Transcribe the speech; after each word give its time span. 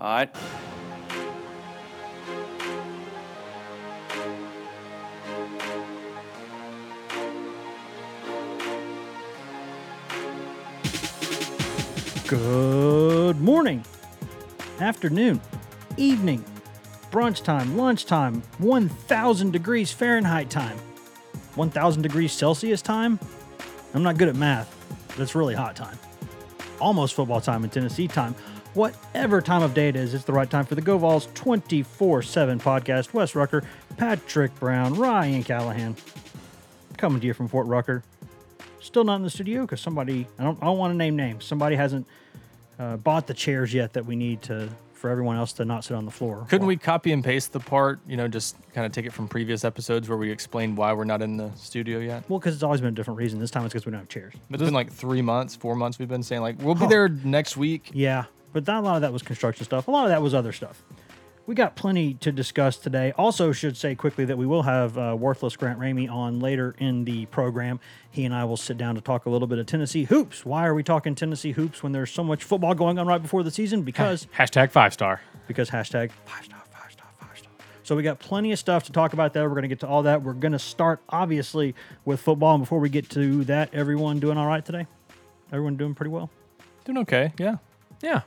All 0.00 0.08
right. 0.08 0.30
Good 12.28 13.40
morning, 13.40 13.84
afternoon, 14.78 15.40
evening, 15.96 16.44
brunch 17.10 17.42
time, 17.42 17.76
lunch 17.76 18.04
time, 18.04 18.42
1000 18.58 19.50
degrees 19.50 19.90
Fahrenheit 19.90 20.48
time, 20.48 20.76
1000 21.56 22.02
degrees 22.02 22.32
Celsius 22.32 22.82
time. 22.82 23.18
I'm 23.94 24.04
not 24.04 24.16
good 24.16 24.28
at 24.28 24.36
math, 24.36 24.72
it's 25.18 25.34
really 25.34 25.54
hot 25.54 25.74
time. 25.74 25.98
Almost 26.78 27.14
football 27.14 27.40
time 27.40 27.64
in 27.64 27.70
Tennessee 27.70 28.06
time. 28.06 28.36
Whatever 28.78 29.40
time 29.40 29.64
of 29.64 29.74
day 29.74 29.88
it 29.88 29.96
is, 29.96 30.14
it's 30.14 30.22
the 30.22 30.32
right 30.32 30.48
time 30.48 30.64
for 30.64 30.76
the 30.76 30.80
Go 30.80 30.98
Vols 30.98 31.26
24 31.34 32.22
7 32.22 32.60
podcast. 32.60 33.12
Wes 33.12 33.34
Rucker, 33.34 33.64
Patrick 33.96 34.54
Brown, 34.60 34.94
Ryan 34.94 35.42
Callahan, 35.42 35.96
coming 36.96 37.20
to 37.20 37.26
you 37.26 37.34
from 37.34 37.48
Fort 37.48 37.66
Rucker. 37.66 38.04
Still 38.78 39.02
not 39.02 39.16
in 39.16 39.24
the 39.24 39.30
studio 39.30 39.62
because 39.62 39.80
somebody, 39.80 40.28
I 40.38 40.44
don't, 40.44 40.62
I 40.62 40.66
don't 40.66 40.78
want 40.78 40.92
to 40.92 40.96
name 40.96 41.16
names, 41.16 41.44
somebody 41.44 41.74
hasn't 41.74 42.06
uh, 42.78 42.98
bought 42.98 43.26
the 43.26 43.34
chairs 43.34 43.74
yet 43.74 43.94
that 43.94 44.06
we 44.06 44.14
need 44.14 44.42
to 44.42 44.68
for 44.92 45.10
everyone 45.10 45.36
else 45.36 45.54
to 45.54 45.64
not 45.64 45.82
sit 45.82 45.96
on 45.96 46.04
the 46.04 46.12
floor. 46.12 46.46
Couldn't 46.48 46.68
we 46.68 46.76
copy 46.76 47.10
and 47.10 47.24
paste 47.24 47.52
the 47.52 47.58
part, 47.58 47.98
you 48.06 48.16
know, 48.16 48.28
just 48.28 48.54
kind 48.74 48.86
of 48.86 48.92
take 48.92 49.06
it 49.06 49.12
from 49.12 49.26
previous 49.26 49.64
episodes 49.64 50.08
where 50.08 50.18
we 50.18 50.30
explained 50.30 50.76
why 50.76 50.92
we're 50.92 51.02
not 51.02 51.20
in 51.20 51.36
the 51.36 51.50
studio 51.56 51.98
yet? 51.98 52.22
Well, 52.30 52.38
because 52.38 52.54
it's 52.54 52.62
always 52.62 52.80
been 52.80 52.90
a 52.90 52.96
different 52.96 53.18
reason. 53.18 53.40
This 53.40 53.50
time 53.50 53.64
it's 53.64 53.74
because 53.74 53.86
we 53.86 53.90
don't 53.90 54.02
have 54.02 54.08
chairs. 54.08 54.34
But 54.48 54.60
it's 54.60 54.68
been 54.68 54.72
like 54.72 54.92
three 54.92 55.22
months, 55.22 55.56
four 55.56 55.74
months 55.74 55.98
we've 55.98 56.08
been 56.08 56.22
saying, 56.22 56.42
like, 56.42 56.62
we'll 56.62 56.76
be 56.76 56.86
there 56.86 57.08
next 57.08 57.56
week. 57.56 57.90
Yeah, 57.92 58.26
but 58.64 58.72
not 58.72 58.82
a 58.82 58.86
lot 58.86 58.96
of 58.96 59.02
that 59.02 59.12
was 59.12 59.22
construction 59.22 59.64
stuff. 59.64 59.88
A 59.88 59.90
lot 59.90 60.04
of 60.04 60.10
that 60.10 60.22
was 60.22 60.34
other 60.34 60.52
stuff. 60.52 60.82
We 61.46 61.54
got 61.54 61.76
plenty 61.76 62.12
to 62.14 62.30
discuss 62.30 62.76
today. 62.76 63.12
Also, 63.16 63.52
should 63.52 63.74
say 63.76 63.94
quickly 63.94 64.26
that 64.26 64.36
we 64.36 64.44
will 64.44 64.64
have 64.64 64.98
uh, 64.98 65.16
worthless 65.18 65.56
Grant 65.56 65.78
Ramey 65.78 66.10
on 66.10 66.40
later 66.40 66.74
in 66.78 67.04
the 67.04 67.24
program. 67.26 67.80
He 68.10 68.26
and 68.26 68.34
I 68.34 68.44
will 68.44 68.58
sit 68.58 68.76
down 68.76 68.96
to 68.96 69.00
talk 69.00 69.24
a 69.24 69.30
little 69.30 69.48
bit 69.48 69.58
of 69.58 69.64
Tennessee 69.64 70.04
hoops. 70.04 70.44
Why 70.44 70.66
are 70.66 70.74
we 70.74 70.82
talking 70.82 71.14
Tennessee 71.14 71.52
hoops 71.52 71.82
when 71.82 71.92
there's 71.92 72.10
so 72.10 72.22
much 72.22 72.44
football 72.44 72.74
going 72.74 72.98
on 72.98 73.06
right 73.06 73.22
before 73.22 73.42
the 73.42 73.50
season? 73.50 73.80
Because 73.82 74.26
Hashtag 74.36 74.70
five 74.72 74.92
star. 74.92 75.22
because 75.46 75.70
hashtag 75.70 76.10
five 76.26 76.44
star, 76.44 76.60
five 76.70 76.92
star, 76.92 77.06
five 77.18 77.38
star. 77.38 77.50
So 77.82 77.96
we 77.96 78.02
got 78.02 78.18
plenty 78.18 78.52
of 78.52 78.58
stuff 78.58 78.84
to 78.84 78.92
talk 78.92 79.14
about 79.14 79.32
there. 79.32 79.44
We're 79.48 79.54
going 79.54 79.62
to 79.62 79.68
get 79.68 79.80
to 79.80 79.88
all 79.88 80.02
that. 80.02 80.22
We're 80.22 80.34
going 80.34 80.52
to 80.52 80.58
start 80.58 81.00
obviously 81.08 81.74
with 82.04 82.20
football. 82.20 82.56
And 82.56 82.62
before 82.62 82.78
we 82.80 82.90
get 82.90 83.08
to 83.10 83.44
that, 83.44 83.72
everyone 83.72 84.20
doing 84.20 84.36
all 84.36 84.46
right 84.46 84.62
today? 84.64 84.86
Everyone 85.50 85.76
doing 85.76 85.94
pretty 85.94 86.10
well? 86.10 86.28
Doing 86.84 86.98
okay, 86.98 87.32
yeah. 87.38 87.56
Yeah. 88.02 88.20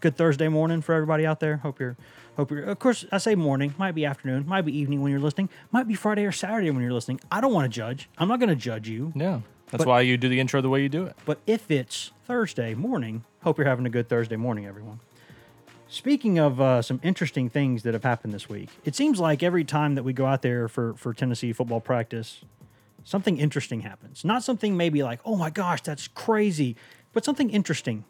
Good 0.00 0.16
Thursday 0.16 0.48
morning 0.48 0.82
for 0.82 0.94
everybody 0.94 1.24
out 1.24 1.40
there. 1.40 1.56
Hope 1.58 1.80
you're, 1.80 1.96
hope 2.36 2.50
you're. 2.50 2.64
Of 2.64 2.78
course, 2.78 3.06
I 3.10 3.18
say 3.18 3.34
morning. 3.34 3.74
Might 3.78 3.94
be 3.94 4.04
afternoon. 4.04 4.46
Might 4.46 4.62
be 4.62 4.76
evening 4.76 5.00
when 5.00 5.10
you're 5.10 5.20
listening. 5.20 5.48
Might 5.72 5.88
be 5.88 5.94
Friday 5.94 6.24
or 6.26 6.32
Saturday 6.32 6.70
when 6.70 6.82
you're 6.82 6.92
listening. 6.92 7.20
I 7.30 7.40
don't 7.40 7.52
want 7.52 7.64
to 7.64 7.74
judge. 7.74 8.08
I'm 8.18 8.28
not 8.28 8.38
going 8.38 8.50
to 8.50 8.56
judge 8.56 8.88
you. 8.88 9.12
Yeah. 9.16 9.40
That's 9.70 9.82
But- 9.84 9.88
why 9.88 10.00
you 10.02 10.16
do 10.16 10.28
the 10.28 10.38
intro 10.38 10.60
the 10.60 10.68
way 10.68 10.82
you 10.82 10.88
do 10.90 11.04
it. 11.06 11.16
But 11.24 11.38
if 11.46 11.70
it's 11.70 12.12
Thursday 12.26 12.74
morning, 12.74 13.24
hope 13.42 13.58
you're 13.58 13.66
having 13.66 13.86
a 13.86 13.90
good 13.90 14.08
Thursday 14.08 14.36
morning, 14.36 14.66
everyone. 14.66 15.00
Speaking 15.88 16.38
of 16.38 16.60
uh, 16.60 16.82
some 16.82 17.00
interesting 17.02 17.48
things 17.48 17.82
that 17.84 17.94
have 17.94 18.02
happened 18.04 18.34
this 18.34 18.48
week, 18.48 18.68
it 18.84 18.94
seems 18.94 19.18
like 19.18 19.42
every 19.42 19.64
time 19.64 19.94
that 19.94 20.02
we 20.02 20.12
go 20.12 20.26
out 20.26 20.42
there 20.42 20.68
for, 20.68 20.94
for 20.94 21.14
Tennessee 21.14 21.52
football 21.52 21.80
practice, 21.80 22.42
something 23.02 23.38
interesting 23.38 23.80
happens. 23.80 24.24
Not 24.24 24.42
something 24.42 24.76
maybe 24.76 25.02
like, 25.02 25.20
oh 25.24 25.36
my 25.36 25.48
gosh, 25.48 25.80
that's 25.82 26.08
crazy, 26.08 26.76
but 27.12 27.24
something 27.24 27.50
interesting 27.50 28.04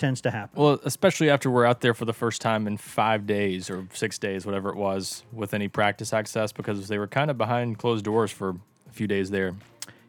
tends 0.00 0.20
to 0.22 0.30
happen. 0.32 0.60
Well, 0.60 0.80
especially 0.84 1.30
after 1.30 1.48
we're 1.48 1.66
out 1.66 1.82
there 1.82 1.94
for 1.94 2.04
the 2.04 2.12
first 2.12 2.40
time 2.40 2.66
in 2.66 2.76
five 2.76 3.26
days 3.26 3.70
or 3.70 3.86
six 3.92 4.18
days, 4.18 4.44
whatever 4.44 4.70
it 4.70 4.76
was, 4.76 5.22
with 5.32 5.54
any 5.54 5.68
practice 5.68 6.12
access, 6.12 6.50
because 6.50 6.88
they 6.88 6.98
were 6.98 7.06
kind 7.06 7.30
of 7.30 7.38
behind 7.38 7.78
closed 7.78 8.04
doors 8.04 8.32
for 8.32 8.56
a 8.88 8.92
few 8.92 9.06
days 9.06 9.30
there. 9.30 9.54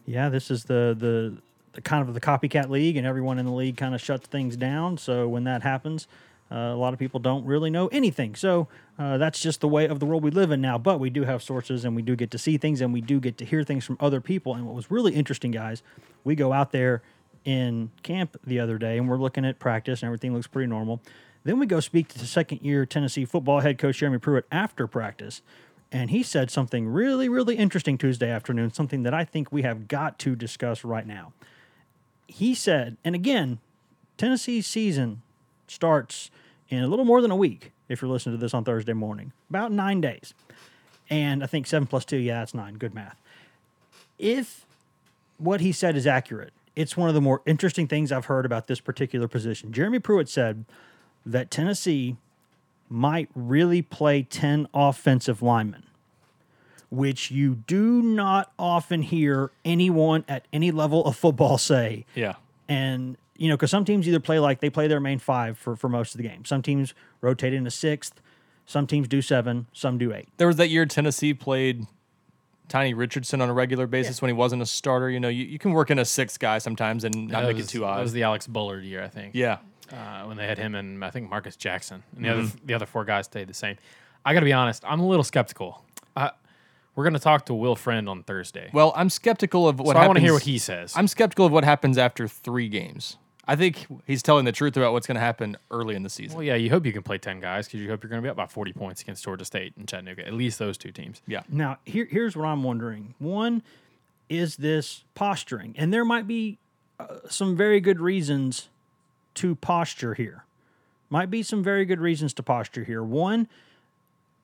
Yeah, 0.07 0.29
this 0.29 0.49
is 0.49 0.63
the, 0.63 0.95
the, 0.97 1.37
the 1.73 1.81
kind 1.81 2.07
of 2.07 2.15
the 2.15 2.21
copycat 2.21 2.69
league, 2.69 2.97
and 2.97 3.05
everyone 3.05 3.37
in 3.37 3.45
the 3.45 3.51
league 3.51 3.77
kind 3.77 3.93
of 3.93 4.01
shuts 4.01 4.27
things 4.27 4.57
down. 4.57 4.97
So 4.97 5.27
when 5.27 5.43
that 5.43 5.61
happens, 5.61 6.07
uh, 6.51 6.55
a 6.55 6.75
lot 6.75 6.93
of 6.93 6.99
people 6.99 7.19
don't 7.19 7.45
really 7.45 7.69
know 7.69 7.87
anything. 7.87 8.35
So 8.35 8.67
uh, 8.97 9.17
that's 9.17 9.39
just 9.39 9.61
the 9.61 9.67
way 9.67 9.87
of 9.87 9.99
the 9.99 10.05
world 10.05 10.23
we 10.23 10.31
live 10.31 10.51
in 10.51 10.59
now. 10.59 10.77
But 10.77 10.99
we 10.99 11.09
do 11.09 11.23
have 11.23 11.43
sources, 11.43 11.85
and 11.85 11.95
we 11.95 12.01
do 12.01 12.15
get 12.15 12.31
to 12.31 12.37
see 12.37 12.57
things, 12.57 12.81
and 12.81 12.91
we 12.91 13.01
do 13.01 13.19
get 13.19 13.37
to 13.37 13.45
hear 13.45 13.63
things 13.63 13.85
from 13.85 13.97
other 13.99 14.19
people. 14.19 14.55
And 14.55 14.65
what 14.65 14.75
was 14.75 14.89
really 14.89 15.13
interesting, 15.13 15.51
guys, 15.51 15.83
we 16.23 16.35
go 16.35 16.51
out 16.51 16.71
there 16.71 17.01
in 17.45 17.91
camp 18.03 18.37
the 18.45 18.59
other 18.59 18.77
day, 18.77 18.97
and 18.97 19.09
we're 19.09 19.17
looking 19.17 19.45
at 19.45 19.59
practice, 19.59 20.01
and 20.01 20.07
everything 20.07 20.33
looks 20.33 20.47
pretty 20.47 20.67
normal. 20.67 21.01
Then 21.43 21.59
we 21.59 21.65
go 21.65 21.79
speak 21.79 22.07
to 22.09 22.19
the 22.19 22.25
second 22.25 22.61
year 22.61 22.85
Tennessee 22.85 23.25
football 23.25 23.61
head 23.61 23.77
coach 23.77 23.97
Jeremy 23.97 24.19
Pruitt 24.19 24.45
after 24.51 24.87
practice. 24.87 25.41
And 25.91 26.09
he 26.09 26.23
said 26.23 26.49
something 26.49 26.87
really, 26.87 27.27
really 27.27 27.55
interesting 27.55 27.97
Tuesday 27.97 28.29
afternoon, 28.29 28.71
something 28.71 29.03
that 29.03 29.13
I 29.13 29.25
think 29.25 29.51
we 29.51 29.63
have 29.63 29.87
got 29.87 30.19
to 30.19 30.35
discuss 30.35 30.85
right 30.85 31.05
now. 31.05 31.33
He 32.27 32.55
said, 32.55 32.95
and 33.03 33.13
again, 33.13 33.59
Tennessee's 34.17 34.67
season 34.67 35.21
starts 35.67 36.31
in 36.69 36.81
a 36.81 36.87
little 36.87 37.03
more 37.03 37.21
than 37.21 37.31
a 37.31 37.35
week 37.35 37.71
if 37.89 38.01
you're 38.01 38.09
listening 38.09 38.37
to 38.37 38.41
this 38.41 38.53
on 38.53 38.63
Thursday 38.63 38.93
morning, 38.93 39.33
about 39.49 39.71
nine 39.71 39.99
days. 39.99 40.33
And 41.09 41.43
I 41.43 41.47
think 41.47 41.67
seven 41.67 41.87
plus 41.87 42.05
two, 42.05 42.17
yeah, 42.17 42.39
that's 42.39 42.53
nine. 42.53 42.75
Good 42.75 42.95
math. 42.95 43.17
If 44.17 44.65
what 45.37 45.59
he 45.59 45.73
said 45.73 45.97
is 45.97 46.07
accurate, 46.07 46.53
it's 46.75 46.95
one 46.95 47.09
of 47.09 47.15
the 47.15 47.21
more 47.21 47.41
interesting 47.45 47.87
things 47.87 48.11
I've 48.11 48.25
heard 48.25 48.45
about 48.45 48.67
this 48.67 48.79
particular 48.79 49.27
position. 49.27 49.71
Jeremy 49.71 49.99
Pruitt 49.99 50.29
said 50.29 50.65
that 51.25 51.51
Tennessee 51.51 52.17
might 52.89 53.29
really 53.35 53.81
play 53.81 54.23
10 54.23 54.67
offensive 54.73 55.41
linemen, 55.41 55.83
which 56.89 57.31
you 57.31 57.55
do 57.67 58.01
not 58.01 58.51
often 58.59 59.01
hear 59.01 59.51
anyone 59.63 60.25
at 60.27 60.45
any 60.51 60.71
level 60.71 61.05
of 61.05 61.15
football 61.15 61.57
say. 61.57 62.05
Yeah. 62.15 62.35
And, 62.67 63.17
you 63.37 63.49
know, 63.49 63.55
because 63.55 63.71
some 63.71 63.85
teams 63.85 64.07
either 64.07 64.19
play 64.19 64.39
like 64.39 64.59
they 64.59 64.69
play 64.69 64.87
their 64.87 64.99
main 64.99 65.19
five 65.19 65.57
for, 65.57 65.75
for 65.75 65.89
most 65.89 66.15
of 66.15 66.21
the 66.21 66.27
game. 66.27 66.45
Some 66.45 66.61
teams 66.61 66.93
rotate 67.21 67.53
in 67.53 67.67
a 67.67 67.71
sixth, 67.71 68.21
some 68.65 68.87
teams 68.87 69.07
do 69.07 69.21
seven, 69.21 69.67
some 69.73 69.97
do 69.97 70.13
eight. 70.13 70.29
There 70.37 70.47
was 70.47 70.57
that 70.57 70.69
year 70.69 70.85
Tennessee 70.85 71.33
played 71.33 71.85
Tiny 72.71 72.93
Richardson 72.93 73.41
on 73.41 73.49
a 73.49 73.53
regular 73.53 73.85
basis 73.85 74.21
when 74.21 74.29
he 74.29 74.33
wasn't 74.33 74.61
a 74.61 74.65
starter. 74.65 75.09
You 75.09 75.19
know, 75.19 75.27
you, 75.27 75.43
you 75.45 75.59
can 75.59 75.73
work 75.73 75.91
in 75.91 75.99
a 75.99 76.05
sixth 76.05 76.39
guy 76.39 76.57
sometimes 76.57 77.03
and 77.03 77.27
not 77.27 77.41
That 77.41 77.47
make 77.49 77.57
was- 77.57 77.65
it 77.67 77.69
too 77.69 77.85
odd. 77.85 77.97
That 77.97 78.03
was 78.03 78.13
the 78.13 78.23
Alex 78.23 78.47
Bullard 78.47 78.83
year, 78.83 79.03
I 79.03 79.07
think. 79.09 79.35
yeah. 79.35 79.57
Uh, 79.91 80.23
when 80.23 80.37
they 80.37 80.47
had 80.47 80.57
him 80.57 80.73
and 80.73 81.03
I 81.03 81.09
think 81.09 81.29
Marcus 81.29 81.57
Jackson, 81.57 82.01
and 82.15 82.23
the 82.23 82.29
other 82.29 82.47
the 82.63 82.73
other 82.73 82.85
four 82.85 83.03
guys 83.03 83.25
stayed 83.25 83.49
the 83.49 83.53
same. 83.53 83.75
I 84.25 84.33
got 84.33 84.39
to 84.39 84.45
be 84.45 84.53
honest, 84.53 84.83
I'm 84.87 85.01
a 85.01 85.05
little 85.05 85.25
skeptical. 85.25 85.83
Uh, 86.15 86.29
we're 86.95 87.03
going 87.03 87.13
to 87.13 87.19
talk 87.19 87.45
to 87.47 87.53
Will 87.53 87.75
Friend 87.75 88.07
on 88.07 88.23
Thursday. 88.23 88.69
Well, 88.71 88.93
I'm 88.95 89.09
skeptical 89.09 89.67
of 89.67 89.79
what 89.81 89.95
so 89.97 89.99
I 90.01 90.07
want 90.07 90.15
to 90.15 90.21
hear 90.21 90.31
what 90.31 90.43
he 90.43 90.59
says. 90.59 90.93
I'm 90.95 91.09
skeptical 91.09 91.45
of 91.45 91.51
what 91.51 91.65
happens 91.65 91.97
after 91.97 92.25
three 92.27 92.69
games. 92.69 93.17
I 93.47 93.55
think 93.55 93.87
he's 94.05 94.21
telling 94.21 94.45
the 94.45 94.51
truth 94.51 94.77
about 94.77 94.93
what's 94.93 95.07
going 95.07 95.15
to 95.15 95.21
happen 95.21 95.57
early 95.71 95.95
in 95.95 96.03
the 96.03 96.09
season. 96.09 96.37
well, 96.37 96.43
yeah, 96.43 96.55
you 96.55 96.69
hope 96.69 96.85
you 96.85 96.93
can 96.93 97.03
play 97.03 97.17
10 97.17 97.39
guys 97.39 97.65
because 97.67 97.79
you 97.81 97.89
hope 97.89 98.03
you're 98.03 98.09
going 98.09 98.21
to 98.21 98.25
be 98.25 98.29
up 98.29 98.37
by 98.37 98.45
40 98.45 98.73
points 98.73 99.01
against 99.01 99.23
Georgia 99.23 99.45
State 99.45 99.73
and 99.77 99.87
Chattanooga. 99.87 100.25
At 100.25 100.33
least 100.33 100.59
those 100.59 100.77
two 100.77 100.91
teams. 100.91 101.21
yeah. 101.27 101.41
Now, 101.49 101.79
here, 101.85 102.07
here's 102.09 102.35
what 102.35 102.45
I'm 102.45 102.63
wondering. 102.63 103.15
One, 103.19 103.63
is 104.29 104.57
this 104.57 105.03
posturing? 105.15 105.73
And 105.77 105.93
there 105.93 106.05
might 106.05 106.27
be 106.27 106.59
uh, 106.99 107.17
some 107.29 107.57
very 107.57 107.79
good 107.81 107.99
reasons 107.99 108.69
to 109.35 109.55
posture 109.55 110.13
here. 110.13 110.45
Might 111.09 111.29
be 111.29 111.43
some 111.43 111.63
very 111.63 111.83
good 111.83 111.99
reasons 111.99 112.33
to 112.35 112.43
posture 112.43 112.83
here. 112.83 113.03
One, 113.03 113.47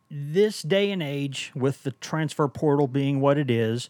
this 0.10 0.62
day 0.62 0.92
and 0.92 1.02
age, 1.04 1.52
with 1.56 1.84
the 1.84 1.92
transfer 1.92 2.48
portal 2.48 2.88
being 2.88 3.22
what 3.22 3.38
it 3.38 3.50
is, 3.50 3.90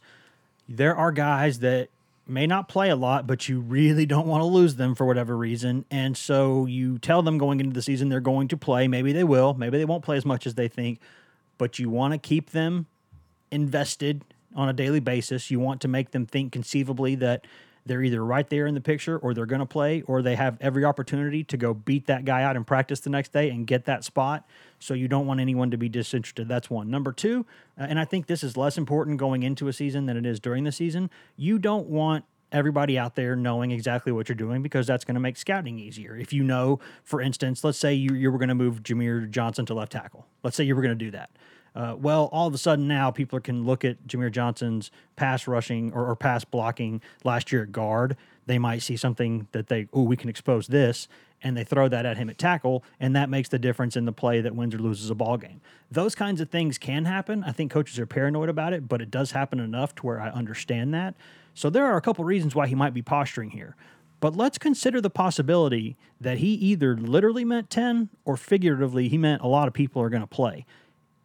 there 0.69 0.95
are 0.95 1.11
guys 1.11 1.59
that 1.59 1.89
may 2.29 2.47
not 2.47 2.67
play 2.67 2.89
a 2.89 2.95
lot, 2.95 3.27
but 3.27 3.47
you 3.47 3.59
really 3.59 4.05
don't 4.05 4.27
want 4.27 4.41
to 4.41 4.45
lose 4.45 4.75
them 4.75 4.95
for 4.95 5.05
whatever 5.05 5.37
reason. 5.37 5.85
And 5.89 6.17
so 6.17 6.65
you 6.65 6.99
tell 6.99 7.21
them 7.21 7.37
going 7.37 7.59
into 7.59 7.73
the 7.73 7.81
season 7.81 8.09
they're 8.09 8.19
going 8.19 8.47
to 8.49 8.57
play. 8.57 8.87
Maybe 8.87 9.11
they 9.13 9.23
will, 9.23 9.53
maybe 9.53 9.77
they 9.77 9.85
won't 9.85 10.03
play 10.03 10.17
as 10.17 10.25
much 10.25 10.45
as 10.45 10.55
they 10.55 10.67
think, 10.67 10.99
but 11.57 11.79
you 11.79 11.89
want 11.89 12.13
to 12.13 12.17
keep 12.17 12.51
them 12.51 12.87
invested 13.51 14.23
on 14.55 14.69
a 14.69 14.73
daily 14.73 14.99
basis. 14.99 15.51
You 15.51 15.59
want 15.59 15.81
to 15.81 15.87
make 15.87 16.11
them 16.11 16.25
think 16.25 16.51
conceivably 16.51 17.15
that 17.15 17.45
they're 17.87 18.03
either 18.03 18.23
right 18.23 18.49
there 18.49 18.67
in 18.67 18.75
the 18.75 18.81
picture 18.81 19.17
or 19.17 19.33
they're 19.33 19.45
going 19.45 19.59
to 19.59 19.65
play 19.65 20.01
or 20.03 20.21
they 20.21 20.35
have 20.35 20.57
every 20.61 20.85
opportunity 20.85 21.43
to 21.45 21.57
go 21.57 21.73
beat 21.73 22.07
that 22.07 22.25
guy 22.25 22.43
out 22.43 22.55
in 22.55 22.63
practice 22.63 22.99
the 22.99 23.09
next 23.09 23.33
day 23.33 23.49
and 23.49 23.65
get 23.67 23.85
that 23.85 24.03
spot. 24.03 24.47
So 24.79 24.93
you 24.93 25.07
don't 25.07 25.25
want 25.25 25.39
anyone 25.39 25.71
to 25.71 25.77
be 25.77 25.89
disinterested. 25.89 26.47
That's 26.47 26.69
one. 26.69 26.89
Number 26.89 27.11
two, 27.11 27.45
uh, 27.79 27.85
and 27.89 27.99
I 27.99 28.05
think 28.05 28.27
this 28.27 28.43
is 28.43 28.57
less 28.57 28.77
important 28.77 29.17
going 29.17 29.43
into 29.43 29.67
a 29.67 29.73
season 29.73 30.05
than 30.05 30.17
it 30.17 30.25
is 30.25 30.39
during 30.39 30.63
the 30.63 30.71
season, 30.71 31.09
you 31.35 31.57
don't 31.57 31.87
want 31.87 32.25
everybody 32.51 32.97
out 32.97 33.15
there 33.15 33.35
knowing 33.35 33.71
exactly 33.71 34.11
what 34.11 34.29
you're 34.29 34.35
doing 34.35 34.61
because 34.61 34.87
that's 34.87 35.03
going 35.03 35.15
to 35.15 35.19
make 35.19 35.37
scouting 35.37 35.79
easier. 35.79 36.15
If 36.15 36.31
you 36.31 36.43
know, 36.43 36.79
for 37.03 37.21
instance, 37.21 37.63
let's 37.63 37.77
say 37.77 37.93
you, 37.93 38.13
you 38.13 38.31
were 38.31 38.37
going 38.37 38.49
to 38.49 38.55
move 38.55 38.83
Jahmir 38.83 39.29
Johnson 39.29 39.65
to 39.65 39.73
left 39.73 39.91
tackle. 39.91 40.25
Let's 40.43 40.55
say 40.55 40.63
you 40.63 40.75
were 40.75 40.81
going 40.81 40.97
to 40.97 41.05
do 41.05 41.11
that. 41.11 41.29
Uh, 41.77 41.95
well, 41.95 42.27
all 42.31 42.47
of 42.47 42.55
a 42.55 42.57
sudden 42.57 42.87
now 42.87 43.11
people 43.11 43.39
can 43.39 43.63
look 43.63 43.85
at 43.85 44.07
Jahmir 44.07 44.31
Johnson's 44.31 44.89
pass 45.15 45.47
rushing 45.47 45.93
or, 45.93 46.07
or 46.07 46.15
pass 46.15 46.43
blocking 46.43 47.03
last 47.23 47.51
year 47.51 47.61
at 47.61 47.71
guard. 47.71 48.17
They 48.47 48.57
might 48.57 48.81
see 48.81 48.97
something 48.97 49.47
that 49.51 49.67
they, 49.67 49.87
oh, 49.93 50.01
we 50.01 50.17
can 50.17 50.27
expose 50.27 50.65
this. 50.65 51.07
and 51.43 51.55
they 51.55 51.63
throw 51.63 51.87
that 51.87 52.03
at 52.03 52.17
him 52.17 52.31
at 52.31 52.37
tackle, 52.39 52.83
and 52.99 53.15
that 53.15 53.29
makes 53.29 53.47
the 53.49 53.59
difference 53.59 53.95
in 53.95 54.05
the 54.05 54.11
play 54.11 54.41
that 54.41 54.55
wins 54.55 54.73
or 54.73 54.79
loses 54.79 55.11
a 55.11 55.13
ball 55.13 55.37
game. 55.37 55.61
Those 55.91 56.15
kinds 56.15 56.41
of 56.41 56.49
things 56.49 56.79
can 56.79 57.05
happen. 57.05 57.43
I 57.43 57.51
think 57.51 57.69
coaches 57.69 57.99
are 57.99 58.07
paranoid 58.07 58.49
about 58.49 58.73
it, 58.73 58.87
but 58.87 58.99
it 58.99 59.11
does 59.11 59.33
happen 59.33 59.59
enough 59.59 59.93
to 59.97 60.05
where 60.07 60.19
I 60.19 60.29
understand 60.29 60.95
that. 60.95 61.13
So 61.53 61.69
there 61.69 61.85
are 61.85 61.95
a 61.95 62.01
couple 62.01 62.25
reasons 62.25 62.55
why 62.55 62.65
he 62.65 62.73
might 62.73 62.95
be 62.95 63.03
posturing 63.03 63.51
here. 63.51 63.75
But 64.19 64.35
let's 64.35 64.57
consider 64.57 64.99
the 64.99 65.11
possibility 65.11 65.95
that 66.19 66.39
he 66.39 66.53
either 66.55 66.97
literally 66.97 67.45
meant 67.45 67.69
10 67.69 68.09
or 68.25 68.35
figuratively 68.35 69.09
he 69.09 69.19
meant 69.19 69.43
a 69.43 69.47
lot 69.47 69.67
of 69.67 69.75
people 69.75 70.01
are 70.01 70.09
going 70.09 70.21
to 70.21 70.27
play. 70.27 70.65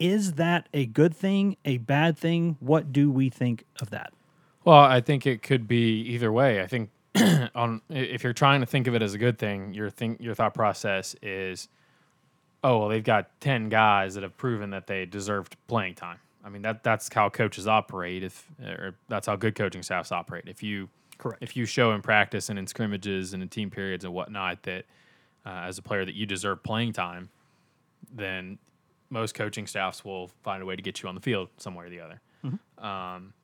Is 0.03 0.33
that 0.33 0.69
a 0.75 0.85
good 0.87 1.15
thing, 1.15 1.57
a 1.65 1.79
bad 1.79 2.19
thing? 2.19 2.57
What 2.59 2.93
do 2.93 3.09
we 3.09 3.31
think 3.31 3.65
of 3.81 3.91
that? 3.91 4.13
Well, 4.65 4.79
I 4.79 5.01
think 5.01 5.27
it 5.29 5.43
could 5.43 5.69
be 5.69 6.01
either 6.03 6.33
way. 6.33 6.61
I 6.61 6.67
think 6.67 6.91
on 7.55 7.83
if 7.89 8.25
you're 8.25 8.33
trying 8.33 8.61
to 8.61 8.67
think 8.67 8.89
of 8.89 8.97
it 8.97 9.03
as 9.03 9.15
a 9.15 9.19
good 9.19 9.39
thing, 9.39 9.73
your 9.75 9.91
think 9.91 10.21
your 10.21 10.35
thought 10.35 10.55
process 10.55 11.15
is, 11.23 11.69
oh 12.65 12.79
well, 12.79 12.89
they've 12.89 13.05
got 13.05 13.41
ten 13.41 13.69
guys 13.69 14.15
that 14.15 14.25
have 14.25 14.37
proven 14.37 14.71
that 14.71 14.89
they 14.89 15.05
deserved 15.05 15.57
playing 15.69 15.95
time. 15.95 16.19
I 16.45 16.49
mean 16.49 16.63
that 16.63 16.83
that's 16.83 17.09
how 17.13 17.29
coaches 17.29 17.69
operate. 17.69 18.25
If 18.25 18.47
or 18.61 18.97
that's 19.09 19.29
how 19.29 19.37
good 19.37 19.55
coaching 19.55 19.85
staffs 19.85 20.11
operate. 20.11 20.45
If 20.49 20.65
you 20.65 20.89
Correct. 21.19 21.41
if 21.43 21.57
you 21.57 21.65
show 21.65 21.93
in 21.93 22.03
practice 22.03 22.49
and 22.49 22.59
in 22.59 22.67
scrimmages 22.67 23.35
and 23.35 23.43
in 23.43 23.49
team 23.49 23.71
periods 23.71 24.05
and 24.05 24.13
whatnot 24.13 24.65
that 24.65 24.85
uh, 25.47 25.51
as 25.67 25.79
a 25.79 25.83
player 25.83 26.05
that 26.05 26.15
you 26.17 26.27
deserve 26.27 26.63
playing 26.65 26.93
time, 26.93 27.31
then 28.13 28.59
most 29.13 29.35
coaching 29.35 29.67
staffs 29.67 30.05
will 30.05 30.31
find 30.43 30.63
a 30.63 30.67
way 30.67 30.75
to 30.75 30.83
get 30.83 31.03
you 31.03 31.09
on 31.09 31.15
the 31.15 31.21
field 31.21 31.49
some 31.59 31.75
way 31.75 31.85
or 31.87 31.91
the 31.91 32.01
other. 32.01 32.21
Um, 32.85 33.35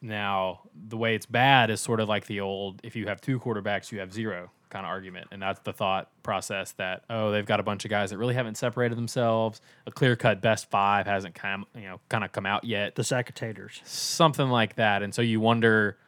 now, 0.00 0.60
the 0.88 0.96
way 0.96 1.14
it's 1.14 1.26
bad 1.26 1.68
is 1.68 1.80
sort 1.80 2.00
of 2.00 2.08
like 2.08 2.26
the 2.26 2.40
old 2.40 2.80
if 2.82 2.96
you 2.96 3.06
have 3.08 3.20
two 3.20 3.38
quarterbacks, 3.38 3.92
you 3.92 3.98
have 4.00 4.12
zero 4.12 4.50
kind 4.70 4.86
of 4.86 4.90
argument. 4.90 5.26
And 5.32 5.42
that's 5.42 5.60
the 5.60 5.72
thought 5.72 6.08
process 6.22 6.72
that, 6.72 7.02
oh, 7.10 7.32
they've 7.32 7.44
got 7.44 7.60
a 7.60 7.62
bunch 7.62 7.84
of 7.84 7.90
guys 7.90 8.10
that 8.10 8.18
really 8.18 8.34
haven't 8.34 8.56
separated 8.56 8.96
themselves. 8.96 9.60
A 9.86 9.90
clear 9.90 10.16
cut 10.16 10.40
best 10.40 10.70
five 10.70 11.06
hasn't 11.06 11.34
come, 11.34 11.66
you 11.74 11.82
know, 11.82 12.00
kind 12.08 12.24
of 12.24 12.32
come 12.32 12.46
out 12.46 12.64
yet 12.64 12.94
The 12.94 13.02
Sacatators. 13.02 13.84
something 13.84 14.48
like 14.48 14.76
that. 14.76 15.02
And 15.02 15.12
so 15.12 15.20
you 15.20 15.40
wonder, 15.40 15.98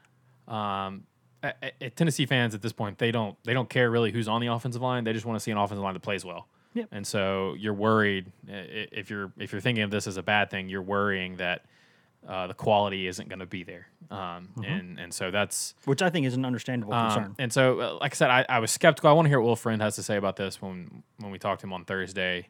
um, 0.49 1.03
at, 1.43 1.75
at 1.81 1.97
Tennessee 1.97 2.25
fans 2.25 2.55
at 2.55 2.62
this 2.62 2.73
point, 2.73 2.99
they 2.99 3.11
don't 3.11 3.37
they 3.44 3.53
don't 3.53 3.69
care 3.69 3.91
really 3.91 4.12
who's 4.12 4.29
on 4.29 4.41
the 4.41 4.47
offensive 4.47 4.81
line. 4.81 5.05
They 5.05 5.12
just 5.12 5.26
want 5.26 5.37
to 5.38 5.43
see 5.43 5.50
an 5.50 5.59
offensive 5.59 5.82
line 5.82 5.94
that 5.94 6.00
plays 6.00 6.25
well. 6.25 6.47
Yep. 6.74 6.88
And 6.92 7.06
so 7.06 7.54
you're 7.58 7.74
worried 7.74 8.32
if 8.46 9.10
you're 9.10 9.32
if 9.38 9.52
you're 9.52 9.60
thinking 9.60 9.84
of 9.84 9.90
this 9.90 10.06
as 10.06 10.16
a 10.16 10.22
bad 10.22 10.50
thing, 10.50 10.69
you're 10.69 10.82
worrying 10.82 11.36
that 11.36 11.64
uh, 12.26 12.46
the 12.46 12.54
quality 12.54 13.06
isn't 13.06 13.28
going 13.28 13.40
to 13.40 13.46
be 13.46 13.64
there. 13.64 13.88
Um, 14.10 14.50
and 14.64 14.98
and 14.98 15.12
so 15.12 15.30
that's 15.30 15.74
Which 15.84 16.02
I 16.02 16.10
think 16.10 16.26
is 16.26 16.34
an 16.34 16.44
understandable 16.44 16.94
um, 16.94 17.12
concern. 17.12 17.34
and 17.38 17.52
so, 17.52 17.80
uh, 17.80 17.98
like 18.00 18.12
I 18.12 18.14
said, 18.14 18.30
I, 18.30 18.44
I 18.48 18.58
was 18.58 18.70
skeptical. 18.70 19.10
I 19.10 19.12
want 19.12 19.26
to 19.26 19.30
hear 19.30 19.40
what 19.40 19.46
Will 19.46 19.56
Friend 19.56 19.80
has 19.80 19.96
to 19.96 20.02
say 20.02 20.16
about 20.16 20.36
this 20.36 20.60
when 20.60 21.02
when 21.19 21.30
we 21.30 21.38
talked 21.38 21.62
to 21.62 21.66
him 21.66 21.72
on 21.72 21.84
Thursday, 21.84 22.48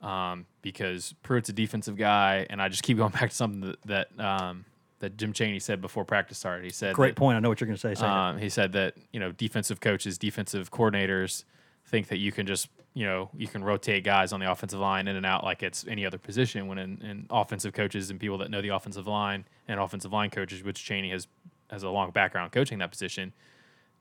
um, 0.00 0.46
because 0.62 1.14
Pruitt's 1.22 1.48
a 1.50 1.52
defensive 1.52 1.96
guy, 1.96 2.46
and 2.50 2.60
I 2.60 2.68
just 2.68 2.82
keep 2.82 2.96
going 2.96 3.12
back 3.20 3.30
to 3.30 3.36
something 3.36 3.60
that 3.60 4.08
that, 4.16 4.24
um, 4.24 4.64
that 5.00 5.16
Jim 5.16 5.32
Chaney 5.32 5.60
said 5.60 5.80
before 5.80 6.04
practice 6.04 6.38
started. 6.38 6.64
He 6.64 6.70
said, 6.70 6.94
Great 6.94 7.14
that, 7.14 7.16
point. 7.16 7.36
I 7.36 7.40
know 7.40 7.48
what 7.48 7.60
you're 7.60 7.66
going 7.66 7.76
to 7.76 7.80
say. 7.80 7.94
Say. 7.94 8.06
Um, 8.06 8.38
he 8.38 8.48
said 8.48 8.72
that 8.72 8.94
you 9.12 9.20
know 9.20 9.32
defensive 9.32 9.80
coaches, 9.80 10.18
defensive 10.18 10.70
coordinators 10.70 11.44
think 11.84 12.08
that 12.08 12.18
you 12.18 12.32
can 12.32 12.46
just 12.46 12.68
you 12.94 13.06
know 13.06 13.30
you 13.36 13.46
can 13.46 13.64
rotate 13.64 14.04
guys 14.04 14.32
on 14.32 14.40
the 14.40 14.50
offensive 14.50 14.80
line 14.80 15.08
in 15.08 15.16
and 15.16 15.24
out 15.24 15.44
like 15.44 15.62
it's 15.62 15.86
any 15.88 16.04
other 16.04 16.18
position. 16.18 16.66
When 16.66 16.78
in, 16.78 17.02
in 17.02 17.26
offensive 17.30 17.72
coaches 17.72 18.10
and 18.10 18.20
people 18.20 18.38
that 18.38 18.50
know 18.50 18.60
the 18.60 18.68
offensive 18.68 19.06
line 19.06 19.44
and 19.68 19.80
offensive 19.80 20.12
line 20.12 20.30
coaches, 20.30 20.62
which 20.62 20.82
Chaney 20.82 21.10
has 21.10 21.26
has 21.70 21.82
a 21.82 21.90
long 21.90 22.10
background 22.10 22.52
coaching 22.52 22.78
that 22.78 22.90
position, 22.90 23.32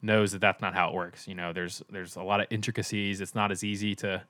knows 0.01 0.31
that 0.33 0.41
that's 0.41 0.61
not 0.61 0.73
how 0.73 0.89
it 0.89 0.93
works. 0.93 1.27
You 1.27 1.35
know, 1.35 1.53
there's 1.53 1.81
there's 1.89 2.15
a 2.15 2.23
lot 2.23 2.41
of 2.41 2.47
intricacies. 2.49 3.21
It's 3.21 3.35
not 3.35 3.51
as 3.51 3.63
easy 3.63 3.95
to 3.95 4.23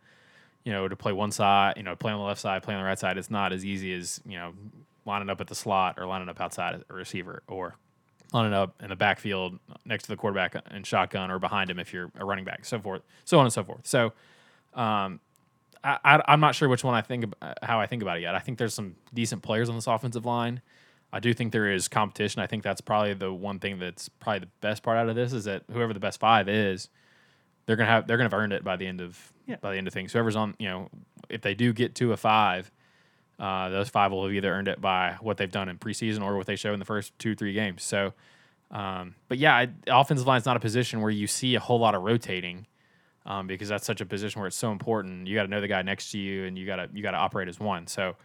you 0.63 0.71
know 0.71 0.87
to 0.87 0.95
play 0.95 1.11
one 1.11 1.31
side, 1.31 1.73
you 1.77 1.83
know, 1.83 1.95
play 1.95 2.11
on 2.11 2.19
the 2.19 2.25
left 2.25 2.41
side, 2.41 2.63
play 2.63 2.75
on 2.75 2.81
the 2.81 2.87
right 2.87 2.99
side. 2.99 3.17
It's 3.17 3.31
not 3.31 3.53
as 3.53 3.65
easy 3.65 3.93
as 3.93 4.21
you 4.25 4.37
know 4.37 4.53
lining 5.05 5.29
up 5.29 5.41
at 5.41 5.47
the 5.47 5.55
slot 5.55 5.95
or 5.97 6.05
lining 6.05 6.29
up 6.29 6.39
outside 6.39 6.83
a 6.89 6.93
receiver 6.93 7.41
or 7.47 7.75
lining 8.33 8.53
up 8.53 8.75
in 8.81 8.89
the 8.89 8.95
backfield 8.95 9.59
next 9.85 10.03
to 10.03 10.09
the 10.09 10.15
quarterback 10.15 10.55
and 10.69 10.85
shotgun 10.85 11.29
or 11.31 11.39
behind 11.39 11.69
him 11.69 11.79
if 11.79 11.93
you're 11.93 12.11
a 12.17 12.25
running 12.25 12.45
back, 12.45 12.65
so 12.65 12.79
forth, 12.79 13.01
so 13.25 13.39
on 13.39 13.45
and 13.45 13.53
so 13.53 13.63
forth. 13.63 13.85
So, 13.85 14.13
um, 14.73 15.19
I, 15.83 15.97
I, 16.03 16.21
I'm 16.27 16.39
not 16.39 16.55
sure 16.55 16.69
which 16.69 16.83
one 16.83 16.93
I 16.93 17.01
think 17.01 17.25
ab- 17.41 17.57
how 17.63 17.79
I 17.79 17.87
think 17.87 18.01
about 18.01 18.17
it 18.17 18.21
yet. 18.21 18.35
I 18.35 18.39
think 18.39 18.57
there's 18.57 18.73
some 18.73 18.95
decent 19.13 19.41
players 19.41 19.69
on 19.69 19.75
this 19.75 19.87
offensive 19.87 20.25
line. 20.25 20.61
I 21.13 21.19
do 21.19 21.33
think 21.33 21.51
there 21.51 21.71
is 21.71 21.87
competition. 21.87 22.41
I 22.41 22.47
think 22.47 22.63
that's 22.63 22.79
probably 22.81 23.13
the 23.13 23.33
one 23.33 23.59
thing 23.59 23.79
that's 23.79 24.07
probably 24.07 24.39
the 24.39 24.49
best 24.61 24.81
part 24.83 24.97
out 24.97 25.09
of 25.09 25.15
this 25.15 25.33
is 25.33 25.43
that 25.45 25.63
whoever 25.71 25.93
the 25.93 25.99
best 25.99 26.19
five 26.19 26.47
is, 26.47 26.89
they're 27.65 27.75
gonna 27.75 27.89
have 27.89 28.07
they're 28.07 28.17
gonna 28.17 28.29
have 28.29 28.33
earned 28.33 28.53
it 28.53 28.63
by 28.63 28.75
the 28.77 28.87
end 28.87 29.01
of 29.01 29.33
Yeah. 29.45 29.57
by 29.61 29.71
the 29.71 29.77
end 29.77 29.87
of 29.87 29.93
things. 29.93 30.13
Whoever's 30.13 30.35
on, 30.35 30.55
you 30.57 30.67
know, 30.69 30.89
if 31.29 31.41
they 31.41 31.53
do 31.53 31.73
get 31.73 31.95
to 31.95 32.13
a 32.13 32.17
five, 32.17 32.71
uh, 33.39 33.69
those 33.69 33.89
five 33.89 34.11
will 34.11 34.23
have 34.25 34.33
either 34.33 34.51
earned 34.53 34.67
it 34.67 34.79
by 34.79 35.17
what 35.19 35.37
they've 35.37 35.51
done 35.51 35.67
in 35.67 35.77
preseason 35.79 36.21
or 36.23 36.37
what 36.37 36.45
they 36.47 36.55
show 36.55 36.73
in 36.73 36.79
the 36.79 36.85
first 36.85 37.17
two 37.19 37.35
three 37.35 37.53
games. 37.53 37.83
So, 37.83 38.13
um, 38.71 39.15
but 39.27 39.37
yeah, 39.37 39.53
I, 39.55 39.69
offensive 39.87 40.27
line 40.27 40.37
is 40.39 40.45
not 40.45 40.55
a 40.57 40.61
position 40.61 41.01
where 41.01 41.11
you 41.11 41.27
see 41.27 41.55
a 41.55 41.59
whole 41.59 41.79
lot 41.79 41.93
of 41.95 42.03
rotating. 42.03 42.67
Um, 43.25 43.45
because 43.45 43.69
that's 43.69 43.85
such 43.85 44.01
a 44.01 44.05
position 44.05 44.39
where 44.41 44.47
it's 44.47 44.57
so 44.57 44.71
important. 44.71 45.27
You 45.27 45.35
got 45.35 45.43
to 45.43 45.47
know 45.47 45.61
the 45.61 45.67
guy 45.67 45.83
next 45.83 46.11
to 46.11 46.17
you, 46.17 46.45
and 46.45 46.57
you 46.57 46.65
got 46.65 46.77
to 46.77 46.89
you 46.91 47.03
got 47.03 47.11
to 47.11 47.17
operate 47.17 47.47
as 47.47 47.59
one. 47.59 47.85
So, 47.85 48.15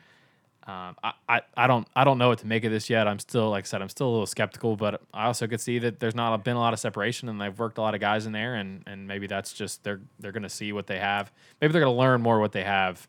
um, 0.66 0.96
I, 1.04 1.12
I, 1.28 1.40
I 1.56 1.66
don't 1.66 1.87
I 1.94 2.04
don't 2.04 2.19
know 2.19 2.28
what 2.28 2.38
to 2.38 2.46
make 2.46 2.64
of 2.64 2.72
this 2.72 2.90
yet. 2.90 3.06
I'm 3.06 3.19
still 3.19 3.50
like 3.50 3.64
I 3.64 3.66
said 3.66 3.82
I'm 3.82 3.88
still 3.88 4.08
a 4.08 4.10
little 4.10 4.26
skeptical, 4.26 4.75
but 4.75 5.02
I 5.12 5.26
also 5.26 5.46
could 5.46 5.60
see 5.60 5.78
that 5.81 6.00
there's 6.00 6.14
not 6.14 6.43
been 6.44 6.56
a 6.56 6.58
lot 6.58 6.72
of 6.72 6.81
separation, 6.81 7.28
and 7.28 7.40
they've 7.40 7.56
worked 7.56 7.78
a 7.78 7.82
lot 7.82 7.94
of 7.94 8.00
guys 8.00 8.26
in 8.26 8.32
there, 8.32 8.54
and 8.54 8.82
and 8.87 9.06
maybe 9.06 9.26
that's 9.26 9.52
just 9.52 9.84
they're 9.84 10.00
they're 10.19 10.32
going 10.32 10.43
to 10.43 10.48
see 10.48 10.72
what 10.72 10.87
they 10.87 10.98
have. 10.98 11.31
Maybe 11.60 11.72
they're 11.72 11.82
going 11.82 11.94
to 11.94 12.00
learn 12.00 12.22
more 12.22 12.40
what 12.40 12.52
they 12.52 12.64
have. 12.64 13.06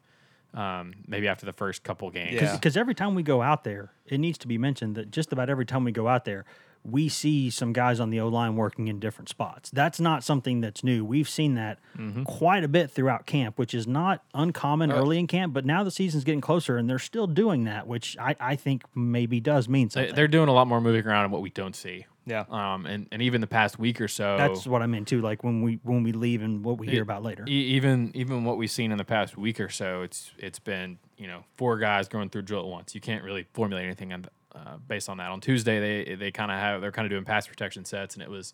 Um, 0.53 0.93
maybe 1.07 1.27
after 1.27 1.45
the 1.45 1.53
first 1.53 1.83
couple 1.83 2.09
games. 2.09 2.33
Yeah. 2.41 2.55
Because 2.55 2.77
every 2.77 2.95
time 2.95 3.15
we 3.15 3.21
go 3.21 3.41
out 3.41 3.63
there, 3.63 3.91
it 4.07 4.17
needs 4.17 4.37
to 4.39 4.47
be 4.47 4.57
mentioned 4.57 4.95
that 4.95 5.11
just 5.11 5.31
about 5.31 5.49
every 5.49 5.65
time 5.65 5.83
we 5.83 5.91
go 5.91 6.07
out 6.07 6.25
there, 6.25 6.45
we 6.89 7.09
see 7.09 7.49
some 7.49 7.73
guys 7.73 7.99
on 7.99 8.09
the 8.11 8.19
O 8.21 8.29
line 8.29 8.55
working 8.55 8.87
in 8.87 8.97
different 8.99 9.27
spots. 9.27 9.69
That's 9.71 9.99
not 9.99 10.23
something 10.23 10.61
that's 10.61 10.83
new. 10.83 11.03
We've 11.03 11.27
seen 11.29 11.55
that 11.55 11.79
Mm-hmm. 11.97 12.23
quite 12.23 12.63
a 12.63 12.67
bit 12.67 12.91
throughout 12.91 13.25
camp, 13.25 13.57
which 13.57 13.73
is 13.73 13.85
not 13.87 14.23
uncommon 14.33 14.91
Uh, 14.91 14.95
early 14.95 15.17
in 15.19 15.25
camp. 15.27 15.51
But 15.53 15.65
now 15.65 15.83
the 15.83 15.89
season's 15.91 16.23
getting 16.23 16.41
closer, 16.41 16.77
and 16.77 16.87
they're 16.89 16.99
still 16.99 17.25
doing 17.27 17.63
that, 17.65 17.87
which 17.87 18.15
I, 18.19 18.35
I 18.39 18.55
think 18.55 18.83
maybe 18.95 19.39
does 19.39 19.67
mean 19.67 19.87
They, 19.87 19.91
something. 20.01 20.15
they're 20.15 20.27
doing 20.27 20.47
a 20.47 20.53
lot 20.53 20.67
more 20.67 20.79
moving 20.79 21.05
around 21.05 21.23
and 21.25 21.33
what 21.33 21.41
we 21.41 21.49
don't 21.49 21.75
see. 21.75 22.05
Yeah. 22.27 22.43
Um, 22.49 22.85
and, 22.85 23.07
and 23.11 23.21
even 23.21 23.41
the 23.41 23.47
past 23.47 23.79
week 23.79 23.99
or 23.99 24.07
so, 24.07 24.37
That's 24.37 24.67
what 24.67 24.81
I 24.81 24.85
meant 24.85 25.07
too. 25.07 25.21
Like 25.21 25.43
when 25.43 25.61
we 25.61 25.79
when 25.83 26.03
we 26.03 26.11
leave 26.11 26.41
and 26.43 26.63
what 26.63 26.77
we 26.77 26.85
hear 26.87 26.99
It- 26.99 27.01
about 27.03 27.23
later. 27.23 27.43
E- 27.47 27.51
even 27.75 28.11
even 28.13 28.43
what 28.43 28.57
we've 28.57 28.69
seen 28.71 28.91
in 28.91 28.97
the 28.97 29.05
past 29.05 29.37
week 29.37 29.59
or 29.59 29.69
so, 29.69 30.01
it's 30.03 30.31
it's 30.37 30.59
been 30.59 30.99
you 31.17 31.25
know 31.27 31.45
four 31.55 31.77
guys 31.77 32.07
going 32.07 32.29
through 32.29 32.41
drill 32.43 32.61
at 32.61 32.67
once. 32.67 32.93
You 32.93 33.01
can't 33.01 33.23
really 33.23 33.47
formulate 33.53 33.85
anything 33.85 34.11
on, 34.13 34.25
uh, 34.57 34.77
based 34.87 35.09
on 35.09 35.17
that. 35.17 35.29
On 35.29 35.39
Tuesday, 35.39 36.05
they 36.05 36.15
they 36.15 36.31
kind 36.31 36.51
of 36.51 36.57
have 36.57 36.81
they're 36.81 36.91
kind 36.91 37.05
of 37.05 37.09
doing 37.09 37.25
pass 37.25 37.47
protection 37.47 37.85
sets, 37.85 38.15
and 38.15 38.23
it 38.23 38.29
was 38.29 38.53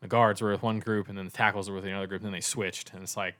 the 0.00 0.08
guards 0.08 0.40
were 0.40 0.52
with 0.52 0.62
one 0.62 0.80
group, 0.80 1.08
and 1.08 1.16
then 1.16 1.24
the 1.24 1.30
tackles 1.30 1.68
were 1.68 1.76
with 1.76 1.84
another 1.84 2.06
group, 2.06 2.20
and 2.20 2.26
then 2.26 2.32
they 2.32 2.40
switched, 2.40 2.92
and 2.92 3.02
it's 3.02 3.16
like 3.16 3.34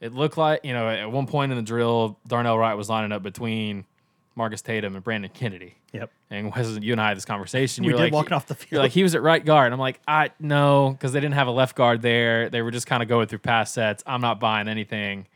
it 0.00 0.12
looked 0.12 0.36
like 0.36 0.64
you 0.64 0.72
know 0.72 0.88
at 0.88 1.10
one 1.10 1.26
point 1.26 1.52
in 1.52 1.56
the 1.56 1.62
drill, 1.62 2.18
Darnell 2.26 2.58
Wright 2.58 2.76
was 2.76 2.88
lining 2.88 3.12
up 3.12 3.22
between 3.22 3.84
Marcus 4.34 4.62
Tatum 4.62 4.94
and 4.94 5.02
Brandon 5.02 5.30
Kennedy. 5.32 5.74
Yep. 5.92 6.10
And 6.30 6.54
Wes, 6.54 6.78
you 6.80 6.92
and 6.92 7.00
I 7.00 7.08
had 7.08 7.16
this 7.16 7.24
conversation. 7.24 7.84
We 7.84 7.92
were 7.92 7.98
did 7.98 8.04
like, 8.04 8.12
walking 8.12 8.32
off 8.34 8.46
the 8.46 8.56
You're 8.70 8.82
like, 8.82 8.92
he 8.92 9.02
was 9.02 9.14
at 9.14 9.22
right 9.22 9.44
guard. 9.44 9.72
I'm 9.72 9.78
like, 9.78 10.00
I 10.06 10.30
no, 10.38 10.90
because 10.90 11.12
they 11.12 11.20
didn't 11.20 11.34
have 11.34 11.46
a 11.46 11.52
left 11.52 11.74
guard 11.74 12.02
there. 12.02 12.50
They 12.50 12.62
were 12.62 12.70
just 12.70 12.86
kind 12.86 13.02
of 13.02 13.08
going 13.08 13.28
through 13.28 13.38
pass 13.38 13.72
sets. 13.72 14.02
I'm 14.06 14.20
not 14.20 14.38
buying 14.38 14.68
anything. 14.68 15.26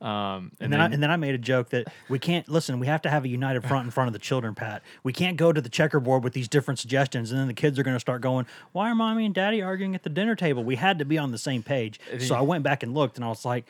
Um, 0.00 0.52
And 0.60 0.72
then, 0.72 0.80
I, 0.80 0.86
and 0.86 1.02
then 1.02 1.10
I 1.10 1.16
made 1.16 1.34
a 1.34 1.38
joke 1.38 1.68
that 1.70 1.88
we 2.08 2.18
can't 2.18 2.48
listen. 2.48 2.78
We 2.80 2.86
have 2.86 3.02
to 3.02 3.10
have 3.10 3.24
a 3.24 3.28
united 3.28 3.62
front 3.64 3.84
in 3.84 3.90
front 3.90 4.08
of 4.08 4.12
the 4.14 4.18
children, 4.18 4.54
Pat. 4.54 4.82
We 5.02 5.12
can't 5.12 5.36
go 5.36 5.52
to 5.52 5.60
the 5.60 5.68
checkerboard 5.68 6.24
with 6.24 6.32
these 6.32 6.48
different 6.48 6.78
suggestions, 6.80 7.30
and 7.30 7.38
then 7.40 7.48
the 7.48 7.54
kids 7.54 7.78
are 7.78 7.82
going 7.82 7.96
to 7.96 8.00
start 8.00 8.22
going, 8.22 8.46
"Why 8.72 8.90
are 8.90 8.94
mommy 8.94 9.26
and 9.26 9.34
daddy 9.34 9.60
arguing 9.60 9.94
at 9.94 10.02
the 10.02 10.08
dinner 10.10 10.34
table?" 10.34 10.64
We 10.64 10.76
had 10.76 10.98
to 11.00 11.04
be 11.04 11.18
on 11.18 11.32
the 11.32 11.38
same 11.38 11.62
page. 11.62 12.00
So 12.18 12.34
I 12.34 12.40
went 12.40 12.64
back 12.64 12.82
and 12.82 12.94
looked, 12.94 13.16
and 13.16 13.24
I 13.24 13.28
was 13.28 13.44
like, 13.44 13.66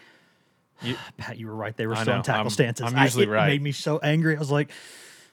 "Pat, 1.18 1.36
you 1.36 1.48
were 1.48 1.54
right. 1.54 1.76
They 1.76 1.86
were 1.88 1.96
I 1.96 2.02
still 2.02 2.16
in 2.16 2.22
tackle 2.22 2.42
I'm- 2.42 2.50
stances." 2.50 2.86
I'm 2.86 2.96
I- 2.96 3.04
usually 3.04 3.24
it 3.24 3.30
right. 3.30 3.48
Made 3.48 3.62
me 3.62 3.72
so 3.72 3.98
angry. 3.98 4.36
I 4.36 4.38
was 4.38 4.52
like, 4.52 4.70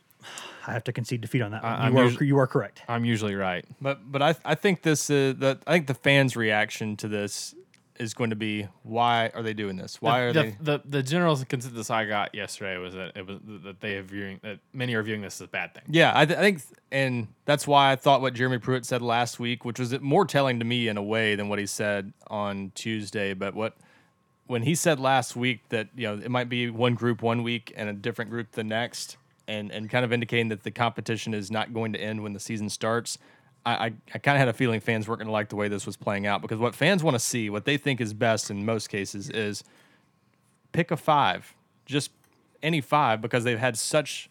"I 0.67 0.73
have 0.73 0.83
to 0.85 0.91
concede 0.93 1.21
defeat 1.21 1.41
on 1.43 1.51
that. 1.51 1.61
One. 1.63 1.71
I'm 1.73 1.93
You 1.93 1.99
are 1.99 2.03
usually- 2.05 2.27
you 2.27 2.37
are 2.39 2.47
correct." 2.47 2.81
I'm 2.89 3.05
usually 3.05 3.35
right. 3.35 3.65
But 3.79 4.11
but 4.11 4.23
I 4.23 4.35
I 4.43 4.55
think 4.55 4.81
this 4.81 5.11
uh, 5.11 5.33
the 5.37 5.59
I 5.67 5.73
think 5.73 5.85
the 5.87 5.93
fans' 5.93 6.35
reaction 6.35 6.97
to 6.97 7.07
this 7.07 7.53
is 7.99 8.13
going 8.13 8.29
to 8.29 8.35
be 8.35 8.67
why 8.83 9.31
are 9.33 9.43
they 9.43 9.53
doing 9.53 9.75
this? 9.75 10.01
Why 10.01 10.19
are 10.21 10.33
the, 10.33 10.43
they? 10.43 10.57
the 10.59 10.81
the 10.85 11.03
general 11.03 11.37
consensus 11.37 11.89
I 11.89 12.05
got 12.05 12.33
yesterday 12.33 12.77
was 12.77 12.93
that 12.93 13.11
it 13.15 13.25
was 13.25 13.39
that 13.63 13.79
they 13.81 13.97
are 13.97 14.03
viewing 14.03 14.39
that 14.43 14.59
many 14.73 14.93
are 14.95 15.03
viewing 15.03 15.21
this 15.21 15.41
as 15.41 15.45
a 15.45 15.47
bad 15.47 15.73
thing. 15.73 15.83
Yeah, 15.89 16.11
I, 16.15 16.25
th- 16.25 16.37
I 16.37 16.41
think, 16.41 16.61
and 16.91 17.27
that's 17.45 17.67
why 17.67 17.91
I 17.91 17.95
thought 17.95 18.21
what 18.21 18.33
Jeremy 18.33 18.59
Pruitt 18.59 18.85
said 18.85 19.01
last 19.01 19.39
week, 19.39 19.65
which 19.65 19.79
was 19.79 19.99
more 19.99 20.25
telling 20.25 20.59
to 20.59 20.65
me 20.65 20.87
in 20.87 20.97
a 20.97 21.03
way 21.03 21.35
than 21.35 21.49
what 21.49 21.59
he 21.59 21.65
said 21.65 22.13
on 22.27 22.71
Tuesday. 22.75 23.33
But 23.33 23.53
what 23.53 23.75
when 24.47 24.63
he 24.63 24.75
said 24.75 24.99
last 24.99 25.35
week 25.35 25.61
that 25.69 25.89
you 25.95 26.07
know 26.07 26.21
it 26.23 26.31
might 26.31 26.49
be 26.49 26.69
one 26.69 26.95
group 26.95 27.21
one 27.21 27.43
week 27.43 27.73
and 27.75 27.89
a 27.89 27.93
different 27.93 28.31
group 28.31 28.51
the 28.51 28.63
next, 28.63 29.17
and 29.47 29.71
and 29.71 29.89
kind 29.89 30.05
of 30.05 30.13
indicating 30.13 30.49
that 30.49 30.63
the 30.63 30.71
competition 30.71 31.33
is 31.33 31.51
not 31.51 31.73
going 31.73 31.93
to 31.93 31.99
end 31.99 32.23
when 32.23 32.33
the 32.33 32.39
season 32.39 32.69
starts. 32.69 33.17
I, 33.67 33.93
I, 34.13 34.17
kind 34.19 34.35
of 34.35 34.39
had 34.39 34.47
a 34.47 34.53
feeling 34.53 34.79
fans 34.79 35.07
weren't 35.07 35.19
going 35.19 35.27
to 35.27 35.31
like 35.31 35.49
the 35.49 35.55
way 35.55 35.67
this 35.67 35.85
was 35.85 35.97
playing 35.97 36.25
out 36.25 36.41
because 36.41 36.57
what 36.57 36.73
fans 36.73 37.03
want 37.03 37.15
to 37.15 37.19
see, 37.19 37.49
what 37.49 37.65
they 37.65 37.77
think 37.77 37.99
is 37.99 38.13
best 38.13 38.49
in 38.49 38.65
most 38.65 38.87
cases, 38.87 39.29
is 39.29 39.63
pick 40.71 40.91
a 40.91 40.97
five, 40.97 41.53
just 41.85 42.11
any 42.63 42.81
five, 42.81 43.21
because 43.21 43.43
they've 43.43 43.59
had 43.59 43.77
such 43.77 44.29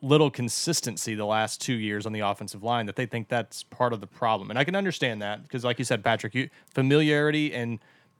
little 0.00 0.30
consistency 0.30 1.14
the 1.14 1.24
last 1.24 1.60
two 1.60 1.74
years 1.74 2.04
on 2.04 2.12
the 2.12 2.20
offensive 2.20 2.62
line 2.64 2.86
that 2.86 2.96
they 2.96 3.06
think 3.06 3.28
that's 3.28 3.62
part 3.62 3.92
of 3.92 4.00
the 4.00 4.06
problem. 4.06 4.50
And 4.50 4.58
I 4.58 4.64
can 4.64 4.74
understand 4.74 5.22
that 5.22 5.44
because, 5.44 5.64
like 5.64 5.78
you 5.78 5.84
said, 5.84 6.02
Patrick, 6.02 6.34
you, 6.34 6.50
familiarity 6.74 7.54
and 7.54 7.78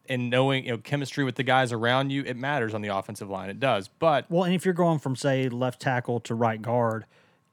and 0.09 0.31
knowing 0.31 0.65
you 0.65 0.73
know 0.73 0.79
chemistry 0.79 1.25
with 1.25 1.35
the 1.35 1.43
guys 1.43 1.73
around 1.73 2.11
you, 2.11 2.23
it 2.23 2.37
matters 2.37 2.75
on 2.75 2.83
the 2.83 2.89
offensive 2.89 3.29
line. 3.29 3.51
It 3.51 3.59
does, 3.59 3.89
but 3.89 4.31
Well, 4.31 4.45
and 4.45 4.55
if 4.55 4.65
you're 4.65 4.75
going 4.75 5.01
from 5.01 5.17
say 5.17 5.49
left 5.49 5.81
tackle 5.81 6.21
to 6.21 6.35
right 6.35 6.63
guard, 6.63 7.07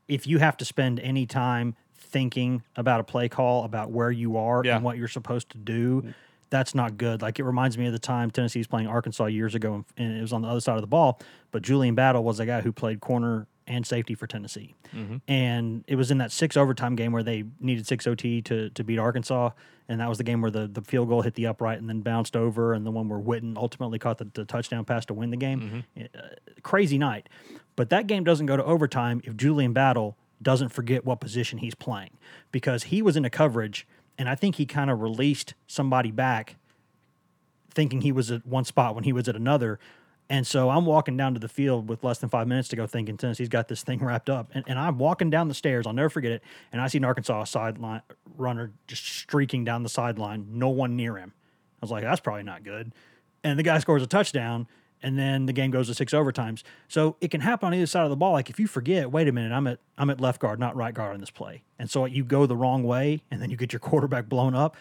if 0.08 0.28
you 0.28 0.38
have 0.38 0.58
to 0.58 0.66
spend 0.66 1.00
any 1.00 1.26
time 1.26 1.76
thinking 2.10 2.64
about 2.76 3.00
a 3.00 3.04
play 3.04 3.30
call, 3.30 3.64
about 3.64 3.92
where 3.92 4.12
you 4.12 4.38
are 4.38 4.62
Yeah. 4.66 4.76
and 4.76 4.84
what 4.84 4.98
you're 4.98 5.08
supposed 5.08 5.50
to 5.52 5.58
do, 5.58 6.14
that's 6.50 6.74
not 6.74 6.98
good. 6.98 7.22
Like 7.22 7.40
it 7.40 7.44
reminds 7.44 7.78
me 7.78 7.86
of 7.86 7.94
the 7.94 8.00
time 8.00 8.32
Tennessee 8.32 8.60
was 8.60 8.68
playing 8.68 8.88
Arkansas 8.88 9.26
years 9.26 9.54
ago, 9.56 9.86
and- 9.98 10.18
it 10.18 10.22
was 10.22 10.34
on 10.34 10.42
the 10.42 10.48
other 10.48 10.60
side 10.60 10.76
of 10.76 10.82
the 10.82 10.88
ball. 10.88 11.20
But 11.52 11.62
Julian 11.62 11.96
Battle 11.96 12.24
was 12.24 12.40
a 12.40 12.46
guy 12.46 12.62
who 12.62 12.72
played 12.72 13.00
corner 13.02 13.48
and 13.68 13.86
safety 13.86 14.16
for 14.16 14.26
Tennessee, 14.26 14.74
mm-hmm. 14.96 15.18
and 15.28 15.84
it 15.88 15.96
was 15.96 16.10
in 16.10 16.18
that 16.18 16.32
six 16.32 16.58
overtime 16.58 16.96
game 16.96 17.12
where 17.12 17.22
they 17.22 17.44
needed 17.60 17.86
six 17.86 18.08
OT 18.08 18.42
to 18.42 18.72
to 18.72 18.84
beat 18.84 18.98
Arkansas, 18.98 19.52
and 19.88 20.02
that 20.02 20.10
was 20.10 20.18
the 20.18 20.24
game 20.24 20.42
where 20.42 20.50
the 20.50 20.68
the 20.68 20.82
field 20.82 21.08
goal 21.08 21.22
hit 21.22 21.36
the 21.36 21.46
upright 21.46 21.78
and 21.78 21.88
then 21.88 22.02
bounced 22.02 22.36
over, 22.36 22.74
and 22.74 22.84
the 22.84 22.90
one 22.90 23.08
where 23.08 23.20
Witten 23.20 23.56
ultimately 23.58 24.00
caught 24.00 24.18
the, 24.18 24.28
the 24.34 24.44
touchdown 24.44 24.86
pass 24.86 25.06
to 25.06 25.14
win 25.14 25.30
the 25.30 25.38
game. 25.38 25.86
Mm-hmm. 25.96 26.02
Eh, 26.02 26.08
uh, 26.18 26.30
crazy 26.64 26.98
night, 26.98 27.30
but 27.76 27.92
that 27.92 28.08
game 28.08 28.24
doesn't 28.24 28.48
go 28.48 28.58
to 28.58 28.64
overtime 28.66 29.22
if 29.24 29.38
Julian 29.38 29.72
Battle 29.72 30.18
doesn't 30.42 30.70
forget 30.70 31.06
what 31.06 31.20
position 31.20 31.60
he's 31.60 31.76
playing 31.76 32.12
because 32.52 32.84
he 32.84 33.02
was 33.02 33.18
in 33.18 33.26
a 33.26 33.30
coverage, 33.30 33.88
and 34.18 34.30
I 34.30 34.36
think 34.36 34.56
he 34.56 34.66
kind 34.66 34.90
of 34.90 35.02
released 35.02 35.54
somebody 35.68 36.12
back 36.12 36.56
thinking 37.72 38.02
he 38.02 38.12
was 38.12 38.32
at 38.32 38.46
one 38.46 38.66
spot 38.66 38.96
when 38.96 39.04
he 39.04 39.14
was 39.14 39.28
at 39.28 39.36
another. 39.36 39.80
And 40.30 40.46
so 40.46 40.70
I'm 40.70 40.86
walking 40.86 41.18
down 41.18 41.34
to 41.34 41.40
the 41.40 41.48
field 41.48 41.90
with 41.90 42.04
less 42.04 42.20
than 42.20 42.30
five 42.30 42.48
minutes 42.48 42.68
to 42.70 42.76
go, 42.76 42.86
thinking 42.86 43.18
Tennessee's 43.18 43.50
got 43.50 43.68
this 43.68 43.84
thing 43.84 44.04
wrapped 44.04 44.30
up. 44.30 44.50
And, 44.54 44.64
and 44.68 44.78
I'm 44.78 44.98
walking 44.98 45.30
down 45.30 45.48
the 45.48 45.54
stairs. 45.54 45.88
I'll 45.88 45.94
never 45.94 46.10
forget 46.10 46.32
it. 46.32 46.44
And 46.72 46.82
I 46.82 46.88
see 46.88 47.00
an 47.00 47.06
Arkansas 47.06 47.46
sideline 47.46 48.02
runner 48.38 48.72
just 48.88 49.06
streaking 49.06 49.66
down 49.66 49.84
the 49.84 49.90
sideline, 49.90 50.48
no 50.52 50.70
one 50.70 50.96
near 50.96 51.18
him. 51.18 51.34
I 51.82 51.86
was 51.86 51.92
like, 51.92 52.04
that's 52.04 52.20
probably 52.20 52.44
not 52.44 52.64
good. 52.64 52.94
And 53.44 53.58
the 53.58 53.64
guy 53.64 53.80
scores 53.80 54.04
a 54.04 54.08
touchdown, 54.08 54.68
and 55.02 55.18
then 55.18 55.46
the 55.46 55.54
game 55.54 55.72
goes 55.72 55.88
to 55.88 55.94
six 55.94 56.14
overtimes. 56.14 56.64
So 56.88 57.16
it 57.22 57.32
can 57.32 57.42
happen 57.42 57.68
on 57.68 57.74
either 57.74 57.86
side 57.86 58.04
of 58.04 58.10
the 58.10 58.16
ball. 58.16 58.34
Like 58.34 58.50
if 58.50 58.60
you 58.60 58.68
forget, 58.68 59.12
wait 59.12 59.28
a 59.28 59.32
minute, 59.32 59.52
I'm 59.52 59.68
at 59.68 59.80
I'm 59.98 60.10
at 60.10 60.20
left 60.20 60.40
guard, 60.40 60.60
not 60.60 60.76
right 60.76 60.94
guard 60.94 61.14
on 61.14 61.20
this 61.20 61.32
play. 61.32 61.64
And 61.78 61.90
so 61.90 62.06
you 62.06 62.24
go 62.24 62.46
the 62.46 62.56
wrong 62.56 62.84
way, 62.84 63.22
and 63.32 63.42
then 63.42 63.50
you 63.50 63.58
get 63.58 63.74
your 63.74 63.80
quarterback 63.80 64.30
blown 64.30 64.56
up. 64.56 64.76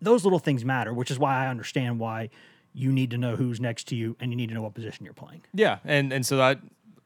Those 0.00 0.24
little 0.24 0.38
things 0.38 0.64
matter, 0.64 0.92
which 0.92 1.10
is 1.10 1.18
why 1.18 1.44
I 1.44 1.48
understand 1.48 1.98
why 1.98 2.30
you 2.74 2.92
need 2.92 3.10
to 3.10 3.18
know 3.18 3.36
who's 3.36 3.58
next 3.58 3.88
to 3.88 3.96
you 3.96 4.14
and 4.20 4.30
you 4.30 4.36
need 4.36 4.48
to 4.50 4.54
know 4.54 4.60
what 4.62 4.74
position 4.74 5.04
you're 5.04 5.14
playing. 5.14 5.42
Yeah, 5.54 5.78
and 5.84 6.12
and 6.12 6.24
so 6.24 6.40
I 6.40 6.56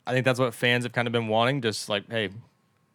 I 0.07 0.12
think 0.12 0.25
that's 0.25 0.40
what 0.40 0.55
fans 0.55 0.85
have 0.85 0.93
kind 0.93 1.07
of 1.07 1.12
been 1.12 1.29
wanting. 1.29 1.62
Just 1.62 1.88
like, 1.88 2.11
hey, 2.11 2.31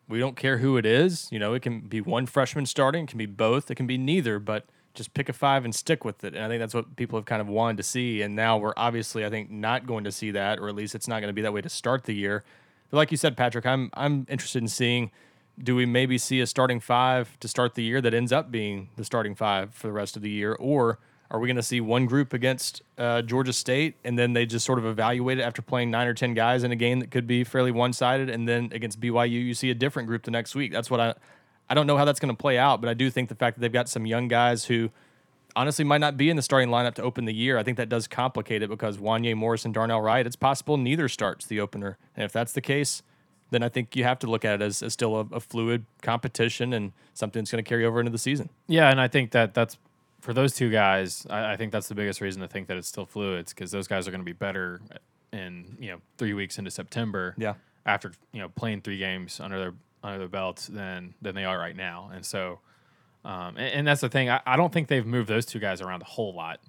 we 0.07 0.19
don't 0.19 0.36
care 0.36 0.57
who 0.60 0.77
it 0.77 0.86
is. 0.86 1.27
You 1.31 1.39
know, 1.39 1.53
it 1.53 1.62
can 1.62 1.81
be 1.81 2.01
one 2.01 2.25
freshman 2.25 2.65
starting, 2.65 3.05
it 3.05 3.10
can 3.10 3.17
be 3.17 3.25
both, 3.25 3.72
it 3.72 3.75
can 3.75 3.88
be 3.88 3.98
neither, 3.98 4.39
but 4.39 4.65
just 4.95 5.13
pick 5.13 5.29
a 5.29 5.33
five 5.33 5.65
and 5.65 5.73
stick 5.73 6.03
with 6.03 6.23
it. 6.23 6.33
And 6.33 6.43
I 6.43 6.47
think 6.47 6.59
that's 6.59 6.73
what 6.73 6.95
people 6.95 7.19
have 7.19 7.25
kind 7.25 7.41
of 7.41 7.47
wanted 7.47 7.77
to 7.77 7.83
see. 7.83 8.21
And 8.21 8.35
now 8.35 8.57
we're 8.57 8.73
obviously, 8.77 9.25
I 9.25 9.29
think, 9.29 9.49
not 9.49 9.85
going 9.85 10.03
to 10.05 10.11
see 10.11 10.31
that, 10.31 10.59
or 10.59 10.69
at 10.69 10.75
least 10.75 10.95
it's 10.95 11.07
not 11.07 11.19
going 11.19 11.29
to 11.29 11.33
be 11.33 11.41
that 11.41 11.53
way 11.53 11.61
to 11.61 11.69
start 11.69 12.05
the 12.05 12.13
year. 12.13 12.43
But 12.89 12.97
like 12.97 13.11
you 13.11 13.17
said, 13.17 13.37
Patrick, 13.37 13.65
I'm 13.65 13.89
I'm 13.93 14.25
interested 14.29 14.61
in 14.61 14.67
seeing. 14.67 15.11
Do 15.57 15.73
we 15.73 15.85
maybe 15.85 16.17
see 16.17 16.41
a 16.41 16.47
starting 16.47 16.81
five 16.81 17.39
to 17.39 17.47
start 17.47 17.75
the 17.75 17.83
year 17.83 18.01
that 18.01 18.13
ends 18.13 18.33
up 18.33 18.51
being 18.51 18.89
the 18.97 19.05
starting 19.05 19.35
five 19.35 19.73
for 19.73 19.87
the 19.87 19.93
rest 19.93 20.17
of 20.17 20.21
the 20.21 20.29
year, 20.29 20.53
or 20.59 20.99
are 21.31 21.39
we 21.39 21.47
going 21.47 21.55
to 21.55 21.63
see 21.63 21.81
one 21.81 22.05
group 22.05 22.33
against 22.33 22.81
uh, 22.97 23.21
Georgia 23.21 23.53
State 23.53 23.95
and 24.03 24.17
then 24.17 24.33
they 24.33 24.45
just 24.45 24.65
sort 24.65 24.77
of 24.77 24.85
evaluate 24.85 25.39
it 25.39 25.41
after 25.41 25.61
playing 25.61 25.89
nine 25.89 26.07
or 26.07 26.13
10 26.13 26.33
guys 26.33 26.63
in 26.63 26.71
a 26.71 26.75
game 26.75 26.99
that 26.99 27.09
could 27.09 27.25
be 27.25 27.43
fairly 27.43 27.71
one 27.71 27.93
sided? 27.93 28.29
And 28.29 28.47
then 28.47 28.69
against 28.71 28.99
BYU, 28.99 29.31
you 29.31 29.53
see 29.53 29.71
a 29.71 29.75
different 29.75 30.07
group 30.07 30.23
the 30.23 30.31
next 30.31 30.55
week. 30.55 30.71
That's 30.71 30.91
what 30.91 30.99
I, 30.99 31.15
I 31.69 31.74
don't 31.74 31.88
know 31.88 31.98
how 31.98 32.05
that's 32.05 32.19
going 32.19 32.36
to 32.36 32.39
play 32.39 32.57
out, 32.57 32.81
but 32.81 32.89
I 32.89 32.93
do 32.93 33.10
think 33.10 33.29
the 33.29 33.36
fact 33.36 33.57
that 33.57 33.62
they've 33.62 33.72
got 33.72 33.89
some 33.89 34.05
young 34.05 34.27
guys 34.27 34.65
who 34.65 34.91
honestly 35.55 35.86
might 35.86 36.00
not 36.00 36.17
be 36.17 36.29
in 36.29 36.36
the 36.36 36.41
starting 36.41 36.69
lineup 36.69 36.93
to 36.95 37.01
open 37.03 37.25
the 37.25 37.34
year, 37.34 37.57
I 37.57 37.63
think 37.63 37.77
that 37.77 37.89
does 37.89 38.07
complicate 38.07 38.62
it 38.62 38.69
because 38.69 38.98
Wanya 38.98 39.36
Morris 39.36 39.65
and 39.65 39.74
Darnell 39.74 40.01
Wright, 40.01 40.25
it's 40.25 40.36
possible 40.36 40.77
neither 40.77 41.07
starts 41.07 41.45
the 41.45 41.60
opener. 41.60 41.98
And 42.15 42.24
if 42.25 42.31
that's 42.31 42.51
the 42.51 42.62
case, 42.62 43.01
then 43.51 43.63
I 43.63 43.69
think 43.69 43.95
you 43.95 44.03
have 44.03 44.19
to 44.19 44.27
look 44.27 44.43
at 44.43 44.62
it 44.62 44.63
as, 44.63 44.84
as 44.84 44.93
still 44.93 45.15
a, 45.15 45.36
a 45.36 45.39
fluid 45.39 45.86
competition 46.01 46.74
and 46.74 46.91
something 47.13 47.41
that's 47.41 47.51
going 47.51 47.63
to 47.63 47.67
carry 47.67 47.86
over 47.86 48.00
into 48.00 48.12
the 48.12 48.17
season. 48.17 48.50
Yeah, 48.67 48.89
and 48.89 49.00
I 49.00 49.07
think 49.07 49.31
that 49.31 49.53
that's 49.53 49.77
for 50.19 50.34
those 50.34 50.53
two 50.53 50.69
guys. 50.72 51.25
I, 51.29 51.53
I 51.53 51.55
think 51.55 51.72
that's 51.72 51.88
the 51.88 51.95
biggest 51.95 52.22
reason 52.22 52.41
to 52.41 52.48
think 52.48 52.67
that 52.67 52.77
it's 52.77 52.88
still 52.88 53.05
fluids 53.05 53.53
because 53.53 53.72
those 53.72 53.88
guys 53.88 54.07
are 54.07 54.12
going 54.12 54.22
to 54.22 54.25
be 54.25 54.34
better 54.34 54.81
in 55.31 55.77
you 55.79 55.91
know 55.91 55.98
three 56.17 56.34
weeks 56.34 56.57
into 56.57 56.72
September. 56.72 57.34
Yeah. 57.38 57.53
after 57.86 58.12
you 58.31 58.41
know 58.41 58.50
playing 58.50 58.81
three 58.81 58.98
games 58.98 59.39
under 59.39 59.60
their 59.60 59.74
under 60.05 60.19
their 60.19 60.27
belts 60.27 60.67
than 60.67 61.15
than 61.21 61.35
they 61.35 61.45
are 61.45 61.57
right 61.57 61.75
now, 61.75 62.12
and 62.13 62.25
so. 62.25 62.59
Um, 63.25 63.57
and, 63.57 63.74
and 63.74 63.88
that's 63.88 64.01
the 64.01 64.09
thing. 64.09 64.29
I, 64.29 64.39
I 64.45 64.55
don't 64.55 64.71
think 64.71 64.88
they've 64.88 65.03
moved 65.03 65.27
those 65.27 65.47
two 65.47 65.57
guys 65.57 65.81
around 65.81 66.03
a 66.03 66.05
whole 66.05 66.35
lot. 66.35 66.59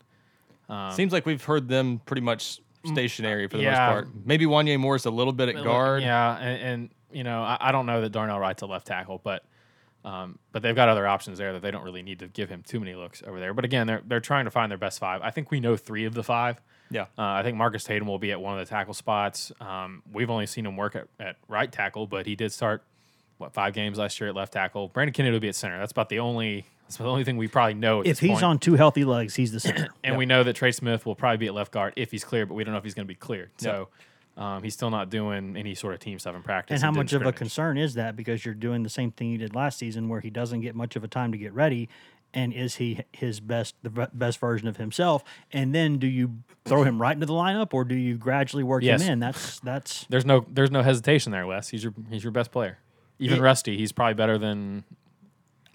Seems 0.94 1.12
like 1.12 1.26
we've 1.26 1.44
heard 1.44 1.68
them 1.68 2.00
pretty 2.06 2.22
much 2.22 2.60
stationary 2.84 3.46
for 3.46 3.58
the 3.58 3.64
yeah. 3.64 3.70
most 3.72 3.88
part. 3.88 4.08
Maybe 4.24 4.46
Wanya 4.46 4.78
Morris 4.78 5.04
a 5.04 5.10
little 5.10 5.32
bit 5.32 5.50
at 5.50 5.62
guard. 5.62 6.02
Yeah, 6.02 6.36
and, 6.38 6.62
and 6.62 6.90
you 7.12 7.24
know, 7.24 7.42
I, 7.42 7.58
I 7.60 7.72
don't 7.72 7.86
know 7.86 8.00
that 8.00 8.10
Darnell 8.10 8.38
Wright's 8.38 8.62
a 8.62 8.66
left 8.66 8.86
tackle, 8.86 9.20
but 9.22 9.44
um, 10.04 10.38
but 10.52 10.62
they've 10.62 10.74
got 10.74 10.88
other 10.88 11.06
options 11.06 11.38
there 11.38 11.52
that 11.52 11.62
they 11.62 11.70
don't 11.70 11.82
really 11.82 12.02
need 12.02 12.20
to 12.20 12.28
give 12.28 12.48
him 12.48 12.62
too 12.62 12.80
many 12.80 12.94
looks 12.94 13.22
over 13.26 13.40
there. 13.40 13.52
But 13.52 13.64
again, 13.64 13.86
they're 13.86 14.02
they're 14.06 14.20
trying 14.20 14.46
to 14.46 14.50
find 14.50 14.70
their 14.70 14.78
best 14.78 14.98
five. 14.98 15.20
I 15.22 15.30
think 15.30 15.50
we 15.50 15.60
know 15.60 15.76
three 15.76 16.04
of 16.04 16.14
the 16.14 16.22
five. 16.22 16.60
Yeah. 16.90 17.02
Uh, 17.18 17.22
I 17.22 17.42
think 17.42 17.56
Marcus 17.56 17.84
Tatum 17.84 18.06
will 18.06 18.18
be 18.18 18.30
at 18.30 18.40
one 18.40 18.58
of 18.58 18.64
the 18.64 18.70
tackle 18.70 18.94
spots. 18.94 19.50
Um, 19.60 20.02
we've 20.10 20.30
only 20.30 20.46
seen 20.46 20.64
him 20.64 20.76
work 20.76 20.94
at, 20.94 21.08
at 21.18 21.36
right 21.48 21.70
tackle, 21.70 22.06
but 22.06 22.26
he 22.26 22.36
did 22.36 22.52
start 22.52 22.84
what 23.38 23.52
five 23.52 23.74
games 23.74 23.98
last 23.98 24.18
year 24.20 24.28
at 24.30 24.34
left 24.36 24.52
tackle. 24.52 24.88
Brandon 24.88 25.12
Kennedy 25.12 25.32
will 25.32 25.40
be 25.40 25.48
at 25.48 25.54
center. 25.54 25.78
That's 25.78 25.92
about 25.92 26.08
the 26.08 26.18
only 26.20 26.64
that's 26.84 26.96
the 26.98 27.04
only 27.04 27.24
thing 27.24 27.36
we 27.36 27.48
probably 27.48 27.74
know. 27.74 28.00
At 28.00 28.06
If 28.06 28.18
he's 28.20 28.30
point. 28.32 28.42
on 28.44 28.58
two 28.58 28.74
healthy 28.74 29.04
legs, 29.04 29.34
he's 29.34 29.52
the 29.52 29.60
center. 29.60 29.88
And 30.04 30.16
we 30.16 30.24
know 30.26 30.42
that 30.44 30.54
Trey 30.54 30.70
Smith 30.72 31.04
will 31.04 31.16
probably 31.16 31.38
be 31.38 31.46
at 31.48 31.54
left 31.54 31.72
guard 31.72 31.92
if 31.96 32.10
he's 32.12 32.24
clear, 32.24 32.46
but 32.46 32.54
we 32.54 32.62
don't 32.64 32.72
know 32.72 32.78
if 32.78 32.84
he's 32.84 32.94
going 32.94 33.06
to 33.06 33.12
be 33.12 33.16
cleared. 33.16 33.50
So 33.58 33.88
um, 34.36 34.62
he's 34.62 34.74
still 34.74 34.90
not 34.90 35.10
doing 35.10 35.56
any 35.56 35.74
sort 35.74 35.94
of 35.94 36.00
team 36.00 36.18
stuff 36.18 36.36
in 36.36 36.42
practice. 36.42 36.74
and 36.74 36.82
how 36.84 36.90
much 36.92 37.12
of 37.12 37.22
a 37.22 37.32
concern 37.32 37.76
is 37.78 37.94
that 37.94 38.14
because 38.16 38.44
you're 38.44 38.54
doing 38.54 38.82
the 38.84 38.88
same 38.90 39.10
thing 39.10 39.30
you 39.30 39.38
did 39.38 39.54
last 39.54 39.78
season 39.78 40.08
where 40.08 40.20
he 40.20 40.30
doesn't 40.30 40.60
get 40.60 40.74
much 40.76 40.94
of 40.96 41.02
a 41.02 41.08
time 41.08 41.32
to 41.32 41.38
get 41.38 41.52
ready 41.52 41.88
and 42.34 42.52
is 42.52 42.74
he 42.76 43.00
his 43.12 43.40
best 43.40 43.74
the 43.82 43.88
best 44.12 44.38
version 44.38 44.68
of 44.68 44.76
himself 44.76 45.22
and 45.52 45.74
then 45.74 45.96
do 45.96 46.06
you 46.08 46.42
throw 46.66 46.82
him 46.82 47.00
right 47.00 47.14
into 47.14 47.24
the 47.24 47.32
lineup 47.32 47.72
or 47.72 47.84
do 47.84 47.94
you 47.94 48.16
gradually 48.18 48.64
work 48.64 48.82
Yes. 48.82 49.00
him 49.00 49.12
in 49.14 49.18
that's 49.20 49.58
that's 49.60 50.04
There's 50.10 50.26
no 50.26 50.44
there's 50.52 50.70
no 50.72 50.82
hesitation 50.82 51.32
there, 51.32 51.46
Wes. 51.46 51.68
He's 51.70 51.82
your 51.84 51.94
he's 52.10 52.22
your 52.24 52.32
best 52.32 52.50
player. 52.50 52.78
Even 53.18 53.38
It- 53.38 53.42
Rusty, 53.42 53.76
he's 53.78 53.92
probably 53.92 54.14
better 54.14 54.36
than 54.38 54.84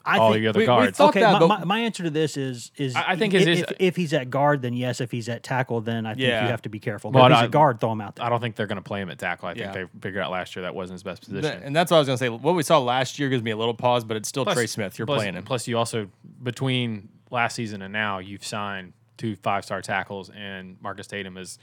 I 0.03 0.17
all 0.17 0.31
think 0.31 0.41
your 0.41 0.49
other 0.49 0.57
we- 0.59 0.63
we 0.63 0.67
guards. 0.67 0.97
thought- 0.97 1.09
okay 1.09 1.19
that, 1.19 1.39
my, 1.39 1.45
my, 1.59 1.63
my 1.63 1.79
answer 1.81 2.01
to 2.03 2.09
this 2.09 2.35
is 2.35 2.71
is 2.75 2.95
I- 2.95 3.11
I 3.11 3.15
think 3.15 3.35
i- 3.35 3.37
it 3.37 3.47
is- 3.47 3.59
if, 3.61 3.71
if 3.79 3.95
he's 3.95 4.13
at 4.13 4.31
guard 4.31 4.63
then 4.63 4.73
yes 4.73 4.99
if 4.99 5.11
he's 5.11 5.29
at 5.29 5.43
tackle 5.43 5.79
then 5.81 6.07
I 6.07 6.13
think 6.15 6.21
Yeah. 6.27 6.43
you 6.43 6.49
have 6.49 6.63
to 6.63 6.69
be 6.69 6.79
careful 6.79 7.11
Well, 7.11 7.23
but 7.25 7.31
if 7.31 7.37
he's 7.37 7.41
I- 7.43 7.45
at 7.45 7.51
guard 7.51 7.79
throw 7.79 7.91
him 7.91 8.01
out 8.01 8.15
there 8.15 8.25
I 8.25 8.29
don't 8.29 8.39
think 8.41 8.55
they're 8.55 8.65
going 8.67 8.77
to 8.77 8.81
play 8.83 8.99
him 9.01 9.11
at 9.11 9.19
tackle. 9.19 9.47
I 9.49 9.53
think 9.53 9.65
Yeah. 9.67 9.71
they 9.73 9.85
figured 10.01 10.23
out 10.23 10.31
last 10.31 10.55
year 10.55 10.63
that 10.63 10.73
wasn't 10.73 10.95
his 10.95 11.03
best 11.03 11.23
Th- 11.23 11.35
position. 11.41 11.61
and 11.63 11.75
that's 11.75 11.91
what 11.91 11.97
I 11.97 11.99
was 11.99 12.07
going 12.07 12.17
to 12.17 12.23
say. 12.25 12.29
What 12.29 12.55
we 12.55 12.63
saw 12.63 12.79
last 12.79 13.19
year 13.19 13.29
gives 13.29 13.43
me 13.43 13.51
a 13.51 13.57
little 13.57 13.75
pause, 13.75 14.03
but 14.03 14.17
it's 14.17 14.27
still 14.27 14.43
Plus- 14.43 14.55
Trey 14.55 14.65
Smith. 14.65 14.97
You're 14.97 15.05
plus, 15.05 15.19
playing 15.19 15.35
him. 15.35 15.43
Plus, 15.43 15.67
you 15.67 15.77
also 15.77 16.09
between 16.41 17.09
last 17.29 17.55
season 17.55 17.81
and 17.83 17.93
now, 17.93 18.17
you've 18.17 18.43
signed 18.45 18.93
two 19.17 19.35
five 19.35 19.63
star 19.65 19.83
tackles, 19.83 20.31
and 20.31 20.77
Marcus 20.81 21.05
Tatum 21.05 21.37
is 21.37 21.59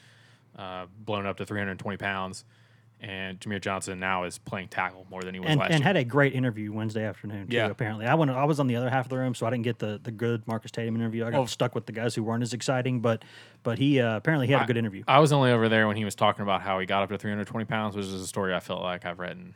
uh, 0.57 0.87
blown 1.05 1.27
up 1.27 1.37
to 1.39 1.45
320 1.45 1.97
pounds, 1.97 2.45
and 3.01 3.39
Jahmir 3.41 3.61
Johnson 3.61 4.01
now 4.01 4.25
is 4.25 4.39
playing 4.39 4.69
tackle 4.69 5.07
more 5.11 5.23
than 5.23 5.33
he 5.35 5.41
was 5.41 5.49
and, 5.51 5.61
last 5.61 5.71
and 5.71 5.81
year. 5.81 5.87
had 5.87 5.97
a 5.97 6.05
great 6.05 6.35
interview 6.35 6.73
Wednesday 6.73 7.05
afternoon 7.05 7.47
too. 7.49 7.57
Yeah. 7.57 7.69
Apparently, 7.69 8.07
I 8.07 8.15
went. 8.15 8.31
I 8.31 8.45
was 8.45 8.59
on 8.61 8.67
the 8.67 8.77
other 8.77 8.91
half 8.91 9.07
of 9.07 9.11
the 9.11 9.17
room, 9.19 9.35
so 9.35 9.47
I 9.47 9.51
didn't 9.51 9.65
get 9.65 9.79
the, 9.79 10.01
the 10.03 10.11
good 10.11 10.47
Marcus 10.49 10.71
Tatum 10.71 10.97
interview. 10.97 11.25
I 11.25 11.31
got 11.31 11.41
Oh. 11.41 11.47
stuck 11.47 11.75
with 11.75 11.87
the 11.87 11.93
guys 11.93 12.15
who 12.15 12.23
weren't 12.23 12.43
as 12.43 12.53
exciting, 12.53 13.01
but 13.01 13.25
but 13.63 13.79
he 13.79 14.01
uh, 14.01 14.17
apparently 14.17 14.47
he 14.47 14.53
had 14.53 14.63
a 14.63 14.67
good 14.67 14.77
interview. 14.77 15.05
I 15.07 15.19
was 15.21 15.33
only 15.33 15.51
over 15.53 15.69
there 15.69 15.87
when 15.87 15.97
he 15.97 16.05
was 16.05 16.15
talking 16.15 16.43
about 16.43 16.63
how 16.63 16.79
he 16.81 16.87
got 16.87 17.03
up 17.03 17.09
to 17.11 17.19
320 17.19 17.65
pounds, 17.67 17.95
which 17.97 18.07
is 18.07 18.15
a 18.15 18.27
story 18.27 18.55
I 18.55 18.61
felt 18.61 18.83
like 18.83 19.05
I've 19.07 19.19
read 19.19 19.37
in 19.37 19.55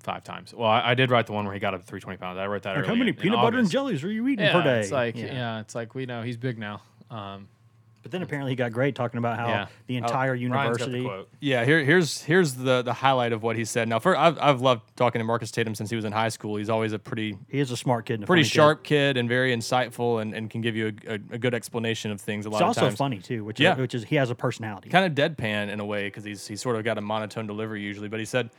five 0.00 0.24
times. 0.24 0.54
Well, 0.54 0.68
I, 0.70 0.92
I 0.92 0.94
did 0.94 1.10
write 1.10 1.26
the 1.26 1.32
one 1.32 1.44
where 1.44 1.52
he 1.52 1.60
got 1.60 1.74
up 1.74 1.80
to 1.80 1.86
320 1.86 2.16
pounds. 2.16 2.38
I 2.38 2.46
wrote 2.46 2.62
that. 2.62 2.76
Like, 2.76 2.86
how 2.86 2.92
many 2.94 3.10
in- 3.10 3.16
in 3.16 3.20
peanut 3.20 3.42
butter 3.42 3.58
and 3.58 3.70
jellies 3.70 4.02
are 4.04 4.10
you 4.10 4.26
eating 4.28 4.46
Yeah, 4.46 4.52
per 4.54 4.62
day? 4.64 4.80
it's 4.80 4.90
like 4.90 5.16
yeah. 5.16 5.60
it's 5.60 5.74
like 5.74 5.94
we 5.94 6.06
know 6.06 6.22
he's 6.22 6.38
big 6.38 6.58
now. 6.58 6.80
Um, 7.10 7.48
But 8.02 8.10
then 8.10 8.22
apparently 8.22 8.52
he 8.52 8.56
got 8.56 8.72
great 8.72 8.94
talking 8.94 9.18
about 9.18 9.38
how 9.38 9.46
Yeah. 9.48 9.66
the 9.86 9.94
oh, 9.94 9.98
entire 9.98 10.32
Ryan's 10.32 10.78
got 10.78 10.90
the 10.90 10.98
university. 10.98 11.04
quote. 11.04 11.28
Yeah, 11.40 11.64
here, 11.64 11.84
here's 11.84 12.22
here's 12.22 12.54
the 12.54 12.82
the 12.82 12.92
highlight 12.92 13.32
of 13.32 13.42
what 13.42 13.56
he 13.56 13.64
said. 13.64 13.88
Now, 13.88 13.98
for 14.00 14.16
I've, 14.16 14.38
I've 14.40 14.60
loved 14.60 14.82
talking 14.96 15.20
to 15.20 15.24
Marcus 15.24 15.50
Tatum 15.52 15.74
since 15.74 15.88
he 15.90 15.96
was 15.96 16.04
in 16.04 16.12
high 16.12 16.28
school. 16.30 16.56
He's 16.56 16.68
always 16.68 16.92
a 16.92 16.98
pretty 16.98 17.38
He 17.48 17.60
is 17.60 17.70
a 17.70 17.76
smart 17.76 18.06
kid, 18.06 18.14
and 18.14 18.24
a 18.24 18.26
pretty 18.26 18.42
funny 18.42 18.48
kid. 18.50 18.54
sharp 18.54 18.82
kid 18.84 19.16
and 19.16 19.28
very 19.28 19.54
insightful 19.56 20.20
and, 20.20 20.34
and 20.34 20.50
can 20.50 20.60
give 20.62 20.74
you 20.74 20.92
a, 21.06 21.12
a, 21.12 21.14
a 21.32 21.38
good 21.38 21.54
explanation 21.54 22.10
of 22.10 22.20
things 22.20 22.44
a 22.46 22.50
lot 22.50 22.56
He's 22.58 22.62
of 22.62 22.68
also 22.68 22.80
times. 22.82 22.96
funny 22.96 23.18
too, 23.18 23.44
which 23.44 23.60
Yeah. 23.60 23.74
is, 23.74 23.78
which 23.78 23.94
is 23.94 24.04
he 24.04 24.16
has 24.16 24.30
a 24.30 24.34
personality. 24.34 24.90
kind 24.90 25.06
of 25.06 25.12
deadpan 25.14 25.68
in 25.70 25.78
a 25.80 25.84
way 25.84 26.04
because 26.08 26.24
he's 26.24 26.46
he's 26.46 26.60
sort 26.60 26.76
of 26.76 26.84
got 26.84 26.98
a 26.98 27.00
monotone 27.00 27.46
delivery 27.46 27.82
usually. 27.82 28.08
But 28.08 28.18
he 28.18 28.26
said 28.26 28.50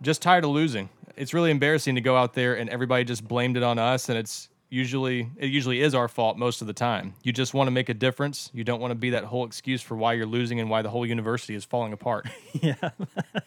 just 0.00 0.22
tired 0.22 0.44
of 0.44 0.50
losing. 0.50 0.88
It's 1.16 1.34
really 1.34 1.50
embarrassing 1.50 1.94
to 1.96 2.00
go 2.00 2.16
out 2.16 2.34
there 2.34 2.54
and 2.56 2.70
everybody 2.70 3.04
just 3.04 3.26
blamed 3.26 3.56
it 3.56 3.62
on 3.62 3.78
us, 3.78 4.08
and 4.08 4.16
it's 4.18 4.48
usually 4.72 5.28
it 5.36 5.50
usually 5.50 5.82
is 5.82 5.94
our 5.94 6.08
fault 6.08 6.38
most 6.38 6.62
of 6.62 6.66
the 6.66 6.72
time. 6.72 7.14
You 7.22 7.32
just 7.32 7.52
want 7.52 7.66
to 7.66 7.70
make 7.70 7.90
a 7.90 7.94
difference. 7.94 8.50
You 8.54 8.64
don't 8.64 8.80
want 8.80 8.90
to 8.90 8.94
be 8.94 9.10
that 9.10 9.24
whole 9.24 9.44
excuse 9.44 9.82
for 9.82 9.96
why 9.96 10.14
you're 10.14 10.26
losing 10.26 10.60
and 10.60 10.70
why 10.70 10.80
the 10.80 10.88
whole 10.88 11.04
university 11.04 11.54
is 11.54 11.64
falling 11.64 11.92
apart. 11.92 12.28
Yeah. 12.60 12.90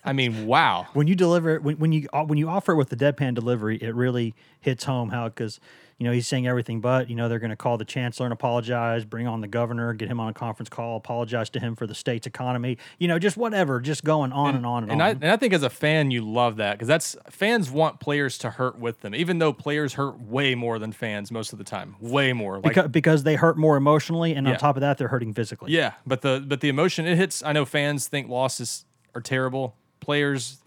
I 0.04 0.14
mean, 0.14 0.46
wow. 0.46 0.88
when 0.94 1.08
you 1.08 1.16
deliver 1.16 1.56
it, 1.56 1.64
when, 1.64 1.78
when 1.78 1.92
you 1.92 2.10
when 2.12 2.38
you 2.38 2.50
offer 2.50 2.74
it 2.74 2.76
with 2.76 2.90
the 2.90 2.98
deadpan 2.98 3.34
delivery, 3.34 3.78
it 3.78 3.96
really 3.96 4.36
hits 4.60 4.84
home 4.84 5.10
how 5.10 5.30
because 5.30 5.60
you 5.98 6.06
know 6.06 6.12
he's 6.12 6.28
saying 6.28 6.46
everything 6.46 6.82
but 6.82 7.10
you 7.10 7.16
know 7.16 7.30
they're 7.30 7.40
going 7.40 7.50
to 7.52 7.56
call 7.56 7.78
the 7.78 7.86
chancellor 7.86 8.26
and 8.26 8.34
apologize, 8.34 9.06
bring 9.06 9.28
on 9.28 9.42
the 9.42 9.48
governor, 9.48 9.94
get 9.94 10.10
him 10.10 10.20
on 10.20 10.28
a 10.28 10.34
conference 10.34 10.68
call, 10.70 10.98
apologize 10.98 11.50
to 11.52 11.60
him 11.60 11.76
for 11.76 11.88
the 11.88 11.96
state's 11.96 12.28
economy, 12.28 12.78
you 13.00 13.08
know, 13.08 13.18
just 13.18 13.38
whatever, 13.38 13.80
just 13.80 14.04
going 14.04 14.32
on 14.34 14.56
and, 14.56 14.66
on 14.66 14.84
and, 14.84 14.92
And 14.92 15.02
on. 15.02 15.08
I, 15.08 15.12
and 15.12 15.26
I 15.26 15.38
think 15.38 15.54
as 15.54 15.64
a 15.64 15.70
fan, 15.70 16.12
you 16.12 16.22
love 16.22 16.58
that 16.58 16.74
because 16.74 16.88
that's 16.88 17.16
fans 17.30 17.72
want 17.72 18.00
players 18.00 18.38
to 18.40 18.50
hurt 18.50 18.78
with 18.78 19.02
them, 19.02 19.16
even 19.16 19.40
though 19.40 19.54
players 19.54 19.94
hurt 19.94 20.20
way 20.20 20.54
more 20.56 20.80
than 20.80 20.92
fans 20.92 21.32
most 21.32 21.54
of 21.54 21.60
the 21.60 21.66
time, 21.66 21.96
way 22.02 22.34
more. 22.34 22.56
Like, 22.56 22.64
because, 22.64 22.88
because 22.90 23.24
they 23.24 23.36
hurt 23.36 23.58
more 23.58 23.78
emotionally, 23.78 24.34
and 24.34 24.46
Yeah. 24.46 24.54
on 24.54 24.60
top 24.60 24.76
of 24.76 24.82
that, 24.82 24.98
they're 24.98 25.08
hurting 25.08 25.34
physically. 25.34 25.72
yeah, 25.72 25.94
but 26.06 26.22
the 26.22 26.44
but 26.46 26.60
the 26.62 26.70
emotion 26.70 27.06
it 27.06 27.16
hits. 27.18 27.42
I 27.42 27.54
know 27.54 27.64
fans 27.66 28.08
think 28.08 28.28
losses 28.28 28.86
are 29.14 29.22
terrible. 29.22 29.76
Players 30.02 30.58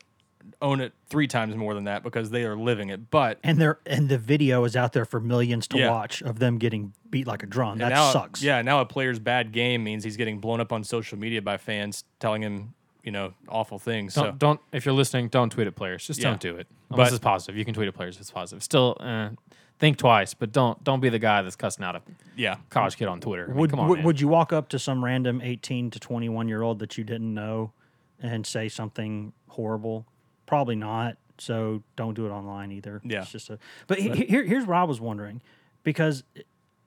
own 0.60 0.80
it 0.80 0.92
three 1.08 1.26
times 1.26 1.54
more 1.56 1.74
than 1.74 1.84
that 1.84 2.02
because 2.02 2.30
they 2.30 2.44
are 2.44 2.56
living 2.56 2.88
it. 2.90 3.10
But 3.10 3.38
and 3.44 3.60
they're 3.60 3.78
and 3.86 4.08
the 4.08 4.18
video 4.18 4.64
is 4.64 4.76
out 4.76 4.92
there 4.92 5.04
for 5.04 5.20
millions 5.20 5.66
to 5.68 5.78
Yeah. 5.78 5.90
watch 5.90 6.22
of 6.22 6.38
them 6.38 6.58
getting 6.58 6.92
beat 7.10 7.26
like 7.26 7.42
a 7.42 7.46
drum. 7.46 7.78
That 7.78 7.90
now, 7.90 8.10
sucks. 8.12 8.42
Yeah, 8.42 8.60
now 8.62 8.80
a 8.80 8.86
player's 8.86 9.18
bad 9.18 9.52
game 9.52 9.84
means 9.84 10.04
he's 10.04 10.16
getting 10.16 10.38
blown 10.40 10.60
up 10.60 10.72
on 10.72 10.84
social 10.84 11.18
media 11.18 11.40
by 11.42 11.56
fans 11.56 12.04
telling 12.20 12.42
him, 12.42 12.74
you 13.04 13.12
know, 13.12 13.34
awful 13.48 13.78
things. 13.78 14.14
Don't, 14.14 14.24
so 14.24 14.32
don't 14.32 14.60
if 14.72 14.84
you're 14.84 14.94
listening, 14.94 15.28
don't 15.28 15.50
tweet 15.50 15.66
at 15.66 15.74
players. 15.76 16.06
Just 16.06 16.20
Yeah. 16.20 16.30
don't 16.30 16.40
do 16.40 16.56
it 16.56 16.66
unless 16.90 17.10
But- 17.10 17.14
it's 17.16 17.22
positive. 17.24 17.56
You 17.56 17.64
can 17.64 17.74
tweet 17.74 17.88
at 17.88 17.94
players 17.94 18.16
if 18.16 18.22
it's 18.22 18.30
positive. 18.30 18.62
Still, 18.62 18.96
uh, 19.00 19.30
think 19.78 19.96
twice, 19.96 20.34
but 20.34 20.50
don't 20.50 20.82
don't 20.82 20.98
be 21.00 21.08
the 21.08 21.20
guy 21.20 21.40
that's 21.42 21.54
cussing 21.54 21.84
out 21.84 21.94
a 21.94 22.02
yeah, 22.36 22.56
college 22.68 22.96
kid 22.96 23.06
on 23.06 23.20
Twitter. 23.20 23.44
I 23.44 23.48
mean, 23.48 23.56
Would, 23.58 23.70
come 23.70 23.80
on, 23.80 23.88
would, 23.88 24.02
would 24.04 24.20
you 24.20 24.26
walk 24.26 24.52
up 24.52 24.68
to 24.70 24.78
some 24.78 25.04
random 25.04 25.40
18 25.40 25.90
to 25.92 26.00
21 26.00 26.48
year 26.48 26.62
old 26.62 26.80
that 26.80 26.98
you 26.98 27.04
didn't 27.04 27.32
know 27.32 27.72
and 28.20 28.44
say 28.44 28.68
something 28.68 29.32
horrible? 29.50 30.04
Probably 30.48 30.76
not. 30.76 31.18
So 31.36 31.82
don't 31.94 32.14
do 32.14 32.26
it 32.26 32.30
online 32.30 32.72
either. 32.72 33.00
Yeah. 33.04 33.20
It's 33.20 33.30
just 33.30 33.50
a, 33.50 33.58
but 33.86 33.98
he- 33.98 34.24
here, 34.24 34.44
here's 34.44 34.66
what 34.66 34.76
I 34.78 34.84
was 34.84 35.00
wondering 35.00 35.40
because 35.84 36.24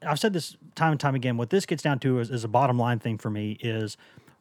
I've 0.06 0.20
said 0.20 0.34
this 0.34 0.58
time 0.76 0.92
and 0.92 1.00
time 1.00 1.16
again. 1.16 1.38
What 1.38 1.52
this 1.52 1.66
gets 1.66 1.84
down 1.84 2.00
to 2.00 2.20
is, 2.20 2.32
is 2.32 2.44
a 2.44 2.48
bottom 2.50 2.78
line 2.78 3.00
thing 3.00 3.18
for 3.18 3.30
me 3.30 3.52
is 3.62 3.98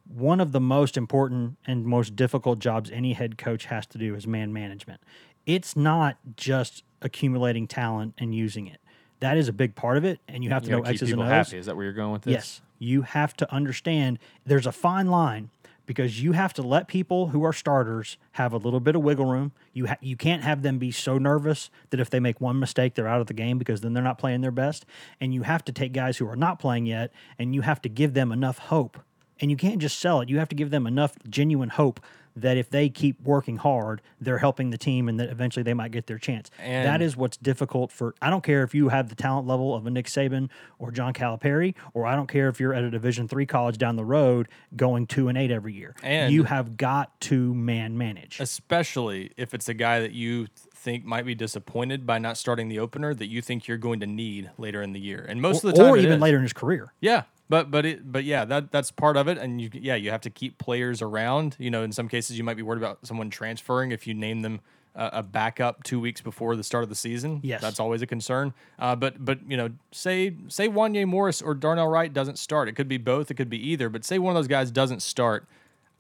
one 0.09 0.41
of 0.41 0.53
the 0.53 0.61
most 0.61 0.97
important 0.97 1.59
and 1.67 1.85
most 1.85 2.17
difficult 2.17 2.59
jobs 2.59 2.91
any 2.91 3.13
head 3.13 3.39
coach 3.39 3.67
has 3.67 3.87
to 3.89 3.99
do 3.99 4.15
is 4.15 4.27
man 4.27 4.53
management. 4.53 5.01
It's 5.47 5.77
not 5.77 6.17
just 6.37 6.83
accumulating 7.03 7.69
talent 7.69 8.15
and 8.19 8.35
using 8.35 8.67
it. 8.67 8.79
That 9.21 9.37
is 9.37 9.49
a 9.49 9.53
big 9.53 9.75
part 9.75 9.99
of 9.99 10.05
it, 10.05 10.19
and 10.27 10.43
you 10.43 10.49
have 10.51 10.63
to 10.63 10.71
you 10.71 10.77
know 10.77 10.83
X's 10.83 11.13
and 11.13 11.21
O's. 11.21 11.29
happy? 11.29 11.59
Is 11.59 11.67
that 11.67 11.77
where 11.77 11.85
you're 11.85 11.93
going 11.93 12.13
with 12.13 12.23
this? 12.23 12.33
Yes. 12.33 12.63
You 12.79 13.03
have 13.03 13.37
to 13.37 13.53
understand 13.53 14.19
there's 14.47 14.67
a 14.67 14.73
fine 14.73 15.09
line 15.09 15.51
because 15.91 16.23
you 16.23 16.31
have 16.31 16.53
to 16.53 16.63
let 16.63 16.87
people 16.87 17.31
who 17.31 17.43
are 17.43 17.53
starters 17.53 18.17
have 18.35 18.53
a 18.53 18.57
little 18.57 18.79
bit 18.79 18.95
of 18.95 19.03
wiggle 19.03 19.25
room. 19.25 19.51
You 19.73 19.89
ha- 19.89 19.97
you 20.01 20.17
can't 20.17 20.45
have 20.45 20.63
them 20.63 20.79
be 20.79 20.93
so 20.93 21.19
nervous 21.19 21.69
that 21.91 21.99
if 21.99 22.09
they 22.11 22.21
make 22.21 22.41
one 22.41 22.61
mistake 22.61 22.95
they're 22.95 23.09
out 23.09 23.21
of 23.21 23.27
the 23.27 23.35
game 23.35 23.59
because 23.59 23.81
then 23.81 23.93
they're 23.93 24.01
not 24.01 24.17
playing 24.17 24.41
their 24.41 24.53
best. 24.53 24.87
And 25.21 25.35
you 25.35 25.43
have 25.43 25.65
to 25.65 25.73
take 25.73 25.93
guys 25.93 26.19
who 26.19 26.29
are 26.29 26.37
not 26.37 26.61
playing 26.61 26.87
yet 26.87 27.11
and 27.41 27.57
you 27.57 27.63
have 27.63 27.83
to 27.83 27.89
give 27.89 28.15
them 28.15 28.31
enough 28.31 28.59
hope. 28.59 28.99
And 29.41 29.51
you 29.51 29.57
can't 29.57 29.79
just 29.79 29.99
sell 29.99 30.21
it. 30.21 30.29
You 30.29 30.39
have 30.39 30.49
to 30.51 30.55
give 30.57 30.71
them 30.71 30.87
enough 30.87 31.15
genuine 31.29 31.71
hope 31.71 32.01
that 32.37 32.57
if 32.57 32.71
they 32.71 32.89
keep 32.89 33.21
working 33.23 33.57
hard, 33.57 34.01
they're 34.21 34.39
helping 34.39 34.71
the 34.71 34.79
team 34.79 35.09
and 35.09 35.19
that 35.19 35.31
eventually 35.31 35.65
they 35.65 35.75
might 35.75 35.91
get 35.91 36.07
their 36.07 36.17
chance. 36.17 36.49
And- 36.61 36.87
that 36.87 37.03
is 37.03 37.17
what's 37.17 37.37
difficult 37.37 37.91
for 37.91 38.15
I 38.23 38.31
don't 38.31 38.45
care 38.45 38.63
if 38.63 38.73
you 38.73 38.89
have 38.89 39.09
the 39.09 39.17
talent 39.17 39.49
level 39.49 39.75
of 39.75 39.85
a 39.87 39.91
Nick 39.91 40.07
Saban 40.07 40.49
or 40.79 40.93
John 40.93 41.13
Calipari, 41.13 41.75
or 41.93 42.07
I 42.07 42.15
don't 42.15 42.29
care 42.29 42.49
if 42.49 42.61
you're 42.61 42.73
at 42.73 42.85
a 42.85 42.91
Division 42.91 43.27
three 43.27 43.47
college 43.47 43.79
down 43.79 43.97
the 43.97 44.05
road 44.05 44.49
going 44.77 45.07
two 45.09 45.27
and 45.29 45.37
eight 45.37 45.51
every 45.51 45.75
year. 45.75 45.97
And- 46.05 46.33
you 46.33 46.45
have 46.45 46.77
got 46.77 47.21
to 47.23 47.53
man 47.53 47.99
manage. 47.99 48.39
especially 48.39 49.33
if 49.37 49.53
it's 49.53 49.69
a 49.69 49.75
guy 49.75 49.99
that 50.01 50.13
you 50.13 50.47
think 50.73 51.05
might 51.05 51.27
be 51.27 51.35
disappointed 51.35 52.07
by 52.07 52.19
not 52.19 52.37
starting 52.37 52.69
the 52.69 52.79
opener 52.79 53.13
that 53.13 53.27
you 53.27 53.43
think 53.43 53.67
you're 53.67 53.77
going 53.77 53.99
to 54.01 54.07
need 54.07 54.51
later 54.57 54.81
in 54.83 54.93
the 54.93 55.01
year. 55.01 55.27
And 55.29 55.43
most 55.43 55.65
of 55.65 55.73
the 55.73 55.77
time, 55.77 55.91
or 55.91 55.97
even 55.99 56.21
later 56.21 56.37
in 56.37 56.43
his 56.45 56.53
career. 56.53 56.93
Yeah, 57.01 57.25
but 57.51 57.71
but 57.71 57.85
it 57.85 58.11
but 58.11 58.25
yeah, 58.25 58.45
that 58.47 58.71
that's 58.71 58.91
part 58.93 59.17
of 59.17 59.29
it. 59.29 59.37
And 59.37 59.61
you 59.61 59.69
yeah, 59.75 59.97
you 59.97 60.11
have 60.11 60.21
to 60.23 60.31
keep 60.31 60.57
players 60.57 61.03
around. 61.03 61.57
You 61.59 61.71
know, 61.71 61.83
in 61.83 61.93
some 61.93 62.09
cases, 62.09 62.39
you 62.39 62.45
might 62.45 62.57
be 62.57 62.63
worried 62.63 62.79
about 62.79 63.05
someone 63.07 63.29
transferring 63.29 63.91
if 63.91 64.07
you 64.07 64.15
name 64.15 64.41
them 64.41 64.61
a, 64.95 65.11
a 65.15 65.23
backup 65.23 65.83
two 65.83 65.99
weeks 65.99 66.21
before 66.21 66.55
the 66.55 66.63
start 66.63 66.85
of 66.85 66.89
the 66.89 66.95
season. 66.95 67.41
Yes. 67.43 67.61
that's 67.61 67.81
always 67.81 68.03
a 68.03 68.07
concern. 68.07 68.55
Uh, 68.79 68.95
but 68.95 69.23
but 69.25 69.41
you 69.51 69.57
know, 69.57 69.71
say 69.91 70.35
say 70.47 70.69
Wanya 70.69 71.07
Morris 71.07 71.43
or 71.43 71.55
Darnell 71.55 71.89
Wright 71.89 72.13
doesn't 72.13 72.39
start. 72.39 72.69
It 72.69 72.77
could 72.77 72.89
be 72.89 72.99
both. 72.99 73.33
It 73.33 73.35
could 73.35 73.51
be 73.51 73.59
either. 73.69 73.89
But 73.89 74.05
say 74.05 74.19
one 74.19 74.31
of 74.31 74.39
those 74.39 74.49
guys 74.49 74.71
doesn't 74.71 75.03
start. 75.03 75.47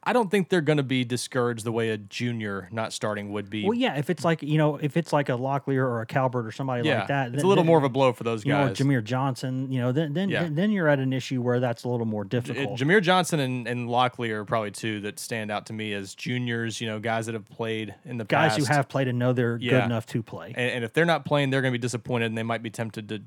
I 0.02 0.14
don't 0.14 0.30
think 0.30 0.48
they're 0.48 0.62
going 0.62 0.78
to 0.78 0.82
be 0.82 1.04
discouraged 1.04 1.62
the 1.64 1.72
way 1.72 1.90
a 1.90 1.98
junior 1.98 2.70
not 2.72 2.94
starting 2.94 3.32
would 3.32 3.50
be. 3.50 3.64
Well, 3.64 3.74
yeah, 3.76 3.98
if 3.98 4.08
it's 4.08 4.24
like 4.24 4.42
you 4.42 4.56
know, 4.56 4.76
if 4.76 4.96
it's 4.96 5.12
like 5.12 5.28
a 5.28 5.32
Locklear 5.32 5.82
or 5.82 6.00
a 6.00 6.06
Calbert 6.06 6.46
or 6.46 6.52
somebody 6.52 6.88
yeah, 6.88 7.00
like 7.00 7.08
that, 7.08 7.26
it's 7.28 7.36
then- 7.36 7.44
a 7.44 7.48
little 7.48 7.62
then- 7.64 7.68
more 7.68 7.76
of 7.76 7.84
a 7.84 7.90
blow 7.90 8.14
for 8.14 8.24
those 8.24 8.44
you 8.46 8.52
know, 8.52 8.68
or. 8.68 8.70
Jahmir 8.70 9.04
Johnson, 9.04 9.70
you 9.70 9.78
know, 9.78 9.92
then 9.92 10.14
then 10.14 10.30
Yeah. 10.30 10.48
then 10.50 10.70
you're 10.70 10.88
at 10.88 11.00
an 11.00 11.12
issue 11.12 11.42
where 11.42 11.60
that's 11.60 11.84
a 11.84 11.88
little 11.90 12.06
more 12.06 12.24
difficult. 12.24 12.78
Jahmir 12.78 13.02
Johnson 13.02 13.40
and, 13.40 13.68
and 13.68 13.88
Locklear 13.90 14.36
are 14.36 14.44
probably 14.46 14.70
two 14.70 15.00
that 15.00 15.18
stand 15.18 15.50
out 15.50 15.66
to 15.66 15.74
me 15.74 15.92
as 15.92 16.14
juniors, 16.14 16.80
you 16.80 16.86
know, 16.86 16.98
guys 16.98 17.26
that 17.26 17.34
have 17.34 17.48
played 17.50 17.94
in 18.06 18.16
the 18.16 18.24
Guys 18.24 18.52
past. 18.56 18.68
who 18.68 18.74
have 18.74 18.88
played 18.88 19.06
and 19.08 19.18
know 19.18 19.34
they're 19.34 19.58
good 19.58 19.84
enough 19.84 20.06
to 20.06 20.22
play. 20.22 20.54
and, 20.56 20.70
and 20.70 20.84
if 20.84 20.94
they're 20.94 21.04
not 21.04 21.26
playing, 21.26 21.50
they're 21.50 21.60
going 21.62 21.72
to 21.74 21.78
be 21.78 21.82
disappointed 21.82 22.24
and 22.26 22.38
they 22.38 22.42
might 22.42 22.62
be 22.62 22.70
tempted 22.70 23.08
to 23.10 23.20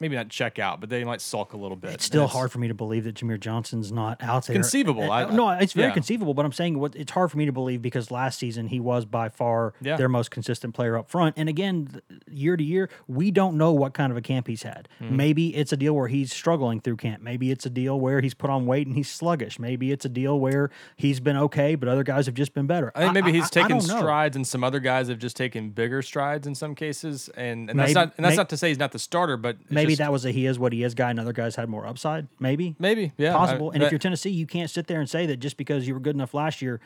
maybe 0.00 0.16
not 0.16 0.28
check 0.28 0.58
out, 0.58 0.80
but 0.80 0.88
they 0.90 1.02
might 1.04 1.20
sulk 1.20 1.52
a 1.52 1.56
little 1.56 1.76
bit. 1.76 1.92
It's 1.92 2.04
still 2.04 2.22
And 2.22 2.30
hard 2.30 2.52
for 2.52 2.58
me 2.58 2.68
to 2.68 2.74
believe 2.74 3.04
that 3.04 3.14
Jahmir 3.16 3.38
Johnson's 3.40 3.90
not 3.92 4.22
out 4.22 4.46
there. 4.46 4.54
conceivable. 4.54 5.10
Uh, 5.10 5.26
I- 5.26 5.30
no, 5.34 5.50
it's 5.50 5.72
very 5.72 5.88
yeah. 5.88 5.94
conceivable, 5.94 6.34
but 6.34 6.44
I'm 6.44 6.52
saying 6.52 6.78
what 6.78 6.94
it's 6.96 7.12
hard 7.12 7.30
for 7.30 7.38
me 7.38 7.46
to 7.46 7.52
believe 7.52 7.82
because 7.82 8.10
last 8.10 8.38
season 8.38 8.68
he 8.68 8.80
was 8.80 9.04
by 9.04 9.28
far 9.28 9.74
Yeah. 9.80 9.96
their 9.96 10.08
most 10.08 10.30
consistent 10.30 10.74
player 10.74 10.96
up 10.96 11.08
front. 11.08 11.34
And 11.38 11.48
again, 11.48 12.00
year 12.30 12.56
to 12.56 12.64
year, 12.64 12.88
we 13.06 13.30
don't 13.30 13.56
know 13.56 13.72
what 13.72 13.94
kind 13.94 14.10
of 14.10 14.16
a 14.16 14.22
camp 14.22 14.46
he's 14.46 14.62
had. 14.62 14.88
Hmm. 14.98 15.16
Maybe 15.16 15.54
it's 15.56 15.72
a 15.72 15.76
deal 15.76 15.94
where 15.94 16.08
he's 16.08 16.32
struggling 16.32 16.80
through 16.80 16.96
camp. 16.96 17.22
Maybe 17.22 17.50
it's 17.50 17.66
a 17.66 17.70
deal 17.70 17.98
where 18.00 18.20
he's 18.20 18.34
put 18.34 18.50
on 18.50 18.66
weight 18.66 18.86
and 18.86 18.96
he's 18.96 19.10
sluggish. 19.10 19.58
Maybe 19.58 19.92
it's 19.92 20.04
a 20.04 20.08
deal 20.08 20.38
where 20.38 20.70
he's 20.96 21.20
been 21.20 21.36
okay, 21.36 21.74
but 21.74 21.88
other 21.88 22.02
guys 22.04 22.26
have 22.26 22.34
just 22.34 22.54
been 22.54 22.66
better. 22.66 22.92
I 22.94 23.00
think 23.02 23.14
maybe 23.14 23.32
he's 23.32 23.44
I 23.44 23.48
taken 23.48 23.78
don't 23.78 23.88
know. 23.88 23.98
strides, 23.98 24.36
and 24.36 24.46
some 24.46 24.62
other 24.64 24.80
guys 24.80 25.08
have 25.08 25.18
just 25.18 25.36
taken 25.36 25.70
bigger 25.70 26.02
strides 26.02 26.46
in 26.46 26.54
some 26.54 26.74
cases. 26.74 27.28
And, 27.36 27.70
and 27.70 27.78
that's 27.78 27.94
not 27.94 28.14
and 28.16 28.24
that's 28.24 28.32
may- 28.32 28.36
not 28.36 28.48
to 28.50 28.56
say 28.56 28.68
he's 28.68 28.78
not 28.78 28.92
the 28.92 28.98
starter, 28.98 29.36
but 29.36 29.56
it's 29.70 29.70
Maybe 29.88 29.96
that 29.96 30.12
was 30.12 30.24
a 30.24 30.30
he 30.30 30.46
is 30.46 30.58
what 30.58 30.72
he 30.72 30.82
is 30.82 30.94
guy, 30.94 31.10
and 31.10 31.18
other 31.20 31.32
guys 31.32 31.56
had 31.56 31.68
more 31.68 31.86
upside. 31.86 32.28
Maybe, 32.38 32.76
maybe 32.78 33.12
yeah 33.16 33.32
possible. 33.32 33.70
I- 33.70 33.74
and 33.74 33.82
if 33.82 33.90
you're 33.90 33.98
Tennessee, 33.98 34.30
you 34.30 34.46
can't 34.46 34.70
sit 34.70 34.86
there 34.86 35.00
and 35.00 35.08
say 35.08 35.26
that 35.26 35.38
just 35.38 35.56
because 35.56 35.86
you 35.88 35.94
were 35.94 36.00
good 36.00 36.14
enough 36.14 36.34
last 36.34 36.62
year 36.62 36.80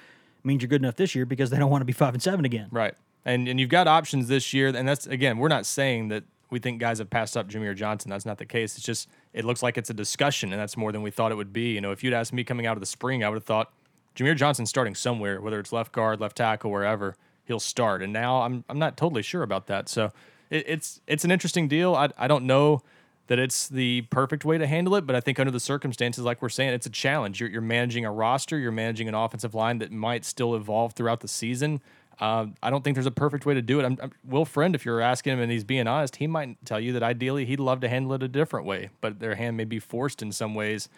means 0.44 0.62
you're 0.62 0.68
good 0.68 0.82
enough 0.82 0.96
this 0.96 1.14
year 1.14 1.24
because 1.26 1.50
they 1.50 1.58
don't 1.58 1.70
want 1.70 1.82
to 1.82 1.86
be 1.86 1.92
five 1.92 2.14
and 2.14 2.22
seven 2.22 2.44
again. 2.44 2.68
Right. 2.70 2.94
And 3.24 3.46
and 3.48 3.60
you've 3.60 3.70
got 3.70 3.86
options 3.86 4.28
this 4.28 4.52
year, 4.52 4.68
and 4.68 4.88
that's 4.88 5.06
again, 5.06 5.38
we're 5.38 5.48
not 5.48 5.66
saying 5.66 6.08
that 6.08 6.24
we 6.50 6.58
think 6.58 6.80
guys 6.80 6.98
have 6.98 7.08
passed 7.08 7.36
up 7.36 7.48
Jahmir 7.48 7.74
Johnson. 7.74 8.10
That's 8.10 8.26
not 8.26 8.38
the 8.38 8.46
case. 8.46 8.76
It's 8.76 8.84
just 8.84 9.08
it 9.32 9.44
looks 9.44 9.62
like 9.62 9.78
it's 9.78 9.90
a 9.90 9.94
discussion, 9.94 10.52
and 10.52 10.60
that's 10.60 10.76
more 10.76 10.92
than 10.92 11.02
we 11.02 11.10
thought 11.10 11.30
it 11.32 11.36
would 11.36 11.52
be. 11.52 11.72
You 11.74 11.80
know, 11.80 11.92
if 11.92 12.02
you'd 12.04 12.12
asked 12.12 12.32
me 12.32 12.44
coming 12.44 12.66
out 12.66 12.76
of 12.76 12.80
the 12.80 12.86
spring, 12.86 13.22
I 13.24 13.28
would 13.28 13.36
have 13.36 13.44
thought 13.44 13.72
Jahmir 14.16 14.36
Johnson's 14.36 14.68
starting 14.70 14.94
somewhere, 14.94 15.40
whether 15.40 15.58
it's 15.60 15.72
left 15.72 15.92
guard, 15.92 16.20
left 16.20 16.36
tackle, 16.36 16.70
wherever 16.70 17.16
he'll 17.44 17.60
start. 17.60 18.02
And 18.02 18.12
now 18.12 18.42
I'm 18.42 18.64
I'm 18.68 18.78
not 18.78 18.96
totally 18.96 19.22
sure 19.22 19.42
about 19.42 19.66
that. 19.68 19.88
So 19.88 20.10
it, 20.52 20.64
it's 20.68 21.00
it's 21.06 21.24
an 21.24 21.30
interesting 21.30 21.66
deal. 21.66 21.94
I 21.94 22.10
I 22.16 22.28
don't 22.28 22.46
know 22.46 22.82
that 23.28 23.38
it's 23.38 23.68
the 23.68 24.02
perfect 24.02 24.44
way 24.44 24.58
to 24.58 24.66
handle 24.66 24.94
it, 24.96 25.06
but 25.06 25.16
I 25.16 25.20
think 25.20 25.38
under 25.38 25.50
the 25.50 25.60
circumstances, 25.60 26.24
like 26.24 26.42
we're 26.42 26.48
saying, 26.48 26.74
it's 26.74 26.86
a 26.86 26.90
challenge. 26.90 27.40
You're, 27.40 27.48
you're 27.48 27.60
managing 27.62 28.04
a 28.04 28.12
roster, 28.12 28.58
you're 28.58 28.72
managing 28.72 29.08
an 29.08 29.14
offensive 29.14 29.54
line 29.54 29.78
that 29.78 29.92
might 29.92 30.24
still 30.24 30.54
evolve 30.54 30.92
throughout 30.92 31.20
the 31.20 31.28
season. 31.28 31.80
Uh, 32.20 32.46
I 32.62 32.68
don't 32.68 32.84
think 32.84 32.94
there's 32.94 33.06
a 33.06 33.12
perfect 33.12 33.46
way 33.46 33.54
to 33.54 33.62
do 33.62 33.80
it. 33.80 33.84
I'm, 33.84 33.96
I'm, 34.02 34.12
Will 34.24 34.44
Friend, 34.44 34.74
if 34.74 34.84
you're 34.84 35.00
asking 35.00 35.34
him 35.34 35.40
and 35.40 35.50
he's 35.50 35.64
being 35.64 35.86
honest, 35.86 36.16
he 36.16 36.26
might 36.26 36.62
tell 36.66 36.78
you 36.78 36.92
that 36.92 37.02
ideally 37.02 37.46
he'd 37.46 37.60
love 37.60 37.80
to 37.80 37.88
handle 37.88 38.12
it 38.12 38.22
a 38.22 38.28
different 38.28 38.66
way, 38.66 38.90
but 39.00 39.18
their 39.18 39.36
hand 39.36 39.56
may 39.56 39.64
be 39.64 39.78
forced 39.78 40.20
in 40.20 40.30
some 40.30 40.54
ways 40.54 40.88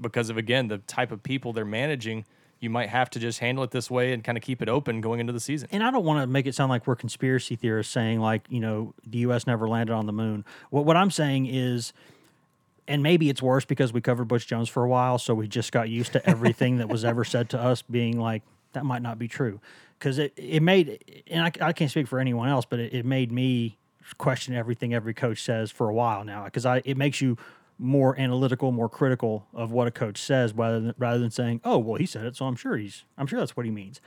because 0.00 0.30
of 0.30 0.38
again 0.38 0.68
the 0.68 0.78
type 0.78 1.12
of 1.12 1.22
people 1.22 1.52
they're 1.52 1.64
managing. 1.64 2.24
You 2.62 2.70
might 2.70 2.88
have 2.88 3.10
to 3.10 3.18
just 3.18 3.40
handle 3.40 3.64
it 3.64 3.72
this 3.72 3.90
way 3.90 4.12
and 4.12 4.22
kind 4.22 4.38
of 4.38 4.44
keep 4.44 4.62
it 4.62 4.68
open 4.68 5.00
going 5.00 5.18
into 5.20 5.32
the 5.32 5.40
season. 5.40 5.68
And 5.72 5.82
I 5.82 5.90
don't 5.90 6.04
want 6.04 6.22
to 6.22 6.26
make 6.26 6.46
it 6.46 6.54
sound 6.54 6.70
like 6.70 6.86
we're 6.86 6.96
conspiracy 6.96 7.56
theorists 7.56 7.92
saying 7.92 8.20
like 8.20 8.42
you 8.48 8.60
know 8.60 8.94
the 9.04 9.18
U.S. 9.18 9.46
never 9.46 9.68
landed 9.68 9.92
on 9.92 10.06
the 10.06 10.12
moon. 10.12 10.44
What 10.70 10.84
what 10.84 10.96
I'm 10.96 11.10
saying 11.10 11.46
is, 11.46 11.92
and 12.86 13.02
maybe 13.02 13.28
it's 13.28 13.42
worse 13.42 13.64
because 13.64 13.92
we 13.92 14.00
covered 14.00 14.28
Butch 14.28 14.46
Jones 14.46 14.68
for 14.68 14.84
a 14.84 14.88
while, 14.88 15.18
so 15.18 15.34
we 15.34 15.48
just 15.48 15.72
got 15.72 15.88
used 15.88 16.12
to 16.12 16.24
everything 16.28 16.78
that 16.78 16.88
was 16.88 17.04
ever 17.04 17.24
said 17.24 17.48
to 17.50 17.60
us 17.60 17.82
being 17.82 18.20
like 18.20 18.42
that 18.72 18.84
might 18.84 19.02
not 19.02 19.18
be 19.18 19.28
true 19.28 19.60
because 19.98 20.18
it 20.18 20.32
it 20.36 20.62
made 20.62 21.24
and 21.28 21.44
I, 21.44 21.68
I 21.68 21.72
can't 21.72 21.90
speak 21.90 22.06
for 22.06 22.18
anyone 22.18 22.48
else, 22.48 22.64
but 22.64 22.78
it, 22.78 22.94
it 22.94 23.04
made 23.04 23.32
me 23.32 23.76
question 24.18 24.54
everything 24.54 24.92
every 24.92 25.14
coach 25.14 25.42
says 25.42 25.70
for 25.70 25.88
a 25.88 25.94
while 25.94 26.24
now 26.24 26.44
because 26.44 26.66
I 26.66 26.82
it 26.84 26.96
makes 26.96 27.20
you 27.20 27.36
more 27.78 28.18
analytical, 28.18 28.72
more 28.72 28.88
critical 28.88 29.46
of 29.54 29.72
what 29.72 29.86
a 29.86 29.90
coach 29.90 30.18
says 30.18 30.52
rather 30.54 30.80
than 30.80 30.94
rather 30.98 31.18
than 31.18 31.30
saying, 31.30 31.60
"Oh, 31.64 31.78
well, 31.78 31.96
he 31.96 32.06
said 32.06 32.26
it, 32.26 32.36
so 32.36 32.46
I'm 32.46 32.56
sure 32.56 32.76
he's 32.76 33.04
I'm 33.18 33.26
sure 33.26 33.38
that's 33.38 33.56
what 33.56 33.66
he 33.66 33.72
means." 33.72 34.00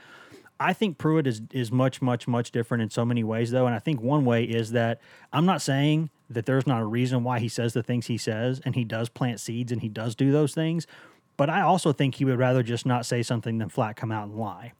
I 0.58 0.72
think 0.72 0.96
Pruitt 0.98 1.26
is 1.26 1.42
is 1.52 1.70
much 1.70 2.00
much 2.00 2.26
much 2.26 2.50
different 2.50 2.82
in 2.82 2.90
so 2.90 3.04
many 3.04 3.22
ways 3.22 3.50
though, 3.50 3.66
and 3.66 3.74
I 3.74 3.78
think 3.78 4.00
one 4.00 4.24
way 4.24 4.44
is 4.44 4.72
that 4.72 5.00
I'm 5.32 5.46
not 5.46 5.60
saying 5.60 6.10
that 6.30 6.46
there's 6.46 6.66
not 6.66 6.80
a 6.80 6.86
reason 6.86 7.22
why 7.24 7.38
he 7.38 7.48
says 7.48 7.72
the 7.72 7.82
things 7.82 8.06
he 8.06 8.18
says, 8.18 8.60
and 8.64 8.74
he 8.74 8.84
does 8.84 9.08
plant 9.08 9.40
seeds 9.40 9.70
and 9.70 9.82
he 9.82 9.88
does 9.88 10.14
do 10.14 10.32
those 10.32 10.54
things, 10.54 10.86
but 11.36 11.50
I 11.50 11.60
also 11.60 11.92
think 11.92 12.16
he 12.16 12.24
would 12.24 12.38
rather 12.38 12.62
just 12.62 12.86
not 12.86 13.06
say 13.06 13.22
something 13.22 13.58
than 13.58 13.68
flat 13.68 13.96
come 13.96 14.10
out 14.10 14.28
and 14.28 14.36
lie. 14.36 14.72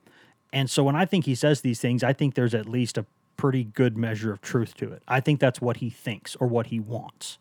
And 0.53 0.71
so 0.71 0.83
when 0.83 0.97
I 0.97 1.05
think 1.05 1.27
he 1.27 1.35
says 1.35 1.61
these 1.61 1.81
things, 1.81 2.03
I 2.03 2.13
think 2.13 2.35
there's 2.35 2.55
at 2.55 2.67
least 2.67 2.97
a 2.97 3.05
pretty 3.37 3.65
good 3.65 3.97
measure 3.97 4.33
of 4.33 4.41
truth 4.41 4.75
to 4.77 4.91
it. 4.93 5.03
I 5.07 5.21
think 5.21 5.41
that's 5.41 5.61
what 5.61 5.79
he 5.79 5.91
thinks 5.91 6.37
or 6.37 6.47
what 6.47 6.69
he 6.69 6.81
wants. 6.81 7.39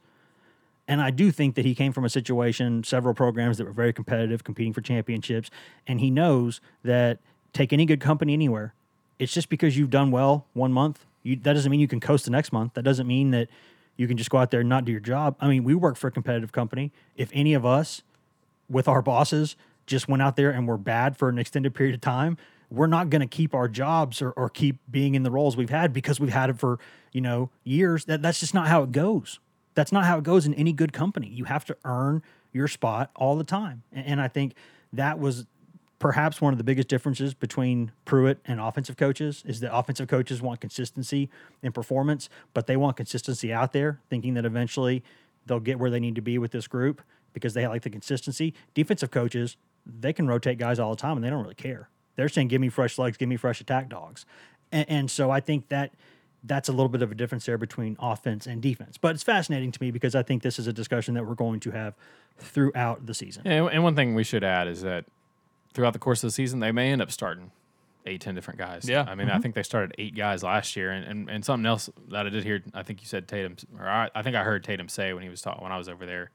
And 0.87 1.01
I 1.01 1.09
do 1.09 1.31
think 1.31 1.55
that 1.55 1.65
he 1.65 1.73
came 1.73 1.91
from 1.91 2.05
a 2.05 2.09
situation, 2.09 2.83
several 2.83 3.13
programs 3.13 3.57
that 3.57 3.65
were 3.65 3.71
very 3.71 3.91
competitive, 3.91 4.43
competing 4.43 4.73
for 4.73 4.81
championships, 4.81 5.49
and 5.87 5.99
he 5.99 6.11
knows 6.11 6.61
that 6.83 7.19
take 7.53 7.73
any 7.73 7.85
good 7.85 7.99
company 7.99 8.33
anywhere. 8.33 8.73
It's 9.17 9.33
just 9.33 9.49
because 9.49 9.77
you've 9.77 9.89
done 9.89 10.11
well 10.11 10.45
one 10.53 10.71
month. 10.71 11.05
You, 11.23 11.37
that 11.37 11.53
doesn't 11.53 11.71
mean 11.71 11.79
you 11.79 11.87
can 11.87 11.99
coast 11.99 12.25
the 12.25 12.31
next 12.31 12.53
month. 12.53 12.75
That 12.75 12.83
doesn't 12.83 13.07
mean 13.07 13.31
that 13.31 13.47
you 13.97 14.07
can 14.07 14.17
just 14.17 14.29
go 14.29 14.37
out 14.37 14.51
there 14.51 14.59
and 14.59 14.69
not 14.69 14.85
do 14.85 14.91
your 14.91 15.01
job. 15.01 15.35
I 15.39 15.47
mean, 15.47 15.63
we 15.63 15.73
work 15.73 15.97
for 15.97 16.07
a 16.07 16.11
competitive 16.11 16.51
company. 16.51 16.91
If 17.15 17.29
any 17.33 17.53
of 17.53 17.65
us 17.65 18.03
with 18.69 18.87
our 18.87 19.01
bosses 19.01 19.55
just 19.87 20.07
went 20.07 20.21
out 20.21 20.35
there 20.35 20.51
and 20.51 20.67
were 20.67 20.77
bad 20.77 21.17
for 21.17 21.29
an 21.29 21.39
extended 21.39 21.73
period 21.73 21.95
of 21.95 22.01
time, 22.01 22.37
we're 22.69 22.87
not 22.87 23.09
going 23.09 23.21
to 23.21 23.27
keep 23.27 23.53
our 23.53 23.67
jobs 23.67 24.21
or, 24.21 24.31
or 24.31 24.49
keep 24.49 24.77
being 24.89 25.15
in 25.15 25.23
the 25.23 25.31
roles 25.31 25.55
we've 25.55 25.69
had 25.69 25.93
because 25.93 26.19
we've 26.19 26.31
had 26.31 26.49
it 26.49 26.59
for, 26.59 26.79
you 27.11 27.21
know, 27.21 27.49
years. 27.63 28.05
That 28.05 28.21
that's 28.21 28.39
just 28.39 28.53
not 28.53 28.67
how 28.67 28.83
it 28.83 28.91
goes. 28.91 29.39
That's 29.75 29.91
not 29.91 30.05
how 30.05 30.17
it 30.17 30.23
goes 30.23 30.45
in 30.45 30.53
any 30.55 30.73
good 30.73 30.93
company. 30.93 31.27
You 31.27 31.45
have 31.45 31.65
to 31.65 31.77
earn 31.85 32.23
your 32.51 32.67
spot 32.67 33.11
all 33.15 33.35
the 33.35 33.43
time. 33.43 33.83
And, 33.91 34.07
and 34.07 34.21
I 34.21 34.27
think 34.27 34.55
that 34.93 35.19
was 35.19 35.45
perhaps 35.99 36.41
one 36.41 36.53
of 36.53 36.57
the 36.57 36.63
biggest 36.63 36.87
differences 36.87 37.33
between 37.33 37.91
Pruitt 38.05 38.39
and 38.45 38.59
offensive 38.59 38.97
coaches 38.97 39.43
is 39.45 39.59
that 39.59 39.75
offensive 39.75 40.07
coaches 40.07 40.41
want 40.41 40.61
consistency 40.61 41.29
in 41.61 41.71
performance, 41.71 42.29
but 42.53 42.67
they 42.67 42.77
want 42.77 42.97
consistency 42.97 43.53
out 43.53 43.73
there, 43.73 43.99
thinking 44.09 44.33
that 44.35 44.45
eventually 44.45 45.03
they'll 45.45 45.59
get 45.59 45.79
where 45.79 45.89
they 45.89 45.99
need 45.99 46.15
to 46.15 46.21
be 46.21 46.37
with 46.37 46.51
this 46.51 46.67
group 46.67 47.01
because 47.33 47.53
they 47.53 47.67
like 47.67 47.81
the 47.81 47.89
consistency. 47.89 48.53
Defensive 48.73 49.11
coaches, 49.11 49.57
they 49.85 50.13
can 50.13 50.27
rotate 50.27 50.57
guys 50.57 50.79
all 50.79 50.91
the 50.91 51.01
time 51.01 51.17
and 51.17 51.23
they 51.23 51.29
don't 51.29 51.43
really 51.43 51.55
care. 51.55 51.89
They're 52.15 52.29
saying, 52.29 52.47
give 52.47 52.61
me 52.61 52.69
fresh 52.69 52.97
legs, 52.97 53.17
give 53.17 53.27
me 53.27 53.35
fresh 53.35 53.59
attack 53.59 53.89
dogs. 53.89 54.25
And, 54.71 54.89
and 54.89 55.11
so 55.11 55.31
I 55.31 55.39
think 55.39 55.69
that 55.69 55.93
that's 56.45 56.69
a 56.69 56.71
little 56.71 56.89
bit 56.89 57.01
of 57.01 57.11
a 57.11 57.15
difference 57.15 57.45
there 57.45 57.57
between 57.57 57.97
offense 57.99 58.45
and 58.47 58.61
defense. 58.61 58.97
But 58.97 59.15
it's 59.15 59.23
fascinating 59.23 59.71
to 59.71 59.81
me 59.81 59.91
because 59.91 60.13
I 60.15 60.23
think 60.23 60.43
this 60.43 60.59
is 60.59 60.67
a 60.67 60.73
discussion 60.73 61.13
that 61.15 61.25
we're 61.25 61.35
going 61.35 61.59
to 61.61 61.71
have 61.71 61.95
throughout 62.37 63.05
the 63.05 63.13
season. 63.13 63.43
Yeah, 63.45 63.65
and 63.65 63.83
one 63.83 63.95
thing 63.95 64.15
we 64.15 64.23
should 64.23 64.43
add 64.43 64.67
is 64.67 64.81
that 64.81 65.05
throughout 65.73 65.93
the 65.93 65.99
course 65.99 66.23
of 66.23 66.27
the 66.27 66.31
season, 66.31 66.59
they 66.59 66.71
may 66.71 66.91
end 66.91 67.01
up 67.01 67.11
starting 67.11 67.51
eight, 68.05 68.21
ten 68.21 68.35
different 68.35 68.59
guys. 68.59 68.87
Yeah. 68.87 69.05
I 69.07 69.15
mean, 69.15 69.29
I 69.29 69.39
think 69.39 69.55
they 69.55 69.63
started 69.63 69.95
eight 69.97 70.15
guys 70.15 70.43
last 70.43 70.75
year, 70.75 70.91
and, 70.91 71.05
and, 71.05 71.29
and 71.29 71.43
something 71.45 71.65
else 71.65 71.89
that 72.09 72.27
I 72.27 72.29
did 72.29 72.43
hear, 72.43 72.61
I 72.73 72.83
think 72.83 73.01
you 73.01 73.07
said 73.07 73.27
Tatum, 73.27 73.55
or 73.79 73.87
I, 73.87 74.09
I 74.13 74.21
think 74.21 74.35
I 74.35 74.43
heard 74.43 74.63
Tatum 74.63 74.89
say 74.89 75.13
when 75.13 75.23
he 75.23 75.29
was 75.29 75.41
talking 75.41 75.63
when 75.63 75.71
I 75.71 75.77
was 75.77 75.89
over 75.89 76.05
there, 76.05 76.29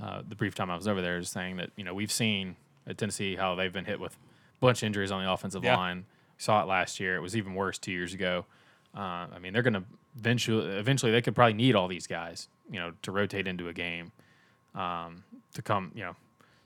uh, 0.00 0.22
the 0.26 0.36
brief 0.36 0.54
time 0.54 0.70
I 0.70 0.76
was 0.76 0.86
over 0.86 1.02
there, 1.02 1.18
is 1.18 1.28
saying 1.28 1.56
that 1.56 1.70
you 1.76 1.82
know 1.84 1.94
we've 1.94 2.12
seen 2.12 2.56
at 2.86 2.96
Tennessee 2.96 3.34
how 3.36 3.54
they've 3.56 3.72
been 3.72 3.84
hit 3.86 3.98
with 3.98 4.12
a 4.14 4.60
bunch 4.60 4.82
of 4.82 4.86
injuries 4.86 5.10
on 5.10 5.22
the 5.24 5.30
offensive 5.30 5.64
Yeah. 5.64 5.76
line. 5.76 5.98
We 6.38 6.42
saw 6.42 6.62
it 6.62 6.66
last 6.66 7.00
year. 7.00 7.16
It 7.16 7.20
was 7.20 7.36
even 7.36 7.54
worse 7.54 7.76
two 7.78 7.92
years 7.92 8.14
ago. 8.14 8.46
Uh, 8.96 9.26
I 9.32 9.38
mean, 9.40 9.52
they're 9.52 9.62
going 9.62 9.74
to 9.74 9.84
eventually, 10.16 10.66
eventually, 10.76 11.12
they 11.12 11.22
could 11.22 11.34
probably 11.34 11.54
need 11.54 11.74
all 11.76 11.88
these 11.88 12.06
guys, 12.06 12.48
you 12.70 12.80
know, 12.80 12.92
to 13.02 13.12
rotate 13.12 13.46
into 13.46 13.68
a 13.68 13.72
game, 13.72 14.12
um, 14.74 15.22
to 15.54 15.62
come, 15.62 15.92
you 15.94 16.02
know, 16.02 16.16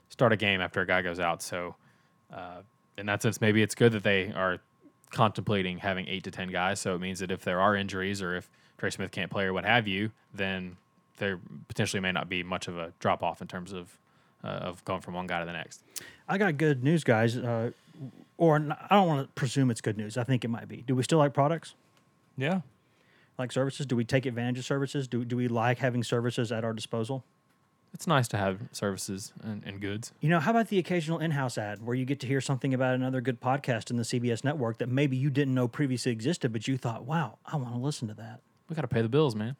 start 0.09 0.33
a 0.33 0.37
game 0.37 0.61
after 0.61 0.81
a 0.81 0.87
guy 0.87 1.01
goes 1.01 1.19
out. 1.19 1.41
So, 1.43 1.75
uh, 2.33 2.61
in 2.97 3.05
that 3.05 3.21
sense, 3.21 3.41
maybe 3.41 3.61
it's 3.61 3.75
good 3.75 3.91
that 3.91 4.03
they 4.03 4.31
are 4.31 4.59
contemplating 5.11 5.77
having 5.77 6.07
eight 6.07 6.23
to 6.23 6.31
ten 6.31 6.49
guys. 6.49 6.79
So 6.79 6.95
it 6.95 6.99
means 6.99 7.19
that 7.19 7.31
if 7.31 7.43
there 7.43 7.61
are 7.61 7.75
injuries 7.75 8.21
or 8.21 8.35
if 8.35 8.49
Trey 8.77 8.89
Smith 8.89 9.11
can't 9.11 9.31
play 9.31 9.45
or 9.45 9.53
what 9.53 9.65
have 9.65 9.87
you, 9.87 10.11
then 10.33 10.77
there 11.17 11.39
potentially 11.67 12.01
may 12.01 12.11
not 12.11 12.27
be 12.27 12.43
much 12.43 12.67
of 12.67 12.77
a 12.77 12.91
drop 12.99 13.23
off 13.23 13.41
in 13.41 13.47
terms 13.47 13.71
of 13.71 13.97
uh, 14.43 14.47
of 14.47 14.83
going 14.85 15.01
from 15.01 15.13
one 15.13 15.27
guy 15.27 15.39
to 15.39 15.45
the 15.45 15.53
next. 15.53 15.83
I 16.27 16.37
got 16.37 16.57
good 16.57 16.83
news, 16.83 17.03
guys. 17.03 17.37
Uh, 17.37 17.71
or 18.37 18.55
I 18.57 18.95
don't 18.95 19.07
want 19.07 19.27
to 19.27 19.33
presume 19.33 19.71
it's 19.71 19.81
good 19.81 19.97
news. 19.97 20.17
I 20.17 20.23
think 20.23 20.43
it 20.43 20.49
might 20.49 20.67
be. 20.67 20.77
Do 20.77 20.95
we 20.95 21.03
still 21.03 21.19
like 21.19 21.33
products? 21.33 21.73
Yeah. 22.37 22.61
Like 23.37 23.51
services? 23.51 23.85
Do 23.85 23.95
we 23.95 24.05
take 24.05 24.25
advantage 24.25 24.59
of 24.59 24.65
services? 24.65 25.07
Do, 25.07 25.25
do 25.25 25.35
we 25.35 25.47
like 25.47 25.79
having 25.79 26.03
services 26.03 26.51
at 26.51 26.63
our 26.63 26.73
disposal? 26.73 27.23
It's 27.93 28.07
nice 28.07 28.27
to 28.29 28.37
have 28.37 28.59
services 28.73 29.31
and, 29.41 29.63
and 29.65 29.79
goods. 29.79 30.11
You 30.19 30.27
know, 30.29 30.39
how 30.41 30.51
about 30.51 30.67
the 30.67 30.79
occasional 30.79 31.19
in 31.19 31.31
house 31.31 31.57
ad 31.57 31.85
where 31.85 31.95
you 31.95 32.03
get 32.03 32.19
to 32.21 32.27
hear 32.27 32.41
something 32.41 32.73
about 32.73 32.93
another 32.95 33.21
good 33.21 33.39
podcast 33.39 33.89
in 33.89 33.95
the 33.97 34.03
CBS 34.03 34.43
network 34.43 34.79
that 34.79 34.89
maybe 34.89 35.15
you 35.15 35.29
didn't 35.29 35.53
know 35.53 35.67
previously 35.69 36.11
existed, 36.11 36.51
but 36.51 36.67
you 36.67 36.77
thought, 36.77 37.05
wow, 37.05 37.37
I 37.45 37.55
want 37.55 37.73
to 37.73 37.79
listen 37.79 38.07
to 38.09 38.13
that? 38.15 38.41
We 38.69 38.75
got 38.75 38.81
to 38.81 38.87
pay 38.89 39.01
the 39.01 39.07
bills, 39.09 39.33
man. 39.35 39.55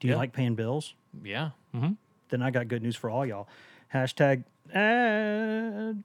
Do 0.00 0.06
you 0.08 0.14
Yeah. 0.14 0.18
like 0.18 0.32
paying 0.32 0.54
bills? 0.54 0.94
Yeah. 1.22 1.50
Mm-hmm. 1.74 1.92
Then 2.30 2.42
I 2.42 2.50
got 2.50 2.68
good 2.68 2.82
news 2.82 2.96
for 2.96 3.10
all 3.10 3.26
y'all. 3.26 3.48
Hashtag 3.92 4.44
ad. 4.72 6.04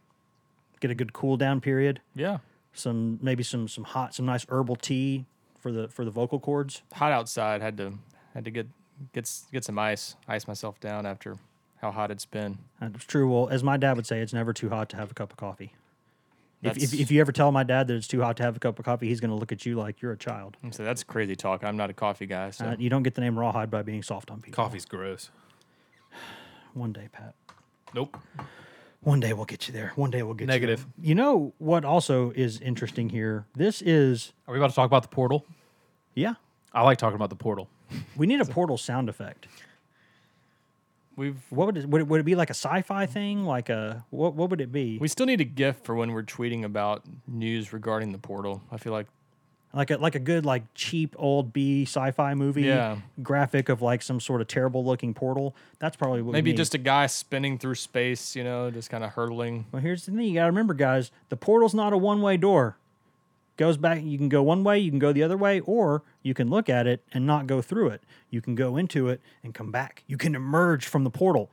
get 0.81 0.91
a 0.91 0.95
good 0.95 1.13
cool 1.13 1.37
down 1.37 1.61
period. 1.61 2.01
Yeah. 2.15 2.39
Some 2.73 3.19
maybe 3.21 3.43
some 3.43 3.67
some 3.69 3.85
hot, 3.85 4.13
some 4.13 4.25
nice 4.25 4.45
herbal 4.49 4.75
tea 4.75 5.25
for 5.59 5.71
the 5.71 5.87
for 5.87 6.03
the 6.03 6.11
vocal 6.11 6.39
cords. 6.39 6.81
Hot 6.93 7.11
outside. 7.13 7.61
Had 7.61 7.77
to 7.77 7.93
had 8.33 8.43
to 8.45 8.51
get 8.51 8.67
get 9.13 9.29
get 9.51 9.63
some 9.63 9.79
ice. 9.79 10.15
Ice 10.27 10.47
myself 10.47 10.79
down 10.79 11.05
after 11.05 11.37
how 11.81 11.91
hot 11.91 12.11
it's 12.11 12.25
been. 12.25 12.57
That's 12.79 13.05
true. 13.05 13.31
Well, 13.31 13.49
as 13.49 13.63
my 13.63 13.77
dad 13.77 13.95
would 13.95 14.05
say, 14.05 14.19
it's 14.21 14.33
never 14.33 14.53
too 14.53 14.69
hot 14.69 14.89
to 14.89 14.97
have 14.97 15.11
a 15.11 15.13
cup 15.13 15.31
of 15.31 15.37
coffee. 15.37 15.73
If, 16.63 16.77
if, 16.77 16.93
if 16.93 17.09
you 17.09 17.19
ever 17.21 17.31
tell 17.31 17.51
my 17.51 17.63
dad 17.63 17.87
that 17.87 17.95
it's 17.95 18.07
too 18.07 18.21
hot 18.21 18.37
to 18.37 18.43
have 18.43 18.55
a 18.55 18.59
cup 18.59 18.77
of 18.77 18.85
coffee, 18.85 19.07
he's 19.07 19.19
going 19.19 19.31
to 19.31 19.35
look 19.35 19.51
at 19.51 19.65
you 19.65 19.75
like 19.77 19.99
you're 19.99 20.11
a 20.11 20.17
child. 20.17 20.57
So 20.69 20.83
that's 20.83 21.01
crazy 21.03 21.35
talk. 21.35 21.63
I'm 21.63 21.75
not 21.75 21.89
a 21.89 21.93
coffee 21.93 22.27
guy. 22.27 22.51
So 22.51 22.65
Uh, 22.67 22.75
you 22.77 22.87
don't 22.87 23.01
get 23.01 23.15
the 23.15 23.21
name 23.21 23.37
rawhide 23.37 23.71
by 23.71 23.81
being 23.81 24.03
soft 24.03 24.29
on 24.29 24.41
people. 24.41 24.63
Coffee's 24.63 24.85
gross. 24.85 25.31
One 26.75 26.93
day, 26.93 27.09
Pat. 27.11 27.33
Nope. 27.95 28.15
One 29.03 29.19
day 29.19 29.33
we'll 29.33 29.45
get 29.45 29.67
you 29.67 29.73
there. 29.73 29.93
One 29.95 30.11
day 30.11 30.21
we'll 30.21 30.35
get 30.35 30.47
Negative. 30.47 30.79
you 30.79 30.85
there. 30.85 31.09
You 31.09 31.15
know 31.15 31.53
what 31.57 31.83
also 31.83 32.31
is 32.31 32.59
interesting 32.61 33.09
here? 33.09 33.45
This 33.55 33.81
is, 33.81 34.33
Are 34.47 34.53
we 34.53 34.59
about 34.59 34.69
to 34.69 34.75
talk 34.75 34.85
about 34.85 35.01
the 35.01 35.09
portal? 35.09 35.45
yeah, 36.13 36.35
I 36.73 36.83
like 36.83 36.97
talking 36.99 37.15
about 37.15 37.29
the 37.29 37.35
portal. 37.35 37.67
we 38.15 38.27
need 38.27 38.41
a 38.41 38.45
portal 38.57 38.77
sound 38.77 39.09
effect. 39.09 39.47
we've 41.15 41.37
What 41.49 41.65
would 41.67 41.77
it, 41.77 41.89
would 41.89 42.01
it, 42.01 42.07
would 42.07 42.19
it 42.19 42.23
be 42.25 42.35
like 42.35 42.49
a 42.49 42.53
sci-fi 42.53 43.05
thing? 43.07 43.43
Like 43.43 43.69
a, 43.69 44.05
what, 44.11 44.35
what 44.35 44.49
would 44.51 44.61
it 44.61 44.71
be? 44.71 44.97
we 44.99 45.07
still 45.07 45.25
need 45.25 45.41
a 45.41 45.45
gift 45.45 45.83
for 45.85 45.95
when 45.95 46.11
we're 46.13 46.23
tweeting 46.23 46.63
about 46.63 47.03
news 47.27 47.73
regarding 47.73 48.11
the 48.11 48.17
portal. 48.19 48.61
I 48.71 48.77
feel 48.77 48.93
like 48.93 49.07
like 49.73 49.89
a 49.91 49.97
like 49.97 50.15
a 50.15 50.19
good 50.19 50.45
like 50.45 50.63
cheap 50.75 51.15
old 51.17 51.53
B 51.53 51.83
sci-fi 51.83 52.33
movie 52.33 52.63
Yeah. 52.63 52.97
graphic 53.23 53.69
of 53.69 53.81
like 53.81 54.01
some 54.01 54.19
sort 54.19 54.41
of 54.41 54.47
terrible 54.47 54.83
looking 54.83 55.13
portal. 55.13 55.55
That's 55.79 55.95
probably 55.95 56.21
what 56.21 56.33
maybe 56.33 56.53
just 56.53 56.73
a 56.73 56.77
guy 56.77 57.07
spinning 57.07 57.57
through 57.57 57.75
space. 57.75 58.35
You 58.35 58.43
know, 58.43 58.69
just 58.71 58.89
kind 58.89 59.03
of 59.03 59.11
hurtling. 59.11 59.65
Well, 59.71 59.81
here's 59.81 60.05
the 60.05 60.11
thing: 60.11 60.21
you 60.21 60.33
got 60.33 60.41
to 60.43 60.47
remember, 60.51 60.73
guys. 60.73 61.11
The 61.29 61.37
portal's 61.37 61.73
not 61.73 61.93
a 61.93 61.97
one-way 61.97 62.37
door. 62.37 62.77
Goes 63.57 63.77
back. 63.77 64.01
You 64.03 64.17
can 64.17 64.29
go 64.29 64.41
one 64.41 64.63
way, 64.63 64.79
you 64.79 64.89
can 64.89 64.97
go 64.99 65.13
the 65.13 65.21
other 65.23 65.37
way, 65.37 65.59
or 65.59 66.01
you 66.23 66.33
can 66.33 66.49
look 66.49 66.67
at 66.69 66.87
it 66.87 67.03
and 67.13 67.27
not 67.27 67.45
go 67.47 67.61
through 67.61 67.89
it. 67.89 68.01
You 68.29 68.41
can 68.41 68.55
go 68.55 68.75
into 68.77 69.07
it 69.09 69.21
and 69.43 69.53
come 69.53 69.71
back. 69.71 70.03
You 70.07 70.17
can 70.17 70.33
emerge 70.35 70.85
from 70.87 71.03
the 71.03 71.09
portal, 71.11 71.51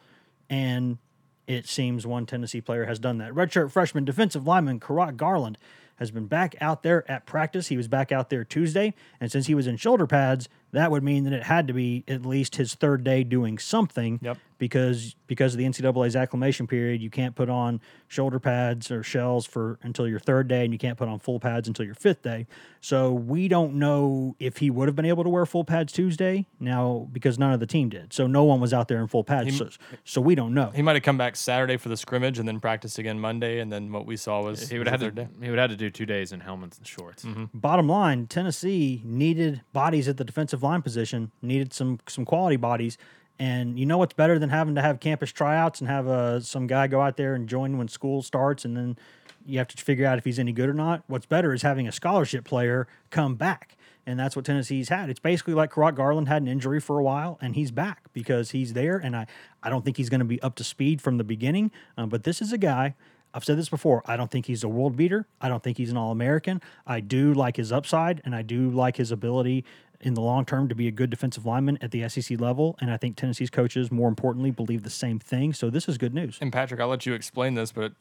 and 0.48 0.98
it 1.46 1.66
seems 1.66 2.07
one 2.07 2.24
Tennessee 2.24 2.61
player 2.61 2.85
has 2.87 2.98
done 2.98 3.18
that. 3.18 3.33
Redshirt 3.33 3.70
freshman 3.72 4.04
defensive 4.04 4.46
lineman 4.46 4.81
Kurott 4.81 5.16
Garland 5.16 5.59
has 5.99 6.11
been 6.11 6.27
back 6.27 6.55
out 6.61 6.83
there 6.83 7.09
at 7.11 7.27
practice. 7.27 7.69
He 7.69 7.77
was 7.77 7.89
back 7.89 8.13
out 8.13 8.31
there 8.31 8.45
Tuesday, 8.45 8.95
and 9.21 9.31
since 9.31 9.47
he 9.47 9.55
was 9.55 9.67
in 9.67 9.77
shoulder 9.77 10.07
pads, 10.07 10.49
that 10.73 10.91
would 10.91 11.03
mean 11.03 11.25
that 11.25 11.33
it 11.33 11.45
had 11.45 11.67
to 11.69 11.73
be 11.73 12.05
at 12.09 12.25
least 12.25 12.57
his 12.57 12.75
third 12.75 13.05
day 13.05 13.25
doing 13.25 13.59
something. 13.59 14.19
Yep. 14.23 14.39
Because 14.59 15.14
because 15.29 15.55
of 15.55 15.59
the 15.59 15.64
NCAA's 15.64 16.16
acclimation 16.16 16.66
period, 16.66 17.01
you 17.01 17.11
can't 17.11 17.35
put 17.37 17.49
on 17.49 17.81
shoulder 18.09 18.40
pads 18.40 18.90
or 18.90 19.03
shells 19.03 19.47
for 19.47 19.79
until 19.83 20.09
your 20.09 20.18
third 20.18 20.49
day, 20.49 20.64
and 20.64 20.73
you 20.73 20.79
can't 20.79 20.99
put 20.99 21.09
on 21.09 21.18
full 21.21 21.38
pads 21.38 21.68
until 21.68 21.85
your 21.85 21.94
fifth 21.94 22.23
day. 22.23 22.47
So 22.81 23.12
we 23.12 23.47
don't 23.49 23.75
know 23.75 24.35
if 24.40 24.57
he 24.59 24.71
would 24.71 24.88
have 24.88 24.97
been 24.97 25.05
able 25.05 25.23
to 25.25 25.31
wear 25.31 25.47
full 25.47 25.64
pads 25.64 25.92
Tuesday 25.92 26.47
now 26.59 27.09
because 27.12 27.38
none 27.38 27.53
of 27.53 27.61
the 27.61 27.66
team 27.66 27.88
did. 27.88 28.12
So 28.12 28.27
no 28.27 28.44
one 28.44 28.61
was 28.61 28.73
out 28.75 28.88
there 28.88 29.01
in 29.01 29.07
full 29.07 29.25
pads. 29.25 29.57
so, 29.57 29.68
so 30.05 30.21
we 30.21 30.35
don't 30.35 30.55
know. 30.55 30.71
He 30.71 30.83
might 30.83 30.97
have 30.97 31.03
come 31.05 31.18
back 31.18 31.37
Saturday 31.37 31.77
for 31.77 31.88
the 31.88 31.97
scrimmage 31.97 32.38
and 32.38 32.49
then 32.49 32.59
practiced 32.59 32.99
again 32.99 33.21
Monday, 33.21 33.61
and 33.61 33.73
then 33.73 33.92
what 33.92 34.07
we 34.07 34.16
saw 34.16 34.42
was 34.42 34.68
He 34.68 34.79
would 34.79 34.88
have 34.88 35.01
had 35.01 35.14
to. 35.14 35.25
day. 35.25 35.29
He 35.42 35.51
would 35.51 35.59
have 35.59 35.71
to 35.71 35.77
do 35.77 35.90
two 35.90 36.07
days 36.07 36.33
in 36.33 36.40
helmets 36.40 36.79
and 36.79 36.87
shorts. 36.87 37.25
Mm-hmm. 37.25 37.44
bottom 37.55 37.88
line, 37.88 38.27
Tennessee 38.27 39.03
needed 39.05 39.62
bodies 39.73 40.09
at 40.09 40.16
the 40.16 40.25
defensive 40.25 40.62
line 40.62 40.83
position, 40.83 41.31
needed 41.42 41.73
some 41.73 42.01
some 42.09 42.25
quality 42.25 42.57
bodies. 42.57 42.99
And 43.38 43.79
you 43.79 43.87
know 43.87 43.98
what's 43.98 44.14
better 44.14 44.38
than 44.38 44.51
having 44.51 44.74
to 44.74 44.83
have 44.83 45.01
campus 45.01 45.31
tryouts 45.31 45.81
and 45.81 45.88
have 45.88 46.09
uh, 46.09 46.40
some 46.40 46.66
guy 46.66 46.88
go 46.88 47.01
out 47.01 47.16
there 47.16 47.35
and 47.35 47.48
join 47.48 47.79
when 47.79 47.88
school 47.88 48.22
starts 48.22 48.64
and 48.64 48.77
then 48.77 48.98
you 49.46 49.59
have 49.59 49.68
to 49.68 49.83
figure 49.83 50.07
out 50.07 50.18
if 50.18 50.24
he's 50.24 50.38
any 50.38 50.53
good 50.53 50.68
or 50.68 50.74
not. 50.74 51.05
What's 51.07 51.27
better 51.27 51.55
is 51.55 51.62
having 51.62 51.88
a 51.88 51.92
scholarship 51.92 52.44
player 52.44 52.87
come 53.11 53.37
back. 53.37 53.77
And 54.07 54.18
that's 54.18 54.35
what 54.35 54.44
Tennessee's 54.44 54.88
had. 54.88 55.11
It's 55.11 55.20
basically 55.20 55.55
like 55.55 55.70
Kurott 55.70 55.94
Garland 55.94 56.29
had 56.29 56.42
an 56.42 56.48
injury 56.48 56.81
for 56.81 56.98
a 56.98 57.03
while 57.03 57.38
and 57.40 57.55
he's 57.55 57.70
back 57.70 58.12
because 58.12 58.51
he's 58.51 58.72
there. 58.72 58.96
And 58.96 59.14
I, 59.14 59.27
I 59.62 59.70
don't 59.70 59.85
think 59.85 59.98
he's 59.98 60.09
going 60.09 60.20
to 60.20 60.27
be 60.27 60.40
up 60.42 60.55
to 60.57 60.64
speed 60.64 61.01
from 61.01 61.18
the 61.18 61.24
beginning. 61.24 61.70
Um, 61.96 62.09
but 62.09 62.24
this 62.24 62.42
is 62.42 62.53
a 62.53 62.59
guy 62.59 62.94
I've 63.35 63.44
said 63.44 63.59
this 63.59 63.68
before. 63.68 64.03
I 64.07 64.16
don't 64.16 64.31
think 64.31 64.46
he's 64.46 64.64
a 64.64 64.68
world 64.68 64.96
beater. 64.96 65.27
I 65.40 65.48
don't 65.48 65.62
think 65.62 65.77
he's 65.77 65.90
an 65.90 65.96
All 65.96 66.11
American. 66.11 66.62
I 66.87 67.01
do 67.01 67.35
like 67.35 67.57
his 67.57 67.70
upside, 67.70 68.22
and 68.24 68.35
I 68.35 68.42
do 68.42 68.70
like 68.70 68.96
his 68.96 69.12
ability 69.12 69.64
in 70.01 70.15
the 70.15 70.21
long 70.21 70.45
term 70.45 70.69
to 70.69 70.75
be 70.75 70.87
a 70.87 70.91
good 70.91 71.11
defensive 71.11 71.45
lineman 71.45 71.79
at 71.81 71.91
the 71.91 72.09
SEC 72.09 72.41
level. 72.41 72.77
And 72.81 72.91
I 72.91 72.97
think 72.97 73.17
Tennessee's 73.17 73.51
coaches, 73.51 73.91
more 73.91 74.09
importantly, 74.09 74.51
believe 74.51 74.83
the 74.83 74.91
same 74.91 75.19
thing. 75.19 75.53
So 75.53 75.71
this 75.71 75.89
is 75.89 75.99
good 75.99 76.15
news. 76.15 76.39
And 76.41 76.53
Patrick, 76.53 76.81
I'll 76.81 76.89
let 76.89 77.07
you 77.07 77.15
explain 77.15 77.55
this, 77.55 77.73
but 77.73 77.93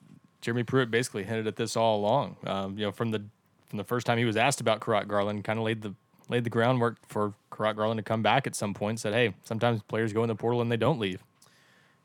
Jeremy 0.42 0.64
Pruitt 0.64 0.92
basically 0.92 1.24
hinted 1.24 1.48
at 1.48 1.56
this 1.56 1.76
all 1.76 2.00
along. 2.00 2.38
Um, 2.46 2.78
you 2.78 2.86
know, 2.86 2.92
from 2.92 3.12
the 3.12 3.24
from 3.68 3.78
the 3.78 3.84
first 3.84 4.06
time 4.06 4.18
he 4.18 4.26
was 4.26 4.38
asked 4.38 4.62
about 4.62 4.80
Kurott 4.80 5.08
Garland, 5.08 5.44
kind 5.44 5.60
of 5.60 5.66
laid 5.66 5.82
the 5.82 5.94
laid 6.30 6.44
the 6.44 6.50
groundwork 6.50 6.98
for 7.08 7.34
Kurott 7.52 7.76
Garland 7.76 7.98
to 7.98 8.04
come 8.04 8.22
back 8.22 8.48
at 8.48 8.56
some 8.56 8.74
point. 8.74 9.00
Said, 9.00 9.14
hey, 9.14 9.34
sometimes 9.44 9.82
players 9.84 10.14
go 10.14 10.24
in 10.24 10.28
the 10.28 10.36
portal 10.36 10.62
and 10.62 10.72
they 10.72 10.78
don't 10.78 11.00
leave. 11.00 11.24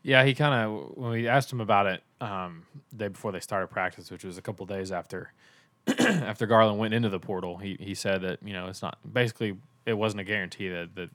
Yeah, 0.02 0.24
he 0.24 0.34
kind 0.34 0.54
of 0.54 0.96
when 0.96 1.10
we 1.10 1.28
asked 1.28 1.52
him 1.52 1.60
about 1.60 1.86
it 1.86 2.02
um, 2.20 2.64
the 2.90 2.96
day 2.96 3.08
before 3.08 3.30
they 3.30 3.40
started 3.40 3.68
practice, 3.68 4.10
which 4.10 4.24
was 4.24 4.38
a 4.38 4.42
couple 4.42 4.66
days 4.66 4.90
after 4.90 5.32
after 5.98 6.46
Garland 6.46 6.78
went 6.78 6.94
into 6.94 7.08
the 7.08 7.20
portal. 7.20 7.58
He 7.58 7.76
he 7.78 7.94
said 7.94 8.22
that 8.22 8.38
you 8.42 8.52
know 8.52 8.66
it's 8.66 8.82
not 8.82 8.98
basically 9.12 9.56
it 9.86 9.94
wasn't 9.94 10.20
a 10.20 10.24
guarantee 10.24 10.68
that 10.68 10.94
that 10.94 11.10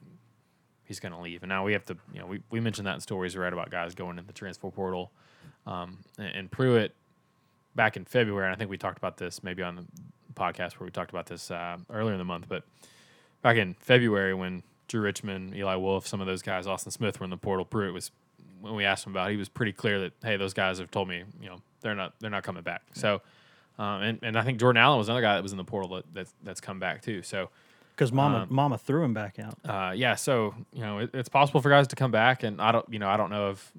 he's 0.84 1.00
going 1.00 1.12
to 1.12 1.20
leave. 1.20 1.42
And 1.42 1.50
now 1.50 1.64
we 1.64 1.72
have 1.72 1.84
to 1.86 1.96
you 2.12 2.20
know 2.20 2.26
we, 2.26 2.42
we 2.50 2.60
mentioned 2.60 2.86
that 2.86 2.94
in 2.94 3.00
stories 3.00 3.36
we 3.36 3.42
read 3.42 3.52
about 3.52 3.70
guys 3.70 3.94
going 3.94 4.18
in 4.18 4.26
the 4.26 4.32
transfer 4.32 4.70
portal. 4.70 5.12
Um, 5.66 5.98
and, 6.18 6.34
and 6.34 6.50
Pruitt 6.50 6.94
back 7.74 7.96
in 7.96 8.04
February, 8.04 8.46
and 8.46 8.54
I 8.54 8.58
think 8.58 8.70
we 8.70 8.78
talked 8.78 8.98
about 8.98 9.18
this 9.18 9.42
maybe 9.42 9.62
on 9.62 9.76
the 9.76 9.84
podcast 10.34 10.74
where 10.74 10.86
we 10.86 10.90
talked 10.90 11.10
about 11.10 11.26
this 11.26 11.50
uh, 11.50 11.76
earlier 11.90 12.12
in 12.12 12.18
the 12.18 12.24
month, 12.24 12.46
but 12.48 12.64
back 13.42 13.56
in 13.56 13.74
February 13.74 14.34
when 14.34 14.62
Drew 14.88 15.02
Richmond, 15.02 15.54
Eli 15.54 15.74
Wolf, 15.76 16.06
some 16.06 16.20
of 16.20 16.26
those 16.26 16.42
guys, 16.42 16.66
Austin 16.66 16.90
Smith 16.90 17.20
were 17.20 17.24
in 17.24 17.30
the 17.30 17.36
portal. 17.36 17.64
Pruitt 17.64 17.92
was 17.92 18.10
when 18.60 18.74
we 18.74 18.84
asked 18.84 19.06
him 19.06 19.12
about, 19.12 19.28
it, 19.28 19.32
he 19.32 19.36
was 19.36 19.48
pretty 19.48 19.72
clear 19.72 20.00
that 20.00 20.12
hey, 20.22 20.36
those 20.36 20.54
guys 20.54 20.78
have 20.78 20.90
told 20.90 21.08
me, 21.08 21.24
you 21.40 21.48
know, 21.48 21.60
they're 21.80 21.94
not 21.94 22.14
they're 22.20 22.30
not 22.30 22.42
coming 22.42 22.62
back. 22.62 22.82
So, 22.94 23.20
um, 23.78 24.02
and 24.02 24.18
and 24.22 24.36
I 24.36 24.42
think 24.42 24.58
Jordan 24.58 24.80
Allen 24.82 24.98
was 24.98 25.08
another 25.08 25.20
guy 25.20 25.34
that 25.34 25.42
was 25.42 25.52
in 25.52 25.58
the 25.58 25.64
portal 25.64 25.96
that, 25.96 26.04
that's 26.12 26.34
that's 26.42 26.60
come 26.60 26.80
back 26.80 27.02
too. 27.02 27.22
So, 27.22 27.50
Because 27.98 28.12
Mama, 28.12 28.42
Um, 28.42 28.46
Mama 28.48 28.78
threw 28.78 29.02
him 29.02 29.12
back 29.12 29.40
out. 29.40 29.58
uh, 29.68 29.90
yeah, 29.90 30.14
so 30.14 30.54
you 30.72 30.82
know 30.82 30.98
it, 31.00 31.10
it's 31.12 31.28
possible 31.28 31.60
for 31.60 31.68
guys 31.68 31.88
to 31.88 31.96
come 31.96 32.12
back, 32.12 32.44
and 32.44 32.60
I 32.62 32.70
don't, 32.70 32.86
you 32.88 33.00
know, 33.00 33.08
I 33.08 33.16
don't 33.16 33.28
know 33.30 33.50
if 33.50 33.72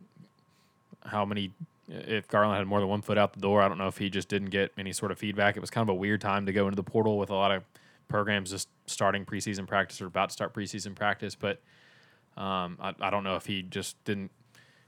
how 1.06 1.24
many 1.24 1.54
if 1.88 2.28
Garland 2.28 2.58
had 2.58 2.68
more 2.68 2.82
than 2.82 2.90
one 2.90 3.02
foot 3.02 3.18
out 3.18 3.32
the 3.32 3.40
door. 3.40 3.62
I 3.62 3.70
don't 3.70 3.78
know 3.78 3.88
if 3.88 3.98
he 3.98 4.10
just 4.10 4.28
didn't 4.28 4.50
get 4.50 4.74
any 4.78 4.92
sort 4.92 5.14
of 5.14 5.18
feedback. 5.18 5.56
It 5.56 5.62
was 5.62 5.70
kind 5.70 5.88
of 5.88 5.94
a 5.94 5.98
weird 5.98 6.20
time 6.20 6.46
to 6.48 6.52
go 6.52 6.66
into 6.66 6.76
the 6.76 6.84
portal 6.84 7.18
with 7.18 7.30
a 7.30 7.34
lot 7.34 7.52
of 7.52 7.64
programs 8.10 8.52
just 8.52 8.68
starting 8.88 9.24
preseason 9.26 9.66
practice 9.66 10.02
or 10.02 10.08
about 10.08 10.30
to 10.30 10.34
start 10.34 10.54
preseason 10.54 10.96
practice, 10.96 11.36
but 11.36 11.62
um, 12.36 12.78
I, 12.82 12.94
I 13.00 13.10
don't 13.10 13.24
know 13.24 13.38
if 13.38 13.46
he 13.46 13.62
just 13.62 14.04
didn't 14.04 14.32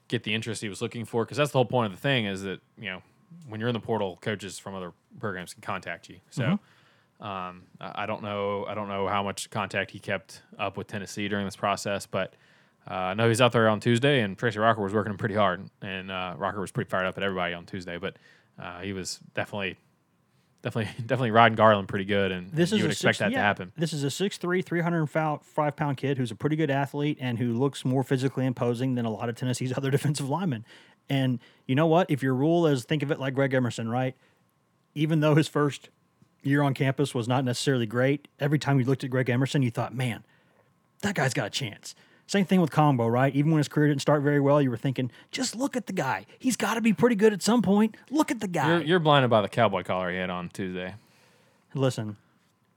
get 0.09 0.23
the 0.23 0.33
interest 0.33 0.61
he 0.61 0.67
was 0.67 0.81
looking 0.81 1.05
for 1.05 1.23
because 1.23 1.37
that's 1.37 1.51
the 1.51 1.57
whole 1.57 1.65
point 1.65 1.85
of 1.85 1.91
the 1.93 2.01
thing 2.01 2.25
is 2.25 2.41
that 2.41 2.59
you 2.77 2.89
know 2.89 3.01
when 3.47 3.61
you're 3.61 3.69
in 3.69 3.73
the 3.73 3.79
portal, 3.79 4.17
coaches 4.21 4.59
from 4.59 4.75
other 4.75 4.91
programs 5.21 5.53
can 5.53 5.61
contact 5.61 6.09
you. 6.09 6.17
So. 6.31 6.59
Um, 7.21 7.63
I 7.79 8.07
don't 8.07 8.23
know. 8.23 8.65
I 8.67 8.73
don't 8.73 8.87
know 8.87 9.07
how 9.07 9.21
much 9.21 9.49
contact 9.51 9.91
he 9.91 9.99
kept 9.99 10.41
up 10.57 10.75
with 10.75 10.87
Tennessee 10.87 11.27
during 11.27 11.45
this 11.45 11.55
process, 11.55 12.07
but 12.07 12.33
uh, 12.89 12.93
I 12.93 13.13
know 13.13 13.27
he's 13.27 13.41
out 13.41 13.51
there 13.51 13.69
on 13.69 13.79
Tuesday, 13.79 14.21
and 14.21 14.37
Tracy 14.37 14.57
Rocker 14.57 14.81
was 14.81 14.93
working 14.93 15.11
him 15.11 15.17
pretty 15.17 15.35
hard, 15.35 15.69
and 15.81 16.09
uh, 16.09 16.33
Rocker 16.37 16.59
was 16.59 16.71
pretty 16.71 16.89
fired 16.89 17.05
up 17.05 17.17
at 17.17 17.23
everybody 17.23 17.53
on 17.53 17.65
Tuesday. 17.65 17.97
But 17.97 18.17
uh, 18.59 18.79
he 18.79 18.91
was 18.91 19.19
definitely, 19.35 19.77
definitely, 20.63 20.91
definitely 21.05 21.29
riding 21.29 21.55
Garland 21.55 21.87
pretty 21.87 22.05
good, 22.05 22.31
and 22.31 22.51
This 22.51 22.71
you 22.71 22.77
would 22.77 22.85
a 22.85 22.91
expect 22.91 23.17
six, 23.17 23.19
that 23.19 23.31
yeah, 23.31 23.37
to 23.37 23.43
happen. 23.43 23.71
This 23.77 23.93
is 23.93 24.03
a 24.03 24.07
6'3", 24.07 24.65
305 24.65 25.75
pound 25.75 25.97
kid 25.97 26.17
who's 26.17 26.31
a 26.31 26.35
pretty 26.35 26.55
good 26.55 26.71
athlete 26.71 27.19
and 27.21 27.37
who 27.37 27.53
looks 27.53 27.85
more 27.85 28.03
physically 28.03 28.47
imposing 28.47 28.95
than 28.95 29.05
a 29.05 29.11
lot 29.11 29.29
of 29.29 29.35
Tennessee's 29.35 29.73
other 29.77 29.91
defensive 29.91 30.27
linemen. 30.27 30.65
And 31.07 31.39
you 31.67 31.75
know 31.75 31.87
what? 31.87 32.09
If 32.09 32.23
your 32.23 32.33
rule 32.33 32.65
is 32.65 32.83
think 32.83 33.03
of 33.03 33.11
it 33.11 33.19
like 33.19 33.35
Greg 33.35 33.53
Emerson, 33.53 33.89
right? 33.89 34.15
Even 34.95 35.19
though 35.19 35.35
his 35.35 35.47
first 35.47 35.89
year 36.43 36.61
on 36.61 36.73
campus 36.73 37.13
was 37.13 37.27
not 37.27 37.43
necessarily 37.43 37.85
great, 37.85 38.27
every 38.39 38.59
time 38.59 38.79
you 38.79 38.85
looked 38.85 39.03
at 39.03 39.09
Greg 39.09 39.29
Emerson, 39.29 39.61
you 39.61 39.71
thought, 39.71 39.93
man, 39.93 40.23
that 41.01 41.15
guy's 41.15 41.33
got 41.33 41.47
a 41.47 41.49
chance. 41.49 41.95
Same 42.27 42.45
thing 42.45 42.61
with 42.61 42.71
Combo, 42.71 43.07
right? 43.07 43.35
Even 43.35 43.51
when 43.51 43.57
his 43.57 43.67
career 43.67 43.89
didn't 43.89 44.01
start 44.01 44.21
very 44.21 44.39
well, 44.39 44.61
you 44.61 44.69
were 44.69 44.77
thinking, 44.77 45.11
just 45.31 45.55
look 45.55 45.75
at 45.75 45.87
the 45.87 45.93
guy. 45.93 46.25
He's 46.39 46.55
got 46.55 46.75
to 46.75 46.81
be 46.81 46.93
pretty 46.93 47.15
good 47.15 47.33
at 47.33 47.41
some 47.41 47.61
point. 47.61 47.97
Look 48.09 48.31
at 48.31 48.39
the 48.39 48.47
guy. 48.47 48.67
You're, 48.69 48.81
you're 48.83 48.99
blinded 48.99 49.29
by 49.29 49.41
the 49.41 49.49
cowboy 49.49 49.83
collar 49.83 50.11
he 50.11 50.17
had 50.17 50.29
on 50.29 50.49
Tuesday. 50.49 50.95
Listen, 51.73 52.15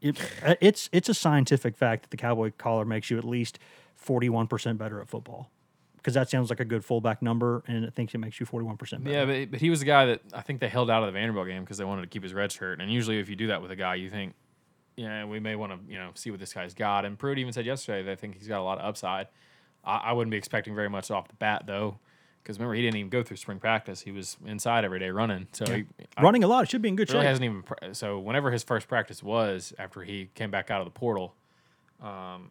it, 0.00 0.20
uh, 0.44 0.57
it's 0.61 0.88
it's 0.92 1.09
a 1.09 1.14
scientific 1.14 1.77
fact 1.77 2.03
that 2.03 2.11
the 2.11 2.16
cowboy 2.16 2.53
collar 2.59 2.85
makes 2.85 3.11
you 3.11 3.18
at 3.18 3.24
least 3.24 3.59
forty 3.94 4.29
one 4.29 4.46
percent 4.46 4.79
better 4.79 5.00
at 5.00 5.09
football. 5.09 5.50
Because 6.04 6.12
that 6.12 6.28
sounds 6.28 6.50
like 6.50 6.60
a 6.60 6.66
good 6.66 6.84
fullback 6.84 7.22
number, 7.22 7.62
and 7.66 7.82
it 7.82 7.94
thinks 7.94 8.14
it 8.14 8.18
makes 8.18 8.38
you 8.38 8.44
forty 8.44 8.66
one 8.66 8.76
percent 8.76 9.02
better. 9.02 9.16
Yeah, 9.16 9.24
but, 9.24 9.52
but 9.52 9.60
he 9.62 9.70
was 9.70 9.80
a 9.80 9.86
guy 9.86 10.04
that 10.04 10.20
I 10.34 10.42
think 10.42 10.60
they 10.60 10.68
held 10.68 10.90
out 10.90 11.02
of 11.02 11.06
the 11.06 11.12
Vanderbilt 11.12 11.46
game 11.46 11.62
because 11.64 11.78
they 11.78 11.84
wanted 11.86 12.02
to 12.02 12.08
keep 12.08 12.22
his 12.22 12.34
red 12.34 12.52
shirt. 12.52 12.78
And 12.82 12.92
usually, 12.92 13.20
if 13.20 13.30
you 13.30 13.36
do 13.36 13.46
that 13.46 13.62
with 13.62 13.70
a 13.70 13.76
guy, 13.76 13.94
you 13.94 14.10
think, 14.10 14.34
yeah, 14.96 15.24
we 15.24 15.40
may 15.40 15.56
want 15.56 15.72
to 15.72 15.90
you 15.90 15.98
know 15.98 16.10
see 16.14 16.30
what 16.30 16.40
this 16.40 16.52
guy's 16.52 16.74
got. 16.74 17.06
And 17.06 17.18
Pruitt 17.18 17.38
even 17.38 17.54
said 17.54 17.64
yesterday 17.64 18.02
that 18.02 18.12
I 18.12 18.16
think 18.16 18.36
he's 18.36 18.48
got 18.48 18.60
a 18.60 18.62
lot 18.62 18.78
of 18.78 18.84
upside. 18.84 19.28
I, 19.82 19.96
I 19.96 20.12
wouldn't 20.12 20.30
be 20.30 20.36
expecting 20.36 20.74
very 20.74 20.90
much 20.90 21.10
off 21.10 21.26
the 21.26 21.36
bat 21.36 21.64
though, 21.66 21.98
because 22.42 22.58
remember 22.58 22.74
he 22.74 22.82
didn't 22.82 22.96
even 22.96 23.08
go 23.08 23.22
through 23.22 23.38
spring 23.38 23.58
practice. 23.58 24.02
He 24.02 24.10
was 24.10 24.36
inside 24.44 24.84
every 24.84 24.98
day 24.98 25.08
running. 25.08 25.46
So 25.52 25.64
he, 25.64 25.86
running 26.20 26.44
a 26.44 26.48
lot, 26.48 26.68
should 26.68 26.82
be 26.82 26.90
in 26.90 26.96
good 26.96 27.08
really 27.08 27.22
shape. 27.22 27.28
hasn't 27.28 27.44
even. 27.46 27.94
So 27.94 28.18
whenever 28.18 28.50
his 28.50 28.62
first 28.62 28.88
practice 28.88 29.22
was 29.22 29.72
after 29.78 30.02
he 30.02 30.28
came 30.34 30.50
back 30.50 30.70
out 30.70 30.82
of 30.82 30.84
the 30.84 30.90
portal, 30.90 31.34
um, 32.02 32.50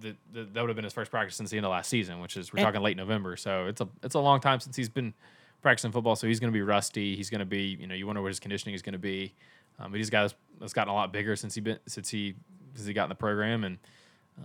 that 0.00 0.16
that 0.32 0.54
that 0.54 0.60
would 0.60 0.68
have 0.70 0.76
been 0.76 0.84
his 0.84 0.92
first 0.92 1.10
practice 1.10 1.36
since 1.36 1.50
the 1.50 1.56
end 1.58 1.66
of 1.66 1.70
last 1.72 1.88
season, 1.90 2.20
which 2.20 2.36
is 2.36 2.52
we're 2.52 2.58
And- 2.60 2.66
talking 2.66 2.80
late 2.82 2.96
November. 2.96 3.36
So 3.36 3.66
it's 3.66 3.80
a 3.80 3.88
it's 4.02 4.14
a 4.14 4.20
long 4.20 4.40
time 4.40 4.60
since 4.60 4.76
he's 4.76 4.88
been 4.88 5.12
practicing 5.60 5.92
football. 5.92 6.16
So 6.16 6.26
he's 6.26 6.40
going 6.40 6.52
to 6.52 6.56
be 6.56 6.62
rusty. 6.62 7.14
He's 7.16 7.28
going 7.30 7.40
to 7.40 7.44
be 7.46 7.76
you 7.80 7.86
know 7.86 7.94
you 7.94 8.06
wonder 8.06 8.22
what 8.22 8.28
his 8.28 8.40
conditioning 8.40 8.74
is 8.74 8.82
going 8.82 8.94
to 8.94 8.98
be. 8.98 9.34
Um, 9.78 9.90
but 9.92 9.98
he's 9.98 10.10
got 10.10 10.34
that's 10.60 10.72
gotten 10.72 10.90
a 10.90 10.94
lot 10.94 11.12
bigger 11.12 11.36
since 11.36 11.54
he 11.54 11.60
been 11.60 11.78
since 11.86 12.08
he 12.08 12.34
since 12.74 12.86
he 12.86 12.92
got 12.94 13.04
in 13.04 13.08
the 13.10 13.14
program 13.14 13.64
and. 13.64 13.78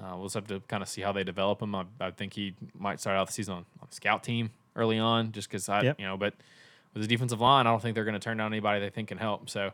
Uh, 0.03 0.17
we'll 0.17 0.25
just 0.25 0.35
have 0.35 0.45
to 0.45 0.59
kind 0.67 0.83
of 0.83 0.89
see 0.89 0.99
how 1.01 1.13
they 1.13 1.23
develop 1.23 1.61
him. 1.61 1.73
I, 1.73 1.85
I 2.01 2.11
think 2.11 2.33
he 2.33 2.53
might 2.77 2.99
start 2.99 3.15
out 3.15 3.27
the 3.27 3.31
season 3.33 3.53
on, 3.53 3.65
on 3.81 3.87
the 3.89 3.95
scout 3.95 4.21
team 4.21 4.49
early 4.75 4.99
on, 4.99 5.31
just 5.31 5.47
because 5.49 5.69
I, 5.69 5.81
Yep. 5.81 5.99
you 6.01 6.05
know. 6.05 6.17
But 6.17 6.33
with 6.93 7.03
the 7.03 7.07
defensive 7.07 7.39
line, 7.39 7.65
I 7.65 7.69
don't 7.71 7.81
think 7.81 7.95
they're 7.95 8.03
going 8.03 8.13
to 8.13 8.19
turn 8.19 8.35
down 8.35 8.51
anybody 8.51 8.81
they 8.81 8.89
think 8.89 9.07
can 9.07 9.17
help. 9.17 9.49
So 9.49 9.71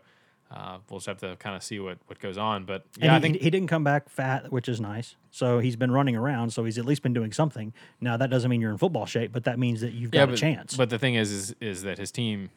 uh, 0.56 0.78
we'll 0.90 1.00
just 1.00 1.08
have 1.08 1.18
to 1.18 1.36
kind 1.38 1.56
of 1.56 1.64
see 1.64 1.80
what, 1.80 1.98
what 2.06 2.20
goes 2.20 2.38
on. 2.38 2.66
But 2.66 2.86
And 2.96 3.06
yeah, 3.06 3.14
I 3.14 3.16
he, 3.16 3.22
think 3.22 3.42
he 3.42 3.50
didn't 3.50 3.68
come 3.70 3.84
back 3.84 4.08
fat, 4.10 4.52
which 4.52 4.70
is 4.70 4.80
nice. 4.80 5.16
So 5.32 5.58
he's 5.60 5.76
been 5.76 5.92
running 5.92 6.16
around. 6.16 6.52
So 6.52 6.64
he's 6.64 6.78
at 6.78 6.86
least 6.86 7.02
been 7.02 7.14
doing 7.14 7.32
something. 7.32 7.74
Now 8.00 8.18
that 8.18 8.30
doesn't 8.30 8.50
mean 8.52 8.62
you're 8.62 8.72
in 8.72 8.78
football 8.78 9.06
shape, 9.08 9.32
but 9.32 9.46
that 9.46 9.58
means 9.58 9.82
that 9.82 9.94
you've 9.94 10.14
yeah, 10.14 10.22
got 10.22 10.28
but, 10.28 10.36
a 10.36 10.38
chance. 10.38 10.78
But 10.78 10.90
the 10.92 11.00
thing 11.00 11.16
is, 11.16 11.32
is, 11.32 11.56
is 11.60 11.82
that 11.84 11.98
his 11.98 12.12
team, 12.12 12.52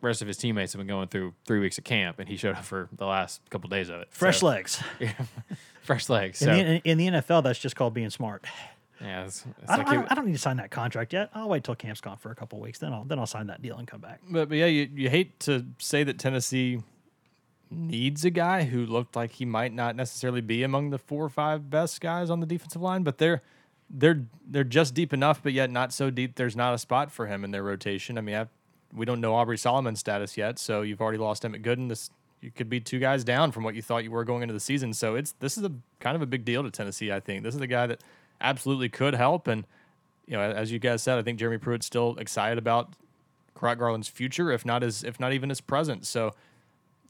rest 0.00 0.22
of 0.22 0.28
his 0.28 0.36
teammates 0.38 0.72
have 0.72 0.78
been 0.80 0.86
going 0.86 1.08
through 1.08 1.34
three 1.46 1.58
weeks 1.58 1.76
of 1.76 1.84
camp, 1.84 2.18
and 2.18 2.28
he 2.28 2.36
showed 2.36 2.56
up 2.56 2.64
for 2.64 2.88
the 2.92 3.04
last 3.06 3.42
couple 3.50 3.68
days 3.68 3.88
of 3.90 4.00
it. 4.00 4.08
Fresh 4.10 4.40
So- 4.40 4.46
legs. 4.46 4.82
yeah, 5.00 5.12
fresh 5.82 6.08
legs. 6.08 6.38
So 6.38 6.50
In, 6.52 6.66
the, 6.66 6.90
in 6.90 6.98
the 6.98 7.06
NFL, 7.08 7.42
that's 7.44 7.58
just 7.58 7.76
called 7.76 7.92
being 7.92 8.10
smart. 8.10 8.44
yeah, 9.00 9.24
it's, 9.26 9.44
it's 9.60 9.70
I 9.70 9.76
like 9.76 9.86
don't, 9.86 9.94
he- 9.94 10.00
don't, 10.00 10.12
I 10.12 10.14
don't 10.14 10.26
need 10.26 10.32
to 10.32 10.38
sign 10.38 10.56
that 10.56 10.70
contract 10.70 11.12
yet. 11.12 11.30
I'll 11.34 11.48
wait 11.50 11.64
till 11.64 11.74
camp's 11.74 12.00
gone 12.00 12.16
for 12.16 12.30
a 12.30 12.34
couple 12.34 12.60
weeks. 12.60 12.78
Then 12.78 12.94
I'll 12.94 13.04
then 13.04 13.18
I'll 13.18 13.26
sign 13.26 13.48
that 13.48 13.60
deal 13.60 13.76
and 13.76 13.86
come 13.86 14.00
back. 14.00 14.20
But, 14.30 14.48
but 14.48 14.56
yeah, 14.56 14.66
you, 14.66 14.88
you 14.94 15.10
hate 15.10 15.38
to 15.40 15.66
say 15.78 16.02
that 16.04 16.18
Tennessee 16.18 16.80
needs 17.70 18.24
a 18.24 18.30
guy 18.30 18.64
who 18.64 18.86
looked 18.86 19.16
like 19.16 19.32
he 19.32 19.44
might 19.44 19.72
not 19.72 19.96
necessarily 19.96 20.40
be 20.40 20.62
among 20.62 20.90
the 20.90 20.98
four 20.98 21.24
or 21.24 21.28
five 21.28 21.68
best 21.70 22.00
guys 22.00 22.30
on 22.30 22.40
the 22.40 22.46
defensive 22.46 22.82
line, 22.82 23.02
but 23.02 23.18
they're 23.18 23.42
they're 23.88 24.24
they're 24.46 24.64
just 24.64 24.94
deep 24.94 25.12
enough, 25.12 25.42
but 25.42 25.52
yet 25.52 25.70
not 25.70 25.92
so 25.92 26.10
deep. 26.10 26.36
There's 26.36 26.56
not 26.56 26.74
a 26.74 26.78
spot 26.78 27.10
for 27.10 27.26
him 27.26 27.44
in 27.44 27.50
their 27.50 27.62
rotation. 27.62 28.18
I 28.18 28.20
mean, 28.20 28.36
I, 28.36 28.46
we 28.92 29.04
don't 29.04 29.20
know 29.20 29.34
Aubrey 29.34 29.58
Solomon's 29.58 30.00
status 30.00 30.36
yet, 30.36 30.58
so 30.58 30.82
you've 30.82 31.00
already 31.00 31.18
lost 31.18 31.44
Emmit 31.44 31.62
Gooden. 31.62 31.88
This 31.88 32.10
you 32.40 32.50
could 32.50 32.68
be 32.68 32.80
two 32.80 32.98
guys 32.98 33.24
down 33.24 33.52
from 33.52 33.64
what 33.64 33.74
you 33.74 33.82
thought 33.82 34.04
you 34.04 34.10
were 34.10 34.24
going 34.24 34.42
into 34.42 34.54
the 34.54 34.60
season. 34.60 34.92
So 34.92 35.14
it's 35.14 35.32
this 35.40 35.56
is 35.56 35.64
a 35.64 35.72
kind 36.00 36.16
of 36.16 36.22
a 36.22 36.26
big 36.26 36.44
deal 36.44 36.62
to 36.62 36.70
Tennessee. 36.70 37.12
I 37.12 37.20
think 37.20 37.42
this 37.42 37.54
is 37.54 37.60
a 37.60 37.66
guy 37.66 37.86
that 37.86 38.02
absolutely 38.40 38.88
could 38.88 39.14
help, 39.14 39.48
and 39.48 39.66
you 40.26 40.36
know, 40.36 40.42
as 40.42 40.72
you 40.72 40.78
guys 40.78 41.02
said, 41.02 41.18
I 41.18 41.22
think 41.22 41.38
Jeremy 41.38 41.58
Pruitt's 41.58 41.86
still 41.86 42.16
excited 42.18 42.58
about 42.58 42.94
Kurott 43.56 43.78
Garland's 43.78 44.08
future, 44.08 44.50
if 44.50 44.66
not 44.66 44.82
his, 44.82 45.04
if 45.04 45.18
not 45.20 45.32
even 45.32 45.48
his 45.48 45.60
present. 45.60 46.06
So 46.06 46.34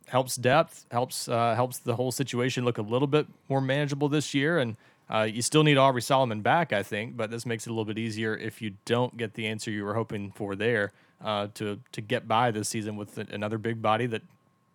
helps 0.08 0.36
depth, 0.36 0.86
helps 0.90 1.28
uh, 1.28 1.54
helps 1.54 1.78
the 1.78 1.96
whole 1.96 2.12
situation 2.12 2.64
look 2.64 2.78
a 2.78 2.82
little 2.82 3.08
bit 3.08 3.26
more 3.48 3.60
manageable 3.60 4.08
this 4.08 4.34
year. 4.34 4.58
And 4.58 4.76
uh, 5.08 5.22
you 5.22 5.42
still 5.42 5.62
need 5.62 5.78
Aubrey 5.78 6.02
Solomon 6.02 6.40
back, 6.40 6.72
I 6.72 6.82
think, 6.82 7.16
but 7.16 7.30
this 7.30 7.46
makes 7.46 7.66
it 7.66 7.70
a 7.70 7.72
little 7.72 7.84
bit 7.84 7.98
easier 7.98 8.36
if 8.36 8.60
you 8.60 8.74
don't 8.84 9.16
get 9.16 9.34
the 9.34 9.46
answer 9.46 9.70
you 9.70 9.84
were 9.84 9.94
hoping 9.94 10.32
for 10.32 10.56
there 10.56 10.92
uh, 11.24 11.48
to 11.54 11.80
to 11.92 12.00
get 12.00 12.26
by 12.26 12.50
this 12.50 12.68
season 12.68 12.96
with 12.96 13.18
another 13.18 13.58
big 13.58 13.80
body 13.80 14.06
that 14.06 14.22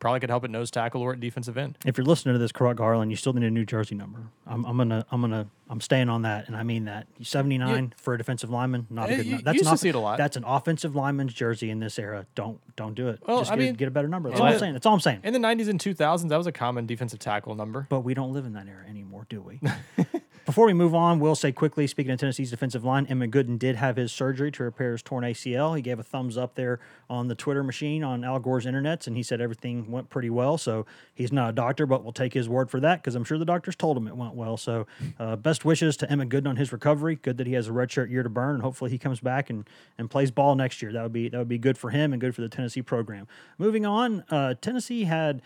probably 0.01 0.19
could 0.19 0.29
help 0.29 0.43
at 0.43 0.49
nose 0.49 0.69
tackle 0.69 1.01
or 1.01 1.13
at 1.13 1.21
defensive 1.21 1.57
end. 1.57 1.77
If 1.85 1.97
you're 1.97 2.03
listening 2.03 2.35
to 2.35 2.39
this, 2.39 2.51
Kurott 2.51 2.75
Garland, 2.75 3.09
you 3.11 3.15
still 3.15 3.31
need 3.31 3.45
a 3.45 3.49
New 3.51 3.65
Jersey 3.65 3.95
number. 3.95 4.19
I'm, 4.45 4.65
I'm 4.65 4.75
gonna, 4.75 5.05
I'm 5.11 5.21
gonna, 5.21 5.47
I'm 5.69 5.79
staying 5.79 6.09
on 6.09 6.23
that, 6.23 6.47
and 6.47 6.57
I 6.57 6.63
mean 6.63 6.85
that. 6.85 7.07
79 7.21 7.93
for 7.95 8.13
a 8.15 8.17
defensive 8.17 8.49
lineman, 8.49 8.87
not 8.89 9.09
a 9.09 9.13
Eh, 9.13 9.15
good. 9.17 9.25
you- 9.27 9.35
nu- 9.37 9.41
That's 9.43 9.55
you 9.55 9.59
used 9.59 9.67
an 9.69 9.73
to 9.75 9.77
see 9.77 9.89
it 9.89 9.95
a 9.95 9.99
lot. 9.99 10.17
That's 10.17 10.35
an 10.35 10.43
offensive 10.43 10.95
lineman's 10.95 11.33
jersey 11.33 11.69
in 11.69 11.79
this 11.79 11.97
era. 11.97 12.25
Don't, 12.35 12.59
don't 12.75 12.95
do 12.95 13.07
it. 13.07 13.19
Well, 13.25 13.39
Just 13.39 13.51
I 13.51 13.55
get, 13.55 13.61
mean- 13.61 13.73
get 13.75 13.87
a 13.87 13.91
better 13.91 14.09
number. 14.09 14.29
That's 14.29 14.41
all 14.41 14.47
I'm 14.47 14.59
saying. 14.59 14.73
That's 14.73 14.85
all 14.85 14.93
I'm 14.95 14.99
saying. 14.99 15.21
In 15.23 15.31
the 15.33 15.39
90s 15.39 15.69
and 15.69 15.79
2000s, 15.79 16.27
that 16.29 16.37
was 16.37 16.47
a 16.47 16.51
common 16.51 16.85
defensive 16.87 17.19
tackle 17.19 17.55
number. 17.55 17.85
But 17.87 18.01
we 18.01 18.13
don't 18.13 18.33
live 18.33 18.45
in 18.45 18.53
that 18.53 18.67
era 18.67 18.83
anymore, 18.89 19.25
do 19.29 19.41
we? 19.41 19.59
Before 20.43 20.65
we 20.65 20.73
move 20.73 20.95
on, 20.95 21.19
we'll 21.19 21.35
say 21.35 21.51
quickly, 21.51 21.85
speaking 21.85 22.11
of 22.11 22.19
Tennessee's 22.19 22.49
defensive 22.49 22.83
line, 22.83 23.05
Emmit 23.05 23.29
Gooden 23.29 23.59
did 23.59 23.75
have 23.75 23.95
his 23.95 24.11
surgery 24.11 24.51
to 24.53 24.63
repair 24.63 24.93
his 24.93 25.03
torn 25.03 25.23
ACL. 25.23 25.75
He 25.75 25.83
gave 25.83 25.99
a 25.99 26.03
thumbs 26.03 26.35
up 26.35 26.55
there 26.55 26.79
on 27.11 27.27
the 27.27 27.35
Twitter 27.35 27.63
machine 27.63 28.03
on 28.03 28.23
Al 28.23 28.39
Gore's 28.39 28.65
internets, 28.65 29.05
and 29.05 29.15
he 29.15 29.21
said 29.21 29.39
everything 29.39 29.91
went 29.91 30.09
pretty 30.09 30.31
well. 30.31 30.57
So 30.57 30.87
he's 31.13 31.31
not 31.31 31.51
a 31.51 31.53
doctor, 31.53 31.85
but 31.85 32.03
we'll 32.03 32.11
take 32.11 32.33
his 32.33 32.49
word 32.49 32.71
for 32.71 32.79
that 32.79 33.03
because 33.03 33.13
I'm 33.13 33.23
sure 33.23 33.37
the 33.37 33.45
doctors 33.45 33.75
told 33.75 33.95
him 33.95 34.07
it 34.07 34.15
went 34.15 34.33
well. 34.33 34.57
So 34.57 34.87
uh, 35.19 35.35
best 35.35 35.63
wishes 35.63 35.95
to 35.97 36.11
Emmit 36.11 36.29
Gooden 36.29 36.47
on 36.47 36.55
his 36.55 36.73
recovery. 36.73 37.19
Good 37.21 37.37
that 37.37 37.45
he 37.45 37.53
has 37.53 37.67
a 37.67 37.71
redshirt 37.71 38.09
year 38.09 38.23
to 38.23 38.29
burn, 38.29 38.55
and 38.55 38.63
hopefully 38.63 38.89
he 38.89 38.97
comes 38.97 39.19
back 39.19 39.51
and, 39.51 39.69
and 39.99 40.09
plays 40.09 40.31
ball 40.31 40.55
next 40.55 40.81
year. 40.81 40.91
That 40.91 41.03
would 41.03 41.13
be 41.13 41.29
that 41.29 41.37
would 41.37 41.49
be 41.49 41.59
good 41.59 41.77
for 41.77 41.91
him 41.91 42.13
and 42.13 42.19
good 42.19 42.33
for 42.33 42.41
the 42.41 42.49
Tennessee 42.49 42.81
program. 42.81 43.27
Moving 43.59 43.85
on, 43.85 44.23
uh, 44.31 44.55
Tennessee 44.59 45.03
had 45.03 45.43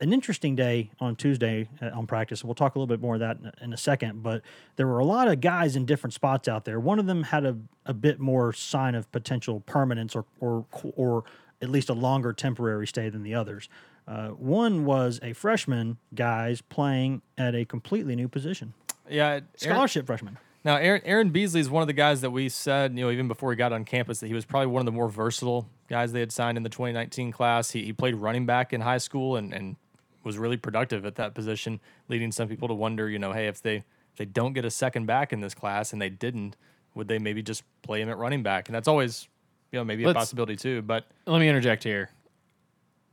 an 0.00 0.12
interesting 0.12 0.56
day 0.56 0.90
on 1.00 1.16
Tuesday 1.16 1.68
uh, 1.80 1.90
on 1.94 2.06
practice. 2.06 2.44
We'll 2.44 2.54
talk 2.54 2.74
a 2.74 2.78
little 2.78 2.86
bit 2.86 3.00
more 3.00 3.14
of 3.14 3.20
that 3.20 3.38
in 3.60 3.72
a, 3.72 3.76
second, 3.76 4.22
but 4.22 4.42
there 4.76 4.86
were 4.86 4.98
a 4.98 5.04
lot 5.04 5.28
of 5.28 5.40
guys 5.40 5.76
in 5.76 5.86
different 5.86 6.14
spots 6.14 6.48
out 6.48 6.64
there. 6.64 6.80
One 6.80 6.98
of 6.98 7.06
them 7.06 7.24
had 7.24 7.44
a, 7.44 7.56
a 7.86 7.94
bit 7.94 8.18
more 8.18 8.52
sign 8.52 8.94
of 8.94 9.10
potential 9.12 9.60
permanence 9.60 10.14
or, 10.14 10.24
or, 10.40 10.66
or 10.96 11.24
at 11.62 11.70
least 11.70 11.88
a 11.88 11.94
longer 11.94 12.32
temporary 12.32 12.86
stay 12.86 13.08
than 13.08 13.22
the 13.22 13.34
others. 13.34 13.68
Uh, 14.06 14.28
one 14.28 14.84
was 14.84 15.18
a 15.22 15.32
freshman 15.32 15.96
guys 16.14 16.60
playing 16.60 17.22
at 17.38 17.54
a 17.54 17.64
completely 17.64 18.14
new 18.14 18.28
position, 18.28 18.74
Yeah, 19.08 19.28
Aaron, 19.28 19.48
scholarship 19.56 20.06
freshman. 20.06 20.36
Now, 20.64 20.76
Aaron, 20.76 21.02
Aaron 21.04 21.30
Beasley 21.30 21.60
is 21.60 21.70
one 21.70 21.82
of 21.82 21.86
the 21.86 21.94
guys 21.94 22.20
that 22.22 22.30
we 22.30 22.48
said, 22.48 22.96
you 22.96 23.04
know, 23.04 23.10
even 23.10 23.28
before 23.28 23.50
he 23.50 23.56
got 23.56 23.72
on 23.72 23.84
campus, 23.84 24.20
that 24.20 24.26
he 24.26 24.34
was 24.34 24.44
probably 24.44 24.66
one 24.66 24.80
of 24.80 24.86
the 24.86 24.92
more 24.92 25.08
versatile 25.08 25.68
guys 25.88 26.12
they 26.12 26.20
had 26.20 26.32
signed 26.32 26.56
in 26.56 26.62
the 26.62 26.70
2019 26.70 27.32
class. 27.32 27.70
He, 27.70 27.84
he 27.84 27.92
played 27.92 28.14
running 28.16 28.46
back 28.46 28.72
in 28.72 28.80
high 28.80 28.98
school 28.98 29.36
and, 29.36 29.52
and 29.52 29.76
was 30.24 30.38
really 30.38 30.56
productive 30.56 31.04
at 31.04 31.14
that 31.16 31.34
position, 31.34 31.80
leading 32.08 32.32
some 32.32 32.48
people 32.48 32.68
to 32.68 32.74
wonder, 32.74 33.08
you 33.08 33.18
know, 33.18 33.32
hey, 33.32 33.46
if 33.46 33.60
they 33.62 33.76
if 33.76 34.16
they 34.18 34.24
don't 34.24 34.52
get 34.52 34.64
a 34.64 34.70
second 34.70 35.06
back 35.06 35.32
in 35.32 35.40
this 35.40 35.54
class 35.54 35.92
and 35.92 36.00
they 36.00 36.08
didn't, 36.08 36.56
would 36.94 37.08
they 37.08 37.18
maybe 37.18 37.42
just 37.42 37.62
play 37.82 38.00
him 38.00 38.08
at 38.08 38.16
running 38.16 38.42
back? 38.42 38.68
And 38.68 38.74
that's 38.74 38.86
always, 38.88 39.28
you 39.72 39.78
know, 39.78 39.84
maybe 39.84 40.04
a 40.04 40.06
Let's- 40.08 40.18
possibility 40.18 40.56
too. 40.56 40.82
But 40.82 41.06
Let 41.26 41.40
me 41.40 41.48
interject 41.48 41.82
here, 41.84 42.10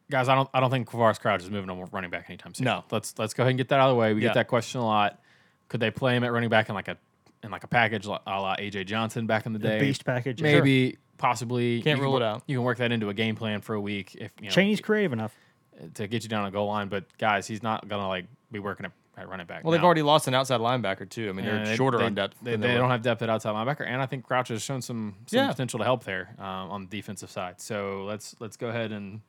guys. 0.09 0.29
I 0.29 0.35
don't. 0.35 0.49
I 0.53 0.59
don't 0.59 0.69
think 0.71 0.87
Quavaris 0.89 1.19
Crouch 1.19 1.43
is 1.43 1.49
moving 1.49 1.69
on 1.69 1.87
running 1.91 2.09
back 2.11 2.25
anytime 2.29 2.53
soon. 2.53 2.65
No. 2.65 2.83
Let's 2.91 3.17
let's 3.17 3.33
go 3.33 3.43
ahead 3.43 3.51
and 3.51 3.57
get 3.57 3.69
that 3.69 3.79
out 3.79 3.89
of 3.89 3.95
the 3.95 3.99
way. 3.99 4.13
We 4.13 4.21
Yeah. 4.21 4.29
get 4.29 4.35
that 4.35 4.47
question 4.47 4.81
a 4.81 4.85
lot. 4.85 5.19
Could 5.67 5.79
they 5.79 5.91
play 5.91 6.15
him 6.15 6.23
at 6.23 6.31
running 6.31 6.49
back 6.49 6.69
in 6.69 6.75
like 6.75 6.87
a 6.87 6.97
in 7.43 7.49
like 7.51 7.63
a 7.63 7.67
package 7.67 8.05
a 8.05 8.09
la 8.09 8.55
AJ 8.57 8.85
Johnson 8.85 9.25
back 9.25 9.45
in 9.45 9.53
the 9.53 9.59
day? 9.59 9.79
beast 9.79 10.05
package, 10.05 10.41
Maybe, 10.41 10.97
possibly. 11.17 11.81
Can't 11.81 11.97
You 11.97 12.03
rule 12.03 12.13
can 12.17 12.21
it 12.21 12.25
work- 12.25 12.35
out. 12.35 12.43
You 12.47 12.57
can 12.57 12.63
work 12.63 12.77
that 12.77 12.91
into 12.91 13.09
a 13.09 13.13
game 13.13 13.35
plan 13.35 13.61
for 13.61 13.73
a 13.73 13.81
week 13.81 14.15
if 14.15 14.31
you 14.39 14.45
know 14.49 14.51
Chaney's 14.51 14.81
creative 14.81 15.13
enough. 15.13 15.33
To 15.95 16.07
get 16.07 16.23
you 16.23 16.29
down 16.29 16.45
a 16.45 16.51
goal 16.51 16.67
line. 16.67 16.87
But 16.89 17.05
guys, 17.17 17.47
he's 17.47 17.63
not 17.63 17.87
gonna 17.87 18.07
like 18.07 18.25
be 18.51 18.59
working 18.59 18.85
at, 18.85 18.91
at 19.17 19.29
running 19.29 19.47
back. 19.47 19.63
well, 19.63 19.71
they've 19.71 19.83
already 19.83 20.01
lost 20.01 20.27
an 20.27 20.33
outside 20.33 20.59
linebacker 20.59 21.09
too. 21.09 21.29
I 21.29 21.31
mean, 21.33 21.45
they're 21.45 21.65
they- 21.65 21.75
shorter 21.75 21.97
they, 21.97 22.05
on 22.05 22.13
depth. 22.15 22.37
They, 22.41 22.51
than 22.51 22.61
they 22.61 22.73
don't 22.75 22.89
have 22.89 23.01
depth 23.01 23.21
at 23.21 23.29
outside 23.29 23.51
linebacker, 23.53 23.85
and 23.87 24.01
I 24.01 24.05
think 24.05 24.25
Crouch 24.25 24.49
has 24.49 24.61
shown 24.61 24.81
some 24.81 25.15
some 25.27 25.37
Yeah. 25.39 25.47
potential 25.49 25.79
to 25.79 25.85
help 25.85 26.03
there 26.03 26.35
um, 26.39 26.45
on 26.71 26.81
the 26.81 26.97
defensive 26.97 27.29
side. 27.31 27.59
So 27.61 28.05
let's 28.07 28.35
let's 28.39 28.57
go 28.57 28.67
ahead 28.69 28.91
and. 28.91 29.21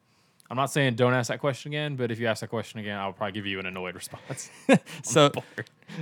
I'm 0.51 0.57
not 0.57 0.71
saying 0.71 0.97
don't 0.97 1.15
ask 1.15 1.29
that 1.29 1.38
question 1.41 1.71
again, 1.71 1.97
but 1.97 2.11
if 2.11 2.21
you 2.21 2.27
ask 2.27 2.43
that 2.43 2.49
question 2.51 2.79
again, 2.79 2.99
I'll 2.99 3.15
probably 3.15 3.33
give 3.33 3.47
you 3.47 3.59
an 3.59 3.65
annoyed 3.65 3.95
response. 3.95 4.51
So, 5.03 5.31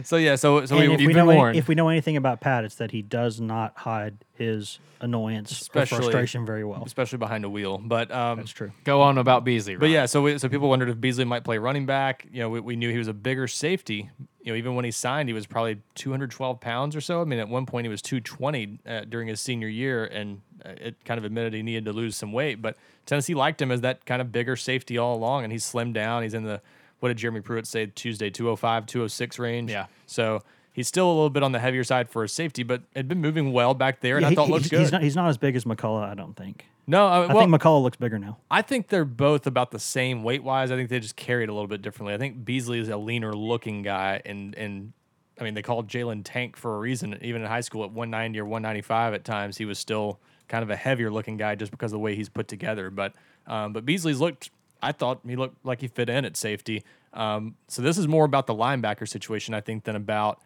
so 0.02 0.16
yeah, 0.16 0.34
so 0.34 0.66
so 0.66 0.76
And 0.76 0.88
we, 0.88 0.94
if, 0.94 1.00
you've 1.00 1.08
we 1.08 1.14
know 1.14 1.28
any- 1.30 1.36
warned. 1.36 1.56
if 1.56 1.68
we 1.68 1.76
know 1.76 1.88
anything 1.88 2.16
about 2.16 2.40
Pat, 2.40 2.64
it's 2.64 2.74
that 2.76 2.90
he 2.90 3.00
does 3.00 3.40
not 3.40 3.76
hide 3.76 4.16
his 4.40 4.78
annoyance 5.00 5.50
Especially- 5.52 5.98
or 5.98 6.02
frustration 6.02 6.44
very 6.46 6.64
well. 6.64 6.82
especially 6.84 7.18
behind 7.18 7.44
a 7.44 7.50
wheel. 7.50 7.78
But 7.78 8.10
um, 8.10 8.38
That's 8.38 8.50
true. 8.50 8.72
go 8.84 9.02
on 9.02 9.18
about 9.18 9.44
Beasley. 9.44 9.76
But 9.76 9.90
yeah, 9.90 10.06
so 10.06 10.22
we, 10.22 10.38
so 10.38 10.48
people 10.48 10.68
wondered 10.68 10.88
if 10.88 11.00
Beasley 11.00 11.24
might 11.24 11.44
play 11.44 11.58
running 11.58 11.86
back. 11.86 12.26
You 12.32 12.40
know, 12.40 12.48
we, 12.48 12.60
we 12.60 12.76
knew 12.76 12.90
he 12.90 12.98
was 12.98 13.08
a 13.08 13.12
bigger 13.14 13.46
safety. 13.46 14.10
You 14.42 14.52
know, 14.52 14.56
even 14.56 14.74
when 14.74 14.84
he 14.86 14.90
signed, 14.90 15.28
he 15.28 15.32
was 15.34 15.46
probably 15.46 15.78
212 15.94 16.58
pounds 16.60 16.96
or 16.96 17.00
so. 17.02 17.20
I 17.20 17.24
mean, 17.24 17.38
at 17.38 17.48
one 17.48 17.66
point 17.66 17.84
he 17.84 17.90
was 17.90 18.00
220 18.02 18.78
uh, 18.86 19.00
during 19.08 19.28
his 19.28 19.40
senior 19.40 19.68
year, 19.68 20.06
and 20.06 20.40
uh, 20.64 20.70
it 20.70 20.96
kind 21.04 21.18
of 21.18 21.24
admitted 21.24 21.52
he 21.52 21.62
needed 21.62 21.84
to 21.84 21.92
lose 21.92 22.16
some 22.16 22.32
weight. 22.32 22.62
But 22.62 22.76
Tennessee 23.04 23.34
liked 23.34 23.60
him 23.60 23.70
as 23.70 23.82
that 23.82 24.06
kind 24.06 24.22
of 24.22 24.32
bigger 24.32 24.56
safety 24.56 24.96
all 24.96 25.14
along, 25.14 25.44
and 25.44 25.52
he's 25.52 25.64
slimmed 25.70 25.92
down. 25.92 26.22
He's 26.22 26.34
in 26.34 26.44
the 26.44 26.60
what 27.00 27.08
did 27.08 27.18
Jeremy 27.18 27.40
Pruitt 27.42 27.66
say 27.66 27.86
Tuesday 27.86 28.30
205 28.30 28.86
206 28.86 29.38
range. 29.38 29.70
Yeah. 29.70 29.86
So 30.06 30.42
he's 30.80 30.88
still 30.88 31.06
a 31.08 31.12
little 31.14 31.30
bit 31.30 31.42
on 31.42 31.52
the 31.52 31.58
heavier 31.58 31.84
side 31.84 32.08
for 32.08 32.24
a 32.24 32.28
safety, 32.28 32.62
but 32.62 32.82
had 32.96 33.06
been 33.08 33.20
moving 33.20 33.52
well 33.52 33.74
back 33.74 34.00
there, 34.00 34.16
and 34.16 34.22
Yeah, 34.22 34.28
I 34.28 34.30
he- 34.30 34.36
thought 34.36 34.46
he's, 34.46 34.50
looked 34.52 34.70
good. 34.70 34.80
he's 34.80 34.92
not, 34.92 35.02
he's 35.02 35.16
not 35.16 35.28
as 35.28 35.38
big 35.38 35.56
as 35.56 35.64
McCollough, 35.64 36.08
I 36.08 36.14
don't 36.14 36.34
think. 36.36 36.64
no, 36.86 37.06
I, 37.06 37.24
I 37.24 37.32
think 37.32 37.50
McCollough 37.54 37.82
looks 37.82 37.96
bigger 37.98 38.18
now. 38.18 38.38
I 38.50 38.62
think 38.62 38.88
they're 38.88 39.04
both 39.04 39.46
about 39.46 39.70
the 39.70 39.78
same 39.78 40.22
weight 40.24 40.42
wise. 40.42 40.70
I 40.70 40.76
think 40.76 40.88
they 40.90 40.98
just 41.00 41.16
carry 41.16 41.42
it 41.44 41.48
a 41.48 41.52
little 41.52 41.68
bit 41.68 41.82
differently. 41.82 42.14
I 42.14 42.18
think 42.18 42.44
Beasley 42.44 42.78
is 42.80 42.88
a 42.88 42.96
leaner 42.96 43.32
looking 43.34 43.82
guy, 43.82 44.20
and 44.24 44.54
and 44.56 44.92
I 45.40 45.44
mean 45.44 45.54
they 45.54 45.62
called 45.62 45.88
Jalen 45.88 46.22
Tank 46.24 46.56
for 46.56 46.74
a 46.76 46.78
reason. 46.78 47.18
Even 47.22 47.42
in 47.42 47.48
high 47.48 47.60
school 47.60 47.84
at 47.84 47.90
190 47.92 48.38
or 48.40 48.44
195 48.44 49.14
at 49.14 49.24
times, 49.24 49.56
he 49.58 49.64
was 49.64 49.78
still 49.78 50.18
kind 50.48 50.62
of 50.64 50.70
a 50.70 50.76
heavier 50.76 51.10
looking 51.12 51.36
guy 51.36 51.54
just 51.54 51.70
because 51.70 51.92
of 51.92 51.96
the 51.96 52.00
way 52.00 52.14
he's 52.16 52.28
put 52.28 52.48
together. 52.48 52.90
But 52.90 53.12
um, 53.46 53.72
but 53.72 53.84
Beasley's 53.84 54.18
looked. 54.20 54.50
I 54.82 54.92
thought 54.92 55.20
he 55.26 55.36
looked 55.36 55.64
like 55.64 55.80
he 55.82 55.88
fit 55.88 56.08
in 56.08 56.24
at 56.24 56.36
safety. 56.36 56.82
Um, 57.12 57.56
so 57.68 57.82
this 57.82 57.98
is 57.98 58.08
more 58.08 58.24
about 58.24 58.46
the 58.46 58.54
linebacker 58.54 59.06
situation, 59.06 59.52
I 59.52 59.60
think, 59.60 59.84
than 59.84 59.94
about 59.96 60.40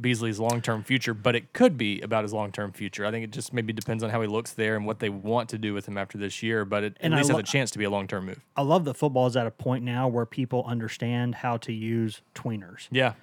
Beasley's 0.00 0.38
long 0.38 0.60
term 0.60 0.82
future, 0.82 1.14
but 1.14 1.34
it 1.34 1.52
could 1.52 1.76
be 1.76 2.00
about 2.00 2.22
his 2.24 2.32
long 2.32 2.52
term 2.52 2.72
future. 2.72 3.04
I 3.04 3.10
think 3.10 3.24
it 3.24 3.30
just 3.30 3.52
maybe 3.52 3.72
depends 3.72 4.02
on 4.02 4.10
how 4.10 4.20
he 4.20 4.28
looks 4.28 4.52
there 4.52 4.76
and 4.76 4.86
what 4.86 4.98
they 5.00 5.08
want 5.08 5.48
to 5.50 5.58
do 5.58 5.74
with 5.74 5.86
him 5.86 5.98
after 5.98 6.16
this 6.18 6.42
year, 6.42 6.64
but 6.64 6.84
it 6.84 6.96
And 7.00 7.12
at 7.12 7.16
I 7.16 7.20
least 7.20 7.30
lo- 7.30 7.36
has 7.38 7.48
a 7.48 7.52
chance 7.52 7.70
to 7.72 7.78
be 7.78 7.84
a 7.84 7.90
long 7.90 8.06
term 8.06 8.26
move. 8.26 8.44
I 8.56 8.62
love 8.62 8.84
that 8.84 8.94
football 8.94 9.26
is 9.26 9.36
at 9.36 9.46
a 9.46 9.50
point 9.50 9.84
now 9.84 10.06
where 10.08 10.26
people 10.26 10.64
understand 10.66 11.36
how 11.36 11.56
to 11.58 11.72
use 11.72 12.20
tweeners. 12.34 12.88
Yeah. 12.90 13.14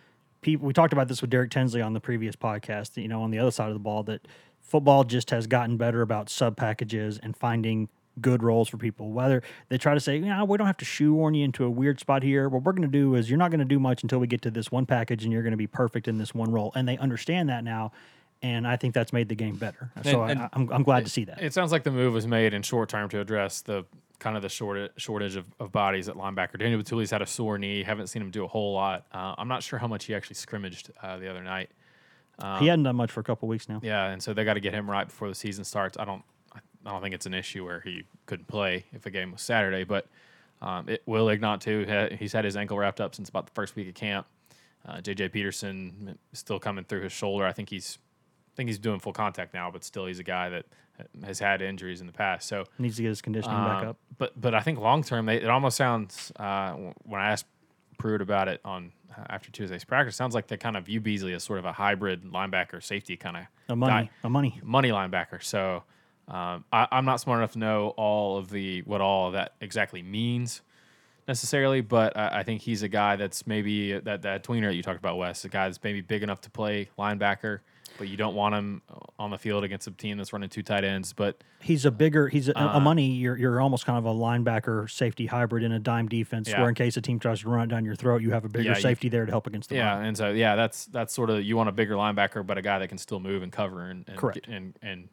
people 0.42 0.68
we 0.68 0.74
talked 0.74 0.94
about 0.94 1.08
this 1.08 1.22
with 1.22 1.30
Derek 1.30 1.52
Tensley 1.52 1.84
on 1.86 1.94
the 1.94 2.00
previous 2.02 2.36
podcast, 2.36 3.02
you 3.02 3.08
know, 3.08 3.22
on 3.22 3.32
the 3.32 3.40
other 3.40 3.52
side 3.52 3.68
of 3.68 3.74
the 3.74 3.80
ball 3.80 4.04
that 4.04 4.28
football 4.62 5.04
just 5.04 5.30
has 5.30 5.48
gotten 5.48 5.78
better 5.78 6.02
about 6.02 6.30
sub 6.30 6.58
packages 6.58 7.20
and 7.22 7.36
finding 7.38 7.88
good 8.22 8.42
roles 8.44 8.70
for 8.70 8.78
people. 8.78 9.12
Whether 9.12 9.44
they 9.70 9.78
try 9.78 9.94
to 9.94 10.00
say, 10.00 10.16
you 10.18 10.26
know, 10.26 10.46
we 10.46 10.58
don't 10.58 10.68
have 10.68 10.78
to 10.78 10.86
shoehorn 10.86 11.34
you 11.36 11.44
into 11.44 11.66
a 11.66 11.70
weird 11.70 12.00
spot 12.00 12.24
here. 12.24 12.48
What 12.50 12.64
we're 12.64 12.72
going 12.74 12.90
to 12.90 12.98
do 12.98 13.16
is 13.16 13.30
you're 13.30 13.38
not 13.40 13.52
going 13.52 13.60
to 13.60 13.66
do 13.66 13.80
much 13.80 14.04
until 14.04 14.20
we 14.20 14.28
get 14.28 14.42
to 14.44 14.52
this 14.52 14.72
one 14.72 14.86
package 14.86 15.24
and 15.24 15.34
you're 15.34 15.44
going 15.44 15.52
to 15.52 15.58
be 15.58 15.68
perfect 15.68 16.08
in 16.08 16.18
this 16.18 16.34
one 16.34 16.52
role. 16.52 16.72
And 16.76 16.88
they 16.88 16.98
understand 16.98 17.50
that 17.50 17.64
now. 17.64 17.92
And 18.42 18.68
I 18.68 18.76
think 18.76 18.94
that's 18.94 19.12
made 19.14 19.30
the 19.30 19.36
game 19.36 19.56
better. 19.56 19.92
So 20.04 20.24
And- 20.24 20.40
I, 20.42 20.50
I'm, 20.54 20.70
I'm 20.72 20.84
glad 20.84 21.04
to 21.06 21.10
see 21.12 21.26
that. 21.26 21.42
It 21.42 21.54
sounds 21.54 21.72
like 21.72 21.84
the 21.84 21.92
move 21.92 22.14
was 22.14 22.28
made 22.28 22.54
in 22.54 22.62
short 22.62 22.90
term 22.90 23.10
to 23.10 23.20
address 23.20 23.62
the 23.62 23.86
kind 24.20 24.36
of 24.38 24.42
the 24.44 24.50
short, 24.50 24.92
shortage 24.98 25.36
of, 25.36 25.46
of 25.60 25.72
bodies 25.72 26.08
at 26.08 26.16
linebacker. 26.16 26.58
Daniel 26.58 26.82
Bituli's 26.82 27.12
had 27.12 27.22
a 27.22 27.26
sore 27.28 27.58
knee. 27.58 27.84
Haven't 27.84 28.08
seen 28.08 28.22
him 28.22 28.32
do 28.32 28.44
a 28.46 28.48
whole 28.48 28.74
lot. 28.74 29.06
Uh, 29.12 29.36
I'm 29.38 29.48
not 29.50 29.62
sure 29.64 29.78
how 29.80 29.88
much 29.88 30.06
he 30.06 30.16
actually 30.16 30.36
scrimmaged 30.36 30.92
uh, 31.04 31.18
the 31.18 31.30
other 31.30 31.44
night. 31.44 31.70
he 32.60 32.68
hadn't 32.68 32.84
done 32.84 32.96
much 32.96 33.12
for 33.12 33.20
a 33.20 33.24
couple 33.24 33.48
weeks 33.48 33.68
now. 33.68 33.80
Yeah, 33.84 34.06
and 34.08 34.22
so 34.24 34.34
they 34.34 34.44
got 34.46 34.54
to 34.56 34.60
get 34.60 34.74
him 34.74 34.90
right 34.90 35.08
before 35.08 35.28
the 35.28 35.36
season 35.36 35.64
starts. 35.64 35.98
I 35.98 36.06
don't, 36.06 36.24
I 36.86 36.92
don't 36.92 37.02
think 37.02 37.16
it's 37.16 37.26
an 37.26 37.34
issue 37.34 37.66
where 37.66 37.80
he 37.82 38.04
couldn't 38.26 38.48
play 38.48 38.86
if 38.94 39.06
a 39.06 39.10
game 39.10 39.32
was 39.32 39.42
Saturday, 39.42 39.84
but 39.84 40.08
um, 40.62 40.88
it 40.88 41.02
will 41.06 41.30
Ignont 41.30 41.62
too. 41.62 41.86
He's 42.18 42.34
had 42.34 42.46
his 42.46 42.56
ankle 42.56 42.78
wrapped 42.78 43.02
up 43.02 43.16
since 43.16 43.30
about 43.30 43.48
the 43.48 43.52
first 43.54 43.76
week 43.76 43.88
of 43.88 43.96
camp. 43.96 44.28
Uh, 44.88 44.98
JJ 44.98 45.32
Peterson 45.32 46.18
is 46.32 46.40
still 46.40 46.60
coming 46.60 46.84
through 46.86 47.02
his 47.02 47.12
shoulder. 47.12 47.46
I 47.46 47.54
think 47.54 47.70
he's, 47.70 47.98
I 48.54 48.56
think 48.56 48.70
he's 48.70 48.78
doing 48.78 49.00
full 49.00 49.14
contact 49.14 49.54
now, 49.54 49.72
but 49.72 49.84
still 49.84 50.06
he's 50.06 50.20
a 50.20 50.24
guy 50.24 50.50
that 50.50 50.66
has 51.26 51.40
had 51.40 51.62
injuries 51.62 52.02
in 52.02 52.08
the 52.08 52.14
past. 52.14 52.48
So 52.48 52.66
Needs 52.78 52.96
to 52.98 53.02
get 53.02 53.10
his 53.10 53.22
conditioning 53.22 53.58
back 53.58 53.82
um, 53.84 53.90
up. 53.90 53.98
But 54.18 54.40
but 54.40 54.54
I 54.54 54.62
think 54.62 54.80
long 54.80 55.04
term, 55.04 55.28
it 55.28 55.48
almost 55.48 55.76
sounds 55.76 56.32
uh, 56.38 56.74
when 57.04 57.20
I 57.20 57.32
asked 57.32 57.48
Pruitt 57.98 58.22
about 58.22 58.48
it 58.48 58.62
on 58.64 58.92
after 59.30 59.52
Tuesday's 59.52 59.84
practice. 59.84 60.16
Sounds 60.16 60.36
like 60.36 60.48
they 60.48 60.58
kind 60.58 60.78
of 60.78 60.86
view 60.86 61.02
Beasley 61.02 61.34
as 61.34 61.44
sort 61.44 61.60
of 61.60 61.66
a 61.66 61.72
hybrid 61.72 62.24
linebacker 62.24 62.84
safety 62.84 63.18
kind 63.18 63.38
of 63.38 63.44
A 63.70 63.76
money, 63.76 64.10
a 64.24 64.30
money. 64.30 64.60
money 64.64 64.90
linebacker. 64.90 65.42
So 65.44 65.84
um, 66.28 66.64
I, 66.74 66.88
I'm 66.92 67.06
not 67.06 67.20
smart 67.22 67.40
enough 67.40 67.52
to 67.54 67.60
know 67.60 67.90
all 67.98 68.38
of 68.38 68.50
the 68.50 68.82
what 68.84 69.02
all 69.02 69.32
that 69.32 69.54
exactly 69.62 70.02
means 70.02 70.62
necessarily, 71.28 71.82
but 71.82 72.16
I, 72.18 72.40
I 72.40 72.44
think 72.44 72.62
he's 72.62 72.84
a 72.84 72.88
guy 72.90 73.16
that's 73.16 73.48
maybe 73.48 74.00
that 74.00 74.22
that 74.24 74.44
tweener 74.44 74.68
that 74.68 74.76
you 74.76 74.84
talked 74.84 75.00
about, 75.00 75.18
Wes, 75.18 75.46
a 75.46 75.50
guy 75.50 75.68
that's 75.68 75.84
maybe 75.84 76.02
big 76.02 76.24
enough 76.24 76.42
to 76.42 76.50
play 76.50 76.90
linebacker, 77.00 77.60
but 77.98 78.08
you 78.08 78.18
don't 78.18 78.36
want 78.36 78.54
him 78.56 78.82
on 79.18 79.32
the 79.32 79.38
field 79.38 79.64
against 79.64 79.88
a 79.88 79.92
team 79.92 80.18
that's 80.18 80.34
running 80.34 80.50
two 80.50 80.62
tight 80.64 80.84
ends. 80.84 81.14
But 81.14 81.44
He's 81.62 81.84
a 81.84 81.90
bigger. 81.90 82.28
He's 82.28 82.48
a, 82.48 82.56
Uh, 82.60 82.78
a 82.78 82.80
money. 82.80 83.08
You're 83.14 83.36
you're 83.38 83.60
almost 83.60 83.88
kind 83.88 83.98
of 83.98 84.06
a 84.06 84.14
linebacker 84.14 84.88
safety 84.90 85.26
hybrid 85.26 85.64
in 85.64 85.72
a 85.72 85.80
dime 85.80 86.08
defense, 86.08 86.48
Yeah. 86.50 86.60
where 86.60 86.70
in 86.70 86.76
case 86.76 86.96
a 86.96 87.02
team 87.02 87.18
tries 87.18 87.40
to 87.42 87.50
run 87.50 87.64
it 87.64 87.68
down 87.74 87.86
your 87.86 87.96
throat, 87.96 88.22
you 88.22 88.30
have 88.32 88.46
a 88.46 88.50
bigger 88.50 88.70
Yeah, 88.70 88.76
you- 88.76 88.82
safety 88.82 89.10
there 89.10 89.26
to 89.26 89.32
help 89.32 89.48
against 89.48 89.70
the 89.70 89.76
yeah, 89.78 89.96
run. 89.96 90.06
and 90.06 90.18
so 90.18 90.30
yeah, 90.30 90.56
that's 90.56 90.86
that's 90.86 91.12
sort 91.14 91.32
of 91.32 91.44
you 91.44 91.58
want 91.58 91.70
a 91.70 91.72
bigger 91.72 91.96
linebacker, 91.96 92.46
but 92.46 92.60
a 92.60 92.62
guy 92.62 92.78
that 92.80 92.88
can 92.90 93.00
still 93.00 93.20
move 93.20 93.42
and 93.42 93.52
cover 93.52 93.82
and 93.90 94.08
and 94.08 94.18
Correct. 94.18 94.48
and, 94.48 94.78
and 94.84 95.10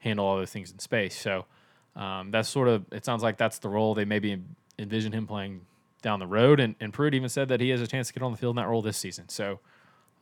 handle 0.00 0.24
all 0.26 0.36
those 0.36 0.50
things 0.50 0.70
in 0.70 0.78
space. 0.78 1.16
So 1.18 1.44
um, 1.96 2.30
that's 2.30 2.48
sort 2.48 2.68
of 2.68 2.84
it 2.92 3.04
sounds 3.04 3.22
like 3.22 3.36
that's 3.36 3.58
the 3.58 3.68
role 3.68 3.94
they 3.94 4.04
maybe 4.04 4.40
envision 4.78 5.12
him 5.12 5.26
playing 5.26 5.62
down 6.02 6.20
the 6.20 6.26
road. 6.26 6.60
And 6.60 6.74
and 6.80 6.92
Pruitt 6.92 7.14
even 7.14 7.28
said 7.28 7.48
that 7.48 7.60
he 7.60 7.70
has 7.70 7.80
a 7.80 7.86
chance 7.86 8.08
to 8.08 8.12
get 8.14 8.22
on 8.22 8.32
the 8.32 8.38
field 8.38 8.52
in 8.52 8.62
that 8.62 8.68
role 8.68 8.82
this 8.82 8.96
season. 8.98 9.28
So 9.28 9.58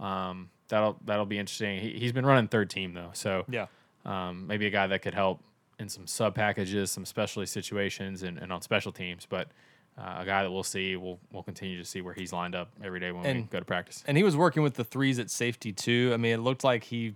um, 0.00 0.50
that'll 0.68 0.96
that'll 1.04 1.26
be 1.26 1.38
interesting. 1.38 1.80
He, 1.80 1.90
he's 1.98 2.12
been 2.12 2.26
running 2.26 2.48
third 2.48 2.70
team 2.70 2.94
though, 2.94 3.10
so 3.12 3.44
Yeah. 3.48 3.66
um, 4.04 4.46
maybe 4.46 4.66
a 4.66 4.70
guy 4.70 4.86
that 4.86 5.02
could 5.02 5.14
help 5.14 5.40
in 5.78 5.88
some 5.88 6.06
sub 6.06 6.34
packages, 6.34 6.90
some 6.90 7.04
specialty 7.04 7.46
situations, 7.46 8.22
and, 8.22 8.38
and 8.38 8.52
on 8.52 8.62
special 8.62 8.92
teams. 8.92 9.26
But 9.26 9.48
uh, 9.98 10.16
a 10.20 10.24
guy 10.26 10.42
that 10.42 10.50
we'll 10.50 10.62
see, 10.62 10.96
we'll 10.96 11.18
we'll 11.32 11.42
continue 11.42 11.78
to 11.78 11.84
see 11.84 12.00
where 12.00 12.14
he's 12.14 12.32
lined 12.32 12.54
up 12.54 12.70
every 12.82 13.00
day 13.00 13.12
when 13.12 13.22
we 13.36 13.42
go 13.42 13.58
to 13.58 13.64
practice. 13.64 14.02
And 14.06 14.16
he 14.16 14.22
was 14.22 14.36
working 14.36 14.62
with 14.62 14.74
the 14.74 14.84
threes 14.84 15.18
at 15.18 15.30
safety 15.30 15.72
too. 15.72 16.10
I 16.12 16.16
mean, 16.18 16.32
it 16.34 16.38
looked 16.40 16.64
like 16.64 16.84
he 16.84 17.14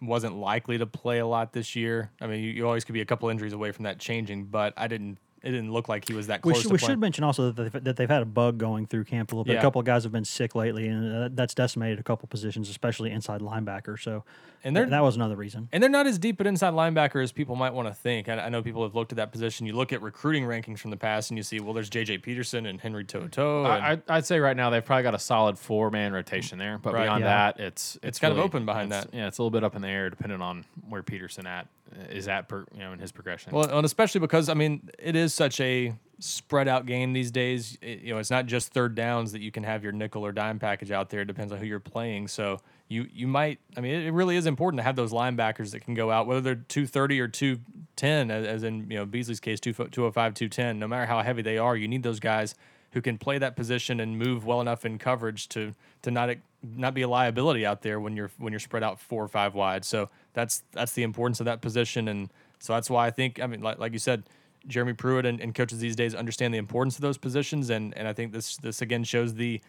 wasn't 0.00 0.36
likely 0.36 0.78
to 0.78 0.86
play 0.86 1.18
a 1.18 1.26
lot 1.26 1.52
this 1.52 1.76
year. 1.76 2.10
I 2.20 2.26
mean, 2.26 2.42
you, 2.42 2.50
you 2.50 2.66
always 2.66 2.84
could 2.84 2.92
be 2.92 3.00
a 3.00 3.06
couple 3.06 3.28
injuries 3.28 3.52
away 3.52 3.72
from 3.72 3.84
that 3.84 3.98
changing, 3.98 4.46
but 4.46 4.74
I 4.76 4.88
didn't. 4.88 5.18
It 5.42 5.52
didn't 5.52 5.72
look 5.72 5.88
like 5.88 6.06
he 6.06 6.14
was 6.14 6.26
that 6.26 6.44
We, 6.44 6.52
close. 6.52 6.62
should, 6.62 6.68
to 6.68 6.72
we 6.74 6.78
should 6.78 6.98
mention 6.98 7.24
also 7.24 7.50
that 7.50 7.72
they've, 7.72 7.84
that 7.84 7.96
they've 7.96 8.08
had 8.10 8.22
a 8.22 8.26
bug 8.26 8.58
going 8.58 8.86
through 8.86 9.04
camp 9.04 9.32
a 9.32 9.34
little 9.34 9.44
bit. 9.44 9.54
Yeah. 9.54 9.58
A 9.60 9.62
couple 9.62 9.78
of 9.80 9.86
guys 9.86 10.02
have 10.02 10.12
been 10.12 10.24
sick 10.26 10.54
lately, 10.54 10.86
and 10.88 11.14
uh, 11.24 11.28
that's 11.32 11.54
decimated 11.54 11.98
a 11.98 12.02
couple 12.02 12.28
positions, 12.28 12.68
especially 12.68 13.10
inside 13.10 13.40
linebacker. 13.40 13.98
So, 13.98 14.24
And 14.62 14.76
and 14.76 14.76
they're- 14.76 14.86
that 14.90 15.02
was 15.02 15.16
another 15.16 15.36
reason. 15.36 15.68
And 15.72 15.82
they're 15.82 15.88
not 15.90 16.06
as 16.06 16.18
deep 16.18 16.40
at 16.42 16.46
inside 16.46 16.74
linebacker 16.74 17.22
as 17.22 17.32
people 17.32 17.56
might 17.56 17.72
want 17.72 17.88
to 17.88 17.94
think. 17.94 18.28
I, 18.28 18.34
I 18.38 18.48
know 18.50 18.62
people 18.62 18.82
have 18.82 18.94
looked 18.94 19.12
at 19.12 19.16
that 19.16 19.32
position. 19.32 19.66
You 19.66 19.72
look 19.74 19.92
at 19.94 20.02
recruiting 20.02 20.44
rankings 20.44 20.78
from 20.80 20.90
the 20.90 20.98
past, 20.98 21.30
and 21.30 21.38
you 21.38 21.42
see, 21.42 21.58
well, 21.60 21.72
there's 21.72 21.88
J.J. 21.88 22.18
Peterson 22.18 22.66
and 22.66 22.78
Henry 22.80 23.04
To'oto'o. 23.04 23.64
and- 23.64 23.72
I, 23.72 23.90
I'd- 23.92 24.02
I'd 24.08 24.26
say 24.26 24.40
right 24.40 24.56
now 24.56 24.68
they've 24.68 24.84
probably 24.84 25.04
got 25.04 25.14
a 25.14 25.18
solid 25.18 25.58
four 25.58 25.90
man 25.90 26.12
rotation 26.12 26.58
there, 26.58 26.76
but 26.76 26.92
Right. 26.92 27.04
beyond 27.04 27.22
Yeah. 27.24 27.52
that, 27.52 27.60
it's 27.60 27.98
it's, 28.02 28.18
kind 28.18 28.32
of 28.32 28.38
open 28.38 28.66
behind 28.66 28.92
that. 28.92 29.08
Yeah, 29.14 29.26
it's 29.28 29.38
a 29.38 29.42
little 29.42 29.50
bit 29.50 29.64
up 29.64 29.74
in 29.74 29.80
the 29.80 29.88
air 29.88 30.10
depending 30.10 30.42
on 30.42 30.66
where 30.88 31.02
Peterson 31.02 31.46
at 31.46 31.66
is 32.10 32.26
that 32.26 32.48
per, 32.48 32.64
you 32.72 32.80
know 32.80 32.92
in 32.92 32.98
his 32.98 33.12
progression. 33.12 33.52
Well, 33.52 33.68
and 33.68 33.84
especially 33.84 34.20
because 34.20 34.48
I 34.48 34.54
mean, 34.54 34.88
it 34.98 35.16
is 35.16 35.34
such 35.34 35.60
a 35.60 35.94
spread 36.18 36.68
out 36.68 36.86
game 36.86 37.12
these 37.12 37.30
days. 37.30 37.78
It- 37.80 38.00
you 38.02 38.12
know, 38.14 38.18
it's 38.20 38.30
not 38.30 38.46
just 38.46 38.72
third 38.72 38.94
downs 38.94 39.32
that 39.32 39.40
you 39.40 39.50
can 39.50 39.64
have 39.64 39.82
your 39.82 39.92
nickel 39.92 40.24
or 40.24 40.32
dime 40.32 40.58
package 40.58 40.90
out 40.90 41.10
there. 41.10 41.20
It 41.20 41.26
depends 41.26 41.52
on 41.52 41.58
who 41.58 41.66
you're 41.66 41.80
playing. 41.80 42.28
So 42.28 42.60
you 42.88 43.06
you 43.12 43.26
might. 43.26 43.58
I 43.76 43.80
mean, 43.80 43.94
it, 43.94 44.12
really 44.12 44.36
is 44.36 44.46
important 44.46 44.78
to 44.80 44.84
have 44.84 44.96
those 44.96 45.12
linebackers 45.12 45.72
that 45.72 45.80
can 45.80 45.94
go 45.94 46.10
out, 46.10 46.26
whether 46.26 46.40
they're 46.40 46.54
two 46.56 46.86
thirty 46.86 47.20
or 47.20 47.28
two 47.28 47.60
ten, 47.96 48.30
as, 48.30 48.62
in 48.62 48.90
you 48.90 48.98
know 48.98 49.06
Beasley's 49.06 49.40
case, 49.40 49.60
two 49.60 49.72
two 49.72 50.02
hundred 50.02 50.12
five, 50.12 50.34
two 50.34 50.48
ten. 50.48 50.78
No 50.78 50.88
matter 50.88 51.06
how 51.06 51.22
heavy 51.22 51.42
they 51.42 51.58
are, 51.58 51.76
you 51.76 51.88
need 51.88 52.02
those 52.02 52.20
guys 52.20 52.54
who 52.92 53.00
can 53.00 53.16
play 53.18 53.38
that 53.38 53.54
position 53.54 54.00
and 54.00 54.18
move 54.18 54.44
well 54.44 54.60
enough 54.60 54.84
in 54.84 54.98
coverage 54.98 55.48
to 55.50 55.74
to 56.02 56.10
not 56.10 56.30
not 56.62 56.92
be 56.92 57.02
a 57.02 57.08
liability 57.08 57.64
out 57.64 57.82
there 57.82 58.00
when 58.00 58.16
you're 58.16 58.30
when 58.38 58.52
you're 58.52 58.60
spread 58.60 58.82
out 58.82 58.98
four 59.00 59.22
or 59.22 59.28
five 59.28 59.54
wide. 59.54 59.84
So 59.84 60.10
that's 60.32 60.62
that's 60.72 60.92
the 60.92 61.02
importance 61.02 61.40
of 61.40 61.46
that 61.46 61.60
position, 61.60 62.08
and 62.08 62.30
so 62.58 62.72
that's 62.72 62.90
why 62.90 63.06
I 63.06 63.10
think 63.10 63.40
I 63.40 63.46
mean 63.46 63.60
like 63.60 63.78
like 63.78 63.92
you 63.92 63.98
said, 63.98 64.24
Jeremy 64.66 64.92
Pruitt 64.92 65.26
and, 65.26 65.40
and 65.40 65.54
coaches 65.54 65.78
these 65.78 65.96
days 65.96 66.14
understand 66.14 66.52
the 66.54 66.58
importance 66.58 66.96
of 66.96 67.02
those 67.02 67.18
positions, 67.18 67.70
and 67.70 67.96
and 67.96 68.06
I 68.06 68.12
think 68.12 68.32
this 68.32 68.56
this 68.56 68.82
again 68.82 69.04
shows 69.04 69.34
the 69.34 69.60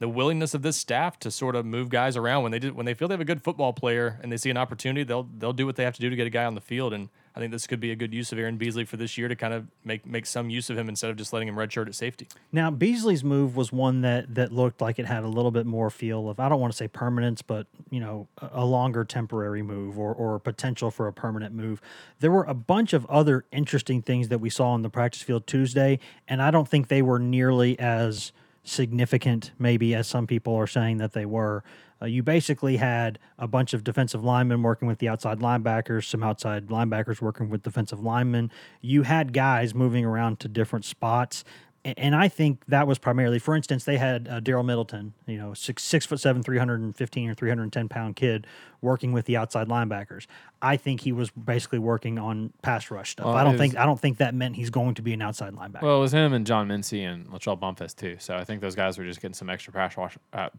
the 0.00 0.08
willingness 0.08 0.54
of 0.54 0.62
this 0.62 0.76
staff 0.76 1.18
to 1.20 1.30
sort 1.30 1.54
of 1.54 1.64
move 1.64 1.90
guys 1.90 2.16
around. 2.16 2.42
When 2.42 2.52
they 2.52 2.58
do 2.58 2.72
when 2.74 2.86
they 2.86 2.94
feel 2.94 3.08
they 3.08 3.14
have 3.14 3.20
a 3.20 3.24
good 3.24 3.42
football 3.42 3.72
player 3.72 4.18
and 4.22 4.32
they 4.32 4.36
see 4.36 4.50
an 4.50 4.56
opportunity, 4.56 5.04
they'll 5.04 5.28
they'll 5.38 5.52
do 5.52 5.66
what 5.66 5.76
they 5.76 5.84
have 5.84 5.94
to 5.94 6.00
do 6.00 6.10
to 6.10 6.16
get 6.16 6.26
a 6.26 6.30
guy 6.30 6.44
on 6.44 6.54
the 6.54 6.60
field. 6.60 6.92
And 6.92 7.08
I 7.34 7.38
think 7.38 7.52
this 7.52 7.66
could 7.66 7.80
be 7.80 7.92
a 7.92 7.96
good 7.96 8.12
use 8.12 8.32
of 8.32 8.38
Aaron 8.38 8.56
Beasley 8.56 8.84
for 8.84 8.96
this 8.96 9.16
year 9.16 9.28
to 9.28 9.36
kind 9.36 9.54
of 9.54 9.66
make 9.84 10.04
make 10.04 10.26
some 10.26 10.50
use 10.50 10.68
of 10.68 10.76
him 10.76 10.88
instead 10.88 11.10
of 11.10 11.16
just 11.16 11.32
letting 11.32 11.48
him 11.48 11.54
redshirt 11.54 11.86
at 11.86 11.94
safety. 11.94 12.26
Now 12.50 12.70
Beasley's 12.70 13.22
move 13.22 13.56
was 13.56 13.72
one 13.72 14.00
that 14.00 14.34
that 14.34 14.52
looked 14.52 14.80
like 14.80 14.98
it 14.98 15.06
had 15.06 15.22
a 15.22 15.28
little 15.28 15.50
bit 15.50 15.66
more 15.66 15.90
feel 15.90 16.28
of 16.28 16.40
I 16.40 16.48
don't 16.48 16.60
want 16.60 16.72
to 16.72 16.76
say 16.76 16.88
permanence, 16.88 17.42
but 17.42 17.66
you 17.90 18.00
know 18.00 18.28
a, 18.40 18.64
longer 18.64 19.04
temporary 19.04 19.62
move 19.62 19.98
or 19.98 20.12
or 20.12 20.38
potential 20.38 20.90
for 20.90 21.06
a 21.06 21.12
permanent 21.12 21.54
move. 21.54 21.80
There 22.18 22.30
were 22.30 22.44
a 22.44 22.54
bunch 22.54 22.92
of 22.92 23.06
other 23.06 23.44
interesting 23.52 24.02
things 24.02 24.28
that 24.28 24.38
we 24.38 24.50
saw 24.50 24.70
on 24.70 24.82
the 24.82 24.90
practice 24.90 25.22
field 25.22 25.46
Tuesday, 25.46 25.98
and 26.26 26.42
I 26.42 26.50
don't 26.50 26.68
think 26.68 26.88
they 26.88 27.02
were 27.02 27.18
nearly 27.18 27.78
as 27.78 28.32
significant 28.62 29.52
maybe 29.58 29.94
as 29.94 30.06
some 30.06 30.26
people 30.26 30.54
are 30.54 30.66
saying 30.66 30.98
that 30.98 31.12
they 31.12 31.26
were. 31.26 31.62
Uh, 32.02 32.06
you 32.06 32.22
basically 32.22 32.78
had 32.78 33.18
a 33.38 33.46
bunch 33.46 33.74
of 33.74 33.84
defensive 33.84 34.24
linemen 34.24 34.62
working 34.62 34.88
with 34.88 34.98
the 34.98 35.08
outside 35.08 35.38
linebackers, 35.38 36.04
some 36.04 36.22
outside 36.22 36.68
linebackers 36.68 37.20
working 37.20 37.50
with 37.50 37.62
defensive 37.62 38.00
linemen. 38.00 38.50
You 38.80 39.02
had 39.02 39.32
guys 39.32 39.74
moving 39.74 40.04
around 40.04 40.40
to 40.40 40.48
different 40.48 40.84
spots. 40.84 41.44
And 41.82 42.14
I 42.14 42.28
think 42.28 42.62
that 42.66 42.86
was 42.86 42.98
primarily, 42.98 43.38
for 43.38 43.56
instance, 43.56 43.84
they 43.84 43.96
had 43.96 44.28
uh, 44.28 44.40
Darrell 44.40 44.62
Middleton, 44.62 45.14
you 45.26 45.38
know, 45.38 45.54
six 45.54 45.82
six 45.82 46.04
foot 46.04 46.20
seven, 46.20 46.42
three 46.42 46.58
hundred 46.58 46.82
and 46.82 46.94
fifteen 46.94 47.30
or 47.30 47.34
three 47.34 47.48
hundred 47.48 47.62
and 47.62 47.72
ten 47.72 47.88
pound 47.88 48.16
kid, 48.16 48.46
working 48.82 49.12
with 49.12 49.24
the 49.24 49.38
outside 49.38 49.66
linebackers. 49.66 50.26
I 50.60 50.76
think 50.76 51.00
he 51.00 51.12
was 51.12 51.30
basically 51.30 51.78
working 51.78 52.18
on 52.18 52.52
pass 52.60 52.90
rush 52.90 53.12
stuff. 53.12 53.24
Well, 53.24 53.34
I 53.34 53.44
don't 53.44 53.54
it 53.54 53.58
think 53.58 53.78
I 53.78 53.86
don't 53.86 53.98
think 53.98 54.18
that 54.18 54.34
meant 54.34 54.56
he's 54.56 54.68
going 54.68 54.94
to 54.96 55.02
be 55.02 55.14
an 55.14 55.22
outside 55.22 55.54
linebacker. 55.54 55.80
well, 55.80 55.96
it 55.96 56.00
was 56.00 56.12
him 56.12 56.34
and 56.34 56.46
John 56.46 56.68
Mincey 56.68 57.02
and 57.02 57.26
Latrell 57.28 57.58
Bumpus 57.58 57.94
too. 57.94 58.16
So 58.18 58.36
I 58.36 58.44
think 58.44 58.60
those 58.60 58.74
guys 58.74 58.98
were 58.98 59.04
just 59.04 59.22
getting 59.22 59.34
some 59.34 59.48
extra 59.48 59.72
pass 59.72 59.96
rush, 59.96 60.18
uh, 60.34 60.50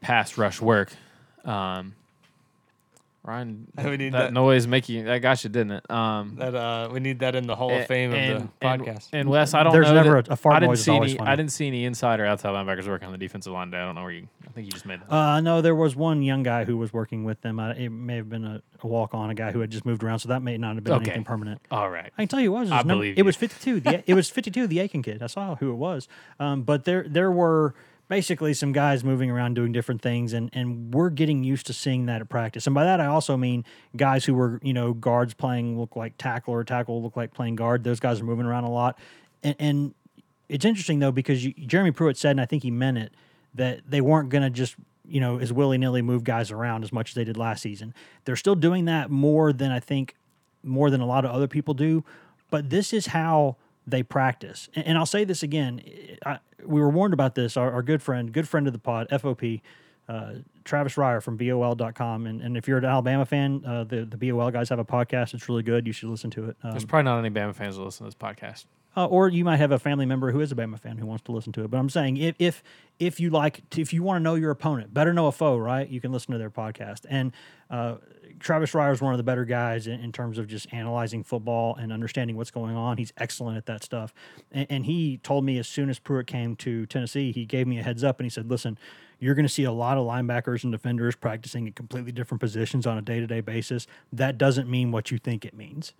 pass 0.00 0.38
rush 0.38 0.62
work. 0.62 0.92
Um, 1.44 1.94
Ryan, 3.26 3.66
We 3.84 3.96
need 3.96 4.12
that, 4.12 4.18
that- 4.18 4.32
noise 4.32 4.66
making 4.68 5.04
that 5.06 5.18
got 5.18 5.42
you, 5.42 5.50
didn't 5.50 5.72
it? 5.72 5.90
Um, 5.90 6.36
That 6.36 6.54
uh, 6.54 6.88
we 6.92 7.00
need 7.00 7.18
that 7.18 7.34
in 7.34 7.46
the 7.46 7.56
Hall 7.56 7.72
of 7.72 7.86
Fame 7.86 8.10
of 8.12 8.16
the 8.16 8.20
and, 8.20 8.60
podcast. 8.60 9.08
And 9.12 9.28
Wes, 9.28 9.52
I 9.52 9.64
don't 9.64 9.72
There's 9.72 9.88
know. 9.88 9.94
never 9.94 10.22
that- 10.22 10.28
a- 10.28 10.34
a 10.34 10.36
fart 10.36 10.56
I 10.56 10.60
didn't 10.60 10.70
noise 10.70 10.84
see 10.84 10.94
any. 10.94 11.16
funny. 11.16 11.28
I 11.30 11.34
didn't 11.36 11.50
see 11.52 11.66
any 11.66 11.84
inside 11.84 12.20
or 12.20 12.26
outside 12.26 12.50
linebackers 12.50 12.86
working 12.86 13.06
on 13.06 13.12
the 13.12 13.18
defensive 13.18 13.52
line 13.52 13.70
day. 13.70 13.78
I 13.78 13.84
don't 13.84 13.94
know 13.96 14.02
where 14.02 14.12
you. 14.12 14.28
I 14.46 14.50
think 14.50 14.66
you 14.66 14.72
just 14.72 14.86
made 14.86 15.00
that. 15.00 15.12
Uh, 15.12 15.40
no, 15.40 15.60
there 15.60 15.74
was 15.74 15.96
one 15.96 16.22
young 16.22 16.42
guy 16.44 16.64
who 16.64 16.76
was 16.76 16.92
working 16.92 17.24
with 17.24 17.40
them. 17.42 17.58
Uh, 17.58 17.70
it 17.72 17.88
may 17.90 18.16
have 18.16 18.28
been 18.30 18.44
a, 18.44 18.62
a 18.82 18.86
walk 18.86 19.12
on, 19.12 19.28
a 19.30 19.34
guy 19.34 19.50
who 19.50 19.60
had 19.60 19.70
just 19.70 19.84
moved 19.84 20.02
around, 20.04 20.20
so 20.20 20.28
that 20.28 20.40
may 20.42 20.56
not 20.56 20.76
have 20.76 20.84
been 20.84 20.94
Okay. 20.94 21.06
anything 21.10 21.24
permanent. 21.24 21.60
All 21.70 21.90
right. 21.90 22.12
I 22.16 22.22
can 22.22 22.28
tell 22.28 22.40
you 22.40 22.54
it 22.54 22.60
was. 22.60 22.70
I 22.70 22.78
number- 22.78 22.94
believe 22.94 23.14
it 23.14 23.18
you. 23.18 23.24
was 23.24 23.36
52. 23.36 23.80
The, 23.80 24.02
it 24.10 24.14
was 24.14 24.30
52, 24.30 24.66
the 24.68 24.78
Aiken 24.80 25.02
kid. 25.02 25.22
I 25.22 25.26
saw 25.26 25.56
who 25.56 25.72
it 25.72 25.76
was. 25.76 26.06
Um, 26.38 26.62
but 26.62 26.84
there 26.84 27.04
there 27.08 27.30
were 27.32 27.74
basically 28.08 28.54
some 28.54 28.72
guys 28.72 29.02
moving 29.04 29.30
around 29.30 29.54
doing 29.54 29.72
different 29.72 30.02
things, 30.02 30.32
and, 30.32 30.50
and 30.52 30.94
we're 30.94 31.10
getting 31.10 31.42
used 31.44 31.66
to 31.66 31.72
seeing 31.72 32.06
that 32.06 32.20
at 32.20 32.28
practice. 32.28 32.66
And 32.66 32.74
by 32.74 32.84
that, 32.84 33.00
I 33.00 33.06
also 33.06 33.36
mean 33.36 33.64
guys 33.96 34.24
who 34.24 34.34
were, 34.34 34.60
you 34.62 34.72
know, 34.72 34.92
guards 34.92 35.34
playing 35.34 35.78
look 35.78 35.96
like 35.96 36.16
tackle 36.18 36.54
or 36.54 36.64
tackle 36.64 37.02
look 37.02 37.16
like 37.16 37.34
playing 37.34 37.56
guard. 37.56 37.84
Those 37.84 38.00
guys 38.00 38.20
are 38.20 38.24
moving 38.24 38.46
around 38.46 38.64
a 38.64 38.70
lot. 38.70 38.98
And, 39.42 39.56
and 39.58 39.94
it's 40.48 40.64
interesting, 40.64 40.98
though, 41.00 41.12
because 41.12 41.44
you, 41.44 41.52
Jeremy 41.52 41.90
Pruitt 41.90 42.16
said, 42.16 42.32
and 42.32 42.40
I 42.40 42.46
think 42.46 42.62
he 42.62 42.70
meant 42.70 42.98
it, 42.98 43.12
that 43.54 43.80
they 43.88 44.00
weren't 44.00 44.28
going 44.28 44.42
to 44.42 44.50
just 44.50 44.76
you 45.08 45.20
know 45.20 45.38
as 45.38 45.52
willy 45.52 45.78
nilly 45.78 46.02
move 46.02 46.24
guys 46.24 46.50
around 46.50 46.82
as 46.82 46.92
much 46.92 47.10
as 47.10 47.14
they 47.14 47.24
did 47.24 47.36
last 47.36 47.62
season. 47.62 47.94
They're 48.24 48.36
still 48.36 48.54
doing 48.54 48.84
that 48.86 49.10
more 49.10 49.52
than 49.52 49.70
I 49.70 49.80
think 49.80 50.14
more 50.62 50.90
than 50.90 51.00
a 51.00 51.06
lot 51.06 51.24
of 51.24 51.30
other 51.30 51.48
people 51.48 51.74
do. 51.74 52.04
But 52.50 52.70
this 52.70 52.92
is 52.92 53.06
how 53.06 53.56
they 53.86 54.02
practice. 54.02 54.68
And, 54.74 54.86
and 54.88 54.98
I'll 54.98 55.06
say 55.06 55.24
this 55.24 55.42
again: 55.42 55.82
I, 56.24 56.38
we 56.64 56.80
were 56.80 56.90
warned 56.90 57.14
about 57.14 57.34
this. 57.34 57.56
Our, 57.56 57.72
our 57.72 57.82
good 57.82 58.02
friend, 58.02 58.32
good 58.32 58.48
friend 58.48 58.66
of 58.66 58.72
the 58.72 58.78
pod, 58.78 59.08
FOP. 59.10 59.60
Uh, 60.08 60.34
Travis 60.64 60.94
Reier 60.94 61.20
from 61.20 61.36
BOL.com. 61.36 62.26
And, 62.26 62.40
and 62.40 62.56
if 62.56 62.68
you're 62.68 62.78
an 62.78 62.84
Alabama 62.84 63.26
fan, 63.26 63.64
uh, 63.66 63.82
the, 63.84 64.04
the 64.04 64.16
BOL 64.16 64.50
guys 64.52 64.68
have 64.68 64.78
a 64.78 64.84
podcast. 64.84 65.34
It's 65.34 65.48
really 65.48 65.64
good. 65.64 65.86
You 65.86 65.92
should 65.92 66.10
listen 66.10 66.30
to 66.30 66.50
it. 66.50 66.56
Um, 66.62 66.72
There's 66.72 66.84
probably 66.84 67.04
not 67.04 67.18
any 67.18 67.30
Bama 67.30 67.54
fans 67.54 67.76
that 67.76 67.82
listen 67.82 68.04
to 68.04 68.10
this 68.10 68.14
podcast. 68.14 68.66
Uh, 68.96 69.04
or 69.06 69.28
you 69.28 69.44
might 69.44 69.58
have 69.58 69.72
a 69.72 69.78
family 69.78 70.06
member 70.06 70.32
who 70.32 70.40
is 70.40 70.50
a 70.50 70.54
Bama 70.54 70.78
fan 70.78 70.96
who 70.96 71.04
wants 71.04 71.22
to 71.24 71.32
listen 71.32 71.52
to 71.52 71.64
it. 71.64 71.70
But 71.70 71.76
I'm 71.76 71.90
saying 71.90 72.16
if 72.16 72.34
if 72.38 72.62
if 72.98 73.20
you 73.20 73.28
like 73.28 73.68
to, 73.70 73.82
if 73.82 73.92
you 73.92 74.02
want 74.02 74.16
to 74.16 74.22
know 74.22 74.36
your 74.36 74.50
opponent, 74.50 74.94
better 74.94 75.12
know 75.12 75.26
a 75.26 75.32
foe, 75.32 75.58
right? 75.58 75.86
You 75.86 76.00
can 76.00 76.12
listen 76.12 76.32
to 76.32 76.38
their 76.38 76.50
podcast. 76.50 77.04
And 77.10 77.32
uh, 77.68 77.96
Travis 78.40 78.72
Reier 78.72 78.92
is 78.92 79.02
one 79.02 79.12
of 79.12 79.18
the 79.18 79.22
better 79.22 79.44
guys 79.44 79.86
in, 79.86 80.00
in 80.00 80.12
terms 80.12 80.38
of 80.38 80.46
just 80.46 80.72
analyzing 80.72 81.22
football 81.22 81.76
and 81.76 81.92
understanding 81.92 82.36
what's 82.36 82.50
going 82.50 82.74
on. 82.74 82.96
He's 82.96 83.12
excellent 83.18 83.58
at 83.58 83.66
that 83.66 83.84
stuff. 83.84 84.14
And, 84.50 84.66
and 84.70 84.86
he 84.86 85.18
told 85.18 85.44
me 85.44 85.58
as 85.58 85.68
soon 85.68 85.90
as 85.90 85.98
Pruitt 85.98 86.26
came 86.26 86.56
to 86.56 86.86
Tennessee, 86.86 87.32
he 87.32 87.44
gave 87.44 87.66
me 87.66 87.78
a 87.78 87.82
heads 87.82 88.02
up 88.02 88.18
and 88.18 88.24
he 88.24 88.30
said, 88.30 88.48
"Listen, 88.48 88.78
you're 89.18 89.34
going 89.34 89.46
to 89.46 89.52
see 89.52 89.64
a 89.64 89.72
lot 89.72 89.98
of 89.98 90.06
linebackers 90.06 90.62
and 90.62 90.72
defenders 90.72 91.14
practicing 91.16 91.66
at 91.68 91.76
completely 91.76 92.12
different 92.12 92.40
positions 92.40 92.86
on 92.86 92.96
a 92.96 93.02
day 93.02 93.20
to 93.20 93.26
day 93.26 93.42
basis. 93.42 93.86
That 94.10 94.38
doesn't 94.38 94.70
mean 94.70 94.90
what 94.90 95.10
you 95.10 95.18
think 95.18 95.44
it 95.44 95.52
means." 95.52 95.92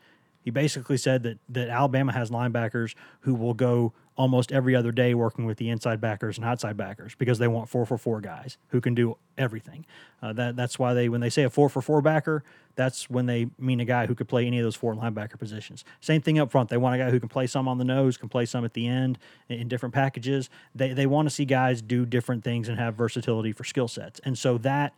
He 0.46 0.52
basically 0.52 0.96
said 0.96 1.24
that 1.24 1.38
that 1.48 1.68
Alabama 1.68 2.12
has 2.12 2.30
linebackers 2.30 2.94
who 3.22 3.34
will 3.34 3.52
go 3.52 3.92
almost 4.16 4.52
every 4.52 4.76
other 4.76 4.92
day 4.92 5.12
working 5.12 5.44
with 5.44 5.58
the 5.58 5.68
inside 5.68 6.00
backers 6.00 6.38
and 6.38 6.46
outside 6.46 6.76
backers 6.76 7.16
because 7.16 7.40
they 7.40 7.48
want 7.48 7.68
four 7.68 7.84
for 7.84 7.98
four 7.98 8.20
guys 8.20 8.56
who 8.68 8.80
can 8.80 8.94
do 8.94 9.16
everything. 9.36 9.84
Uh, 10.22 10.32
that 10.32 10.54
that's 10.54 10.78
why 10.78 10.94
they 10.94 11.08
when 11.08 11.20
they 11.20 11.28
say 11.28 11.42
a 11.42 11.50
four 11.50 11.68
for 11.68 11.82
four 11.82 12.00
backer, 12.00 12.44
that's 12.76 13.10
when 13.10 13.26
they 13.26 13.48
mean 13.58 13.80
a 13.80 13.84
guy 13.84 14.06
who 14.06 14.14
could 14.14 14.28
play 14.28 14.46
any 14.46 14.60
of 14.60 14.62
those 14.62 14.76
four 14.76 14.94
linebacker 14.94 15.36
positions. 15.36 15.84
Same 16.00 16.22
thing 16.22 16.38
up 16.38 16.52
front. 16.52 16.68
They 16.68 16.76
want 16.76 16.94
a 16.94 16.98
guy 16.98 17.10
who 17.10 17.18
can 17.18 17.28
play 17.28 17.48
some 17.48 17.66
on 17.66 17.78
the 17.78 17.84
nose, 17.84 18.16
can 18.16 18.28
play 18.28 18.46
some 18.46 18.64
at 18.64 18.74
the 18.74 18.86
end 18.86 19.18
in, 19.48 19.58
in 19.58 19.66
different 19.66 19.96
packages. 19.96 20.48
They 20.76 20.92
they 20.92 21.06
want 21.06 21.28
to 21.28 21.34
see 21.34 21.44
guys 21.44 21.82
do 21.82 22.06
different 22.06 22.44
things 22.44 22.68
and 22.68 22.78
have 22.78 22.94
versatility 22.94 23.50
for 23.50 23.64
skill 23.64 23.88
sets. 23.88 24.20
And 24.24 24.38
so 24.38 24.58
that 24.58 24.94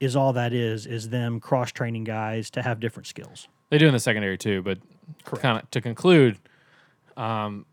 is 0.00 0.16
all 0.16 0.32
that 0.32 0.54
is 0.54 0.86
is 0.86 1.10
them 1.10 1.38
cross 1.38 1.70
training 1.70 2.04
guys 2.04 2.48
to 2.52 2.62
have 2.62 2.80
different 2.80 3.06
skills. 3.06 3.46
They 3.70 3.78
do 3.78 3.86
in 3.86 3.92
the 3.92 4.00
secondary 4.00 4.38
too, 4.38 4.62
but 4.62 4.78
kind 5.24 5.58
of 5.62 5.70
to 5.72 5.80
conclude, 5.80 6.38
um, 7.16 7.66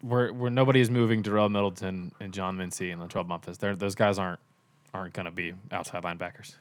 where 0.00 0.32
where 0.32 0.50
nobody 0.50 0.80
is 0.80 0.90
moving 0.90 1.22
Darrell 1.22 1.48
Middleton 1.48 2.12
and 2.20 2.32
John 2.32 2.56
Mincey 2.56 2.90
and 2.90 3.00
Latrell 3.00 3.26
Bumpus. 3.26 3.56
They're, 3.58 3.76
those 3.76 3.94
guys 3.94 4.18
aren't 4.18 4.40
aren't 4.94 5.14
going 5.14 5.26
to 5.26 5.30
be 5.32 5.52
outside 5.70 6.02
linebackers. 6.02 6.54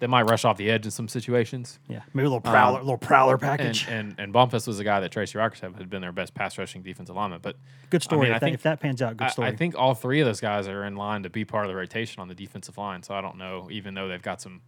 They 0.00 0.06
might 0.06 0.22
rush 0.22 0.46
off 0.46 0.56
the 0.56 0.70
edge 0.70 0.86
in 0.86 0.90
some 0.90 1.08
situations. 1.08 1.78
Yeah, 1.86 2.00
maybe 2.14 2.24
a 2.24 2.30
little 2.30 2.40
prowler, 2.40 2.78
Um, 2.80 2.84
little 2.86 2.96
prowler 2.98 3.36
package. 3.36 3.86
and 3.88 4.14
and 4.18 4.32
Bumpus 4.32 4.66
was 4.66 4.78
a 4.80 4.84
guy 4.84 5.00
that 5.00 5.12
Tracy 5.12 5.36
Rockers 5.36 5.60
had 5.60 5.90
been 5.90 6.00
their 6.00 6.12
best 6.12 6.32
pass 6.34 6.56
rushing 6.56 6.82
defensive 6.82 7.16
lineman. 7.16 7.40
But 7.42 7.56
good 7.90 8.02
story. 8.02 8.20
I 8.20 8.24
mean, 8.24 8.32
I 8.32 8.36
if, 8.36 8.40
that, 8.40 8.46
think- 8.46 8.54
if 8.54 8.62
that 8.62 8.80
pans 8.80 9.02
out, 9.02 9.16
good 9.18 9.26
I, 9.26 9.30
story. 9.30 9.48
I 9.48 9.56
think 9.56 9.74
all 9.76 9.94
three 9.94 10.20
of 10.20 10.26
those 10.26 10.40
guys 10.40 10.68
are 10.68 10.84
in 10.84 10.96
line 10.96 11.22
to 11.24 11.30
be 11.30 11.44
part 11.44 11.66
of 11.66 11.68
the 11.70 11.76
rotation 11.76 12.20
on 12.20 12.28
the 12.28 12.34
defensive 12.34 12.78
line. 12.78 13.02
So 13.02 13.14
I 13.14 13.20
don't 13.20 13.36
know, 13.36 13.68
even 13.70 13.92
though 13.94 14.08
they've 14.08 14.22
got 14.22 14.40
some 14.40 14.62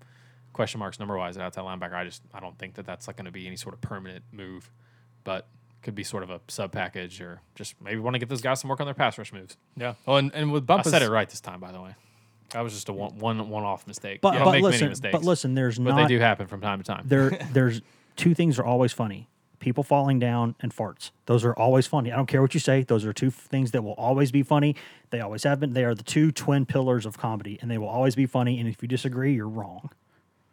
question 0.52 0.78
marks 0.78 0.98
number 0.98 1.16
wise 1.16 1.36
at 1.36 1.42
outside 1.42 1.62
linebacker, 1.62 1.94
I 1.94 2.04
just 2.04 2.22
I 2.32 2.40
don't 2.40 2.58
think 2.58 2.74
that 2.74 2.86
that's 2.86 3.06
like 3.06 3.16
going 3.16 3.26
to 3.26 3.30
be 3.32 3.46
any 3.46 3.56
sort 3.56 3.74
of 3.74 3.80
permanent 3.80 4.24
move, 4.32 4.70
but 5.24 5.48
could 5.82 5.94
be 5.94 6.04
sort 6.04 6.22
of 6.22 6.30
a 6.30 6.40
sub 6.48 6.72
package 6.72 7.20
or 7.20 7.40
just 7.54 7.74
maybe 7.82 7.98
want 8.00 8.14
to 8.14 8.18
get 8.18 8.28
those 8.28 8.40
guys 8.40 8.60
some 8.60 8.70
work 8.70 8.80
on 8.80 8.86
their 8.86 8.94
pass 8.94 9.18
rush 9.18 9.32
moves. 9.32 9.56
Yeah. 9.76 9.94
Oh, 10.06 10.16
and, 10.16 10.32
and 10.34 10.52
with 10.52 10.70
I 10.70 10.82
said 10.82 11.02
it 11.02 11.10
right 11.10 11.28
this 11.28 11.40
time, 11.40 11.60
by 11.60 11.72
the 11.72 11.80
way. 11.80 11.94
That 12.50 12.60
was 12.60 12.74
just 12.74 12.88
a 12.88 12.92
one 12.92 13.18
one 13.18 13.48
one 13.48 13.64
off 13.64 13.86
mistake. 13.86 14.20
but 14.20 14.34
you 14.34 14.40
but 14.44 14.52
make 14.52 14.62
listen, 14.62 14.80
many 14.80 14.90
mistakes, 14.90 15.12
but 15.12 15.24
listen, 15.24 15.54
there's 15.54 15.78
but 15.78 15.94
not 15.94 16.02
they 16.02 16.06
do 16.06 16.18
happen 16.20 16.46
from 16.46 16.60
time 16.60 16.78
to 16.78 16.84
time. 16.84 17.04
there 17.06 17.30
there's 17.52 17.80
two 18.16 18.34
things 18.34 18.58
are 18.58 18.64
always 18.64 18.92
funny 18.92 19.28
people 19.58 19.84
falling 19.84 20.18
down 20.18 20.56
and 20.60 20.74
farts 20.74 21.12
those 21.26 21.44
are 21.44 21.54
always 21.54 21.86
funny 21.86 22.10
i 22.10 22.16
don't 22.16 22.26
care 22.26 22.42
what 22.42 22.52
you 22.52 22.58
say 22.58 22.82
those 22.82 23.04
are 23.06 23.12
two 23.12 23.28
f- 23.28 23.34
things 23.34 23.70
that 23.70 23.82
will 23.82 23.92
always 23.92 24.32
be 24.32 24.42
funny 24.42 24.74
they 25.10 25.20
always 25.20 25.44
have 25.44 25.60
been 25.60 25.72
they 25.72 25.84
are 25.84 25.94
the 25.94 26.02
two 26.02 26.32
twin 26.32 26.66
pillars 26.66 27.06
of 27.06 27.16
comedy 27.16 27.58
and 27.62 27.70
they 27.70 27.78
will 27.78 27.88
always 27.88 28.16
be 28.16 28.26
funny 28.26 28.58
and 28.58 28.68
if 28.68 28.82
you 28.82 28.88
disagree 28.88 29.32
you're 29.32 29.48
wrong 29.48 29.88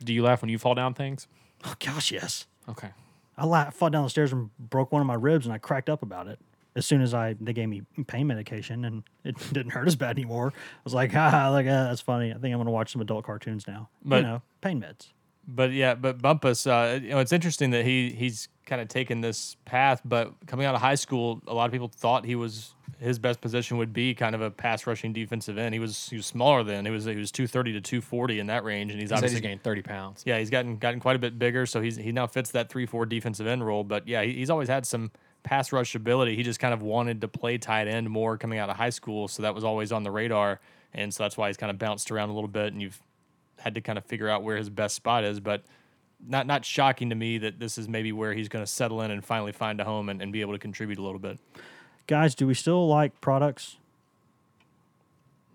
do 0.04 0.14
you 0.14 0.24
laugh 0.24 0.42
when 0.42 0.50
you 0.50 0.58
fall 0.58 0.76
down 0.76 0.94
things? 0.94 1.28
oh 1.66 1.74
gosh 1.84 2.12
yes 2.12 2.48
Okay. 2.68 2.90
i 3.38 3.46
la- 3.46 3.70
fell 3.70 3.90
down 3.90 4.04
the 4.04 4.10
stairs 4.10 4.32
and 4.32 4.50
broke 4.58 4.92
one 4.92 5.02
of 5.02 5.08
my 5.08 5.14
ribs 5.16 5.46
and 5.46 5.54
i 5.54 5.58
cracked 5.58 5.90
up 5.90 6.02
about 6.04 6.28
it 6.28 6.40
as 6.76 6.86
soon 6.86 7.02
as 7.02 7.14
i 7.14 7.36
they 7.42 7.52
gave 7.54 7.68
me 7.68 7.82
pain 8.08 8.28
medication 8.28 8.86
and 8.86 9.04
it 9.26 9.36
didn't 9.54 9.72
hurt 9.72 9.88
as 9.88 9.96
bad 9.96 10.12
anymore 10.18 10.54
i 10.56 10.82
was 10.84 10.94
like 10.94 11.12
ah 11.16 11.50
like 11.52 11.66
ah, 11.66 11.86
that's 11.90 12.00
funny 12.02 12.32
i 12.32 12.38
think 12.38 12.54
i'm 12.54 12.60
gonna 12.60 12.72
watch 12.72 12.92
some 12.94 13.02
adult 13.02 13.26
cartoons 13.26 13.68
now 13.68 13.90
But- 14.06 14.18
you 14.18 14.22
know 14.24 14.42
pain 14.62 14.80
meds 14.82 15.10
But 15.48 15.72
yeah, 15.72 15.96
but 15.96 16.22
Bumpus, 16.22 16.68
uh, 16.68 17.00
you 17.02 17.10
know, 17.10 17.18
it's 17.20 17.32
interesting 17.34 17.72
that 17.72 17.84
he 17.84 18.12
he's 18.12 18.50
kind 18.68 18.80
of 18.82 18.88
taken 18.88 19.22
this 19.22 19.58
path. 19.66 20.00
But 20.06 20.34
coming 20.46 20.68
out 20.68 20.76
of 20.76 20.82
high 20.82 20.94
school, 20.98 21.42
a 21.48 21.56
lot 21.56 21.66
of 21.66 21.72
people 21.72 21.88
thought 21.88 22.24
he 22.24 22.36
was 22.36 22.76
his 23.00 23.18
best 23.18 23.40
position 23.40 23.78
would 23.78 23.94
be 23.94 24.14
kind 24.14 24.36
of 24.36 24.42
a 24.42 24.52
pass 24.52 24.86
rushing 24.86 25.14
defensive 25.14 25.58
end. 25.58 25.74
He 25.74 25.80
was 25.80 26.10
he 26.10 26.18
was 26.18 26.26
smaller 26.26 26.64
then. 26.64 26.86
He 26.86 26.92
was 26.92 27.06
he 27.06 27.16
was 27.16 27.32
two 27.32 27.48
thirty 27.48 27.72
to 27.74 27.82
two 27.82 28.02
forty 28.02 28.40
in 28.40 28.48
that 28.48 28.64
range, 28.64 28.92
and 28.92 29.00
he's 29.00 29.10
He 29.10 29.16
obviously 29.16 29.38
he's 29.38 29.42
gained 29.42 29.64
thirty 29.64 29.82
pounds. 29.82 30.24
yeah 30.26 30.38
he's 30.38 30.50
gotten 30.50 30.78
gotten 30.78 31.00
quite 31.00 31.16
a 31.16 31.20
bit 31.20 31.40
bigger. 31.40 31.66
So 31.66 31.82
he's 31.82 31.96
he 31.96 32.12
now 32.12 32.28
fits 32.28 32.52
that 32.52 32.70
three 32.70 32.86
four 32.86 33.06
defensive 33.06 33.48
end 33.48 33.66
role. 33.66 33.84
But 33.84 34.08
yeah, 34.08 34.24
he, 34.24 34.34
he's 34.34 34.50
always 34.50 34.68
had 34.68 34.86
some 34.86 35.12
pass 35.44 35.72
rush 35.72 35.96
ability. 35.96 36.36
He 36.36 36.44
just 36.44 36.60
kind 36.60 36.74
of 36.74 36.82
wanted 36.82 37.22
to 37.22 37.28
play 37.30 37.58
tight 37.58 37.88
end 37.88 38.10
more 38.10 38.38
coming 38.38 38.60
out 38.60 38.70
of 38.70 38.76
high 38.76 38.90
school, 38.90 39.28
so 39.30 39.44
that 39.44 39.56
was 39.56 39.64
always 39.64 39.92
on 39.94 40.04
the 40.04 40.12
radar, 40.12 40.60
and 40.94 41.14
so 41.14 41.24
that's 41.24 41.38
why 41.38 41.48
he's 41.48 41.58
kind 41.58 41.72
of 41.72 41.78
bounced 41.78 42.12
around 42.12 42.30
a 42.30 42.34
little 42.34 42.50
bit, 42.50 42.74
and 42.74 42.82
you've 42.82 43.02
had 43.60 43.76
to 43.76 43.82
kind 43.82 43.98
of 43.98 44.06
figure 44.06 44.28
out 44.28 44.44
where 44.44 44.58
his 44.58 44.70
best 44.70 44.96
spot 44.96 45.24
is. 45.24 45.40
But 45.40 45.64
not 46.28 46.48
not 46.48 46.66
shocking 46.66 47.10
to 47.12 47.16
me 47.16 47.38
that 47.38 47.60
this 47.60 47.78
is 47.78 47.88
maybe 47.88 48.12
where 48.12 48.34
he's 48.34 48.50
going 48.50 48.64
to 48.66 48.70
settle 48.70 49.02
in 49.04 49.12
and 49.12 49.24
finally 49.24 49.54
find 49.54 49.80
a 49.80 49.86
home 49.86 50.10
and, 50.10 50.22
and 50.22 50.34
be 50.34 50.42
able 50.42 50.52
to 50.52 50.60
contribute 50.60 51.00
a 51.00 51.02
little 51.02 51.20
bit. 51.20 51.40
Guys 52.10 52.34
do 52.34 52.48
we 52.48 52.54
still 52.56 52.88
like 52.88 53.22
products 53.22 53.78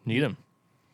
Need 0.06 0.20
them. 0.20 0.36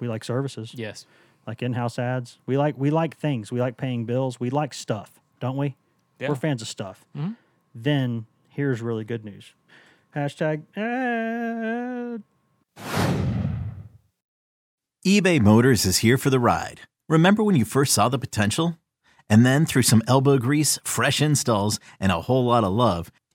we 0.01 0.09
like 0.09 0.25
services 0.25 0.73
Yes. 0.75 1.05
like 1.47 1.63
in-house 1.63 1.99
ads. 1.99 2.39
We 2.47 2.57
like 2.57 2.77
we 2.79 2.91
like 2.91 3.17
things. 3.17 3.51
We 3.53 3.61
like 3.61 3.77
paying 3.77 4.05
bills. 4.07 4.39
We 4.41 4.49
like 4.51 4.73
stuff, 4.73 5.21
don't 5.41 5.57
we? 5.57 5.75
Yeah. 6.19 6.29
We're 6.29 6.35
fans 6.37 6.63
of 6.63 6.69
stuff. 6.69 7.05
Mm-hmm. 7.17 7.33
Then 7.75 8.27
here's 8.49 8.81
really 8.81 9.05
good 9.05 9.25
news. 9.25 9.53
Hashtag 10.17 10.63
ad. 10.77 12.23
eBay 15.07 15.41
Motors 15.41 15.85
is 15.85 15.99
here 15.99 16.17
for 16.19 16.31
the 16.31 16.39
ride. 16.41 16.81
Remember 17.09 17.43
when 17.43 17.57
you 17.57 17.65
first 17.65 17.93
saw 17.93 18.09
the 18.09 18.19
potential? 18.19 18.77
And 19.29 19.47
then 19.47 19.65
through 19.67 19.83
some 19.83 20.03
elbow 20.09 20.39
grease, 20.39 20.79
fresh 20.85 21.21
installs, 21.23 21.79
and 22.01 22.11
a 22.13 22.23
whole 22.23 22.45
lot 22.45 22.65
of 22.65 22.73
love, 22.73 23.11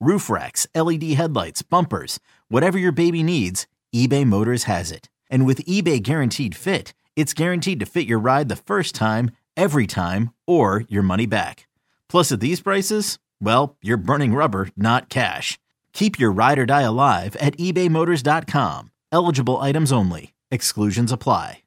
roof 0.00 0.30
racks, 0.30 0.66
LED 0.74 1.02
headlights, 1.14 1.62
bumpers, 1.62 2.20
whatever 2.48 2.78
your 2.78 2.92
baby 2.92 3.22
needs, 3.22 3.66
eBay 3.94 4.24
Motors 4.26 4.64
has 4.64 4.90
it. 4.90 5.08
And 5.30 5.46
with 5.46 5.64
eBay 5.64 6.02
Guaranteed 6.02 6.54
Fit, 6.54 6.94
it's 7.16 7.34
guaranteed 7.34 7.80
to 7.80 7.86
fit 7.86 8.06
your 8.06 8.18
ride 8.18 8.48
the 8.48 8.56
first 8.56 8.94
time, 8.94 9.30
every 9.56 9.86
time, 9.86 10.30
or 10.46 10.84
your 10.88 11.02
money 11.02 11.26
back. 11.26 11.66
Plus, 12.08 12.30
at 12.30 12.40
these 12.40 12.60
prices, 12.60 13.18
well, 13.40 13.76
you're 13.82 13.96
burning 13.96 14.34
rubber, 14.34 14.68
not 14.76 15.08
cash. 15.08 15.58
Keep 15.92 16.18
your 16.18 16.30
ride 16.30 16.58
or 16.58 16.66
die 16.66 16.82
alive 16.82 17.36
at 17.36 17.56
ebaymotors.com. 17.56 18.90
Eligible 19.12 19.56
items 19.60 19.92
only. 19.92 20.34
Exclusions 20.50 21.10
apply. 21.10 21.62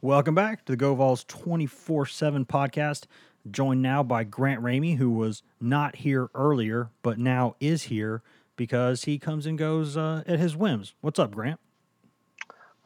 Welcome 0.00 0.36
back 0.36 0.64
to 0.64 0.76
the 0.76 0.84
GoVols 0.84 1.26
24 1.26 2.06
7 2.06 2.44
podcast. 2.44 3.06
Joined 3.50 3.82
now 3.82 4.02
by 4.02 4.24
Grant 4.24 4.62
Ramey, 4.62 4.96
who 4.96 5.10
was 5.10 5.42
not 5.60 5.96
here 5.96 6.28
earlier, 6.34 6.90
but 7.02 7.18
now 7.18 7.56
is 7.60 7.84
here 7.84 8.22
because 8.56 9.04
he 9.04 9.18
comes 9.18 9.46
and 9.46 9.56
goes 9.56 9.96
uh, 9.96 10.22
at 10.26 10.38
his 10.38 10.56
whims. 10.56 10.94
What's 11.00 11.18
up, 11.18 11.34
Grant? 11.34 11.60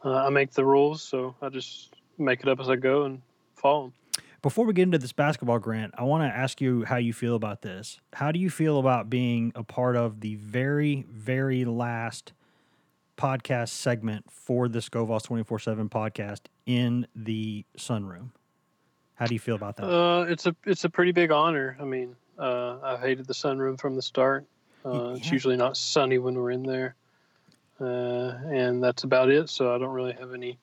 Uh, 0.03 0.15
I 0.15 0.29
make 0.29 0.51
the 0.51 0.65
rules, 0.65 1.01
so 1.01 1.35
I 1.41 1.49
just 1.49 1.95
make 2.17 2.41
it 2.41 2.47
up 2.47 2.59
as 2.59 2.69
I 2.69 2.75
go 2.75 3.03
and 3.03 3.21
follow 3.55 3.85
'em. 3.85 3.93
Before 4.41 4.65
we 4.65 4.73
get 4.73 4.83
into 4.83 4.97
this 4.97 5.13
basketball 5.13 5.59
grant, 5.59 5.93
I 5.97 6.03
want 6.03 6.29
to 6.29 6.37
ask 6.37 6.59
you 6.59 6.83
how 6.83 6.97
you 6.97 7.13
feel 7.13 7.35
about 7.35 7.61
this. 7.61 8.01
How 8.11 8.33
do 8.33 8.39
you 8.39 8.49
feel 8.49 8.77
about 8.77 9.09
being 9.09 9.53
a 9.55 9.63
part 9.63 9.95
of 9.95 10.19
the 10.19 10.35
very, 10.35 11.05
very 11.09 11.63
last 11.63 12.33
podcast 13.17 13.69
segment 13.69 14.29
for 14.29 14.67
the 14.67 14.79
GoVols 14.79 15.23
24 15.23 15.59
7 15.59 15.87
podcast 15.87 16.41
in 16.65 17.07
the 17.15 17.63
sunroom? 17.77 18.31
How 19.15 19.25
do 19.27 19.33
you 19.35 19.39
feel 19.39 19.55
about 19.55 19.75
that? 19.77 19.85
Uh, 19.85 20.25
it's 20.27 20.45
a 20.45 20.55
it's 20.65 20.83
a 20.85 20.89
pretty 20.89 21.11
big 21.11 21.31
honor. 21.31 21.77
I 21.79 21.83
mean, 21.83 22.15
uh, 22.39 22.77
I've 22.83 22.99
hated 22.99 23.27
the 23.27 23.33
sunroom 23.33 23.79
from 23.79 23.95
the 23.95 24.01
start. 24.01 24.45
Uh, 24.85 25.15
It's 25.17 25.31
usually 25.31 25.55
not 25.55 25.77
sunny 25.77 26.17
when 26.17 26.35
we're 26.35 26.51
in 26.51 26.63
there, 26.63 26.95
uh, 27.79 28.33
and 28.47 28.83
that's 28.83 29.03
about 29.03 29.29
it. 29.29 29.49
So 29.49 29.73
I 29.73 29.77
don't 29.77 29.93
really 29.93 30.13
have 30.13 30.33
any 30.33 30.57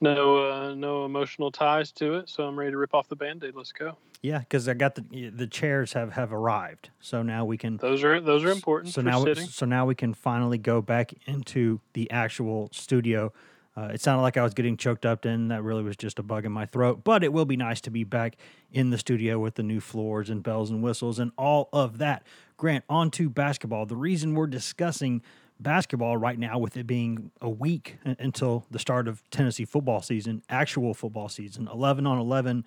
no 0.00 0.50
uh, 0.50 0.74
no 0.74 1.04
emotional 1.04 1.50
ties 1.50 1.92
to 1.92 2.14
it. 2.14 2.28
So 2.28 2.44
I'm 2.44 2.58
ready 2.58 2.72
to 2.72 2.76
rip 2.76 2.94
off 2.94 3.08
the 3.08 3.16
band-aid. 3.16 3.54
Let's 3.54 3.72
go. 3.72 3.96
yeah, 4.22 4.40
because 4.40 4.68
I 4.68 4.74
got 4.74 4.94
the 4.96 5.30
the 5.30 5.46
chairs 5.46 5.92
have 5.94 6.12
have 6.12 6.32
arrived, 6.32 6.90
so 7.00 7.22
now 7.22 7.44
we 7.44 7.56
can. 7.56 7.76
Those 7.78 8.02
are 8.04 8.20
those 8.20 8.44
are 8.44 8.50
important 8.50 8.92
So 8.92 9.00
for 9.02 9.08
now, 9.08 9.24
sitting. 9.24 9.46
so 9.46 9.64
now 9.64 9.86
we 9.86 9.94
can 9.94 10.12
finally 10.12 10.58
go 10.58 10.82
back 10.82 11.14
into 11.26 11.80
the 11.94 12.10
actual 12.10 12.68
studio. 12.72 13.32
Uh, 13.76 13.90
it 13.94 14.00
sounded 14.00 14.22
like 14.22 14.36
I 14.36 14.42
was 14.42 14.52
getting 14.52 14.76
choked 14.76 15.06
up, 15.06 15.24
and 15.24 15.50
that 15.50 15.62
really 15.62 15.82
was 15.82 15.96
just 15.96 16.18
a 16.18 16.22
bug 16.22 16.44
in 16.44 16.52
my 16.52 16.66
throat. 16.66 17.02
But 17.04 17.22
it 17.22 17.32
will 17.32 17.44
be 17.44 17.56
nice 17.56 17.80
to 17.82 17.90
be 17.90 18.04
back 18.04 18.36
in 18.72 18.90
the 18.90 18.98
studio 18.98 19.38
with 19.38 19.54
the 19.54 19.62
new 19.62 19.80
floors 19.80 20.28
and 20.28 20.42
bells 20.42 20.70
and 20.70 20.82
whistles 20.82 21.18
and 21.18 21.30
all 21.38 21.68
of 21.72 21.98
that. 21.98 22.24
Grant, 22.56 22.84
on 22.88 23.10
to 23.12 23.30
basketball. 23.30 23.86
The 23.86 23.96
reason 23.96 24.34
we're 24.34 24.48
discussing 24.48 25.22
basketball 25.60 26.16
right 26.16 26.38
now, 26.38 26.58
with 26.58 26.76
it 26.76 26.86
being 26.86 27.30
a 27.40 27.48
week 27.48 27.98
until 28.04 28.66
the 28.70 28.78
start 28.78 29.06
of 29.06 29.22
Tennessee 29.30 29.64
football 29.64 30.02
season, 30.02 30.42
actual 30.48 30.92
football 30.94 31.28
season, 31.28 31.68
11 31.72 32.06
on 32.06 32.18
11 32.18 32.64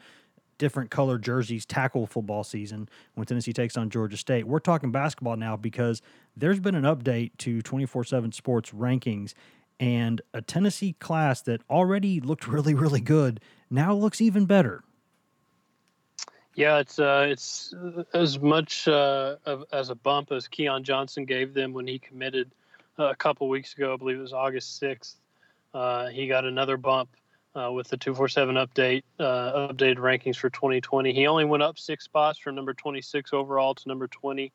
different 0.58 0.92
color 0.92 1.18
jerseys 1.18 1.66
tackle 1.66 2.06
football 2.06 2.44
season 2.44 2.88
when 3.16 3.26
Tennessee 3.26 3.54
takes 3.54 3.76
on 3.76 3.90
Georgia 3.90 4.18
State. 4.18 4.48
We're 4.48 4.60
talking 4.60 4.92
basketball 4.92 5.36
now 5.36 5.58
because 5.58 6.02
there's 6.38 6.60
been 6.60 6.76
an 6.76 6.84
update 6.84 7.32
to 7.40 7.62
24 7.62 8.04
7 8.04 8.32
sports 8.32 8.72
rankings, 8.72 9.34
and 9.80 10.22
a 10.34 10.42
Tennessee 10.42 10.94
class 10.94 11.42
that 11.42 11.62
already 11.70 12.20
looked 12.20 12.48
really, 12.48 12.74
really 12.74 13.02
good 13.02 13.40
now 13.70 13.94
looks 13.94 14.22
even 14.22 14.46
better. 14.46 14.84
Yeah, 16.56 16.78
it's 16.78 17.00
uh, 17.00 17.26
it's 17.28 17.74
as 18.14 18.40
much 18.40 18.88
uh, 18.88 19.38
of, 19.46 19.64
as 19.72 19.90
a 19.90 19.96
bump 19.96 20.32
as 20.32 20.48
Keon 20.48 20.84
Johnson 20.84 21.26
gave 21.26 21.54
them 21.56 21.74
when 21.74 21.88
he 21.88 21.98
committed 21.98 22.52
uh, 23.00 23.06
a 23.06 23.16
couple 23.16 23.50
weeks 23.50 23.74
ago. 23.74 23.94
I 23.94 23.98
believe 23.98 24.18
it 24.18 24.22
was 24.22 24.34
August 24.34 24.78
sixth. 24.78 25.18
Uh, 25.74 26.10
he 26.10 26.28
got 26.28 26.46
another 26.46 26.78
bump 26.78 27.10
uh, 27.56 27.72
with 27.72 27.88
the 27.88 27.98
two 27.98 28.14
four 28.14 28.28
seven 28.28 28.56
update 28.56 29.02
uh, 29.20 29.68
updated 29.74 29.98
rankings 29.98 30.36
for 30.36 30.52
2020. 30.52 31.12
He 31.12 31.26
only 31.26 31.46
went 31.46 31.64
up 31.64 31.80
six 31.80 32.04
spots 32.04 32.38
from 32.38 32.54
number 32.54 32.76
26 32.76 33.34
overall 33.34 33.74
to 33.74 33.88
number 33.88 34.08
20 34.08 34.52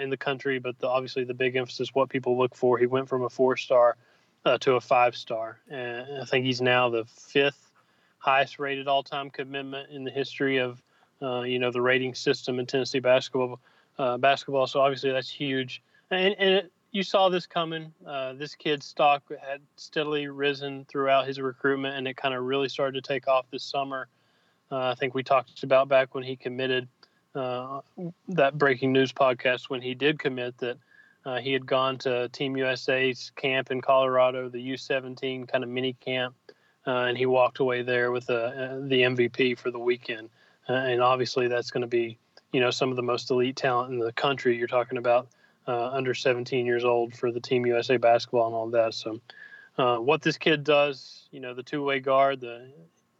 in 0.00 0.08
the 0.08 0.16
country, 0.16 0.58
but 0.58 0.78
the, 0.78 0.88
obviously 0.88 1.24
the 1.24 1.34
big 1.34 1.56
emphasis 1.56 1.90
what 1.92 2.08
people 2.08 2.38
look 2.38 2.54
for. 2.54 2.78
He 2.78 2.86
went 2.86 3.06
from 3.06 3.22
a 3.22 3.28
four 3.28 3.58
star 3.58 3.98
to 4.44 4.74
a 4.74 4.80
five 4.80 5.16
star, 5.16 5.58
and 5.70 6.20
I 6.20 6.24
think 6.24 6.44
he's 6.44 6.60
now 6.60 6.90
the 6.90 7.04
fifth 7.04 7.70
highest 8.18 8.58
rated 8.58 8.88
all 8.88 9.02
time 9.02 9.30
commitment 9.30 9.90
in 9.90 10.04
the 10.04 10.10
history 10.10 10.58
of 10.58 10.82
uh, 11.22 11.42
you 11.42 11.58
know 11.58 11.70
the 11.70 11.80
rating 11.80 12.14
system 12.14 12.58
in 12.58 12.66
Tennessee 12.66 13.00
basketball. 13.00 13.60
Uh, 13.96 14.18
basketball, 14.18 14.66
so 14.66 14.80
obviously 14.80 15.12
that's 15.12 15.30
huge. 15.30 15.80
And, 16.10 16.34
and 16.38 16.54
it, 16.54 16.72
you 16.90 17.02
saw 17.02 17.28
this 17.28 17.46
coming. 17.46 17.92
Uh, 18.06 18.32
this 18.32 18.54
kid's 18.54 18.86
stock 18.86 19.22
had 19.40 19.60
steadily 19.76 20.26
risen 20.26 20.84
throughout 20.86 21.26
his 21.26 21.40
recruitment, 21.40 21.96
and 21.96 22.08
it 22.08 22.16
kind 22.16 22.34
of 22.34 22.42
really 22.42 22.68
started 22.68 23.02
to 23.02 23.06
take 23.06 23.28
off 23.28 23.46
this 23.50 23.62
summer. 23.62 24.08
Uh, 24.70 24.90
I 24.90 24.94
think 24.94 25.14
we 25.14 25.22
talked 25.22 25.62
about 25.62 25.88
back 25.88 26.14
when 26.14 26.24
he 26.24 26.34
committed 26.34 26.88
uh, 27.34 27.80
that 28.28 28.58
breaking 28.58 28.92
news 28.92 29.12
podcast 29.12 29.68
when 29.68 29.82
he 29.82 29.94
did 29.94 30.18
commit 30.18 30.58
that 30.58 30.78
uh, 31.24 31.38
he 31.38 31.52
had 31.52 31.66
gone 31.66 31.98
to 31.98 32.28
Team 32.28 32.56
USA's 32.56 33.32
camp 33.36 33.70
in 33.70 33.80
Colorado, 33.80 34.48
the 34.48 34.72
U17 34.72 35.48
kind 35.48 35.64
of 35.64 35.70
mini 35.70 35.94
camp, 35.94 36.34
and 36.86 37.16
he 37.16 37.26
walked 37.26 37.60
away 37.60 37.82
there 37.82 38.10
with 38.10 38.26
the 38.26 38.88
MVP 38.90 39.58
for 39.58 39.70
the 39.70 39.78
weekend. 39.78 40.28
Uh, 40.68 40.72
and 40.72 41.02
obviously 41.02 41.48
that's 41.48 41.70
going 41.70 41.82
to 41.82 41.86
be 41.86 42.18
you 42.52 42.60
know 42.60 42.70
some 42.70 42.90
of 42.90 42.96
the 42.96 43.02
most 43.02 43.30
elite 43.30 43.56
talent 43.56 43.92
in 43.92 43.98
the 43.98 44.12
country. 44.12 44.56
You're 44.56 44.68
talking 44.68 44.98
about 44.98 45.28
uh, 45.66 45.90
under 45.90 46.14
17 46.14 46.66
years 46.66 46.84
old 46.84 47.14
for 47.14 47.30
the 47.30 47.40
Team 47.40 47.66
USA 47.66 47.96
basketball 47.96 48.46
and 48.46 48.54
all 48.54 48.70
that. 48.70 48.94
So 48.94 49.20
uh, 49.76 49.96
what 49.96 50.22
this 50.22 50.38
kid 50.38 50.64
does, 50.64 51.26
you 51.30 51.40
know, 51.40 51.54
the 51.54 51.62
two-way 51.62 52.00
guard, 52.00 52.40
the 52.40 52.70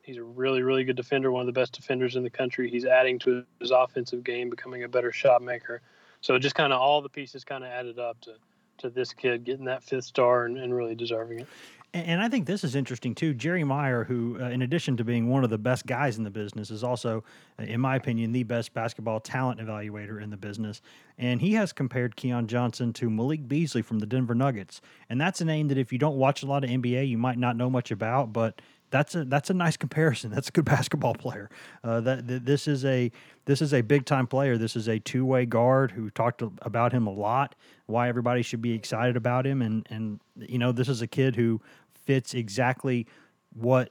he's 0.03 0.17
a 0.19 0.23
really 0.23 0.63
really 0.63 0.85
good 0.85 0.97
defender, 0.97 1.31
one 1.31 1.41
of 1.41 1.47
the 1.47 1.59
best 1.59 1.73
defenders 1.73 2.17
in 2.17 2.23
the 2.23 2.31
country. 2.31 2.71
He's 2.71 2.85
adding 2.85 3.19
to 3.21 3.45
his 3.61 3.71
offensive 3.71 4.25
game, 4.25 4.51
becoming 4.51 4.85
a 4.85 4.89
better 4.89 5.13
shot 5.13 5.43
maker. 5.43 5.83
So 6.25 6.39
just 6.39 6.55
kind 6.55 6.73
of 6.73 6.81
all 6.81 7.03
the 7.03 7.11
pieces 7.11 7.45
kind 7.45 7.63
of 7.63 7.71
added 7.71 7.99
up 7.99 8.19
to 8.23 8.37
to 8.79 8.89
this 8.89 9.13
kid 9.13 9.45
getting 9.45 9.67
that 9.67 9.85
fifth 9.85 10.07
star 10.07 10.47
and, 10.47 10.57
and 10.57 10.75
really 10.75 10.95
deserving 10.95 11.41
it. 11.41 11.47
And 11.93 12.21
I 12.21 12.29
think 12.29 12.47
this 12.47 12.65
is 12.65 12.75
interesting 12.75 13.15
too. 13.15 13.35
Jerry 13.35 13.63
Meyer, 13.63 14.03
who, 14.03 14.37
uh, 14.41 14.49
in 14.49 14.63
addition 14.63 14.97
to 14.97 15.05
being 15.05 15.29
one 15.29 15.45
of 15.45 15.51
the 15.51 15.59
best 15.59 15.87
guys 15.87 16.17
in 16.19 16.25
the 16.25 16.31
business, 16.31 16.71
is 16.71 16.83
also, 16.83 17.23
uh, 17.61 17.65
in 17.65 17.81
my 17.81 17.95
opinion, 17.95 18.33
the 18.33 18.43
best 18.43 18.75
basketball 18.75 19.21
talent 19.21 19.61
evaluator 19.61 20.21
in 20.21 20.31
the 20.31 20.37
business. 20.37 20.83
And 21.19 21.41
he 21.41 21.53
has 21.53 21.73
compared 21.73 22.17
Keon 22.17 22.49
Johnson 22.49 22.93
to 22.95 23.09
Malik 23.09 23.47
Beasley 23.47 23.83
from 23.83 24.01
the 24.01 24.07
Denver 24.07 24.35
Nuggets. 24.35 24.81
And 25.09 25.21
that's 25.21 25.41
a 25.41 25.45
name 25.45 25.69
that 25.69 25.79
if 25.79 25.93
you 25.93 25.99
don't 25.99 26.17
watch 26.17 26.43
a 26.43 26.47
lot 26.47 26.65
of 26.65 26.71
NBA, 26.71 27.09
you 27.09 27.19
might 27.19 27.39
not 27.39 27.57
know 27.57 27.71
much 27.71 27.93
about, 27.93 28.33
but 28.33 28.61
that's 28.95 29.17
a 29.17 29.25
that's 29.25 29.51
a 29.51 29.55
nice 29.55 29.77
comparison. 29.77 30.31
That's 30.31 30.49
a 30.49 30.53
good 30.53 30.65
basketball 30.77 31.15
player. 31.15 31.51
Uh, 31.83 32.01
that, 32.03 32.29
that, 32.29 32.47
this 32.47 32.69
is 32.69 32.85
a 32.85 33.11
this 33.45 33.61
is 33.61 33.75
a 33.75 33.81
big 33.81 34.07
time 34.07 34.29
player. 34.29 34.57
This 34.57 34.77
is 34.77 34.89
a 34.89 35.01
two 35.01 35.27
way 35.27 35.47
guard 35.47 35.91
who 35.91 36.11
talked 36.11 36.43
about 36.63 36.93
him 36.93 37.09
a 37.09 37.13
lot. 37.13 37.57
Why 37.87 38.09
everybody 38.09 38.43
should 38.43 38.63
be 38.63 38.73
excited 38.73 39.17
about 39.17 39.47
him, 39.47 39.63
and 39.63 39.85
and 39.91 40.21
you 40.37 40.59
know 40.59 40.71
this 40.71 40.89
is 40.89 41.03
a 41.03 41.09
kid 41.09 41.35
who 41.35 41.61
fits 42.05 42.35
exactly 42.35 43.09
what 43.53 43.91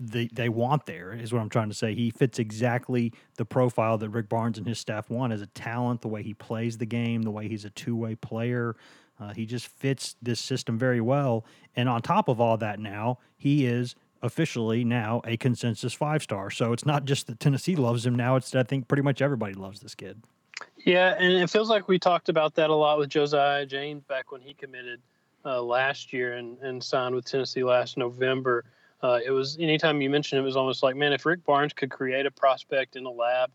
they 0.00 0.28
they 0.32 0.48
want 0.48 0.86
there 0.86 1.12
is 1.12 1.32
what 1.32 1.40
I'm 1.40 1.48
trying 1.48 1.68
to 1.68 1.74
say. 1.76 1.94
He 1.94 2.10
fits 2.10 2.40
exactly 2.40 3.12
the 3.36 3.44
profile 3.44 3.98
that 3.98 4.10
Rick 4.10 4.28
Barnes 4.28 4.58
and 4.58 4.66
his 4.66 4.80
staff 4.80 5.08
want 5.10 5.32
as 5.32 5.42
a 5.42 5.46
talent, 5.46 6.00
the 6.00 6.08
way 6.08 6.24
he 6.24 6.34
plays 6.34 6.78
the 6.78 6.86
game, 6.86 7.22
the 7.22 7.30
way 7.30 7.46
he's 7.46 7.64
a 7.64 7.70
two 7.70 7.94
way 7.94 8.16
player. 8.16 8.74
Uh, 9.20 9.32
he 9.32 9.46
just 9.46 9.66
fits 9.66 10.16
this 10.22 10.40
system 10.40 10.78
very 10.78 11.00
well. 11.00 11.44
And 11.74 11.88
on 11.88 12.02
top 12.02 12.28
of 12.28 12.40
all 12.40 12.56
that, 12.58 12.78
now 12.78 13.18
he 13.36 13.66
is 13.66 13.96
officially 14.22 14.84
now 14.84 15.20
a 15.24 15.36
consensus 15.36 15.92
five 15.92 16.22
star. 16.22 16.50
So 16.50 16.72
it's 16.72 16.86
not 16.86 17.04
just 17.04 17.26
that 17.26 17.40
Tennessee 17.40 17.76
loves 17.76 18.06
him 18.06 18.14
now; 18.14 18.36
it's 18.36 18.54
I 18.54 18.62
think 18.62 18.88
pretty 18.88 19.02
much 19.02 19.22
everybody 19.22 19.54
loves 19.54 19.80
this 19.80 19.94
kid. 19.94 20.22
Yeah, 20.84 21.14
and 21.18 21.32
it 21.32 21.50
feels 21.50 21.70
like 21.70 21.88
we 21.88 21.98
talked 21.98 22.28
about 22.28 22.54
that 22.56 22.70
a 22.70 22.74
lot 22.74 22.98
with 22.98 23.10
Josiah 23.10 23.66
James 23.66 24.02
back 24.04 24.32
when 24.32 24.40
he 24.40 24.54
committed 24.54 25.00
uh, 25.44 25.62
last 25.62 26.12
year 26.12 26.34
and, 26.34 26.58
and 26.58 26.82
signed 26.82 27.14
with 27.14 27.24
Tennessee 27.24 27.64
last 27.64 27.96
November. 27.96 28.64
Uh, 29.02 29.20
it 29.24 29.30
was 29.30 29.56
anytime 29.60 30.00
you 30.00 30.10
mentioned 30.10 30.38
it, 30.38 30.42
it 30.42 30.44
was 30.44 30.56
almost 30.56 30.82
like, 30.82 30.96
man, 30.96 31.12
if 31.12 31.24
Rick 31.24 31.44
Barnes 31.44 31.72
could 31.72 31.90
create 31.90 32.26
a 32.26 32.30
prospect 32.30 32.96
in 32.96 33.06
a 33.06 33.10
lab, 33.10 33.50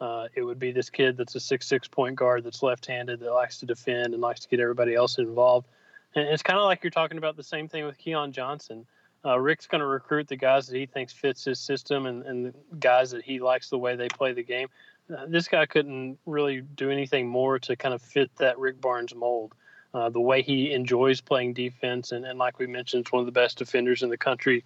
uh, 0.00 0.28
it 0.34 0.42
would 0.42 0.58
be 0.58 0.72
this 0.72 0.90
kid 0.90 1.16
that's 1.16 1.34
a 1.34 1.40
six 1.40 1.66
six 1.66 1.88
point 1.88 2.16
guard 2.16 2.44
that's 2.44 2.62
left 2.62 2.86
handed 2.86 3.20
that 3.20 3.32
likes 3.32 3.58
to 3.58 3.66
defend 3.66 4.14
and 4.14 4.22
likes 4.22 4.40
to 4.40 4.48
get 4.48 4.60
everybody 4.60 4.94
else 4.94 5.18
involved. 5.18 5.68
And 6.14 6.26
it's 6.28 6.42
kind 6.42 6.58
of 6.58 6.64
like 6.64 6.82
you're 6.82 6.90
talking 6.90 7.18
about 7.18 7.36
the 7.36 7.42
same 7.42 7.68
thing 7.68 7.84
with 7.84 7.98
Keon 7.98 8.32
Johnson. 8.32 8.86
Uh, 9.26 9.38
Rick's 9.38 9.66
going 9.66 9.80
to 9.80 9.86
recruit 9.86 10.28
the 10.28 10.36
guys 10.36 10.68
that 10.68 10.76
he 10.76 10.86
thinks 10.86 11.12
fits 11.12 11.44
his 11.44 11.58
system 11.58 12.06
and, 12.06 12.22
and 12.22 12.46
the 12.46 12.54
guys 12.78 13.10
that 13.10 13.24
he 13.24 13.40
likes 13.40 13.70
the 13.70 13.78
way 13.78 13.96
they 13.96 14.08
play 14.08 14.32
the 14.32 14.42
game. 14.44 14.68
Uh, 15.12 15.26
this 15.26 15.48
guy 15.48 15.66
couldn't 15.66 16.18
really 16.26 16.60
do 16.60 16.90
anything 16.90 17.26
more 17.26 17.58
to 17.58 17.74
kind 17.74 17.94
of 17.94 18.00
fit 18.00 18.30
that 18.36 18.58
Rick 18.58 18.80
Barnes 18.80 19.14
mold. 19.14 19.52
Uh, 19.92 20.10
the 20.10 20.20
way 20.20 20.42
he 20.42 20.72
enjoys 20.72 21.20
playing 21.20 21.54
defense, 21.54 22.12
and, 22.12 22.24
and 22.24 22.38
like 22.38 22.58
we 22.58 22.66
mentioned, 22.66 23.00
it's 23.00 23.12
one 23.12 23.20
of 23.20 23.26
the 23.26 23.32
best 23.32 23.58
defenders 23.58 24.02
in 24.02 24.10
the 24.10 24.16
country. 24.18 24.62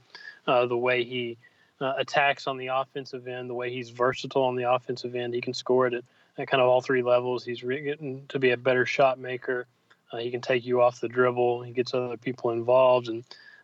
Uh, 0.47 0.67
the 0.67 0.77
way 0.77 1.05
he 1.05 1.39
uh, 1.81 1.95
attacks 1.99 2.47
on 2.47 2.57
the 2.57 2.67
offensive 2.67 3.29
end, 3.29 3.49
the 3.49 3.55
way 3.55 3.71
he's 3.71 3.91
versatile 3.91 4.43
on 4.43 4.57
the 4.57 4.71
offensive 4.71 5.15
end, 5.15 5.33
he 5.33 5.41
can 5.41 5.55
score 5.55 5.87
it 5.87 5.95
at, 5.95 6.05
at 6.37 6.49
kind 6.49 6.61
of 6.61 6.69
all 6.69 6.81
three 6.81 7.03
levels. 7.03 7.45
He's 7.45 7.63
re- 7.63 7.81
getting 7.81 8.27
to 8.29 8.39
be 8.39 8.51
a 8.51 8.57
better 8.57 8.85
shot 8.85 9.19
maker. 9.19 9.67
Uh, 10.13 10.17
he 10.17 10.31
can 10.31 10.41
take 10.41 10.67
you 10.67 10.83
off 10.83 11.01
the 11.01 11.09
dribble. 11.09 11.63
He 11.63 11.73
gets 11.73 11.95
other 11.95 12.17
people 12.17 12.51
involved. 12.51 13.09
And 13.09 13.23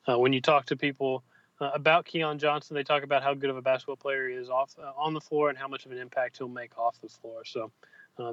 uh, 0.09 0.19
when 0.19 0.33
you 0.33 0.41
talk 0.41 0.67
to 0.67 0.77
people 0.77 1.23
uh, 1.61 1.71
about 1.75 2.05
Keon 2.05 2.39
Johnson, 2.39 2.75
they 2.75 2.85
talk 2.85 3.03
about 3.03 3.23
how 3.23 3.35
good 3.35 3.51
of 3.51 3.57
a 3.57 3.63
basketball 3.63 3.97
player 3.97 4.29
he 4.29 4.35
is 4.35 4.51
off 4.51 4.75
on 4.97 5.15
the 5.15 5.21
floor 5.21 5.49
and 5.49 5.59
how 5.59 5.69
much 5.69 5.87
of 5.87 5.93
an 5.93 5.99
impact 5.99 6.39
he'll 6.39 6.49
make 6.49 6.77
off 6.79 7.01
the 7.01 7.09
floor. 7.09 7.45
So 7.45 7.71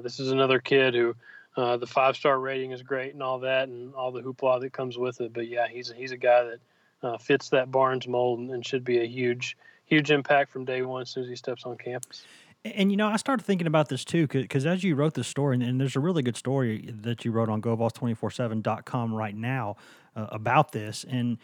this 0.02 0.20
is 0.20 0.30
another 0.30 0.60
kid 0.60 0.94
who 0.94 1.14
uh, 1.56 1.76
the 1.76 1.86
five 1.86 2.16
star 2.16 2.38
rating 2.38 2.72
is 2.72 2.82
great 2.82 3.12
and 3.12 3.22
all 3.22 3.38
that, 3.40 3.68
and 3.68 3.94
all 3.94 4.10
the 4.10 4.20
hoopla 4.20 4.60
that 4.60 4.72
comes 4.72 4.98
with 4.98 5.20
it. 5.20 5.32
But 5.32 5.48
yeah, 5.48 5.68
he's 5.68 5.90
a, 5.90 5.94
he's 5.94 6.12
a 6.12 6.16
guy 6.16 6.44
that 6.44 6.58
uh, 7.02 7.18
fits 7.18 7.50
that 7.50 7.70
Barnes 7.70 8.08
mold 8.08 8.40
and, 8.40 8.50
and, 8.50 8.66
should 8.66 8.84
be 8.84 8.98
a 8.98 9.06
huge 9.06 9.56
huge 9.84 10.10
impact 10.10 10.50
from 10.50 10.64
day 10.64 10.82
one 10.82 11.02
as 11.02 11.10
soon 11.10 11.24
as 11.24 11.28
he 11.28 11.36
steps 11.36 11.64
on 11.64 11.76
campus. 11.76 12.24
And 12.64 12.90
you 12.90 12.96
know, 12.96 13.08
I 13.08 13.16
started 13.16 13.44
thinking 13.44 13.66
about 13.66 13.88
this 13.88 14.04
too, 14.04 14.26
because 14.26 14.64
as 14.64 14.82
you 14.82 14.94
wrote 14.94 15.14
this 15.14 15.28
story, 15.28 15.62
and, 15.62 15.80
there's 15.80 15.96
a 15.96 16.00
really 16.00 16.22
good 16.22 16.36
story 16.36 16.90
that 17.02 17.24
you 17.24 17.30
wrote 17.30 17.50
on 17.50 17.60
GoVols247.com 17.60 19.14
right 19.14 19.36
now 19.36 19.76
uh, 20.16 20.26
about 20.30 20.72
this. 20.72 21.04
And 21.08 21.36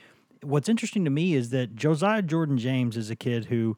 what's 0.42 0.68
interesting 0.68 1.04
to 1.04 1.10
me 1.10 1.34
is 1.34 1.50
that 1.50 1.74
Josiah 1.74 2.22
Jordan 2.22 2.58
James 2.58 2.96
is 2.96 3.10
a 3.10 3.16
kid 3.16 3.46
who 3.46 3.76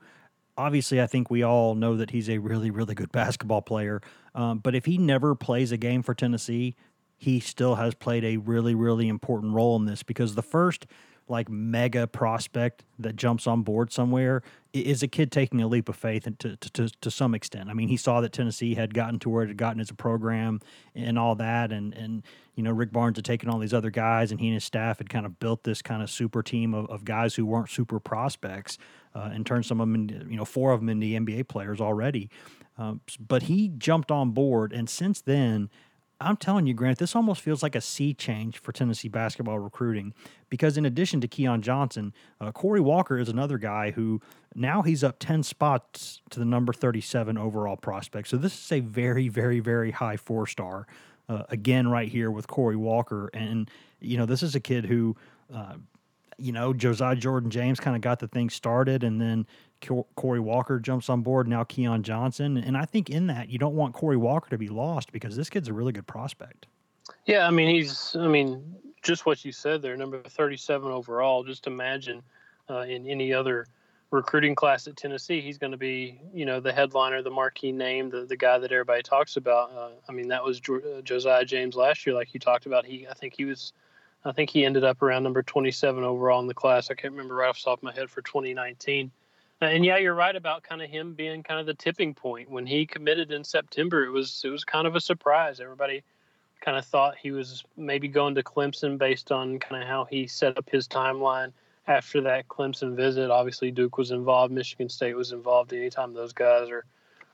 obviously, 0.57 1.01
I 1.01 1.07
think 1.07 1.31
we 1.31 1.43
all 1.43 1.75
know 1.75 1.97
that 1.97 2.11
he's 2.11 2.29
a 2.29 2.39
really, 2.39 2.71
really 2.71 2.95
good 2.95 3.13
basketball 3.13 3.63
player. 3.63 4.01
Um, 4.35 4.59
but 4.59 4.75
if 4.75 4.85
he 4.85 4.99
never 4.99 5.35
plays 5.35 5.73
a 5.73 5.77
game 5.77 6.03
for 6.03 6.15
Tennessee, 6.15 6.77
he 7.17 7.41
still 7.41 7.77
has 7.77 7.95
played 7.95 8.25
a 8.25 8.37
really, 8.39 8.75
really 8.75 9.09
important 9.09 9.55
role 9.55 9.77
in 9.77 9.87
this 9.87 10.03
because 10.03 10.35
the 10.35 10.43
first 10.43 10.87
like 11.29 11.49
mega 11.49 12.07
prospect 12.07 12.85
that 12.99 13.17
jumps 13.17 13.47
on 13.47 13.63
board 13.63 13.93
somewhere 13.93 14.43
is 14.73 15.03
a 15.03 15.09
kid 15.09 15.31
taking 15.31 15.61
a 15.61 15.67
leap 15.67 15.89
of 15.89 15.97
faith 15.97 16.27
to, 16.39 16.57
to, 16.57 16.89
to, 16.89 17.11
some 17.11 17.35
extent. 17.35 17.69
I 17.69 17.75
mean, 17.75 17.89
he 17.89 17.99
saw 17.99 18.23
that 18.23 18.33
Tennessee 18.33 18.75
had 18.75 18.95
gotten 18.95 19.19
to 19.21 19.29
where 19.29 19.45
it 19.45 19.49
had 19.49 19.59
gotten 19.59 19.81
as 19.81 19.91
a 19.91 19.95
program 19.95 20.61
and 20.95 21.19
all 21.19 21.35
that. 21.37 21.73
And, 21.73 21.93
and, 21.93 22.23
you 22.55 22.63
know, 22.63 22.71
Rick 22.71 22.91
Barnes 22.91 23.19
had 23.19 23.25
taken 23.25 23.51
all 23.51 23.59
these 23.59 23.75
other 23.75 23.91
guys 23.91 24.31
and 24.31 24.41
he 24.41 24.47
and 24.47 24.55
his 24.55 24.65
staff 24.65 24.99
had 24.99 25.11
kind 25.11 25.27
of 25.27 25.39
built 25.39 25.65
this 25.65 25.83
kind 25.83 26.03
of 26.03 26.11
super 26.11 26.43
team 26.43 26.73
of, 26.73 26.89
of 26.89 27.05
guys 27.05 27.35
who 27.35 27.45
weren't 27.45 27.69
super 27.69 28.01
prospects 28.01 28.79
uh, 29.15 29.31
and 29.33 29.45
turned 29.45 29.67
some 29.67 29.81
of 29.81 29.89
them 29.89 29.95
into, 29.95 30.27
you 30.31 30.37
know, 30.37 30.45
four 30.47 30.73
of 30.73 30.81
them 30.81 30.89
into 30.89 31.07
NBA 31.07 31.49
players 31.49 31.81
already. 31.81 32.31
Um, 32.79 33.03
but 33.21 33.45
he 33.45 33.69
jumped 33.69 34.11
on 34.11 34.31
board. 34.31 34.73
And 34.73 34.89
since 34.89 35.21
then, 35.21 35.69
I'm 36.23 36.37
telling 36.37 36.67
you, 36.67 36.75
Grant, 36.75 36.99
this 36.99 37.15
almost 37.15 37.41
feels 37.41 37.63
like 37.63 37.75
a 37.75 37.81
sea 37.81 38.15
change 38.15 38.59
for 38.59 38.73
Tennessee 38.73 39.09
basketball 39.09 39.59
recruiting 39.59 40.15
because 40.49 40.77
in 40.77 40.85
addition 40.85 41.21
to 41.21 41.29
Keon 41.29 41.63
Johnson, 41.63 42.13
uh, 42.41 42.53
Corey 42.53 42.81
Walker 42.81 43.19
is 43.19 43.29
another 43.29 43.59
guy 43.59 43.91
who 43.91 44.21
now 44.55 44.83
he's 44.83 45.03
up 45.05 45.19
10 45.19 45.43
spots 45.43 46.23
to 46.31 46.39
the 46.39 46.45
number 46.45 46.73
37 46.73 47.37
overall 47.37 47.77
prospect. 47.77 48.29
So 48.29 48.37
this 48.37 48.55
is 48.55 48.73
a 48.73 48.81
very, 48.81 49.29
very, 49.29 49.61
very 49.61 49.91
high 49.91 50.17
four 50.17 50.47
star. 50.47 50.87
Uh, 51.29 51.45
again, 51.51 51.89
right 51.89 52.09
here 52.09 52.31
with 52.31 52.47
Corey 52.47 52.77
Walker. 52.77 53.31
And, 53.33 53.71
you 54.01 54.19
know, 54.19 54.27
this 54.27 54.43
is 54.43 54.55
a 54.55 54.61
kid 54.61 54.85
who 54.87 55.17
uh, 55.53 55.75
you 56.39 56.53
know, 56.53 56.73
Josiah 56.73 57.15
Jordan 57.15 57.51
James 57.51 57.79
kind 57.79 57.95
of 57.95 58.03
got 58.03 58.19
the 58.19 58.29
thing 58.29 58.51
started, 58.51 59.05
and 59.05 59.21
then 59.21 59.47
Corey 60.15 60.41
Walker 60.41 60.79
jumps 60.79 61.09
on 61.09 61.23
board. 61.23 61.49
Now 61.49 61.65
Keon 61.65 62.03
Johnson, 62.03 62.57
and 62.57 62.77
I 62.77 62.85
think 62.85 63.11
in 63.11 63.27
that 63.29 63.51
you 63.51 63.59
don't 63.59 63.75
want 63.75 63.95
Corey 63.95 64.17
Walker 64.17 64.51
to 64.51 64.59
be 64.59 64.69
lost 64.69 65.13
because 65.13 65.37
this 65.37 65.51
kid's 65.51 65.69
a 65.69 65.73
really 65.73 65.93
good 65.93 66.07
prospect. 66.07 66.67
Yeah, 67.27 67.47
I 67.47 67.51
mean 67.51 67.75
he's, 67.75 68.17
I 68.17 68.29
mean 68.29 68.77
just 69.03 69.27
what 69.27 69.45
you 69.45 69.53
said 69.53 69.83
there, 69.83 69.97
number 69.97 70.23
thirty-seven 70.23 70.91
overall. 70.91 71.45
Just 71.45 71.67
imagine 71.67 72.23
uh, 72.71 72.81
in 72.81 73.07
any 73.07 73.33
other 73.33 73.67
recruiting 74.13 74.55
class 74.55 74.87
at 74.87 74.97
Tennessee, 74.97 75.41
he's 75.41 75.59
going 75.59 75.73
to 75.73 75.79
be, 75.79 76.21
you 76.33 76.45
know, 76.45 76.61
the 76.61 76.73
headliner, 76.73 77.23
the 77.23 77.31
marquee 77.31 77.73
name, 77.73 78.11
the, 78.11 78.25
the 78.27 78.37
guy 78.37 78.59
that 78.59 78.71
everybody 78.71 79.03
talks 79.03 79.37
about. 79.37 79.73
Uh, 79.73 79.91
I 80.09 80.13
mean, 80.13 80.29
that 80.29 80.45
was 80.45 80.61
jo- 80.61 80.81
uh, 80.99 81.01
Josiah 81.01 81.45
James 81.45 81.75
last 81.75 82.07
year, 82.07 82.15
like 82.15 82.33
you 82.35 82.39
talked 82.39 82.67
about. 82.67 82.85
He, 82.85 83.09
I 83.09 83.15
think 83.15 83.35
he 83.37 83.47
was, 83.47 83.73
I 84.25 84.33
think 84.33 84.51
he 84.51 84.65
ended 84.65 84.85
up 84.85 85.03
around 85.03 85.23
number 85.23 85.43
27 85.43 86.05
overall 86.05 86.41
in 86.41 86.47
the 86.47 86.55
class. 86.55 86.91
I 86.91 86.95
can't 86.95 87.13
remember 87.13 87.35
right 87.35 87.49
off 87.49 87.59
the 87.59 87.65
top 87.65 87.79
of 87.79 87.83
my 87.83 87.93
head 87.93 88.11
for 88.11 88.21
2019. 88.23 89.11
Uh, 89.63 89.67
and 89.67 89.85
yeah, 89.85 89.97
you're 89.97 90.15
right 90.15 90.35
about 90.35 90.65
kind 90.65 90.83
of 90.83 90.91
him 90.91 91.15
being 91.15 91.45
kind 91.45 91.61
of 91.61 91.67
the 91.67 91.75
tipping 91.75 92.13
point 92.13 92.51
when 92.51 92.67
he 92.67 92.85
committed 92.85 93.31
in 93.31 93.45
September. 93.45 94.05
It 94.05 94.11
was 94.11 94.43
it 94.45 94.49
was 94.49 94.65
kind 94.65 94.89
of 94.89 94.97
a 94.97 95.01
surprise. 95.01 95.61
Everybody 95.61 96.03
kind 96.61 96.77
of 96.77 96.85
thought 96.85 97.15
he 97.17 97.31
was 97.31 97.63
maybe 97.77 98.09
going 98.09 98.35
to 98.35 98.43
Clemson 98.43 98.99
based 98.99 99.31
on 99.31 99.61
kind 99.61 99.81
of 99.81 99.89
how 99.89 100.05
he 100.05 100.27
set 100.27 100.59
up 100.59 100.69
his 100.69 100.89
timeline 100.89 101.53
after 101.87 102.21
that 102.23 102.49
Clemson 102.49 102.97
visit. 102.97 103.31
Obviously, 103.31 103.71
Duke 103.71 103.99
was 103.99 104.11
involved, 104.11 104.53
Michigan 104.53 104.89
State 104.89 105.15
was 105.15 105.31
involved. 105.31 105.73
Anytime 105.73 106.13
those 106.13 106.33
guys 106.33 106.69
are 106.69 106.85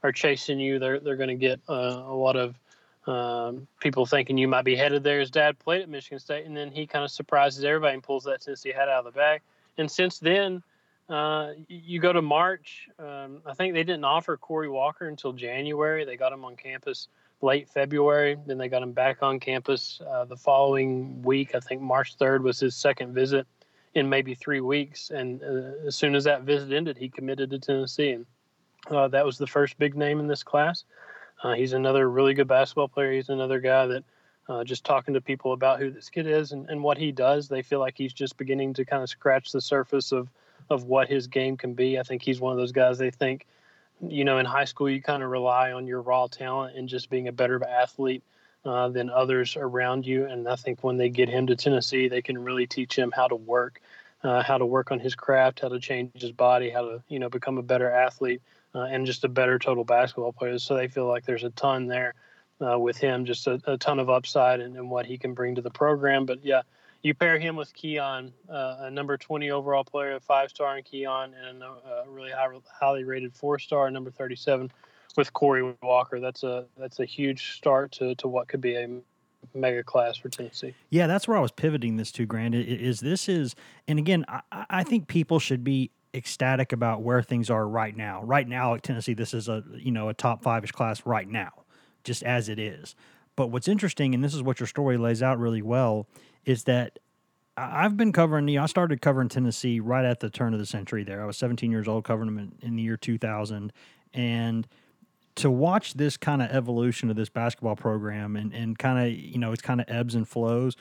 are 0.03 0.13
chasing 0.13 0.61
you, 0.61 0.79
they're 0.79 1.01
they're 1.01 1.17
going 1.17 1.31
to 1.31 1.35
get 1.35 1.61
uh, 1.67 2.03
a 2.07 2.15
lot 2.15 2.37
of 2.37 2.59
um, 3.07 3.67
people 3.81 4.05
thinking 4.05 4.37
you 4.37 4.49
might 4.49 4.67
be 4.67 4.77
headed 4.77 5.03
there. 5.03 5.21
His 5.21 5.31
dad 5.31 5.59
played 5.59 5.81
at 5.81 5.89
Michigan 5.89 6.19
State, 6.19 6.45
and 6.45 6.55
then 6.55 6.71
he 6.71 6.87
kind 6.87 7.07
of 7.07 7.11
surprises 7.11 7.65
everybody 7.65 7.95
and 7.95 8.03
pulls 8.03 8.25
that 8.25 8.43
Tennessee 8.43 8.73
hat 8.73 8.91
out 8.91 9.07
of 9.07 9.15
the 9.15 9.19
bag. 9.19 9.41
And 9.79 9.91
since 9.91 10.19
then, 10.19 10.63
uh, 11.09 11.53
you 11.69 12.01
go 12.01 12.13
to 12.13 12.23
March. 12.23 12.89
Um, 12.99 13.41
I 13.47 13.55
think 13.55 13.75
they 13.75 13.85
didn't 13.85 14.05
offer 14.05 14.37
Corey 14.37 14.69
Walker 14.69 15.09
until 15.09 15.33
January. 15.33 16.05
They 16.05 16.17
got 16.17 16.33
him 16.33 16.45
on 16.45 16.57
campus 16.57 17.09
late 17.41 17.69
February. 17.69 18.37
Then 18.47 18.59
they 18.59 18.69
got 18.69 18.83
him 18.83 18.93
back 18.93 19.23
on 19.23 19.41
campus 19.41 20.01
uh, 20.07 20.25
the 20.25 20.37
following 20.37 21.23
week. 21.23 21.55
I 21.55 21.61
think 21.61 21.81
March 21.81 22.19
3rd 22.19 22.43
was 22.43 22.61
his 22.61 22.75
second 22.75 23.15
visit 23.15 23.47
in 23.95 24.09
maybe 24.09 24.35
three 24.35 24.61
weeks. 24.61 25.11
And 25.11 25.43
uh, 25.43 25.87
as 25.87 25.97
soon 25.97 26.15
as 26.15 26.25
that 26.25 26.43
visit 26.43 26.73
ended, 26.73 26.99
he 26.99 27.09
committed 27.09 27.51
to 27.51 27.59
Tennessee. 27.59 28.11
And 28.11 28.27
uh, 28.91 29.09
that 29.09 29.25
was 29.25 29.39
the 29.39 29.47
first 29.47 29.79
big 29.79 29.97
name 29.97 30.21
in 30.21 30.27
this 30.27 30.43
class. 30.43 30.85
Uh, 31.43 31.55
he's 31.55 31.73
another 31.73 32.11
really 32.11 32.35
good 32.35 32.49
basketball 32.49 32.89
player. 32.89 33.13
He's 33.13 33.29
another 33.29 33.61
guy 33.61 33.87
that 33.87 34.05
uh, 34.49 34.65
just 34.65 34.85
talking 34.85 35.15
to 35.15 35.21
people 35.21 35.53
about 35.53 35.79
who 35.79 35.91
this 35.91 36.09
kid 36.09 36.27
is 36.27 36.53
and, 36.53 36.69
and 36.69 36.83
what 36.83 36.99
he 36.99 37.13
does, 37.13 37.49
they 37.49 37.63
feel 37.63 37.81
like 37.81 37.95
he's 37.97 38.13
just 38.13 38.37
beginning 38.37 38.75
to 38.75 38.85
kind 38.85 39.03
of 39.03 39.09
scratch 39.09 39.53
the 39.53 39.61
surface 39.61 40.11
of, 40.11 40.29
of 40.71 40.85
what 40.85 41.09
his 41.09 41.27
game 41.27 41.57
can 41.57 41.75
be. 41.75 41.99
I 41.99 42.03
think 42.03 42.23
he's 42.23 42.41
one 42.41 42.53
of 42.53 42.59
those 42.59 42.73
guys 42.73 42.99
they 42.99 43.11
think, 43.11 43.47
you 44.07 44.25
know, 44.25 44.39
in 44.39 44.47
high 44.47 44.65
school, 44.65 44.89
you 44.89 45.03
kind 45.03 45.23
of 45.23 45.31
rely 45.31 45.73
on 45.73 45.87
your 45.87 46.03
raw 46.03 46.27
talent 46.27 46.77
and 46.77 46.89
just 46.89 47.11
being 47.11 47.29
a 47.29 47.33
better 47.33 47.63
athlete 47.65 48.23
uh, 48.65 48.89
than 48.89 49.11
others 49.11 49.57
around 49.57 50.07
you. 50.07 50.27
And 50.27 50.49
I 50.49 50.57
think 50.57 50.85
when 50.85 50.97
they 50.97 51.09
get 51.09 51.29
him 51.29 51.47
to 51.47 51.57
Tennessee, 51.57 52.09
they 52.09 52.23
can 52.23 52.39
really 52.39 52.67
teach 52.67 52.97
him 52.97 53.13
how 53.15 53.29
to 53.29 53.37
work, 53.37 53.81
uh, 54.23 54.43
how 54.43 54.59
to 54.59 54.67
work 54.67 54.91
on 54.91 55.01
his 55.01 55.15
craft, 55.15 55.61
how 55.61 55.69
to 55.69 55.81
change 55.81 56.21
his 56.21 56.33
body, 56.33 56.71
how 56.71 56.83
to 56.83 57.03
you 57.09 57.19
know 57.19 57.29
become 57.29 57.59
a 57.59 57.63
better 57.63 57.91
athlete, 57.91 58.43
uh, 58.75 58.83
and 58.83 59.07
just 59.07 59.25
a 59.25 59.29
better 59.29 59.59
total 59.59 59.85
basketball 59.85 60.33
player. 60.33 60.59
So 60.59 60.77
they 60.77 60.89
feel 60.89 61.07
like 61.07 61.25
there's 61.25 61.45
a 61.45 61.51
ton 61.51 61.87
there 61.87 62.15
uh, 62.61 62.79
with 62.79 62.99
him, 62.99 63.25
just 63.25 63.47
a, 63.47 63.61
a 63.67 63.79
ton 63.79 63.99
of 63.99 64.11
upside 64.11 64.61
and, 64.61 64.77
and, 64.77 64.91
what 64.91 65.07
he 65.07 65.19
can 65.19 65.35
bring 65.35 65.55
to 65.55 65.63
the 65.63 65.71
program. 65.71 66.27
But 66.27 66.45
yeah. 66.45 66.63
You 67.03 67.15
pair 67.15 67.39
him 67.39 67.55
with 67.55 67.73
Keon, 67.75 68.33
uh, 68.51 68.77
a 68.81 68.91
number 68.91 69.17
20 69.17 69.51
overall 69.51 69.85
player, 69.85 70.17
a 70.17 70.21
five 70.21 70.51
star 70.51 70.77
in 70.77 70.83
Keon, 70.83 71.35
and 71.35 71.63
a, 71.63 72.05
really 72.09 72.33
high, 72.33 72.49
highly 72.81 73.05
rated 73.05 73.33
four 73.33 73.59
star, 73.59 73.91
number 73.91 74.11
37 74.11 74.71
with 75.17 75.33
Corey 75.33 75.75
Walker. 75.83 76.19
That's 76.21 76.43
a 76.43 76.67
that's 76.77 77.01
a 77.01 77.05
huge 77.05 77.57
start 77.57 77.93
to, 77.93 78.15
to 78.17 78.29
what 78.29 78.49
could 78.49 78.61
be 78.61 78.77
a 78.77 79.01
mega 79.55 79.83
class 79.83 80.17
for 80.17 80.29
Tennessee. 80.29 80.75
Yeah, 80.91 81.07
that's 81.07 81.29
where 81.29 81.37
I 81.37 81.41
was 81.41 81.53
pivoting 81.53 81.97
this 81.97 82.11
to, 82.13 82.27
Grant. 82.27 82.55
Is 82.55 83.01
this 83.01 83.29
is, 83.29 83.55
and 83.87 83.99
again, 83.99 84.25
I, 84.29 84.41
I 84.71 84.83
think 84.83 85.09
people 85.09 85.39
should 85.39 85.63
be 85.63 85.91
ecstatic 86.15 86.73
about 86.73 87.03
where 87.03 87.23
things 87.23 87.51
are 87.51 87.67
right 87.69 87.97
now. 87.97 88.23
Right 88.23 88.49
now 88.49 88.75
at 88.75 88.83
Tennessee, 88.83 89.15
this 89.15 89.35
is 89.35 89.49
a 89.49 89.63
you 89.77 89.93
know 89.93 90.09
a 90.09 90.15
top 90.15 90.43
five 90.43 90.65
ish 90.65 90.73
class 90.73 91.05
right 91.07 91.29
now, 91.29 91.53
just 92.05 92.23
as 92.23 92.49
it 92.49 92.59
is. 92.59 92.95
But 93.39 93.53
what's 93.53 93.69
interesting, 93.69 94.17
and 94.17 94.25
this 94.25 94.35
is 94.35 94.43
what 94.43 94.59
your 94.59 94.67
story 94.67 94.97
lays 94.97 95.23
out 95.23 95.39
really 95.39 95.63
well, 95.63 96.09
is 96.45 96.65
that 96.65 96.99
I've 97.57 97.97
been 97.97 98.11
covering. 98.11 98.49
You 98.49 98.57
know, 98.57 98.65
I 98.65 98.67
started 98.67 99.01
covering 99.01 99.29
Tennessee 99.29 99.79
right 99.79 100.05
at 100.05 100.19
the 100.19 100.29
turn 100.29 100.55
of 100.55 100.59
the 100.59 100.67
century. 100.67 101.05
There, 101.05 101.23
I 101.23 101.25
was 101.25 101.37
17 101.37 101.71
years 101.71 101.87
old 101.87 102.03
covering 102.03 102.35
them 102.35 102.39
in, 102.61 102.67
in 102.67 102.75
the 102.75 102.83
year 102.83 102.97
2000, 102.97 103.73
and 104.13 104.67
to 105.37 105.53
watch 105.53 105.95
this 105.95 106.17
kind 106.17 106.43
of 106.43 106.51
evolution 106.51 107.11
of 107.11 107.17
this 107.17 107.29
basketball 107.29 107.77
program 107.77 108.35
and, 108.35 108.53
and 108.53 108.77
kind 108.77 109.07
of, 109.07 109.17
you 109.17 109.39
know, 109.39 109.53
it's 109.53 109.63
kind 109.63 109.81
of 109.81 109.89
ebbs 109.89 110.17
and 110.17 110.27
flows, 110.27 110.75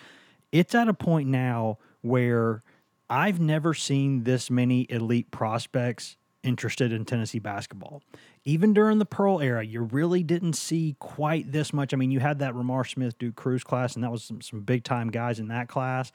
it's 0.51 0.74
at 0.74 0.88
a 0.88 0.95
point 0.95 1.30
now 1.30 1.78
where 2.01 2.64
I've 3.08 3.39
never 3.39 3.76
seen 3.76 4.24
this 4.24 4.49
many 4.49 4.88
elite 4.89 5.30
prospects 5.30 6.18
interested 6.48 6.93
in 6.93 7.06
Tennessee 7.06 7.39
basketball. 7.39 8.02
Even 8.45 8.74
during 8.74 8.98
the 8.98 9.06
Pearl 9.06 9.41
era, 9.41 9.64
you 9.64 9.82
really 9.82 10.24
didn't 10.24 10.54
see 10.54 10.95
quite 11.00 11.52
this 11.52 11.74
much. 11.74 11.93
I 11.93 11.98
mean, 11.98 12.12
you 12.12 12.20
had 12.20 12.39
that 12.39 12.56
Ramar 12.56 12.86
Smith 12.86 13.20
Duke 13.20 13.36
Crews 13.36 13.64
class, 13.64 13.95
and 13.95 14.04
that 14.04 14.12
was 14.12 14.24
some, 14.24 14.41
some 14.41 14.62
big 14.62 14.84
time 14.84 15.10
guys 15.10 15.39
in 15.39 15.50
that 15.50 15.68
class. 15.68 16.12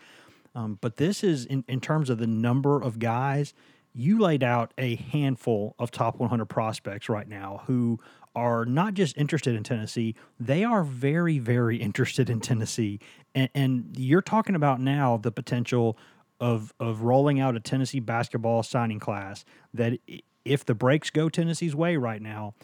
Um, 0.55 0.79
but 0.81 0.97
this 0.97 1.23
is, 1.23 1.45
in, 1.45 1.65
in 1.69 1.81
terms 1.81 2.11
of 2.11 2.19
the 2.19 2.27
number 2.27 2.83
of 2.83 2.99
guys, 2.99 3.55
you 3.95 4.19
laid 4.19 4.43
out 4.43 4.73
a 4.79 4.97
handful 4.97 5.75
of 5.79 5.91
top 5.91 6.19
100 6.19 6.47
prospects 6.47 7.09
right 7.09 7.29
now 7.29 7.63
who 7.67 8.01
are 8.35 8.65
not 8.65 8.95
just 8.95 9.17
interested 9.19 9.55
in 9.55 9.63
Tennessee, 9.63 10.15
they 10.41 10.65
are 10.65 10.83
very, 10.83 11.39
very 11.39 11.77
interested 11.83 12.31
in 12.31 12.41
Tennessee. 12.41 12.99
And, 13.35 13.51
and 13.55 13.95
you're 13.97 14.23
talking 14.23 14.55
about 14.55 14.81
now 14.81 15.17
the 15.17 15.31
potential 15.31 15.97
of 16.43 16.75
of 16.81 17.03
rolling 17.03 17.39
out 17.39 17.55
a 17.55 17.61
Tennessee 17.61 18.01
basketball 18.01 18.65
signing 18.65 18.99
class 18.99 19.45
that 19.73 19.99
if 20.45 20.65
the 20.65 20.75
breaks 20.75 21.09
go 21.09 21.29
Tennessee's 21.29 21.75
way 21.75 21.97
right 21.97 22.21
now, 22.21 22.55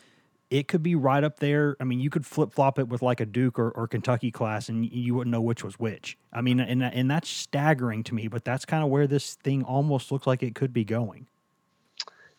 it 0.50 0.66
could 0.66 0.82
be 0.82 0.96
right 0.96 1.22
up 1.22 1.38
there. 1.38 1.76
I 1.78 1.84
mean, 1.84 2.00
you 2.00 2.10
could 2.10 2.26
flip 2.26 2.52
flop 2.52 2.80
it 2.80 2.88
with 2.88 3.02
like 3.02 3.20
a 3.20 3.26
Duke 3.26 3.56
or, 3.56 3.70
or 3.70 3.86
Kentucky 3.86 4.32
class, 4.32 4.68
and 4.68 4.84
you 4.84 5.14
wouldn't 5.14 5.30
know 5.30 5.40
which 5.40 5.62
was 5.62 5.78
which. 5.78 6.18
I 6.32 6.40
mean, 6.40 6.58
and 6.58 6.82
and 6.82 7.08
that's 7.08 7.28
staggering 7.28 8.02
to 8.04 8.14
me. 8.14 8.26
But 8.26 8.44
that's 8.44 8.64
kind 8.64 8.82
of 8.82 8.90
where 8.90 9.06
this 9.06 9.34
thing 9.34 9.62
almost 9.62 10.10
looks 10.10 10.26
like 10.26 10.42
it 10.42 10.56
could 10.56 10.72
be 10.72 10.84
going. 10.84 11.28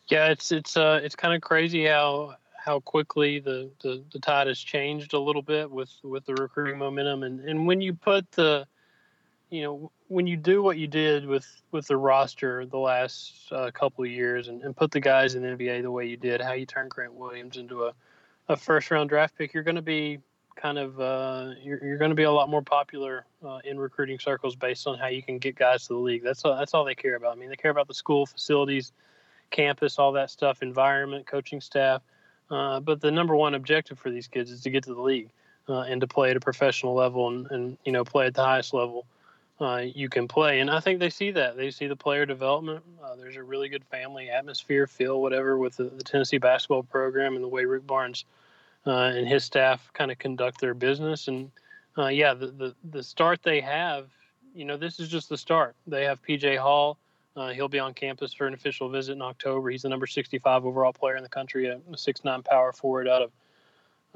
Yeah, 0.09 0.27
it's 0.27 0.51
it's 0.51 0.75
uh 0.75 0.99
it's 1.01 1.15
kind 1.15 1.33
of 1.33 1.41
crazy 1.41 1.85
how 1.85 2.35
how 2.53 2.81
quickly 2.81 3.39
the, 3.39 3.71
the, 3.81 4.03
the 4.11 4.19
tide 4.19 4.47
has 4.47 4.59
changed 4.59 5.13
a 5.13 5.19
little 5.19 5.41
bit 5.41 5.71
with, 5.71 5.89
with 6.03 6.25
the 6.25 6.35
recruiting 6.35 6.77
momentum. 6.77 7.23
And, 7.23 7.39
and 7.39 7.65
when 7.65 7.79
you 7.79 7.93
put 7.93 8.29
the, 8.33 8.67
you 9.49 9.63
know, 9.63 9.91
when 10.07 10.27
you 10.27 10.37
do 10.37 10.61
what 10.61 10.77
you 10.77 10.87
did 10.87 11.25
with, 11.25 11.47
with 11.71 11.87
the 11.87 11.97
roster 11.97 12.65
the 12.65 12.77
last 12.77 13.51
uh, 13.51 13.71
couple 13.71 14.03
of 14.03 14.09
years 14.09 14.47
and, 14.47 14.61
and 14.63 14.75
put 14.75 14.91
the 14.91 14.99
guys 14.99 15.35
in 15.35 15.43
the 15.43 15.49
NBA 15.49 15.81
the 15.81 15.91
way 15.91 16.05
you 16.05 16.17
did, 16.17 16.41
how 16.41 16.53
you 16.53 16.65
turn 16.65 16.87
Grant 16.87 17.13
Williams 17.13 17.57
into 17.57 17.85
a, 17.85 17.93
a 18.47 18.55
first 18.55 18.91
round 18.91 19.09
draft 19.09 19.37
pick, 19.37 19.53
you're 19.53 19.63
going 19.63 19.75
to 19.75 19.81
be 19.81 20.19
kind 20.55 20.77
of, 20.77 20.99
uh, 20.99 21.51
you're, 21.61 21.83
you're 21.83 21.97
going 21.97 22.11
to 22.11 22.15
be 22.15 22.23
a 22.23 22.31
lot 22.31 22.49
more 22.49 22.61
popular 22.61 23.25
uh, 23.45 23.59
in 23.63 23.79
recruiting 23.79 24.19
circles 24.19 24.55
based 24.55 24.87
on 24.87 24.97
how 24.97 25.07
you 25.07 25.23
can 25.23 25.37
get 25.37 25.55
guys 25.55 25.87
to 25.87 25.93
the 25.93 25.99
league. 25.99 26.23
That's 26.23 26.43
all, 26.43 26.57
that's 26.57 26.73
all 26.73 26.85
they 26.85 26.95
care 26.95 27.15
about. 27.15 27.35
I 27.35 27.39
mean, 27.39 27.49
they 27.49 27.55
care 27.55 27.71
about 27.71 27.87
the 27.87 27.93
school 27.93 28.25
facilities, 28.25 28.91
campus, 29.51 29.97
all 29.97 30.11
that 30.13 30.29
stuff, 30.29 30.61
environment, 30.61 31.25
coaching 31.25 31.61
staff 31.61 32.01
uh, 32.51 32.79
but 32.79 33.01
the 33.01 33.11
number 33.11 33.35
one 33.35 33.53
objective 33.53 33.99
for 33.99 34.09
these 34.09 34.27
kids 34.27 34.51
is 34.51 34.61
to 34.61 34.69
get 34.69 34.83
to 34.83 34.93
the 34.93 35.01
league 35.01 35.29
uh, 35.67 35.81
and 35.81 36.01
to 36.01 36.07
play 36.07 36.31
at 36.31 36.37
a 36.37 36.39
professional 36.39 36.93
level 36.93 37.27
and, 37.27 37.49
and 37.51 37.77
you 37.85 37.91
know 37.91 38.03
play 38.03 38.25
at 38.25 38.33
the 38.33 38.43
highest 38.43 38.73
level 38.73 39.05
uh, 39.59 39.83
you 39.83 40.09
can 40.09 40.27
play. 40.27 40.59
And 40.59 40.69
I 40.69 40.79
think 40.79 40.99
they 40.99 41.09
see 41.09 41.31
that. 41.31 41.57
They 41.57 41.71
see 41.71 41.87
the 41.87 41.95
player 41.95 42.25
development. 42.25 42.83
Uh, 43.03 43.15
there's 43.15 43.35
a 43.35 43.43
really 43.43 43.69
good 43.69 43.83
family 43.85 44.29
atmosphere, 44.29 44.87
feel, 44.87 45.21
whatever, 45.21 45.57
with 45.57 45.77
the, 45.77 45.85
the 45.85 46.03
Tennessee 46.03 46.37
basketball 46.37 46.83
program 46.83 47.35
and 47.35 47.43
the 47.43 47.47
way 47.47 47.65
Rick 47.65 47.85
Barnes 47.85 48.25
uh, 48.87 48.91
and 48.91 49.27
his 49.27 49.43
staff 49.43 49.91
kind 49.93 50.11
of 50.11 50.17
conduct 50.17 50.61
their 50.61 50.73
business. 50.73 51.27
And 51.27 51.51
yeah, 51.97 52.33
the, 52.33 52.47
the 52.47 52.75
the 52.91 53.03
start 53.03 53.43
they 53.43 53.59
have, 53.59 54.07
you 54.55 54.63
know, 54.63 54.77
this 54.77 55.01
is 55.01 55.09
just 55.09 55.27
the 55.27 55.37
start. 55.37 55.75
They 55.85 56.05
have 56.05 56.21
PJ 56.21 56.57
Hall. 56.57 56.97
Uh, 57.35 57.49
he'll 57.49 57.69
be 57.69 57.79
on 57.79 57.93
campus 57.93 58.33
for 58.33 58.47
an 58.47 58.53
official 58.53 58.89
visit 58.89 59.13
in 59.13 59.21
October. 59.21 59.69
He's 59.69 59.83
the 59.83 59.89
number 59.89 60.07
65 60.07 60.65
overall 60.65 60.91
player 60.91 61.15
in 61.15 61.23
the 61.23 61.29
country, 61.29 61.67
a, 61.67 61.79
six 61.97 62.23
nine 62.25 62.43
power 62.43 62.73
forward 62.73 63.07
out 63.07 63.21
of 63.21 63.31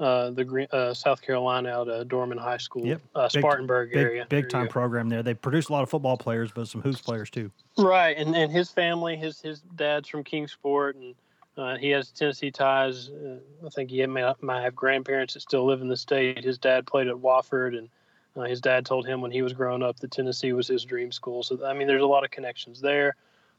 uh, 0.00 0.30
the 0.30 0.66
uh, 0.72 0.92
South 0.92 1.22
Carolina 1.22 1.68
out 1.68 1.88
of 1.88 2.08
Dorman 2.08 2.38
High 2.38 2.56
School, 2.56 2.84
yep. 2.84 3.00
Uh, 3.14 3.28
Spartanburg 3.28 3.92
big, 3.92 4.02
area. 4.02 4.26
Big, 4.28 4.48
time 4.48 4.66
program 4.68 5.08
there. 5.08 5.22
They 5.22 5.34
produce 5.34 5.68
a 5.68 5.72
lot 5.72 5.82
of 5.82 5.90
football 5.90 6.16
players, 6.16 6.50
but 6.52 6.66
some 6.66 6.82
hoops 6.82 7.00
players 7.00 7.30
too. 7.30 7.50
Right, 7.78 8.16
and 8.16 8.34
and 8.34 8.50
his 8.50 8.70
family, 8.70 9.16
his 9.16 9.40
his 9.40 9.60
dad's 9.76 10.08
from 10.08 10.24
Kingsport, 10.24 10.96
and 10.96 11.14
uh, 11.56 11.76
he 11.76 11.90
has 11.90 12.10
Tennessee 12.10 12.50
ties. 12.50 13.10
Uh, 13.10 13.36
I 13.64 13.68
think 13.70 13.90
he 13.90 14.04
may, 14.06 14.32
might 14.40 14.62
have 14.62 14.74
grandparents 14.74 15.34
that 15.34 15.40
still 15.40 15.64
live 15.64 15.80
in 15.80 15.88
the 15.88 15.96
state. 15.96 16.42
His 16.42 16.58
dad 16.58 16.86
played 16.86 17.06
at 17.06 17.14
Wofford, 17.16 17.78
and 17.78 17.88
Uh, 18.36 18.42
his 18.42 18.60
dad 18.60 18.84
told 18.84 19.06
him 19.06 19.20
when 19.20 19.30
he 19.30 19.42
was 19.42 19.52
growing 19.52 19.82
up 19.82 20.00
that 20.00 20.10
Tennessee 20.10 20.52
was 20.52 20.66
his 20.66 20.84
dream 20.84 21.12
school. 21.12 21.44
So 21.44 21.64
I 21.64 21.72
mean, 21.72 21.86
there's 21.86 22.02
a 22.02 22.06
lot 22.06 22.24
of 22.24 22.32
connections 22.32 22.80
there. 22.80 23.14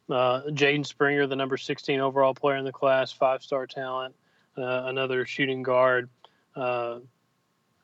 Uh, 0.09 0.41
Jaden 0.49 0.85
Springer, 0.85 1.25
the 1.27 1.35
number 1.35 1.57
16 1.57 1.99
overall 1.99 2.33
player 2.33 2.57
in 2.57 2.65
the 2.65 2.71
class, 2.71 3.11
five-star 3.11 3.65
talent, 3.65 4.13
uh, 4.57 4.83
another 4.85 5.25
shooting 5.25 5.63
guard. 5.63 6.09
Uh, 6.55 6.99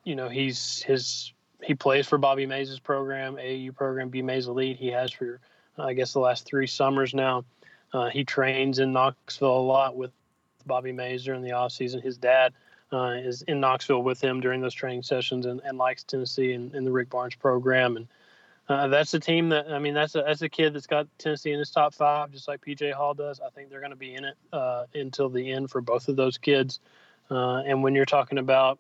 you 0.04 0.16
know, 0.16 0.30
he's 0.30 0.82
his 0.82 1.34
he 1.64 1.76
plays 1.76 2.08
for 2.08 2.18
Bobby 2.18 2.46
Maze' 2.46 2.80
program, 2.80 3.36
AAU 3.36 3.76
program, 3.76 4.10
B 4.10 4.22
Maze 4.22 4.48
Elite. 4.48 4.78
He 4.78 4.88
has 4.88 5.12
for 5.12 5.40
I 5.78 5.94
guess 5.94 6.14
the 6.14 6.20
last 6.20 6.46
three 6.46 6.68
summers 6.68 7.14
now. 7.14 7.46
Uh, 7.94 8.10
he 8.10 8.24
trains 8.24 8.80
in 8.80 8.94
Knoxville 8.94 9.58
a 9.58 9.60
lot 9.60 9.96
with 9.96 10.12
Bobby 10.66 10.92
Maze 10.92 11.24
during 11.24 11.42
the 11.42 11.52
off 11.52 11.72
season. 11.72 12.02
His 12.02 12.18
dad 12.18 12.54
uh, 12.92 13.16
is 13.18 13.42
in 13.44 13.60
Knoxville 13.60 14.04
with 14.04 14.22
him 14.22 14.40
during 14.40 14.62
those 14.62 14.74
training 14.74 15.04
sessions 15.04 15.46
and, 15.46 15.62
and 15.64 15.78
likes 15.78 16.04
Tennessee 16.04 16.54
and, 16.54 16.74
and 16.74 16.86
the 16.86 16.92
Rick 16.92 17.10
Barnes 17.10 17.36
program. 17.36 17.98
And 17.98 18.08
uh, 18.70 18.88
that's 18.88 19.14
a 19.14 19.20
team 19.20 19.50
that 19.50 19.72
I 19.72 19.80
mean 19.80 19.94
that's 19.94 20.16
a 20.16 20.24
that's 20.26 20.42
a 20.42 20.50
kid 20.50 20.74
that's 20.74 20.88
got 20.88 21.08
Tennessee 21.18 21.52
in 21.52 21.60
his 21.60 21.72
top 21.72 21.94
five, 21.94 22.32
just 22.32 22.48
like 22.48 22.62
PJ 22.62 22.94
Hall 22.94 23.14
does. 23.14 23.40
I 23.40 23.50
think 23.50 23.70
they're 23.70 23.80
going 23.80 23.92
to 23.92 23.98
be 23.98 24.16
in 24.16 24.26
it 24.26 24.36
uh, 24.54 24.86
until 24.94 25.30
the 25.30 25.52
end 25.52 25.70
for 25.70 25.82
both 25.82 26.08
of 26.08 26.16
those 26.16 26.38
kids. 26.38 26.80
Uh, 27.32 27.64
and 27.66 27.82
when 27.82 27.96
you're 27.96 28.06
talking 28.06 28.38
about, 28.38 28.78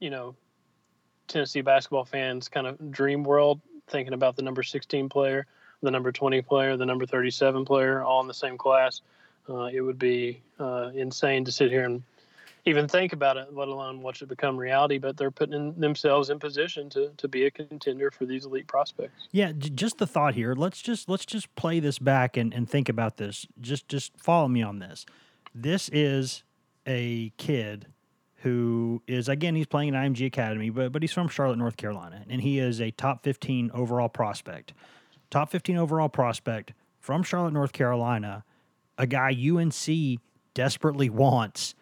you 0.00 0.10
know, 0.10 0.36
Tennessee 1.28 1.62
basketball 1.62 2.04
fans, 2.04 2.48
kind 2.48 2.66
of 2.66 2.92
dream 2.92 3.24
world, 3.24 3.60
thinking 3.88 4.12
about 4.12 4.36
the 4.36 4.42
number 4.42 4.62
16 4.62 5.08
player, 5.08 5.46
the 5.82 5.90
number 5.90 6.12
20 6.12 6.42
player, 6.42 6.76
the 6.76 6.86
number 6.86 7.06
37 7.06 7.64
player, 7.64 8.02
all 8.02 8.20
in 8.20 8.28
the 8.28 8.34
same 8.34 8.58
class, 8.58 9.00
uh, 9.48 9.64
it 9.64 9.80
would 9.80 9.98
be 9.98 10.42
uh, 10.60 10.90
insane 10.94 11.44
to 11.44 11.52
sit 11.52 11.70
here 11.70 11.84
and 11.84 12.02
even 12.66 12.88
think 12.88 13.12
about 13.12 13.36
it, 13.36 13.54
let 13.54 13.68
alone 13.68 14.02
watch 14.02 14.20
it 14.22 14.28
become 14.28 14.56
reality. 14.56 14.98
But 14.98 15.16
they're 15.16 15.30
putting 15.30 15.72
themselves 15.74 16.30
in 16.30 16.40
position 16.40 16.90
to 16.90 17.10
to 17.16 17.28
be 17.28 17.46
a 17.46 17.50
contender 17.50 18.10
for 18.10 18.26
these 18.26 18.44
elite 18.44 18.66
prospects. 18.66 19.28
Yeah, 19.30 19.52
just 19.52 19.98
the 19.98 20.06
thought 20.06 20.34
here. 20.34 20.54
Let's 20.54 20.82
just 20.82 21.08
let's 21.08 21.24
just 21.24 21.54
play 21.54 21.78
this 21.78 22.00
back 22.00 22.36
and, 22.36 22.52
and 22.52 22.68
think 22.68 22.88
about 22.88 23.18
this. 23.18 23.46
Just 23.60 23.88
just 23.88 24.18
follow 24.18 24.48
me 24.48 24.62
on 24.62 24.80
this. 24.80 25.06
This 25.54 25.88
is 25.90 26.42
a 26.86 27.32
kid 27.36 27.86
who 28.40 29.02
is 29.06 29.28
again 29.28 29.54
he's 29.54 29.66
playing 29.66 29.94
at 29.94 30.02
IMG 30.02 30.26
Academy, 30.26 30.70
but 30.70 30.92
but 30.92 31.02
he's 31.02 31.12
from 31.12 31.28
Charlotte, 31.28 31.58
North 31.58 31.76
Carolina, 31.76 32.24
and 32.28 32.40
he 32.40 32.58
is 32.58 32.80
a 32.80 32.90
top 32.92 33.24
15 33.24 33.70
overall 33.74 34.08
prospect. 34.08 34.72
Top 35.30 35.50
15 35.50 35.76
overall 35.76 36.08
prospect 36.08 36.72
from 37.00 37.22
Charlotte, 37.22 37.52
North 37.52 37.72
Carolina, 37.72 38.44
a 38.96 39.06
guy 39.06 39.34
UNC 39.34 40.20
desperately 40.54 41.10
wants 41.10 41.74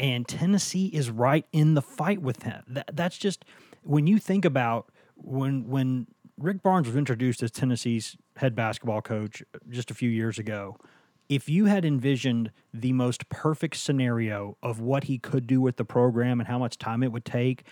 and 0.00 0.26
Tennessee 0.26 0.86
is 0.86 1.10
right 1.10 1.44
in 1.52 1.74
the 1.74 1.82
fight 1.82 2.22
with 2.22 2.42
him. 2.42 2.62
That, 2.68 2.90
that's 2.94 3.18
just 3.18 3.44
when 3.82 4.06
you 4.06 4.18
think 4.18 4.46
about 4.46 4.90
when 5.14 5.68
when 5.68 6.06
Rick 6.38 6.62
Barnes 6.62 6.86
was 6.86 6.96
introduced 6.96 7.42
as 7.42 7.50
Tennessee's 7.50 8.16
head 8.36 8.56
basketball 8.56 9.02
coach 9.02 9.42
just 9.68 9.90
a 9.90 9.94
few 9.94 10.08
years 10.08 10.38
ago. 10.38 10.78
If 11.30 11.48
you 11.48 11.66
had 11.66 11.84
envisioned 11.84 12.50
the 12.74 12.92
most 12.92 13.28
perfect 13.28 13.76
scenario 13.76 14.58
of 14.64 14.80
what 14.80 15.04
he 15.04 15.16
could 15.16 15.46
do 15.46 15.60
with 15.60 15.76
the 15.76 15.84
program 15.84 16.40
and 16.40 16.48
how 16.48 16.58
much 16.58 16.76
time 16.76 17.04
it 17.04 17.12
would 17.12 17.24
take, 17.24 17.62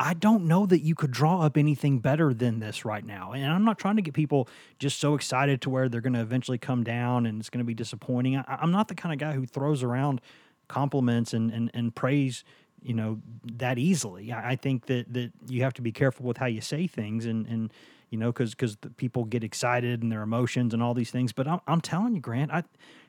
I 0.00 0.12
don't 0.12 0.46
know 0.46 0.66
that 0.66 0.80
you 0.80 0.96
could 0.96 1.12
draw 1.12 1.42
up 1.42 1.56
anything 1.56 2.00
better 2.00 2.34
than 2.34 2.58
this 2.58 2.84
right 2.84 3.06
now. 3.06 3.30
And 3.30 3.46
I'm 3.46 3.64
not 3.64 3.78
trying 3.78 3.94
to 3.94 4.02
get 4.02 4.12
people 4.12 4.48
just 4.80 4.98
so 4.98 5.14
excited 5.14 5.60
to 5.62 5.70
where 5.70 5.88
they're 5.88 6.00
going 6.00 6.14
to 6.14 6.20
eventually 6.20 6.58
come 6.58 6.82
down 6.82 7.26
and 7.26 7.38
it's 7.38 7.48
going 7.48 7.60
to 7.60 7.64
be 7.64 7.74
disappointing. 7.74 8.36
I, 8.36 8.58
am 8.60 8.72
not 8.72 8.88
the 8.88 8.96
kind 8.96 9.12
of 9.12 9.20
guy 9.20 9.34
who 9.34 9.46
throws 9.46 9.84
around 9.84 10.20
compliments 10.66 11.32
and, 11.32 11.52
and, 11.52 11.70
and 11.74 11.94
praise 11.94 12.42
you 12.82 12.94
know 12.94 13.18
that 13.44 13.78
easily 13.78 14.30
I, 14.30 14.50
I, 14.50 14.56
think 14.56 14.86
that 14.86 15.12
that 15.14 15.32
you 15.48 15.62
have 15.62 15.72
to 15.74 15.82
be 15.82 15.90
careful 15.90 16.26
with 16.26 16.36
how 16.36 16.46
you 16.46 16.60
say 16.60 16.86
things 16.86 17.24
and 17.24 17.46
and 17.46 17.72
you 18.14 18.20
know 18.20 18.30
because 18.30 18.54
because 18.54 18.76
people 18.96 19.24
get 19.24 19.42
excited 19.42 20.00
and 20.00 20.12
their 20.12 20.22
emotions 20.22 20.72
and 20.72 20.80
all 20.80 20.94
these 20.94 21.10
things. 21.10 21.32
But 21.32 21.48
I'm, 21.48 21.60
I'm 21.66 21.80
telling 21.80 22.14
you 22.14 22.20
grant 22.20 22.52
i 22.52 22.62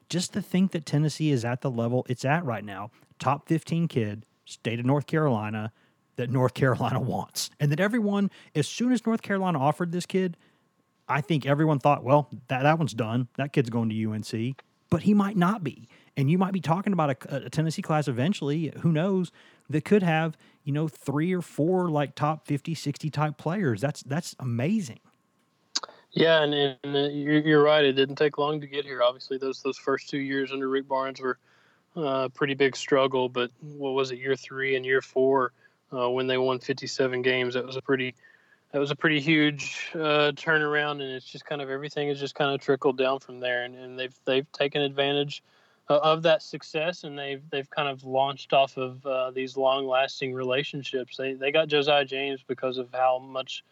just 0.09 0.33
to 0.33 0.41
think 0.41 0.71
that 0.71 0.85
tennessee 0.85 1.29
is 1.29 1.45
at 1.45 1.61
the 1.61 1.69
level 1.69 2.05
it's 2.09 2.25
at 2.25 2.43
right 2.43 2.65
now 2.65 2.89
top 3.19 3.47
15 3.47 3.87
kid 3.87 4.25
state 4.45 4.79
of 4.79 4.85
north 4.85 5.05
carolina 5.05 5.71
that 6.15 6.31
north 6.31 6.55
carolina 6.55 6.99
wants. 7.13 7.51
And 7.59 7.71
that 7.71 7.79
everyone 7.79 8.31
as 8.55 8.67
soon 8.67 8.91
as 8.91 9.05
north 9.05 9.21
carolina 9.21 9.59
offered 9.59 9.91
this 9.91 10.07
kid 10.07 10.37
i 11.07 11.21
think 11.21 11.45
everyone 11.45 11.77
thought 11.77 12.03
well 12.03 12.29
that, 12.47 12.63
that 12.63 12.79
one's 12.79 12.93
done. 12.95 13.27
That 13.37 13.53
kid's 13.53 13.69
going 13.69 13.89
to 13.89 14.11
unc 14.11 14.63
but 14.89 15.03
he 15.03 15.13
might 15.13 15.37
not 15.37 15.63
be. 15.63 15.87
And 16.17 16.31
you 16.31 16.37
might 16.37 16.53
be 16.53 16.61
talking 16.61 16.93
about 16.93 17.09
a, 17.09 17.45
a 17.45 17.49
Tennessee 17.49 17.81
class 17.81 18.07
eventually, 18.07 18.71
who 18.81 18.91
knows, 18.91 19.31
that 19.69 19.83
could 19.83 20.03
have, 20.03 20.37
you 20.65 20.73
know, 20.73 20.87
three 20.87 21.33
or 21.33 21.41
four 21.41 21.89
like 21.89 22.15
top 22.15 22.47
50, 22.47 22.73
60 22.73 23.09
type 23.11 23.37
players. 23.37 23.79
That's 23.79 24.03
that's 24.03 24.35
amazing. 24.39 24.99
Yeah, 26.11 26.43
and, 26.43 26.53
and 26.53 26.95
uh, 26.95 27.09
you're, 27.09 27.61
right. 27.61 27.83
It 27.83 27.93
didn't 27.93 28.15
take 28.15 28.37
long 28.37 28.61
to 28.61 28.67
get 28.67 28.85
here. 28.85 29.03
Obviously, 29.03 29.37
those 29.37 29.61
those 29.61 29.77
first 29.77 30.09
two 30.09 30.17
years 30.17 30.51
under 30.51 30.67
Rick 30.67 30.87
Barnes 30.87 31.21
were 31.21 31.37
a 31.95 31.99
uh, 31.99 32.27
pretty 32.29 32.55
big 32.55 32.75
struggle. 32.75 33.29
But 33.29 33.51
what 33.61 33.91
was 33.91 34.11
it, 34.11 34.17
year 34.17 34.35
three 34.35 34.75
and 34.75 34.85
year 34.85 35.01
four, 35.01 35.51
uh, 35.93 36.09
when 36.09 36.27
they 36.27 36.37
won 36.37 36.59
57 36.59 37.21
games? 37.21 37.53
That 37.53 37.65
was 37.65 37.75
a 37.75 37.81
pretty 37.81 38.15
that 38.71 38.79
was 38.79 38.91
a 38.91 38.95
pretty 38.95 39.19
huge 39.19 39.91
uh, 39.93 40.31
turnaround, 40.35 40.93
and 40.93 41.11
it's 41.11 41.25
just 41.25 41.45
kind 41.45 41.61
of 41.61 41.69
everything 41.69 42.07
has 42.07 42.19
just 42.19 42.33
kind 42.33 42.55
of 42.55 42.61
trickled 42.61 42.97
down 42.97 43.19
from 43.19 43.39
there. 43.39 43.63
And, 43.63 43.75
and 43.75 43.99
they've 43.99 44.15
they've 44.25 44.51
taken 44.51 44.81
advantage 44.81 45.43
of 45.87 46.23
that 46.23 46.41
success, 46.41 47.03
and 47.03 47.17
they've 47.17 47.41
they've 47.49 47.69
kind 47.69 47.87
of 47.87 48.03
launched 48.03 48.53
off 48.53 48.77
of 48.77 49.05
uh, 49.05 49.31
these 49.31 49.55
long 49.55 49.87
lasting 49.87 50.33
relationships. 50.33 51.17
They 51.17 51.33
they 51.33 51.51
got 51.51 51.67
Josiah 51.67 52.05
James 52.05 52.43
because 52.47 52.77
of 52.77 52.89
how 52.91 53.19
much 53.19 53.63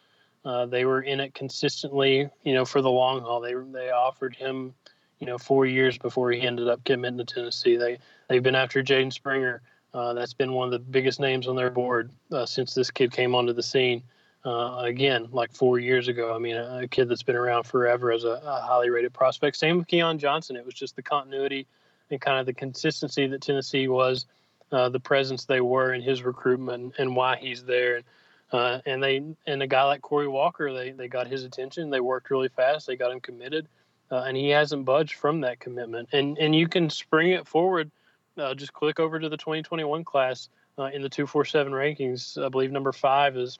uh, 0.46 0.66
they 0.66 0.86
were 0.86 1.02
in 1.02 1.20
it 1.20 1.34
consistently, 1.34 2.30
you 2.44 2.54
know, 2.54 2.66
for 2.66 2.82
the 2.82 2.92
long 2.92 3.22
haul. 3.22 3.42
They 3.42 3.54
they 3.72 3.90
offered 3.90 4.36
him, 4.36 4.74
you 5.20 5.28
know, 5.28 5.38
four 5.38 5.66
years 5.66 5.98
before 5.98 6.32
he 6.32 6.42
ended 6.42 6.68
up 6.68 6.84
committing 6.84 7.18
to 7.18 7.26
Tennessee. 7.26 7.78
They 7.78 7.98
they've 8.28 8.44
been 8.44 8.56
after 8.56 8.84
Jaden 8.84 9.12
Springer. 9.12 9.62
Uh, 9.94 10.14
that's 10.14 10.34
been 10.34 10.54
one 10.54 10.68
of 10.68 10.72
the 10.72 10.80
biggest 10.80 11.20
names 11.20 11.48
on 11.48 11.56
their 11.56 11.70
board 11.70 12.12
uh, 12.32 12.48
since 12.48 12.74
this 12.74 12.90
kid 12.90 13.12
came 13.12 13.36
onto 13.36 13.54
the 13.54 13.64
scene. 13.64 14.02
Uh, 14.46 14.80
again, 14.80 15.30
like 15.32 15.54
four 15.54 15.80
years 15.80 16.10
ago. 16.10 16.36
I 16.36 16.38
mean, 16.38 16.58
a, 16.58 16.82
a, 16.84 16.88
kid 16.88 17.08
that's 17.08 17.24
been 17.24 17.38
around 17.38 17.64
forever 17.64 18.12
as 18.12 18.26
a, 18.26 18.42
a 18.44 18.60
highly 18.62 18.90
rated 18.90 19.14
prospect. 19.14 19.56
Same 19.56 19.78
with 19.78 19.88
Keon 19.88 20.20
Johnson. 20.20 20.58
It 20.58 20.66
was 20.66 20.74
just 20.74 20.98
the 20.98 21.02
continuity 21.02 21.66
and 22.14 22.22
kind 22.22 22.40
of 22.40 22.46
the 22.46 22.54
consistency 22.54 23.28
that 23.28 23.42
Tennessee 23.42 23.88
was, 23.88 24.26
uh, 24.72 24.90
the 24.90 25.00
presence 25.00 25.46
they 25.46 25.62
were 25.62 25.94
in 25.94 26.02
his 26.02 26.24
recruitment 26.24 26.94
and 26.98 27.16
why 27.16 27.36
he's 27.36 27.64
there. 27.64 27.98
And, 27.98 28.06
uh, 28.52 28.80
and 28.86 29.04
they 29.04 29.24
and 29.48 29.64
a 29.64 29.68
guy 29.68 29.84
like 29.84 30.02
Corey 30.02 30.28
Walker, 30.28 30.72
they 30.74 30.92
they 30.92 31.08
got 31.08 31.28
his 31.28 31.44
attention. 31.44 31.90
They 31.90 32.00
worked 32.00 32.30
really 32.30 32.50
fast. 32.50 32.88
They 32.88 32.96
got 32.96 33.12
him 33.12 33.20
committed, 33.20 33.68
uh, 34.12 34.22
and 34.22 34.38
he 34.38 34.50
hasn't 34.50 34.86
budged 34.86 35.16
from 35.16 35.42
that 35.42 35.60
commitment. 35.60 36.10
And 36.12 36.38
and 36.38 36.56
you 36.56 36.68
can 36.68 36.90
spring 36.90 37.32
it 37.32 37.48
forward. 37.48 37.92
Uh, 38.38 38.54
just 38.54 38.74
click 38.74 39.00
over 39.00 39.20
to 39.20 39.30
the 39.30 39.38
2021 39.38 40.04
class 40.04 40.50
uh, 40.80 40.86
in 40.86 41.02
the 41.02 41.10
247 41.10 41.72
rankings. 41.72 42.44
I 42.44 42.50
believe 42.50 42.72
number 42.72 42.92
five 42.92 43.38
is 43.38 43.60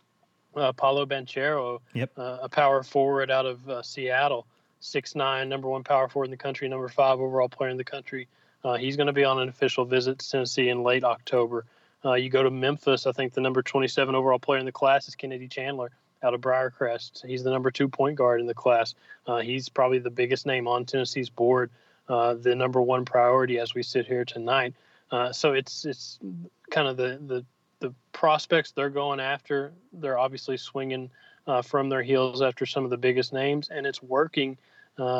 uh, 0.56 0.72
Paolo 0.74 1.06
Banchero, 1.06 1.80
yep. 1.94 2.12
a 2.18 2.50
power 2.50 2.82
forward 2.82 3.30
out 3.30 3.46
of 3.46 3.86
Seattle 3.86 4.48
six 4.84 5.16
nine, 5.16 5.50
number 5.50 5.68
one 5.68 5.84
power 5.84 6.08
forward 6.08 6.26
in 6.26 6.32
the 6.32 6.38
country, 6.38 6.68
number 6.68 6.90
five 6.90 7.20
overall 7.20 7.50
player 7.50 7.70
in 7.70 7.78
the 7.78 7.84
country. 7.84 8.28
Uh, 8.64 8.76
he's 8.76 8.96
going 8.96 9.08
to 9.08 9.14
be 9.14 9.24
on 9.24 9.40
an 9.40 9.50
official 9.50 9.86
visit 9.86 10.20
to 10.20 10.30
Tennessee 10.30 10.70
in 10.70 10.84
late 10.84 11.04
October. 11.04 11.66
Uh, 12.06 12.14
you 12.14 12.30
go 12.30 12.44
to 12.44 12.52
Memphis. 12.52 13.06
I 13.06 13.12
think 13.12 13.34
the 13.34 13.42
number 13.42 13.62
27 13.62 14.16
overall 14.16 14.40
player 14.40 14.60
in 14.60 14.66
the 14.66 14.72
class 14.72 15.08
is 15.08 15.16
Kennedy 15.16 15.48
Chandler 15.48 15.92
out 16.22 16.34
of 16.34 16.42
Briarcrest. 16.42 17.26
He's 17.26 17.44
the 17.44 17.52
number 17.52 17.72
two 17.72 17.88
point 17.88 18.16
guard 18.18 18.40
in 18.40 18.48
the 18.48 18.54
class. 18.54 18.96
Uh, 19.28 19.40
he's 19.40 19.70
probably 19.70 20.00
the 20.00 20.10
biggest 20.10 20.46
name 20.46 20.68
on 20.68 20.86
Tennessee's 20.86 21.30
board, 21.30 21.70
uh, 22.10 22.34
the 22.36 22.56
number 22.56 22.82
one 22.82 23.06
priority 23.06 23.60
as 23.60 23.74
we 23.74 23.84
sit 23.84 24.06
here 24.06 24.26
tonight. 24.26 24.74
Uh, 25.12 25.32
so 25.32 25.54
it's 25.54 25.86
it's 25.86 26.20
kind 26.72 26.88
of 26.88 26.98
the 26.98 27.20
the 27.28 27.46
the 27.80 27.94
prospects 28.14 28.72
they're 28.72 28.90
going 28.90 29.20
after. 29.20 29.74
They're 29.92 30.18
obviously 30.18 30.58
swinging 30.58 31.12
uh, 31.46 31.62
from 31.62 31.90
their 31.90 32.02
heels 32.02 32.42
after 32.42 32.66
some 32.66 32.86
of 32.86 32.90
the 32.90 32.98
biggest 32.98 33.34
names, 33.34 33.70
and 33.70 33.86
it's 33.86 34.02
working 34.02 34.58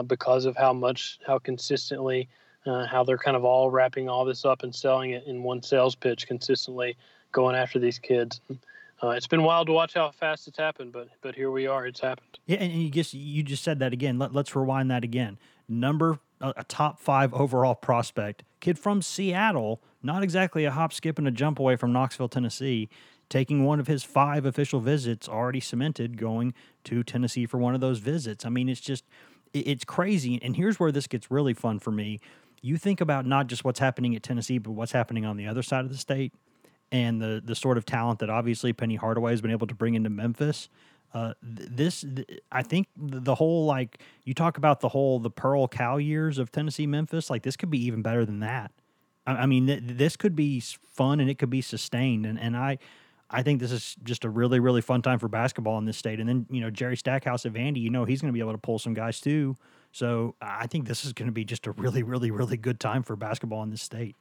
because 0.08 0.46
of 0.46 0.56
how 0.56 0.72
much, 0.72 1.20
how 1.26 1.40
consistently, 1.40 2.30
uh, 2.66 2.86
how 2.86 3.04
they're 3.04 3.18
kind 3.18 3.36
of 3.36 3.44
all 3.44 3.70
wrapping 3.70 4.10
all 4.10 4.26
this 4.26 4.46
up 4.46 4.64
and 4.64 4.74
selling 4.74 5.12
it 5.12 5.26
in 5.26 5.44
one 5.44 5.62
sales 5.62 5.96
pitch 5.96 6.28
consistently, 6.28 6.98
going 7.32 7.56
after 7.56 7.80
these 7.80 8.00
kids. 8.00 8.42
Uh, 9.02 9.10
it's 9.10 9.28
been 9.28 9.44
wild 9.44 9.68
to 9.68 9.74
watch 9.74 9.94
how 9.96 10.10
fast 10.12 10.48
it's 10.48 10.58
happened, 10.58 10.94
but 10.94 11.10
but 11.22 11.36
here 11.36 11.52
we 11.52 11.68
are. 11.68 11.86
It's 11.86 12.00
happened. 12.00 12.40
Yeah, 12.46 12.58
and 12.58 12.72
you 12.72 12.90
just 12.90 13.14
you 13.14 13.44
just 13.44 13.64
said 13.64 13.80
that 13.80 13.92
again. 13.92 14.18
Let, 14.18 14.36
us 14.36 14.56
rewind 14.56 14.90
that 14.92 15.04
again. 15.04 15.38
Number 15.68 16.20
a, 16.40 16.54
a, 16.58 16.64
top 16.64 17.00
five 17.00 17.34
overall 17.34 17.76
prospect, 17.76 18.44
kid 18.60 18.80
from 18.80 19.02
Seattle, 19.02 19.82
not 20.02 20.24
exactly 20.24 20.64
a 20.64 20.72
hop, 20.72 20.94
skip, 20.94 21.18
and 21.18 21.28
a 21.28 21.32
jump 21.32 21.60
away 21.60 21.76
from 21.76 21.92
Knoxville, 21.92 22.30
Tennessee 22.30 22.90
taking 23.30 23.64
one 23.64 23.80
of 23.80 23.88
his 23.88 24.04
five 24.04 24.46
official 24.46 24.80
visits 24.80 25.28
already 25.28 25.60
cemented 25.60 26.18
going 26.18 26.54
to 26.84 27.02
Tennessee 27.04 27.48
for 27.48 27.58
one 27.58 27.74
of 27.74 27.82
those 27.82 27.98
visits. 27.98 28.46
I 28.46 28.50
mean, 28.50 28.70
it's 28.70 28.80
just 28.80 29.06
it's 29.54 29.86
crazy. 29.86 30.40
And 30.42 30.56
here's 30.56 30.80
where 30.80 30.92
this 30.92 31.08
gets 31.08 31.30
really 31.30 31.54
fun 31.54 31.80
for 31.80 31.92
me. 31.92 32.20
You 32.64 32.78
think 32.78 33.00
about 33.02 33.28
not 33.28 33.46
just 33.46 33.64
what's 33.64 33.80
happening 33.80 34.16
at 34.16 34.24
Tennessee, 34.24 34.58
but 34.58 34.72
what's 34.72 34.94
happening 34.94 35.24
on 35.26 35.38
the 35.38 35.46
other 35.46 35.62
side 35.62 35.86
of 35.86 35.92
the 35.92 35.98
state. 35.98 36.34
and 36.92 37.22
the 37.22 37.42
the 37.44 37.56
sort 37.56 37.78
of 37.78 37.86
talent 37.86 38.20
that 38.20 38.30
obviously 38.30 38.72
Penny 38.72 38.96
Hardaway 38.96 39.32
has 39.32 39.42
been 39.42 39.52
able 39.52 39.68
to 39.68 39.76
bring 39.76 39.96
into 39.96 40.10
Memphis. 40.10 40.70
Uh, 41.14 41.34
th- 41.58 41.70
this, 41.72 42.02
th- 42.02 42.42
I 42.52 42.64
think, 42.64 42.88
the, 42.98 43.36
whole 43.36 43.66
like 43.66 44.00
you 44.24 44.34
talk 44.34 44.58
about 44.58 44.80
the 44.80 44.90
whole 44.90 45.20
the 45.20 45.30
Pearl 45.30 45.68
Cal 45.68 46.00
years 46.00 46.40
of 46.40 46.52
Tennessee 46.52 46.88
Memphis, 46.88 47.30
like 47.30 47.44
this 47.44 47.56
could 47.56 47.70
be 47.70 47.84
even 47.86 48.02
better 48.02 48.26
than 48.26 48.40
that. 48.40 48.72
I, 49.28 49.34
I 49.34 49.46
mean, 49.46 49.68
th- 49.68 49.82
this 49.84 50.16
could 50.16 50.36
be 50.36 50.60
fun 50.60 51.20
and 51.20 51.30
it 51.30 51.38
could 51.38 51.52
be 51.52 51.62
sustained, 51.62 52.26
and 52.26 52.40
and 52.40 52.56
I, 52.58 52.80
I 53.30 53.44
think 53.44 53.60
this 53.60 53.72
is 53.72 53.96
just 54.04 54.24
a 54.26 54.30
really 54.30 54.60
really 54.60 54.82
fun 54.82 55.02
time 55.02 55.20
for 55.20 55.28
basketball 55.28 55.78
in 55.80 55.86
this 55.86 55.98
state. 55.98 56.20
And 56.20 56.28
then 56.30 56.46
you 56.50 56.62
know 56.62 56.70
Jerry 56.72 56.98
Stackhouse 56.98 57.46
of 57.46 57.54
Vandy, 57.54 57.82
you 57.82 57.90
know 57.92 58.06
he's 58.06 58.22
going 58.22 58.32
to 58.32 58.34
be 58.34 58.40
able 58.40 58.54
to 58.54 58.58
pull 58.60 58.80
some 58.80 58.94
guys 58.94 59.20
too. 59.20 59.56
So 59.94 60.36
I 60.42 60.68
think 60.68 60.88
this 60.88 61.06
is 61.06 61.14
going 61.14 61.28
to 61.28 61.32
be 61.32 61.46
just 61.46 61.68
a 61.68 61.72
really 61.72 62.04
really 62.04 62.32
really 62.32 62.58
good 62.58 62.80
time 62.80 63.04
for 63.04 63.16
basketball 63.16 63.64
in 63.64 63.70
this 63.70 63.82
state. 63.82 64.16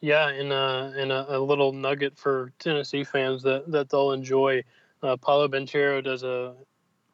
Yeah, 0.00 0.28
and 0.28 0.52
uh, 0.52 0.90
and 0.96 1.10
a, 1.10 1.38
a 1.38 1.40
little 1.40 1.72
nugget 1.72 2.18
for 2.18 2.52
Tennessee 2.58 3.04
fans 3.04 3.42
that 3.44 3.70
that 3.70 3.88
they'll 3.88 4.12
enjoy. 4.12 4.62
Uh, 5.02 5.16
Paolo 5.16 5.48
Banchero 5.48 6.02
does 6.02 6.24
a 6.24 6.54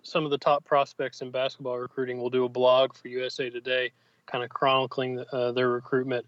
some 0.02 0.24
of 0.24 0.30
the 0.30 0.38
top 0.38 0.64
prospects 0.64 1.22
in 1.22 1.30
basketball 1.30 1.78
recruiting. 1.78 2.18
will 2.18 2.30
do 2.30 2.44
a 2.44 2.48
blog 2.48 2.94
for 2.94 3.08
USA 3.08 3.50
Today, 3.50 3.90
kind 4.26 4.44
of 4.44 4.50
chronicling 4.50 5.24
uh, 5.32 5.52
their 5.52 5.70
recruitment 5.70 6.26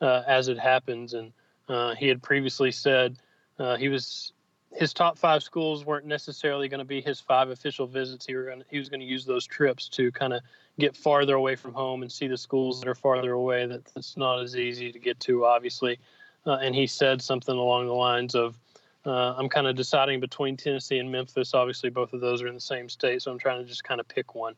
uh, 0.00 0.22
as 0.26 0.48
it 0.48 0.58
happens. 0.58 1.14
And 1.14 1.32
uh, 1.68 1.94
he 1.94 2.08
had 2.08 2.22
previously 2.22 2.72
said 2.72 3.18
uh, 3.58 3.76
he 3.76 3.88
was 3.88 4.32
his 4.74 4.92
top 4.92 5.18
five 5.18 5.42
schools 5.42 5.84
weren't 5.84 6.06
necessarily 6.06 6.68
going 6.68 6.78
to 6.78 6.84
be 6.84 7.00
his 7.00 7.20
five 7.20 7.50
official 7.50 7.86
visits. 7.86 8.26
He, 8.26 8.34
gonna, 8.34 8.64
he 8.70 8.78
was 8.78 8.88
going 8.88 9.00
to 9.00 9.06
use 9.06 9.24
those 9.24 9.46
trips 9.46 9.88
to 9.90 10.12
kind 10.12 10.32
of 10.32 10.42
get 10.78 10.96
farther 10.96 11.34
away 11.34 11.56
from 11.56 11.72
home 11.72 12.02
and 12.02 12.12
see 12.12 12.28
the 12.28 12.36
schools 12.36 12.80
that 12.80 12.88
are 12.88 12.94
farther 12.94 13.32
away. 13.32 13.66
That, 13.66 13.84
that's 13.94 14.16
not 14.16 14.42
as 14.42 14.56
easy 14.56 14.92
to 14.92 14.98
get 14.98 15.18
to, 15.20 15.46
obviously. 15.46 15.98
Uh, 16.46 16.58
and 16.62 16.74
he 16.74 16.86
said 16.86 17.20
something 17.22 17.56
along 17.56 17.86
the 17.86 17.94
lines 17.94 18.34
of, 18.34 18.56
uh, 19.04 19.34
I'm 19.36 19.48
kind 19.48 19.66
of 19.66 19.74
deciding 19.74 20.20
between 20.20 20.56
Tennessee 20.56 20.98
and 20.98 21.10
Memphis. 21.10 21.54
Obviously, 21.54 21.90
both 21.90 22.12
of 22.12 22.20
those 22.20 22.42
are 22.42 22.46
in 22.46 22.54
the 22.54 22.60
same 22.60 22.88
state, 22.88 23.22
so 23.22 23.30
I'm 23.30 23.38
trying 23.38 23.62
to 23.62 23.68
just 23.68 23.84
kind 23.84 24.00
of 24.00 24.08
pick 24.08 24.34
one. 24.34 24.54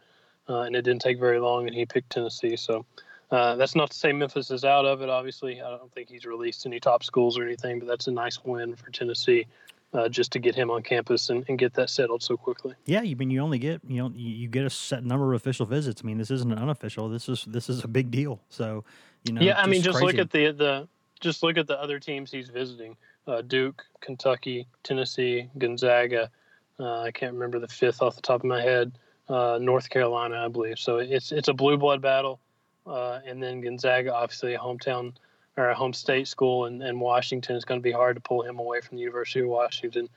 Uh, 0.49 0.63
and 0.63 0.75
it 0.75 0.83
didn't 0.83 1.03
take 1.03 1.21
very 1.21 1.39
long, 1.39 1.67
and 1.67 1.77
he 1.77 1.87
picked 1.87 2.11
Tennessee. 2.11 2.57
So 2.57 2.85
uh, 3.31 3.55
that's 3.55 3.77
not 3.77 3.91
to 3.91 3.97
say 3.97 4.13
Memphis 4.13 4.51
is 4.51 4.65
out 4.65 4.85
of 4.85 5.03
it. 5.03 5.09
Obviously, 5.09 5.63
I 5.63 5.71
don't 5.71 5.93
think 5.93 6.09
he's 6.09 6.27
released 6.27 6.67
any 6.67 6.81
top 6.81 7.05
schools 7.05 7.39
or 7.39 7.45
anything, 7.45 7.79
but 7.79 7.87
that's 7.87 8.09
a 8.09 8.11
nice 8.11 8.43
win 8.45 8.75
for 8.75 8.91
Tennessee. 8.91 9.47
Uh, 9.93 10.09
just 10.09 10.31
to 10.31 10.39
get 10.39 10.55
him 10.55 10.71
on 10.71 10.85
campus 10.85 11.31
and, 11.31 11.45
and 11.49 11.59
get 11.59 11.75
that 11.75 11.91
settled 11.91 12.23
so 12.23 12.37
quickly. 12.37 12.73
Yeah, 12.85 13.03
you 13.03 13.17
mean 13.17 13.29
you 13.29 13.41
only 13.41 13.59
get 13.59 13.81
you 13.89 14.01
know 14.01 14.13
you 14.15 14.47
get 14.47 14.65
a 14.65 14.71
set 14.71 15.05
number 15.05 15.35
of 15.35 15.41
official 15.41 15.67
visits. 15.67 16.01
I 16.05 16.07
mean 16.07 16.17
this 16.17 16.31
isn't 16.31 16.53
an 16.53 16.59
unofficial. 16.59 17.09
This 17.09 17.29
is 17.29 17.45
this 17.49 17.69
is 17.69 17.83
a 17.83 17.89
big 17.89 18.13
deal. 18.13 18.41
So 18.51 18.85
you 19.25 19.33
know. 19.33 19.41
yeah, 19.41 19.61
I 19.61 19.67
mean, 19.67 19.83
just 19.83 20.03
look 20.03 20.17
at 20.17 20.31
the 20.31 20.53
the 20.53 20.89
just 21.21 21.43
look 21.43 21.59
at 21.59 21.67
the 21.67 21.81
other 21.81 21.99
teams 21.99 22.31
he's 22.31 22.49
visiting: 22.49 22.97
uh, 23.27 23.43
Duke, 23.43 23.85
Kentucky, 24.01 24.67
Tennessee, 24.83 25.49
Gonzaga. 25.59 26.31
Uh, 26.79 27.03
I 27.03 27.11
can't 27.11 27.35
remember 27.35 27.59
the 27.59 27.69
fifth 27.69 28.01
off 28.01 28.17
the 28.17 28.23
top 28.23 28.41
of 28.41 28.47
my 28.47 28.63
head. 28.63 28.93
Uh, 29.29 29.59
North 29.61 29.91
Carolina, 29.91 30.45
I 30.45 30.49
believe. 30.49 30.79
So 30.79 30.99
it's 30.99 31.31
it's 31.31 31.49
a 31.49 31.53
blue 31.53 31.77
blood 31.77 32.01
battle, 32.01 32.41
uh, 32.87 33.21
and 33.27 33.43
then 33.43 33.61
Gonzaga, 33.61 34.15
obviously 34.15 34.55
a 34.55 34.59
hometown 34.59 35.13
or 35.57 35.71
a 35.71 35.75
home 35.75 35.93
state 35.93 36.29
school, 36.29 36.67
and, 36.67 36.83
and 36.83 37.01
Washington 37.01 37.57
is 37.57 37.65
going 37.65 37.81
to 37.81 37.83
be 37.83 37.93
hard 37.93 38.17
to 38.17 38.21
pull 38.21 38.43
him 38.43 38.59
away 38.59 38.81
from 38.81 38.97
the 38.97 39.03
University 39.03 39.41
of 39.41 39.49
Washington. 39.49 40.09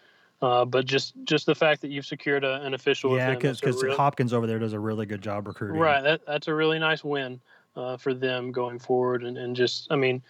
Uh, 0.41 0.65
but 0.65 0.85
just 0.85 1.13
just 1.23 1.45
the 1.45 1.55
fact 1.55 1.81
that 1.81 1.89
you've 1.89 2.05
secured 2.05 2.43
a, 2.43 2.61
an 2.63 2.73
official, 2.73 3.15
Yeah, 3.15 3.33
because 3.33 3.61
that's 3.61 3.81
a 3.81 3.87
real- 3.87 3.95
Hopkins 3.95 4.33
over 4.33 4.45
there 4.45 4.59
does 4.59 4.73
a 4.73 4.79
really 4.79 5.05
good 5.05 5.21
job 5.21 5.47
recruiting. 5.47 5.79
Right. 5.79 6.01
That, 6.03 6.25
that's 6.25 6.47
a 6.49 6.53
really 6.53 6.79
nice 6.79 7.03
win 7.03 7.39
uh, 7.75 7.97
for 7.97 8.13
them 8.13 8.51
going 8.51 8.79
forward. 8.79 9.23
And, 9.23 9.37
and 9.37 9.55
just, 9.55 9.87
I 9.89 9.95
mean, 9.95 10.21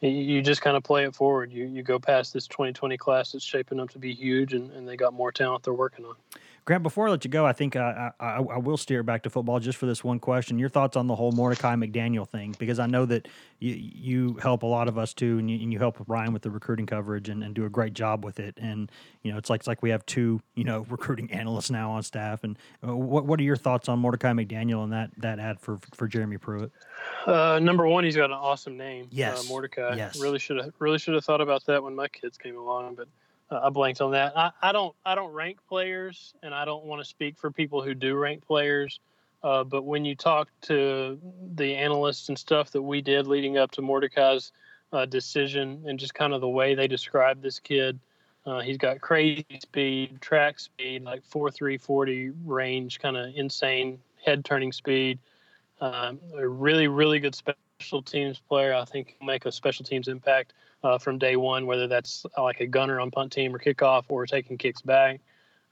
you, 0.00 0.10
you 0.10 0.42
just 0.42 0.62
kind 0.62 0.76
of 0.76 0.82
play 0.82 1.04
it 1.04 1.14
forward. 1.14 1.52
You, 1.52 1.66
you 1.66 1.82
go 1.82 1.98
past 1.98 2.32
this 2.32 2.48
2020 2.48 2.96
class 2.96 3.32
that's 3.32 3.44
shaping 3.44 3.78
up 3.78 3.90
to 3.90 3.98
be 3.98 4.12
huge, 4.12 4.52
and, 4.52 4.70
and 4.72 4.86
they 4.88 4.96
got 4.96 5.14
more 5.14 5.30
talent 5.30 5.62
they're 5.62 5.74
working 5.74 6.04
on. 6.04 6.16
Grant, 6.64 6.84
before 6.84 7.08
I 7.08 7.10
let 7.10 7.24
you 7.24 7.30
go, 7.30 7.44
I 7.44 7.52
think 7.52 7.74
uh, 7.74 7.80
I, 8.20 8.24
I, 8.24 8.36
I 8.36 8.58
will 8.58 8.76
steer 8.76 9.02
back 9.02 9.24
to 9.24 9.30
football 9.30 9.58
just 9.58 9.76
for 9.78 9.86
this 9.86 10.04
one 10.04 10.20
question. 10.20 10.60
Your 10.60 10.68
thoughts 10.68 10.96
on 10.96 11.08
the 11.08 11.16
whole 11.16 11.32
Mordecai 11.32 11.74
McDaniel 11.74 12.28
thing, 12.28 12.54
because 12.56 12.78
I 12.78 12.86
know 12.86 13.04
that 13.06 13.26
you, 13.58 13.74
you 13.74 14.34
help 14.34 14.62
a 14.62 14.66
lot 14.66 14.86
of 14.86 14.96
us 14.96 15.12
too, 15.12 15.38
and 15.38 15.50
you, 15.50 15.58
and 15.60 15.72
you 15.72 15.80
help 15.80 15.96
Ryan 16.06 16.32
with 16.32 16.42
the 16.42 16.50
recruiting 16.50 16.86
coverage 16.86 17.28
and, 17.28 17.42
and 17.42 17.52
do 17.52 17.64
a 17.64 17.68
great 17.68 17.94
job 17.94 18.24
with 18.24 18.38
it. 18.38 18.56
And 18.58 18.92
you 19.22 19.32
know, 19.32 19.38
it's 19.38 19.50
like 19.50 19.62
it's 19.62 19.66
like 19.66 19.82
we 19.82 19.90
have 19.90 20.06
two 20.06 20.40
you 20.54 20.62
know 20.62 20.86
recruiting 20.88 21.32
analysts 21.32 21.70
now 21.70 21.90
on 21.90 22.04
staff. 22.04 22.44
And 22.44 22.56
uh, 22.86 22.96
what 22.96 23.26
what 23.26 23.40
are 23.40 23.44
your 23.44 23.56
thoughts 23.56 23.88
on 23.88 23.98
Mordecai 23.98 24.32
McDaniel 24.32 24.84
and 24.84 24.92
that 24.92 25.10
that 25.16 25.40
ad 25.40 25.58
for 25.58 25.80
for 25.92 26.06
Jeremy 26.06 26.38
Pruitt? 26.38 26.70
Uh, 27.26 27.58
number 27.60 27.88
one, 27.88 28.04
he's 28.04 28.16
got 28.16 28.26
an 28.26 28.32
awesome 28.32 28.76
name. 28.76 29.08
Yes. 29.10 29.44
Uh, 29.44 29.48
Mordecai. 29.48 29.96
Yes. 29.96 30.20
Really 30.20 30.38
should 30.38 30.58
have 30.58 30.72
really 30.78 30.98
should 30.98 31.14
have 31.14 31.24
thought 31.24 31.40
about 31.40 31.66
that 31.66 31.82
when 31.82 31.96
my 31.96 32.06
kids 32.06 32.38
came 32.38 32.56
along, 32.56 32.94
but 32.94 33.08
I 33.60 33.70
blanked 33.70 34.00
on 34.00 34.12
that. 34.12 34.36
I, 34.36 34.50
I 34.62 34.72
don't 34.72 34.94
I 35.04 35.14
don't 35.14 35.32
rank 35.32 35.58
players, 35.68 36.34
and 36.42 36.54
I 36.54 36.64
don't 36.64 36.84
want 36.84 37.00
to 37.02 37.04
speak 37.04 37.36
for 37.38 37.50
people 37.50 37.82
who 37.82 37.94
do 37.94 38.14
rank 38.14 38.46
players. 38.46 39.00
Uh, 39.42 39.64
but 39.64 39.82
when 39.84 40.04
you 40.04 40.14
talk 40.14 40.48
to 40.62 41.18
the 41.54 41.74
analysts 41.74 42.28
and 42.28 42.38
stuff 42.38 42.70
that 42.70 42.82
we 42.82 43.00
did 43.00 43.26
leading 43.26 43.58
up 43.58 43.72
to 43.72 43.82
Mordecai's 43.82 44.52
uh, 44.92 45.04
decision, 45.04 45.82
and 45.86 45.98
just 45.98 46.14
kind 46.14 46.32
of 46.32 46.40
the 46.40 46.48
way 46.48 46.74
they 46.74 46.86
described 46.86 47.42
this 47.42 47.58
kid, 47.58 47.98
uh, 48.46 48.60
he's 48.60 48.76
got 48.76 49.00
crazy 49.00 49.44
speed, 49.60 50.20
track 50.20 50.60
speed, 50.60 51.02
like 51.02 51.24
four 51.24 51.50
three 51.50 51.76
forty 51.76 52.30
range, 52.44 53.00
kind 53.00 53.16
of 53.16 53.32
insane 53.34 53.98
head 54.24 54.44
turning 54.44 54.72
speed. 54.72 55.18
Um, 55.80 56.20
a 56.38 56.46
really, 56.46 56.86
really 56.86 57.18
good 57.18 57.34
special 57.34 58.02
teams 58.02 58.38
player. 58.38 58.74
I 58.74 58.84
think 58.84 59.16
he'll 59.18 59.26
make 59.26 59.46
a 59.46 59.52
special 59.52 59.84
teams 59.84 60.06
impact 60.06 60.52
uh, 60.82 60.98
from 60.98 61.18
day 61.18 61.36
one, 61.36 61.66
whether 61.66 61.86
that's 61.86 62.26
uh, 62.36 62.42
like 62.42 62.60
a 62.60 62.66
gunner 62.66 63.00
on 63.00 63.10
punt 63.10 63.32
team 63.32 63.54
or 63.54 63.58
kickoff 63.58 64.04
or 64.08 64.26
taking 64.26 64.58
kicks 64.58 64.82
back. 64.82 65.20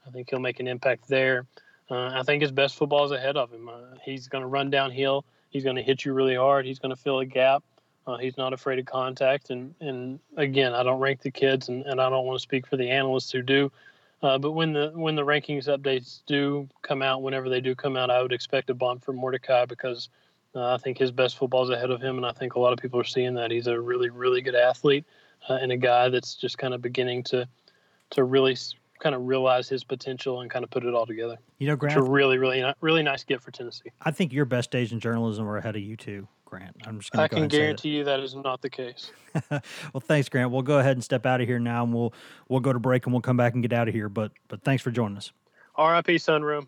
I 0.07 0.09
think 0.09 0.29
he'll 0.29 0.39
make 0.39 0.59
an 0.59 0.67
impact 0.67 1.07
there. 1.07 1.45
Uh, 1.89 2.11
I 2.13 2.23
think 2.23 2.41
his 2.41 2.51
best 2.51 2.75
football 2.75 3.05
is 3.05 3.11
ahead 3.11 3.37
of 3.37 3.51
him. 3.51 3.69
Uh, 3.69 3.95
he's 4.03 4.27
going 4.27 4.41
to 4.41 4.47
run 4.47 4.69
downhill. 4.69 5.25
He's 5.49 5.63
going 5.63 5.75
to 5.75 5.81
hit 5.81 6.05
you 6.05 6.13
really 6.13 6.35
hard. 6.35 6.65
He's 6.65 6.79
going 6.79 6.95
to 6.95 7.01
fill 7.01 7.19
a 7.19 7.25
gap. 7.25 7.63
Uh, 8.07 8.17
he's 8.17 8.37
not 8.37 8.53
afraid 8.53 8.79
of 8.79 8.85
contact. 8.85 9.49
And, 9.49 9.75
and 9.79 10.19
again, 10.37 10.73
I 10.73 10.83
don't 10.83 10.99
rank 10.99 11.21
the 11.21 11.31
kids, 11.31 11.69
and, 11.69 11.85
and 11.85 12.01
I 12.01 12.09
don't 12.09 12.25
want 12.25 12.39
to 12.39 12.41
speak 12.41 12.65
for 12.65 12.77
the 12.77 12.89
analysts 12.89 13.31
who 13.31 13.41
do. 13.41 13.71
Uh, 14.23 14.37
but 14.37 14.51
when 14.51 14.71
the 14.71 14.91
when 14.93 15.15
the 15.15 15.25
rankings 15.25 15.65
updates 15.65 16.21
do 16.27 16.69
come 16.83 17.01
out, 17.01 17.23
whenever 17.23 17.49
they 17.49 17.59
do 17.59 17.73
come 17.73 17.97
out, 17.97 18.11
I 18.11 18.21
would 18.21 18.31
expect 18.31 18.69
a 18.69 18.73
bump 18.73 19.03
from 19.03 19.15
Mordecai 19.15 19.65
because 19.65 20.09
uh, 20.55 20.73
I 20.73 20.77
think 20.77 20.97
his 20.97 21.11
best 21.11 21.37
football 21.37 21.63
is 21.63 21.69
ahead 21.69 21.91
of 21.91 22.01
him, 22.01 22.17
and 22.17 22.25
I 22.25 22.31
think 22.31 22.55
a 22.55 22.59
lot 22.59 22.73
of 22.73 22.79
people 22.79 22.99
are 22.99 23.05
seeing 23.05 23.33
that 23.35 23.51
he's 23.51 23.67
a 23.67 23.79
really 23.79 24.09
really 24.09 24.41
good 24.41 24.55
athlete 24.55 25.05
uh, 25.49 25.55
and 25.55 25.71
a 25.71 25.77
guy 25.77 26.09
that's 26.09 26.35
just 26.35 26.57
kind 26.57 26.73
of 26.73 26.81
beginning 26.81 27.23
to 27.23 27.47
to 28.11 28.23
really 28.23 28.57
kind 28.99 29.15
of 29.15 29.25
realize 29.25 29.67
his 29.67 29.83
potential 29.83 30.41
and 30.41 30.51
kind 30.51 30.63
of 30.63 30.69
put 30.69 30.85
it 30.85 30.93
all 30.93 31.05
together. 31.07 31.37
You 31.57 31.67
know, 31.67 31.73
It's 31.73 31.79
Grant, 31.79 31.97
a 31.99 32.03
really 32.03 32.37
really 32.37 32.63
really 32.81 33.03
nice 33.03 33.23
gift 33.23 33.43
for 33.43 33.51
Tennessee. 33.51 33.91
I 34.01 34.11
think 34.11 34.33
your 34.33 34.45
best 34.45 34.69
days 34.71 34.91
in 34.91 34.99
journalism 34.99 35.47
are 35.47 35.57
ahead 35.57 35.75
of 35.75 35.81
you 35.81 35.95
too, 35.95 36.27
Grant. 36.45 36.75
I'm 36.85 36.99
just 36.99 37.11
going 37.11 37.23
I 37.23 37.27
to 37.27 37.35
go 37.35 37.41
can 37.41 37.49
say 37.49 37.57
that. 37.57 37.61
guarantee 37.63 37.89
you 37.89 38.03
that 38.03 38.19
is 38.19 38.35
not 38.35 38.61
the 38.61 38.69
case. 38.69 39.11
well, 39.49 40.01
thanks, 40.01 40.27
Grant. 40.29 40.51
We'll 40.51 40.61
go 40.61 40.79
ahead 40.79 40.97
and 40.97 41.03
step 41.03 41.25
out 41.25 41.39
of 41.41 41.47
here 41.47 41.59
now, 41.59 41.83
and 41.83 41.93
we'll 41.93 42.13
we'll 42.49 42.59
go 42.59 42.73
to 42.73 42.79
break, 42.79 43.05
and 43.05 43.13
we'll 43.13 43.21
come 43.21 43.37
back 43.37 43.53
and 43.53 43.63
get 43.63 43.71
out 43.73 43.87
of 43.87 43.93
here. 43.93 44.09
But 44.09 44.33
but 44.49 44.61
thanks 44.63 44.83
for 44.83 44.91
joining 44.91 45.17
us. 45.17 45.31
R.I.P. 45.75 46.15
Sunroom. 46.15 46.67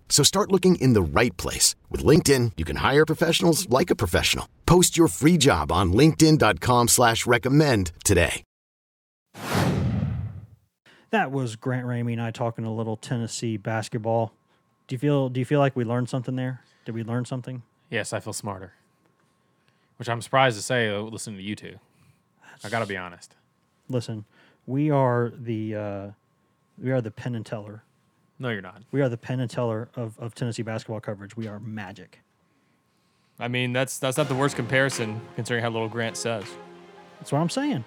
So 0.11 0.23
start 0.23 0.51
looking 0.51 0.75
in 0.75 0.93
the 0.93 1.01
right 1.01 1.35
place. 1.37 1.73
With 1.89 2.03
LinkedIn, 2.03 2.51
you 2.57 2.65
can 2.65 2.75
hire 2.75 3.05
professionals 3.05 3.67
like 3.69 3.89
a 3.89 3.95
professional. 3.95 4.47
Post 4.67 4.97
your 4.97 5.07
free 5.07 5.37
job 5.37 5.71
on 5.71 5.93
linkedin.com 5.93 6.89
slash 6.89 7.25
recommend 7.25 7.91
today. 8.03 8.43
That 11.09 11.31
was 11.31 11.55
Grant 11.55 11.85
Ramey 11.87 12.13
and 12.13 12.21
I 12.21 12.31
talking 12.31 12.63
a 12.63 12.73
little 12.73 12.95
Tennessee 12.95 13.57
basketball. 13.57 14.33
Do 14.87 14.95
you 14.95 14.99
feel 14.99 15.29
Do 15.29 15.39
you 15.39 15.45
feel 15.45 15.59
like 15.59 15.75
we 15.75 15.83
learned 15.83 16.09
something 16.09 16.35
there? 16.35 16.61
Did 16.85 16.95
we 16.95 17.03
learn 17.03 17.25
something? 17.25 17.63
Yes, 17.89 18.13
I 18.13 18.19
feel 18.19 18.33
smarter. 18.33 18.73
Which 19.97 20.09
I'm 20.09 20.21
surprised 20.21 20.57
to 20.57 20.63
say, 20.63 20.89
uh, 20.89 21.01
listening 21.01 21.37
to 21.37 21.43
you 21.43 21.55
two. 21.55 21.79
I 22.63 22.69
got 22.69 22.79
to 22.79 22.85
be 22.85 22.97
honest. 22.97 23.35
Listen, 23.89 24.25
we 24.65 24.89
are 24.89 25.31
the 25.37 25.75
uh, 25.75 26.07
we 26.77 26.91
are 26.91 27.01
the 27.01 27.11
Penn 27.11 27.35
and 27.35 27.45
Teller. 27.45 27.83
No, 28.41 28.49
you're 28.49 28.63
not. 28.63 28.81
We 28.91 29.01
are 29.01 29.07
the 29.07 29.17
Penn 29.17 29.39
and 29.39 29.51
Teller 29.51 29.87
of, 29.95 30.17
of 30.17 30.33
Tennessee 30.33 30.63
basketball 30.63 30.99
coverage. 30.99 31.37
We 31.37 31.45
are 31.45 31.59
magic. 31.59 32.21
I 33.39 33.47
mean, 33.47 33.71
that's 33.71 33.99
that's 33.99 34.17
not 34.17 34.29
the 34.29 34.35
worst 34.35 34.55
comparison 34.55 35.21
considering 35.35 35.61
how 35.63 35.69
little 35.69 35.87
Grant 35.87 36.17
says. 36.17 36.43
That's 37.19 37.31
what 37.31 37.37
I'm 37.37 37.51
saying. 37.51 37.85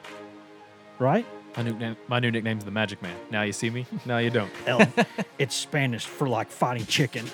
Right? 1.00 1.26
My 1.56 1.64
new, 1.64 1.72
na- 1.72 1.94
my 2.06 2.20
new 2.20 2.30
nickname's 2.30 2.64
the 2.64 2.70
Magic 2.70 3.02
Man. 3.02 3.16
Now 3.32 3.42
you 3.42 3.52
see 3.52 3.68
me. 3.68 3.84
Now 4.06 4.18
you 4.18 4.30
don't. 4.30 4.50
El, 4.66 4.86
it's 5.40 5.56
Spanish 5.56 6.06
for 6.06 6.28
like 6.28 6.52
fighting 6.52 6.86
chicken. 6.86 7.26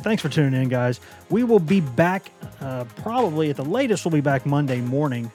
Thanks 0.00 0.22
for 0.22 0.30
tuning 0.30 0.62
in, 0.62 0.70
guys. 0.70 1.00
We 1.28 1.44
will 1.44 1.60
be 1.60 1.82
back 1.82 2.30
uh, 2.62 2.84
probably 2.96 3.50
at 3.50 3.56
the 3.56 3.64
latest. 3.64 4.06
We'll 4.06 4.12
be 4.12 4.22
back 4.22 4.46
Monday 4.46 4.80
morning 4.80 5.30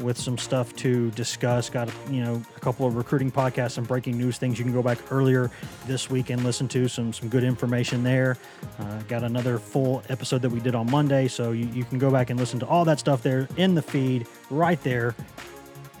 with 0.00 0.18
some 0.18 0.38
stuff 0.38 0.74
to 0.76 1.10
discuss. 1.12 1.70
Got 1.70 1.90
you 2.10 2.22
know 2.22 2.42
a 2.56 2.60
couple 2.60 2.86
of 2.86 2.96
recruiting 2.96 3.30
podcasts 3.30 3.78
and 3.78 3.86
breaking 3.86 4.18
news 4.18 4.38
things 4.38 4.58
you 4.58 4.64
can 4.64 4.72
go 4.72 4.82
back 4.82 4.98
earlier 5.10 5.50
this 5.86 6.10
week 6.10 6.30
and 6.30 6.44
listen 6.44 6.68
to 6.68 6.88
some 6.88 7.12
some 7.12 7.28
good 7.28 7.44
information 7.44 8.02
there. 8.02 8.36
Uh, 8.78 8.98
got 9.08 9.24
another 9.24 9.58
full 9.58 10.02
episode 10.08 10.42
that 10.42 10.50
we 10.50 10.60
did 10.60 10.74
on 10.74 10.90
Monday, 10.90 11.28
so 11.28 11.52
you, 11.52 11.66
you 11.68 11.84
can 11.84 11.98
go 11.98 12.10
back 12.10 12.30
and 12.30 12.38
listen 12.38 12.58
to 12.60 12.66
all 12.66 12.84
that 12.84 12.98
stuff 12.98 13.22
there 13.22 13.48
in 13.56 13.74
the 13.74 13.82
feed 13.82 14.26
right 14.50 14.82
there, 14.82 15.14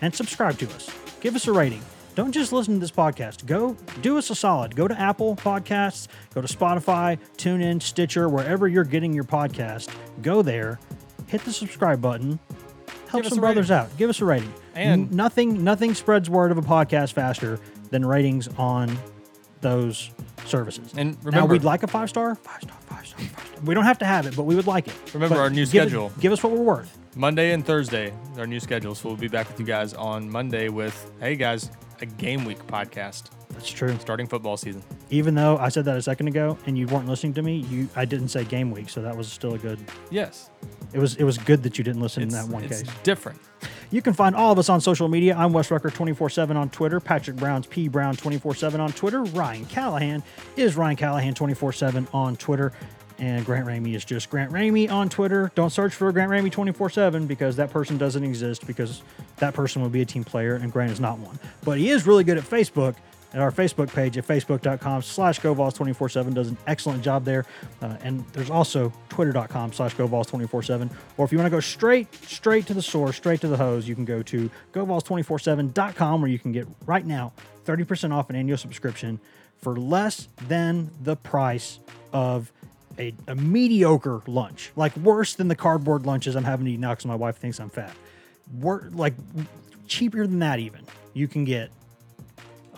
and 0.00 0.14
subscribe 0.14 0.58
to 0.58 0.66
us. 0.70 0.90
Give 1.20 1.34
us 1.34 1.46
a 1.46 1.52
rating. 1.52 1.82
Don't 2.18 2.32
just 2.32 2.52
listen 2.52 2.74
to 2.74 2.80
this 2.80 2.90
podcast. 2.90 3.46
Go 3.46 3.76
do 4.02 4.18
us 4.18 4.28
a 4.30 4.34
solid. 4.34 4.74
Go 4.74 4.88
to 4.88 5.00
Apple 5.00 5.36
Podcasts, 5.36 6.08
go 6.34 6.40
to 6.40 6.48
Spotify, 6.48 7.16
TuneIn, 7.36 7.80
Stitcher, 7.80 8.28
wherever 8.28 8.66
you're 8.66 8.82
getting 8.82 9.12
your 9.12 9.22
podcast. 9.22 9.88
Go 10.20 10.42
there, 10.42 10.80
hit 11.28 11.44
the 11.44 11.52
subscribe 11.52 12.02
button, 12.02 12.40
help 13.08 13.24
some 13.26 13.40
brothers 13.40 13.70
rating. 13.70 13.84
out. 13.86 13.96
Give 13.96 14.10
us 14.10 14.20
a 14.20 14.24
rating. 14.24 14.52
And- 14.74 15.10
N- 15.10 15.16
nothing 15.16 15.64
nothing 15.64 15.94
spreads 15.94 16.28
word 16.30 16.50
of 16.52 16.58
a 16.58 16.62
podcast 16.62 17.12
faster 17.12 17.58
than 17.90 18.04
ratings 18.04 18.48
on 18.58 18.96
those 19.60 20.10
services. 20.44 20.92
And 20.96 21.12
now 21.12 21.18
remember- 21.24 21.52
we'd 21.52 21.64
like 21.64 21.82
a 21.82 21.86
five 21.86 22.08
star, 22.08 22.34
five 22.36 22.62
star, 22.62 22.76
five 22.86 23.06
star, 23.06 23.20
five 23.20 23.46
star. 23.48 23.60
We 23.64 23.74
don't 23.74 23.84
have 23.84 23.98
to 23.98 24.04
have 24.04 24.26
it, 24.26 24.36
but 24.36 24.44
we 24.44 24.54
would 24.54 24.66
like 24.66 24.86
it. 24.88 24.94
Remember 25.14 25.34
But 25.36 25.40
our 25.40 25.50
new 25.50 25.66
give 25.66 25.82
it- 25.84 25.88
schedule. 25.88 26.12
give 26.20 26.32
us 26.32 26.42
what 26.42 26.52
we're 26.52 26.62
worth. 26.62 26.96
Monday 27.16 27.52
and 27.52 27.66
Thursday, 27.66 28.12
our 28.36 28.46
new 28.46 28.60
schedule. 28.60 28.94
So 28.94 29.08
we'll 29.08 29.16
be 29.16 29.26
back 29.28 29.48
with 29.48 29.58
you 29.58 29.66
guys 29.66 29.94
on 29.94 30.30
Monday 30.30 30.68
with, 30.68 31.10
hey 31.18 31.34
guys, 31.34 31.70
a 32.00 32.06
game 32.06 32.44
week 32.44 32.64
podcast 32.68 33.24
That's 33.58 33.70
true. 33.70 33.96
starting 33.98 34.28
football 34.28 34.56
season. 34.56 34.82
Even 35.10 35.34
though 35.34 35.58
I 35.58 35.68
said 35.68 35.84
that 35.86 35.96
a 35.96 36.02
second 36.02 36.28
ago 36.28 36.56
and 36.66 36.78
you 36.78 36.86
weren't 36.86 37.08
listening 37.08 37.34
to 37.34 37.42
me, 37.42 37.56
you 37.68 37.88
I 37.96 38.04
didn't 38.04 38.28
say 38.28 38.44
game 38.44 38.70
week, 38.70 38.88
so 38.88 39.02
that 39.02 39.16
was 39.16 39.26
still 39.26 39.54
a 39.54 39.58
good. 39.58 39.80
Yes, 40.10 40.50
It 40.92 41.00
was 41.00 41.16
it 41.16 41.24
was 41.24 41.38
good 41.38 41.64
that 41.64 41.76
you 41.76 41.82
didn't 41.84 42.00
listen 42.00 42.22
it's, 42.22 42.34
in 42.34 42.40
that 42.40 42.52
one 42.52 42.62
it's 42.64 42.82
case. 42.82 42.92
different. 43.02 43.40
You 43.90 44.00
can 44.00 44.12
find 44.12 44.36
all 44.36 44.52
of 44.52 44.58
us 44.60 44.68
on 44.68 44.80
social 44.80 45.08
media. 45.08 45.34
I'm 45.36 45.52
Wes 45.52 45.70
Rucker 45.72 45.90
24 45.90 46.30
7 46.30 46.56
on 46.56 46.70
Twitter. 46.70 47.00
Patrick 47.00 47.36
Brown's 47.36 47.66
P 47.66 47.88
Brown 47.88 48.14
24 48.14 48.54
7 48.54 48.80
on 48.80 48.92
Twitter. 48.92 49.24
Ryan 49.24 49.66
Callahan 49.66 50.22
is 50.56 50.76
Ryan 50.76 50.96
Callahan 50.96 51.34
24 51.34 51.72
7 51.72 52.06
on 52.12 52.36
Twitter. 52.36 52.72
And 53.20 53.44
Grant 53.44 53.66
Ramey 53.66 53.96
is 53.96 54.04
just 54.04 54.30
Grant 54.30 54.52
Ramey 54.52 54.88
on 54.88 55.08
Twitter. 55.08 55.50
Don't 55.56 55.70
search 55.70 55.92
for 55.92 56.12
Grant 56.12 56.30
Ramey 56.30 56.52
24 56.52 56.88
7 56.90 57.26
because 57.26 57.56
that 57.56 57.72
person 57.72 57.98
doesn't 57.98 58.22
exist 58.22 58.64
because 58.64 59.02
that 59.38 59.54
person 59.54 59.82
would 59.82 59.90
be 59.90 60.02
a 60.02 60.04
team 60.04 60.22
player 60.22 60.54
and 60.54 60.70
Grant 60.70 60.92
is 60.92 61.00
not 61.00 61.18
one. 61.18 61.36
But 61.64 61.78
he 61.78 61.90
is 61.90 62.06
really 62.06 62.22
good 62.22 62.38
at 62.38 62.44
Facebook. 62.44 62.94
At 63.34 63.40
our 63.40 63.52
Facebook 63.52 63.92
page 63.92 64.16
at 64.16 64.26
facebook.com 64.26 65.02
slash 65.02 65.40
GoVols247 65.40 66.32
does 66.32 66.48
an 66.48 66.56
excellent 66.66 67.02
job 67.02 67.24
there. 67.24 67.44
Uh, 67.82 67.96
and 68.02 68.24
there's 68.32 68.48
also 68.48 68.90
twitter.com 69.10 69.72
slash 69.72 69.94
GoVols247. 69.96 70.90
Or 71.18 71.26
if 71.26 71.32
you 71.32 71.38
want 71.38 71.46
to 71.46 71.50
go 71.50 71.60
straight, 71.60 72.12
straight 72.24 72.66
to 72.66 72.74
the 72.74 72.80
source, 72.80 73.16
straight 73.16 73.42
to 73.42 73.48
the 73.48 73.56
hose, 73.58 73.86
you 73.86 73.94
can 73.94 74.06
go 74.06 74.22
to 74.22 74.50
GoVols247.com 74.72 76.22
where 76.22 76.30
you 76.30 76.38
can 76.38 76.52
get 76.52 76.66
right 76.86 77.04
now 77.04 77.34
30% 77.66 78.14
off 78.14 78.30
an 78.30 78.36
annual 78.36 78.56
subscription 78.56 79.20
for 79.58 79.76
less 79.76 80.28
than 80.46 80.90
the 81.02 81.16
price 81.16 81.80
of 82.14 82.50
a, 82.98 83.14
a 83.26 83.34
mediocre 83.34 84.22
lunch, 84.26 84.72
like 84.74 84.96
worse 84.96 85.34
than 85.34 85.48
the 85.48 85.54
cardboard 85.54 86.06
lunches 86.06 86.34
I'm 86.34 86.44
having 86.44 86.66
to 86.66 86.72
eat 86.72 86.80
now 86.80 86.90
because 86.90 87.06
my 87.06 87.14
wife 87.14 87.36
thinks 87.36 87.60
I'm 87.60 87.68
fat. 87.70 87.94
Wor- 88.54 88.88
like 88.92 89.14
cheaper 89.86 90.26
than 90.26 90.38
that, 90.38 90.58
even. 90.58 90.80
You 91.12 91.28
can 91.28 91.44
get 91.44 91.70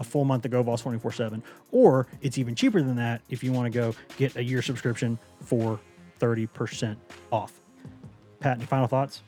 a 0.00 0.04
full 0.04 0.24
month 0.24 0.44
of 0.44 0.50
GoVols 0.50 0.82
24 0.82 1.12
7. 1.12 1.42
Or 1.70 2.08
it's 2.20 2.38
even 2.38 2.54
cheaper 2.54 2.82
than 2.82 2.96
that 2.96 3.22
if 3.28 3.44
you 3.44 3.52
want 3.52 3.72
to 3.72 3.78
go 3.78 3.94
get 4.16 4.34
a 4.36 4.42
year 4.42 4.62
subscription 4.62 5.18
for 5.40 5.78
30% 6.18 6.96
off. 7.30 7.52
Pat, 8.40 8.56
any 8.56 8.66
final 8.66 8.88
thoughts? 8.88 9.22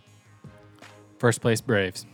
First 1.19 1.41
place 1.41 1.61
Braves. 1.61 2.07